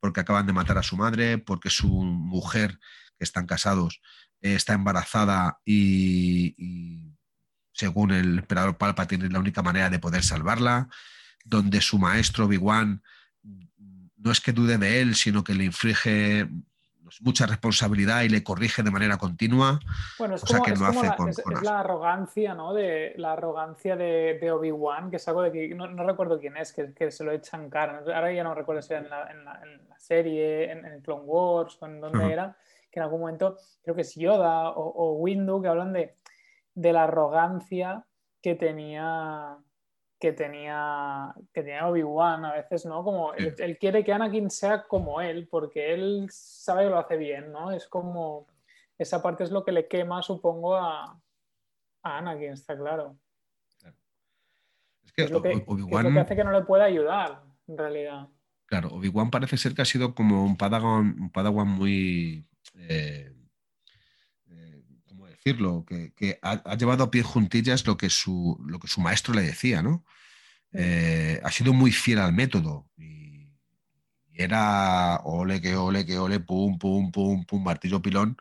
Porque 0.01 0.21
acaban 0.21 0.47
de 0.47 0.53
matar 0.53 0.79
a 0.79 0.83
su 0.83 0.97
madre, 0.97 1.39
porque 1.39 1.71
su 1.71 1.89
mujer, 1.89 2.79
que 3.17 3.25
están 3.25 3.47
casados, 3.47 4.01
eh, 4.43 4.55
está 4.55 4.73
embarazada 4.73 5.61
y, 5.65 6.55
y, 6.57 7.17
según 7.81 8.11
el 8.11 8.41
emperador 8.41 8.77
Palpatine 8.77 9.25
es 9.25 9.33
la 9.33 9.39
única 9.39 9.63
manera 9.63 9.89
de 9.89 9.99
poder 9.99 10.23
salvarla, 10.23 10.89
donde 11.45 11.81
su 11.81 11.99
maestro 11.99 12.45
Obi-Wan 12.45 13.03
no 14.19 14.31
es 14.31 14.41
que 14.43 14.53
dude 14.53 14.77
de 14.77 15.01
él, 15.01 15.15
sino 15.15 15.43
que 15.43 15.55
le 15.55 15.65
inflige 15.65 16.47
mucha 17.23 17.47
responsabilidad 17.47 18.23
y 18.23 18.29
le 18.29 18.45
corrige 18.45 18.83
de 18.83 18.91
manera 18.91 19.17
continua. 19.17 19.81
Bueno, 20.19 20.35
es, 20.35 20.45
como, 20.45 20.63
la, 21.63 21.81
arrogancia, 21.81 22.55
¿no? 22.55 22.75
De, 22.75 23.15
la 23.17 23.33
arrogancia 23.33 23.97
de, 23.97 24.53
Obi-Wan, 24.53 25.11
que 25.11 25.17
es 25.17 25.27
algo 25.27 25.41
de 25.43 25.51
que 25.51 25.75
no, 25.75 25.87
recuerdo 26.07 26.39
quién 26.39 26.59
es, 26.59 26.75
que, 26.75 27.11
se 27.11 27.25
lo 27.25 27.33
echan 27.33 27.71
cara. 27.71 28.03
Ahora 28.15 28.31
ya 28.31 28.45
no 28.45 28.55
recuerdo 28.55 28.83
si 28.83 28.93
era 28.93 29.03
en 29.03 29.09
la, 29.09 29.31
en 29.63 29.89
la, 29.89 29.99
serie, 29.99 30.71
en, 30.71 30.85
en, 30.85 31.01
Clone 31.01 31.25
Wars 31.25 31.79
o 31.81 31.87
en 31.87 32.01
dónde 32.01 32.31
era, 32.31 32.55
que 32.91 33.01
en 33.01 33.05
algún 33.05 33.21
momento 33.21 33.57
creo 33.83 33.97
que 33.97 34.03
es 34.03 34.15
Yoda 34.15 34.69
o, 34.69 34.83
o 34.83 35.13
Windu 35.15 35.63
que 35.63 35.69
hablan 35.69 35.95
de, 35.95 36.15
de 36.75 36.93
la 36.93 37.05
arrogancia 37.05 38.07
que 38.43 38.55
tenía 38.55 39.59
que 40.21 40.35
tenía, 40.35 41.35
que 41.53 41.63
tenía 41.63 41.89
Obi-Wan 41.89 42.45
a 42.45 42.53
veces, 42.53 42.85
¿no? 42.85 43.03
Como 43.03 43.33
él, 43.33 43.79
quiere 43.79 44.05
que 44.05 44.13
Anakin 44.13 44.51
sea 44.51 44.83
como 44.83 45.23
él, 45.23 45.49
porque 45.51 45.95
él 45.95 46.27
sabe 46.31 46.85
que 46.85 46.91
lo 46.91 46.99
hace 46.99 47.17
bien, 47.17 47.51
¿no? 47.51 47.73
Es 47.73 47.89
como, 47.89 48.47
esa 48.99 49.23
parte 49.23 49.45
es 49.45 49.51
lo 49.51 49.65
que 49.65 49.73
le 49.73 49.89
quema, 49.89 50.23
supongo, 50.23 50.77
a, 50.77 51.19
a 52.03 52.19
Anakin, 52.19 52.53
está 52.53 52.77
claro. 52.77 53.17
Es 55.03 55.13
que, 55.13 55.27
lo 55.29 55.41
que, 55.41 55.65
hace 56.21 56.37
que 56.37 56.45
no 56.45 56.53
le 56.53 56.63
pueda 56.67 56.85
ayudar, 56.85 57.43
en 57.67 57.79
realidad. 57.79 58.29
Claro, 58.67 58.91
Obi-Wan 58.91 59.31
parece 59.31 59.57
ser 59.57 59.75
que 59.75 59.83
ha 59.83 59.87
sido 59.87 60.15
como 60.15 60.45
un 60.45 60.59
Padawan, 60.59 61.17
un 61.19 61.31
Padawan 61.33 61.67
muy... 61.67 62.47
Decirlo, 65.43 65.87
que, 65.87 66.39
ha, 66.43 66.77
llevado 66.77 67.05
a 67.05 67.11
pie 67.11 67.23
juntillas 67.23 67.87
lo 67.87 67.97
que 67.97 68.11
su, 68.11 68.63
lo 68.67 68.79
que 68.79 68.89
su 68.89 69.01
maestro 69.01 69.33
le 69.33 69.43
decía, 69.43 69.83
¿no? 69.83 70.05
Eh, 70.73 71.41
ha 71.43 71.51
sido 71.51 71.73
muy 71.73 71.93
fiel 71.93 72.19
al 72.19 72.33
método 72.33 72.89
y, 72.97 73.49
era 74.33 75.17
ole, 75.25 75.61
que 75.61 75.77
ole, 75.77 76.07
que 76.07 76.19
ole, 76.19 76.41
pum, 76.41 76.79
pum, 76.79 77.11
pum, 77.11 77.45
pum, 77.45 77.63
martillo 77.63 78.01
pilón 78.01 78.37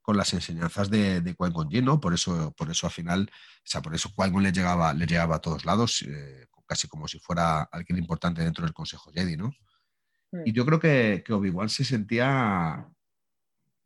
con 0.00 0.16
las 0.16 0.32
enseñanzas 0.32 0.90
de, 0.90 1.20
de 1.20 1.36
Qui-Gon 1.36 1.68
¿no? 1.84 2.00
Por 2.00 2.14
eso, 2.14 2.52
por 2.56 2.70
eso 2.70 2.86
al 2.86 2.92
final, 2.92 3.30
o 3.30 3.60
sea, 3.62 3.82
por 3.82 3.94
eso 3.94 4.10
Qui-Gon 4.16 4.42
le 4.42 4.52
llegaba, 4.52 4.94
le 4.94 5.06
llegaba 5.06 5.36
a 5.36 5.40
todos 5.40 5.64
lados, 5.64 6.02
eh, 6.08 6.46
casi 6.66 6.88
como 6.88 7.08
si 7.08 7.18
fuera 7.18 7.62
alguien 7.62 7.98
importante 7.98 8.42
dentro 8.42 8.64
del 8.64 8.74
Consejo 8.74 9.10
Jedi, 9.12 9.36
¿no? 9.36 9.52
Y 10.44 10.52
yo 10.52 10.66
creo 10.66 10.78
que, 10.78 11.22
que 11.24 11.32
Obi-Wan 11.32 11.68
se 11.68 11.84
sentía 11.84 12.86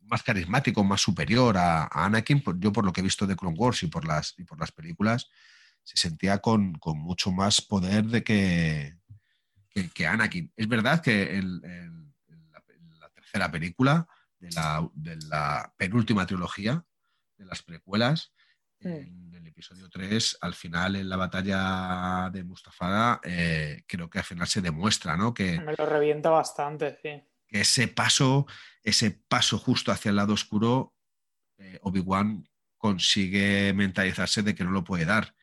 más 0.05 0.23
carismático, 0.23 0.83
más 0.83 1.01
superior 1.01 1.57
a, 1.57 1.87
Anakin, 1.91 2.43
yo 2.57 2.71
por 2.71 2.85
lo 2.85 2.93
que 2.93 3.01
he 3.01 3.03
visto 3.03 3.25
de 3.25 3.35
Clone 3.35 3.57
Wars 3.57 3.83
y 3.83 3.87
por 3.87 4.05
las, 4.05 4.33
y 4.37 4.43
por 4.43 4.59
las 4.59 4.71
películas, 4.71 5.29
se 5.83 5.97
sentía 5.97 6.39
con, 6.39 6.79
mucho 6.95 7.31
más 7.31 7.61
poder 7.61 8.05
de 8.05 8.23
que, 8.23 8.97
que, 9.93 10.07
Anakin. 10.07 10.51
Es 10.55 10.67
verdad 10.67 11.01
que 11.01 11.35
en, 11.35 11.61
la, 12.99 13.09
tercera 13.09 13.51
película 13.51 14.07
de 14.39 14.49
la, 15.29 15.73
penúltima 15.77 16.25
trilogía 16.25 16.85
de 17.37 17.45
las 17.45 17.61
precuelas, 17.63 18.33
en 18.79 19.33
el 19.33 19.47
episodio 19.47 19.89
3, 19.89 20.39
al 20.41 20.53
final 20.53 20.97
en 20.97 21.07
la 21.07 21.15
batalla 21.15 22.29
de 22.33 22.43
Mustafada, 22.43 23.21
eh, 23.23 23.83
creo 23.87 24.09
que 24.09 24.17
al 24.17 24.25
final 24.25 24.45
se 24.45 24.61
demuestra, 24.61 25.15
¿no? 25.15 25.33
Que, 25.33 25.57
Me 25.61 25.73
lo 25.77 25.85
revienta 25.85 26.29
bastante, 26.29 26.97
sí 27.01 27.23
ese 27.53 27.87
paso, 27.87 28.45
ese 28.83 29.11
paso 29.11 29.57
justo 29.57 29.91
hacia 29.91 30.09
el 30.09 30.17
lado 30.17 30.33
oscuro, 30.33 30.93
eh, 31.57 31.79
Obi-Wan 31.83 32.49
consigue 32.77 33.73
mentalizarse 33.73 34.43
de 34.43 34.53
que 34.55 34.63
no 34.63 34.71
lo 34.71 34.83
puede 34.83 35.05
dar 35.05 35.33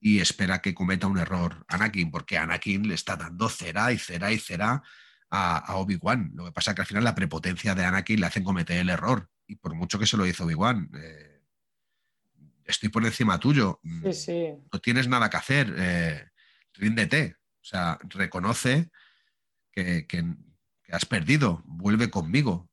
y 0.00 0.20
espera 0.20 0.60
que 0.60 0.74
cometa 0.74 1.06
un 1.06 1.18
error 1.18 1.64
Anakin, 1.68 2.10
porque 2.10 2.38
Anakin 2.38 2.88
le 2.88 2.94
está 2.94 3.16
dando 3.16 3.48
cera 3.48 3.92
y 3.92 3.98
cera 3.98 4.32
y 4.32 4.38
cera 4.38 4.82
a, 5.30 5.76
Obi-Wan. 5.76 6.30
Lo 6.34 6.46
que 6.46 6.52
pasa 6.52 6.70
es 6.70 6.74
que 6.76 6.82
al 6.82 6.86
final 6.86 7.04
la 7.04 7.14
prepotencia 7.14 7.74
de 7.74 7.84
Anakin 7.84 8.20
le 8.20 8.26
hacen 8.26 8.44
cometer 8.44 8.78
el 8.78 8.90
error, 8.90 9.28
y 9.46 9.56
por 9.56 9.74
mucho 9.74 9.98
que 9.98 10.06
se 10.06 10.16
lo 10.16 10.26
hizo 10.26 10.44
Obi-Wan. 10.44 10.90
Eh, 10.94 11.42
estoy 12.64 12.90
por 12.90 13.04
encima 13.04 13.40
tuyo. 13.40 13.80
No 13.82 14.80
tienes 14.80 15.08
nada 15.08 15.28
que 15.28 15.36
hacer. 15.36 15.74
Eh, 15.76 16.28
ríndete. 16.74 17.36
O 17.60 17.64
sea, 17.64 17.98
reconoce 18.04 18.90
que, 19.72 20.06
has 20.90 21.04
perdido, 21.06 21.62
vuelve 21.64 22.10
conmigo, 22.10 22.68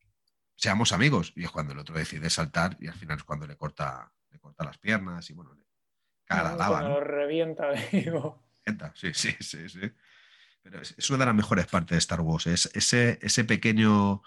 seamos 0.55 0.91
amigos. 0.91 1.33
Y 1.35 1.43
es 1.43 1.51
cuando 1.51 1.73
el 1.73 1.79
otro 1.79 1.95
decide 1.95 2.29
saltar 2.29 2.77
y 2.79 2.87
al 2.87 2.95
final 2.95 3.17
es 3.17 3.23
cuando 3.23 3.47
le 3.47 3.55
corta, 3.55 4.11
le 4.31 4.39
corta 4.39 4.63
las 4.63 4.77
piernas 4.77 5.29
y 5.29 5.33
bueno, 5.33 5.53
le 5.53 5.65
caga 6.25 6.55
la 6.55 6.81
Lo 6.81 7.01
revienta, 7.01 7.71
digo. 7.91 8.43
Sí, 8.95 9.13
sí, 9.13 9.35
sí, 9.39 9.69
sí. 9.69 9.91
Pero 10.63 10.81
es, 10.81 11.09
una 11.09 11.19
de 11.19 11.25
las 11.27 11.35
mejores 11.35 11.67
partes 11.67 11.95
de 11.95 11.99
Star 11.99 12.21
Wars, 12.21 12.47
es 12.47 12.71
ese, 12.73 13.19
ese 13.21 13.43
pequeño 13.43 14.23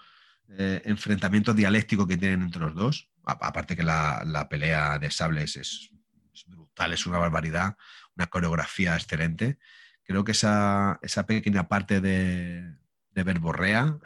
eh, 0.57 0.81
enfrentamiento 0.85 1.53
dialéctico 1.53 2.07
que 2.07 2.15
tienen 2.15 2.43
entre 2.43 2.61
los 2.61 2.73
dos. 2.73 3.09
aparte 3.25 3.75
que 3.75 3.83
la, 3.83 4.47
pelea 4.49 4.97
de 4.99 5.11
sables 5.11 5.57
es, 5.57 5.91
brutal, 6.47 6.93
es 6.93 7.05
una 7.05 7.17
barbaridad, 7.17 7.75
una 8.15 8.27
coreografía 8.27 8.95
excelente. 8.95 9.59
Creo 10.03 10.23
que 10.23 10.31
esa, 10.31 10.97
esa 11.01 11.25
pequeña 11.25 11.67
parte 11.67 11.99
de, 11.99 12.73
de 13.19 13.23
verborrea 13.25 13.99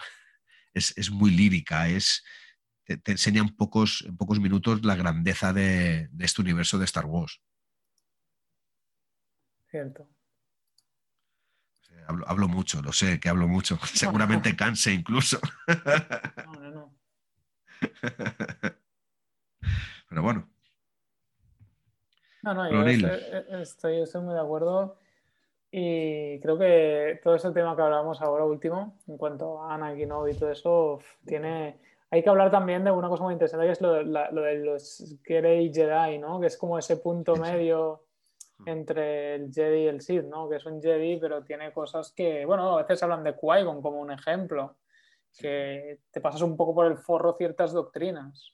es, 0.73 1.11
muy 1.11 1.30
lírica, 1.31 1.88
es, 1.88 2.23
te, 2.85 2.99
enseña 3.11 3.41
en 3.41 3.56
pocos, 3.56 4.03
en 4.07 4.18
pocos 4.18 4.40
minutos 4.40 4.84
la 4.84 4.95
grandeza 4.95 5.53
de, 5.53 6.10
este 6.19 6.41
universo 6.41 6.80
de 6.80 6.85
Star 6.85 7.06
Wars. 7.06 7.40
Cierto. 9.69 10.10
Hablo, 12.27 12.48
mucho, 12.48 12.81
lo 12.81 12.91
sé, 12.91 13.19
que 13.19 13.30
hablo 13.30 13.48
mucho. 13.48 13.80
Seguramente 13.94 14.56
canse 14.56 14.91
incluso. 14.91 15.40
No, 16.45 16.53
no, 16.60 16.72
no. 16.72 16.98
Pero 20.10 20.22
bueno. 20.22 20.49
No, 22.41 22.53
no, 22.53 22.69
yo 22.69 22.85
estoy, 23.61 24.02
estoy, 24.02 24.22
muy 24.22 24.34
de 24.34 24.41
acuerdo. 24.41 24.99
Y 25.76 26.40
creo 26.40 26.56
que 26.60 27.20
todo 27.24 27.34
ese 27.34 27.50
tema 27.52 27.76
que 27.76 27.82
hablábamos 27.82 28.22
ahora 28.22 28.45
último, 28.45 29.00
en 29.08 29.18
cuanto 29.18 29.60
a 29.60 29.74
Anakin 29.74 30.12
y 30.30 30.36
todo 30.36 30.52
eso, 30.52 31.00
tiene... 31.26 31.80
Hay 32.12 32.22
que 32.22 32.30
hablar 32.30 32.52
también 32.52 32.84
de 32.84 32.91
una 32.91 33.10
cosa 33.10 33.24
muy 33.24 33.34
interesante, 33.34 33.66
que 33.66 33.72
es 33.72 33.82
lo, 33.82 33.91
de 33.91 34.56
los 34.60 35.18
Grey 35.24 35.74
Jedi, 35.74 36.20
¿no? 36.20 36.40
Que 36.40 36.45
es 36.45 36.58
como 36.58 36.78
ese 36.78 36.98
punto 36.98 37.36
medio 37.38 38.04
entre 38.68 39.34
el 39.34 39.52
Jedi 39.52 39.86
y 39.86 39.88
el 39.88 40.02
Sith, 40.02 40.26
¿no? 40.26 40.48
Que 40.48 40.58
es 40.58 40.66
un 40.68 40.80
Jedi, 40.80 41.18
pero 41.18 41.44
tiene 41.44 41.74
cosas 41.74 42.12
que, 42.12 42.45
bueno, 42.45 42.78
a 42.78 42.84
veces 42.84 43.02
hablan 43.02 43.24
de 43.24 43.36
Qui-Gon 43.36 43.82
como 43.82 44.00
un 44.00 44.12
ejemplo, 44.12 44.76
que 45.36 46.02
te 46.12 46.22
pasas 46.22 46.44
un 46.44 46.56
poco 46.56 46.76
por 46.76 46.86
el 46.86 47.00
forro 47.00 47.34
ciertas 47.34 47.74
doctrinas. 47.74 48.54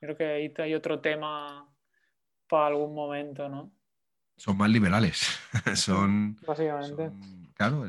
Creo 0.00 0.16
que 0.16 0.24
ahí 0.24 0.54
hay 0.56 0.74
otro 0.74 0.98
tema 1.02 1.70
para 2.48 2.68
algún 2.68 2.94
momento, 2.94 3.50
¿no? 3.50 3.70
Son 4.36 4.56
más 4.56 4.70
liberales. 4.70 5.26
son. 5.74 6.36
Básicamente. 6.46 7.10
claro, 7.54 7.86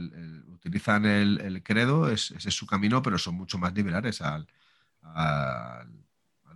utilizan 0.47 1.05
el, 1.05 1.61
credo, 1.63 2.09
ese 2.09 2.35
es 2.37 2.53
su 2.53 2.65
camino, 2.65 3.01
pero 3.01 3.17
son 3.17 3.35
mucho 3.35 3.57
más 3.57 3.73
liberales 3.73 4.21
al, 4.21 4.47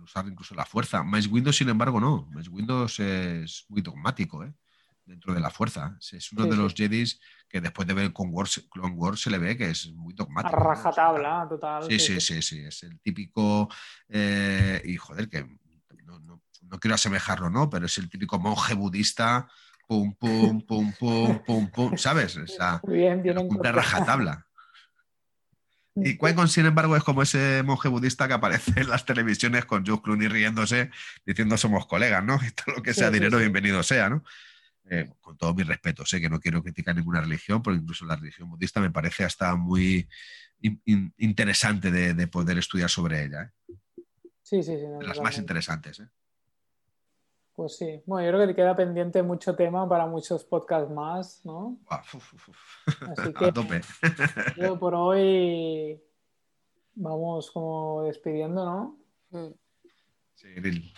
usar 0.02 0.26
incluso 0.26 0.54
la 0.54 0.64
fuerza. 0.64 1.02
Mace 1.02 1.28
Windows, 1.28 1.56
sin 1.56 1.68
embargo, 1.68 2.00
no. 2.00 2.26
Mace 2.30 2.48
Windows 2.48 3.00
es 3.00 3.66
muy 3.68 3.82
dogmático 3.82 4.44
¿eh? 4.44 4.52
dentro 5.04 5.34
de 5.34 5.40
la 5.40 5.50
fuerza. 5.50 5.98
Es 6.00 6.32
uno 6.32 6.46
de 6.46 6.56
los 6.56 6.74
Jedis 6.74 7.20
que 7.48 7.60
después 7.60 7.88
de 7.88 7.94
ver 7.94 8.12
con 8.12 8.28
Wars, 8.30 8.66
Clone 8.70 8.94
Wars 8.94 9.22
se 9.22 9.30
le 9.30 9.38
ve 9.38 9.56
que 9.56 9.70
es 9.70 9.90
muy 9.92 10.12
dogmático. 10.12 10.56
A 10.56 10.60
rajatabla, 10.60 11.46
total. 11.48 11.84
Sí 11.84 11.98
sí, 11.98 12.20
sí, 12.20 12.42
sí, 12.42 12.60
Es 12.60 12.82
el 12.82 13.00
típico. 13.00 13.68
Eh, 14.08 14.82
y 14.84 14.96
joder, 14.96 15.28
que 15.28 15.46
no, 16.04 16.78
quiero 16.78 16.94
asemejarlo, 16.94 17.48
¿no? 17.48 17.70
Pero 17.70 17.86
es 17.86 17.96
el 17.98 18.10
típico 18.10 18.38
monje 18.38 18.74
budista, 18.74 19.48
pum, 19.88 20.14
pum, 20.14 20.60
pum, 20.60 20.92
pum, 20.92 21.42
pum, 21.44 21.70
pum, 21.70 21.96
¿sabes? 21.96 22.36
O 22.36 22.46
sea, 22.46 22.80
bien, 22.86 23.22
bien 23.22 23.36
cumple 23.48 23.72
rajatabla. 23.72 24.44
Y 26.00 26.16
qui 26.16 26.48
sin 26.48 26.66
embargo, 26.66 26.96
es 26.96 27.02
como 27.02 27.22
ese 27.22 27.64
monje 27.64 27.88
budista 27.88 28.28
que 28.28 28.34
aparece 28.34 28.72
en 28.76 28.88
las 28.88 29.04
televisiones 29.04 29.64
con 29.64 29.84
Joe 29.84 30.00
Clooney 30.00 30.28
riéndose, 30.28 30.90
diciendo 31.26 31.56
somos 31.56 31.86
colegas, 31.86 32.22
¿no? 32.22 32.38
Y 32.46 32.52
todo 32.52 32.76
lo 32.76 32.82
que 32.84 32.94
sea 32.94 33.10
dinero, 33.10 33.38
bienvenido 33.38 33.82
sea, 33.82 34.08
¿no? 34.08 34.22
Eh, 34.88 35.10
con 35.20 35.36
todo 35.36 35.54
mi 35.54 35.64
respeto, 35.64 36.06
sé 36.06 36.20
que 36.20 36.30
no 36.30 36.38
quiero 36.38 36.62
criticar 36.62 36.94
ninguna 36.94 37.20
religión, 37.20 37.64
porque 37.64 37.80
incluso 37.80 38.04
la 38.04 38.14
religión 38.14 38.48
budista 38.48 38.80
me 38.80 38.92
parece 38.92 39.24
hasta 39.24 39.56
muy 39.56 40.08
interesante 41.16 41.90
de, 41.90 42.26
poder 42.28 42.58
estudiar 42.58 42.88
sobre 42.88 43.24
ella. 43.24 43.42
¿eh? 43.42 43.74
Sí, 44.44 44.62
sí, 44.62 44.76
sí. 44.76 44.86
de 45.00 45.04
las 45.04 45.20
más 45.20 45.36
interesantes. 45.36 45.98
¿eh? 45.98 46.08
Pues 47.58 47.76
sí. 47.76 48.00
Bueno, 48.06 48.24
yo 48.24 48.30
creo 48.30 48.46
que 48.46 48.52
te 48.52 48.54
queda 48.54 48.76
pendiente 48.76 49.20
mucho 49.20 49.56
tema 49.56 49.88
para 49.88 50.06
muchos 50.06 50.44
podcasts 50.44 50.92
más, 50.92 51.40
¿no? 51.44 51.76
Así 51.88 52.20
que, 53.36 53.46
A 53.46 53.52
tope. 53.52 53.80
yo 54.56 54.78
por 54.78 54.94
hoy 54.94 56.00
vamos 56.94 57.50
como 57.50 58.04
despidiendo, 58.04 58.64
¿no? 58.64 58.98
Mm. 59.30 59.54
Sí, 60.36 60.92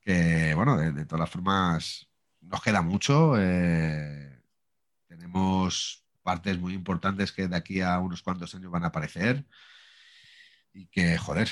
que 0.00 0.52
bueno, 0.56 0.76
de 0.78 1.06
todas 1.06 1.30
formas 1.30 2.08
nos 2.40 2.60
queda 2.60 2.82
mucho. 2.82 3.34
Eh, 3.38 4.42
tenemos 5.06 6.04
partes 6.24 6.58
muy 6.58 6.74
importantes 6.74 7.30
que 7.30 7.46
de 7.46 7.54
aquí 7.54 7.82
a 7.82 8.00
unos 8.00 8.20
cuantos 8.20 8.52
años 8.56 8.72
van 8.72 8.82
a 8.82 8.88
aparecer. 8.88 9.46
Y 10.72 10.88
que, 10.88 11.16
joder, 11.18 11.50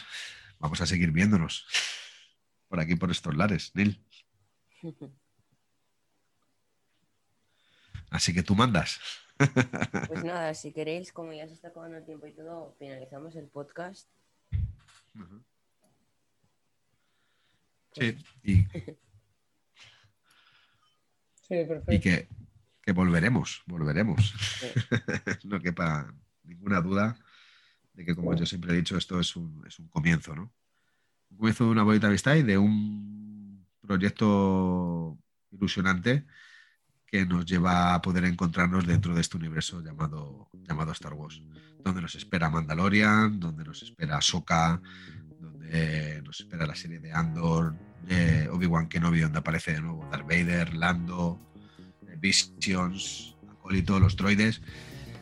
vamos 0.59 0.81
a 0.81 0.87
seguir 0.87 1.13
viéndonos 1.13 1.65
por 2.67 2.81
aquí, 2.81 2.97
por 2.97 3.13
estos 3.13 3.37
lares, 3.37 3.71
Neil. 3.75 4.05
Así 8.11 8.35
que 8.35 8.43
tú 8.43 8.55
mandas. 8.55 9.01
Pues 10.09 10.25
nada, 10.25 10.55
si 10.55 10.73
queréis, 10.73 11.13
como 11.13 11.33
ya 11.33 11.47
se 11.49 11.55
está 11.55 11.69
acabando 11.69 11.99
el 11.99 12.05
tiempo 12.05 12.27
y 12.27 12.35
todo, 12.35 12.75
finalizamos 12.79 13.35
el 13.37 13.49
podcast. 13.49 14.09
Sí, 17.93 18.17
y 18.43 18.67
y 21.89 22.01
que, 22.01 22.29
volveremos, 22.95 23.63
volveremos. 23.67 24.35
no 25.45 25.61
quepa 25.61 26.15
ninguna 26.45 26.81
duda 26.81 27.17
de 27.93 28.05
que, 28.05 28.15
como 28.15 28.35
yo 28.35 28.47
siempre 28.47 28.73
he 28.73 28.77
dicho, 28.77 28.97
esto 28.97 29.21
es 29.21 29.37
un, 29.37 29.63
comienzo, 29.91 30.35
¿no? 30.35 30.53
Un 31.31 31.37
comienzo 31.37 31.65
de 31.65 31.71
una 31.71 31.83
bonita 31.83 32.07
amistad 32.07 32.37
y 32.37 32.43
de 32.43 32.57
un 32.57 33.32
proyecto 33.87 35.19
ilusionante 35.51 36.25
que 37.07 37.27
nos 37.27 37.45
lleva 37.45 37.95
a 37.95 38.01
poder 38.01 38.25
encontrarnos 38.25 38.87
dentro 38.87 39.15
de 39.15 39.21
este 39.21 39.37
universo 39.37 39.83
llamado, 39.83 40.49
llamado 40.67 40.93
Star 40.93 41.13
Wars, 41.13 41.43
donde 41.85 42.01
nos 42.01 42.15
espera 42.15 42.49
Mandalorian, 42.49 43.39
donde 43.39 43.65
nos 43.65 43.83
espera 43.83 44.21
Soka, 44.23 44.81
donde 45.39 46.23
nos 46.23 46.41
espera 46.41 46.67
la 46.67 46.75
serie 46.75 47.01
de 47.01 47.13
Andor, 47.13 47.75
Obi-Wan 48.51 48.89
Kenobi, 48.89 49.21
donde 49.21 49.39
aparece 49.39 49.73
de 49.73 49.83
nuevo 49.83 50.09
Darth 50.11 50.27
Vader, 50.27 50.75
Lando, 50.75 51.39
Visions, 52.19 53.37
Acólito, 53.51 53.99
los 53.99 54.17
droides, 54.17 54.63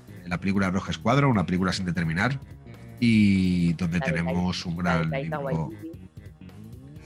eh, 0.08 0.28
la 0.28 0.38
película 0.38 0.70
Roja 0.70 0.90
Escuadra, 0.90 1.26
una 1.26 1.46
película 1.46 1.72
sin 1.72 1.86
determinar, 1.86 2.38
y 3.00 3.72
donde 3.74 4.00
tenemos 4.00 4.64
un 4.66 4.76
gran 4.76 5.10
libro, 5.10 5.70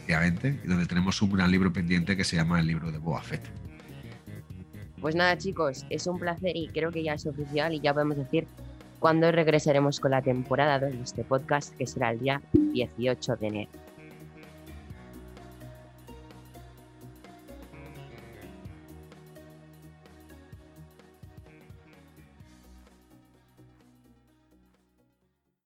y 0.09 0.67
donde 0.67 0.87
tenemos 0.87 1.21
un 1.23 1.33
gran 1.33 1.51
libro 1.51 1.73
pendiente 1.73 2.17
que 2.17 2.25
se 2.25 2.37
llama 2.37 2.61
el 2.61 2.67
libro 2.67 2.91
de 2.91 2.99
Boa 2.99 3.23
Fett. 3.23 3.43
Pues 5.01 5.15
nada, 5.15 5.37
chicos, 5.37 5.85
es 5.91 6.07
un 6.07 6.19
placer 6.19 6.57
y 6.57 6.69
creo 6.69 6.91
que 6.91 7.03
ya 7.03 7.15
es 7.15 7.27
oficial 7.27 7.75
y 7.75 7.81
ya 7.81 7.93
podemos 7.93 8.17
decir 8.17 8.47
cuándo 9.01 9.31
regresaremos 9.31 10.01
con 10.01 10.13
la 10.13 10.23
temporada 10.23 10.79
de 10.79 10.99
este 11.03 11.25
podcast, 11.25 11.77
que 11.77 11.87
será 11.87 12.11
el 12.11 12.21
día 12.21 12.41
18 12.53 13.37
de 13.37 13.47
enero. 13.47 13.84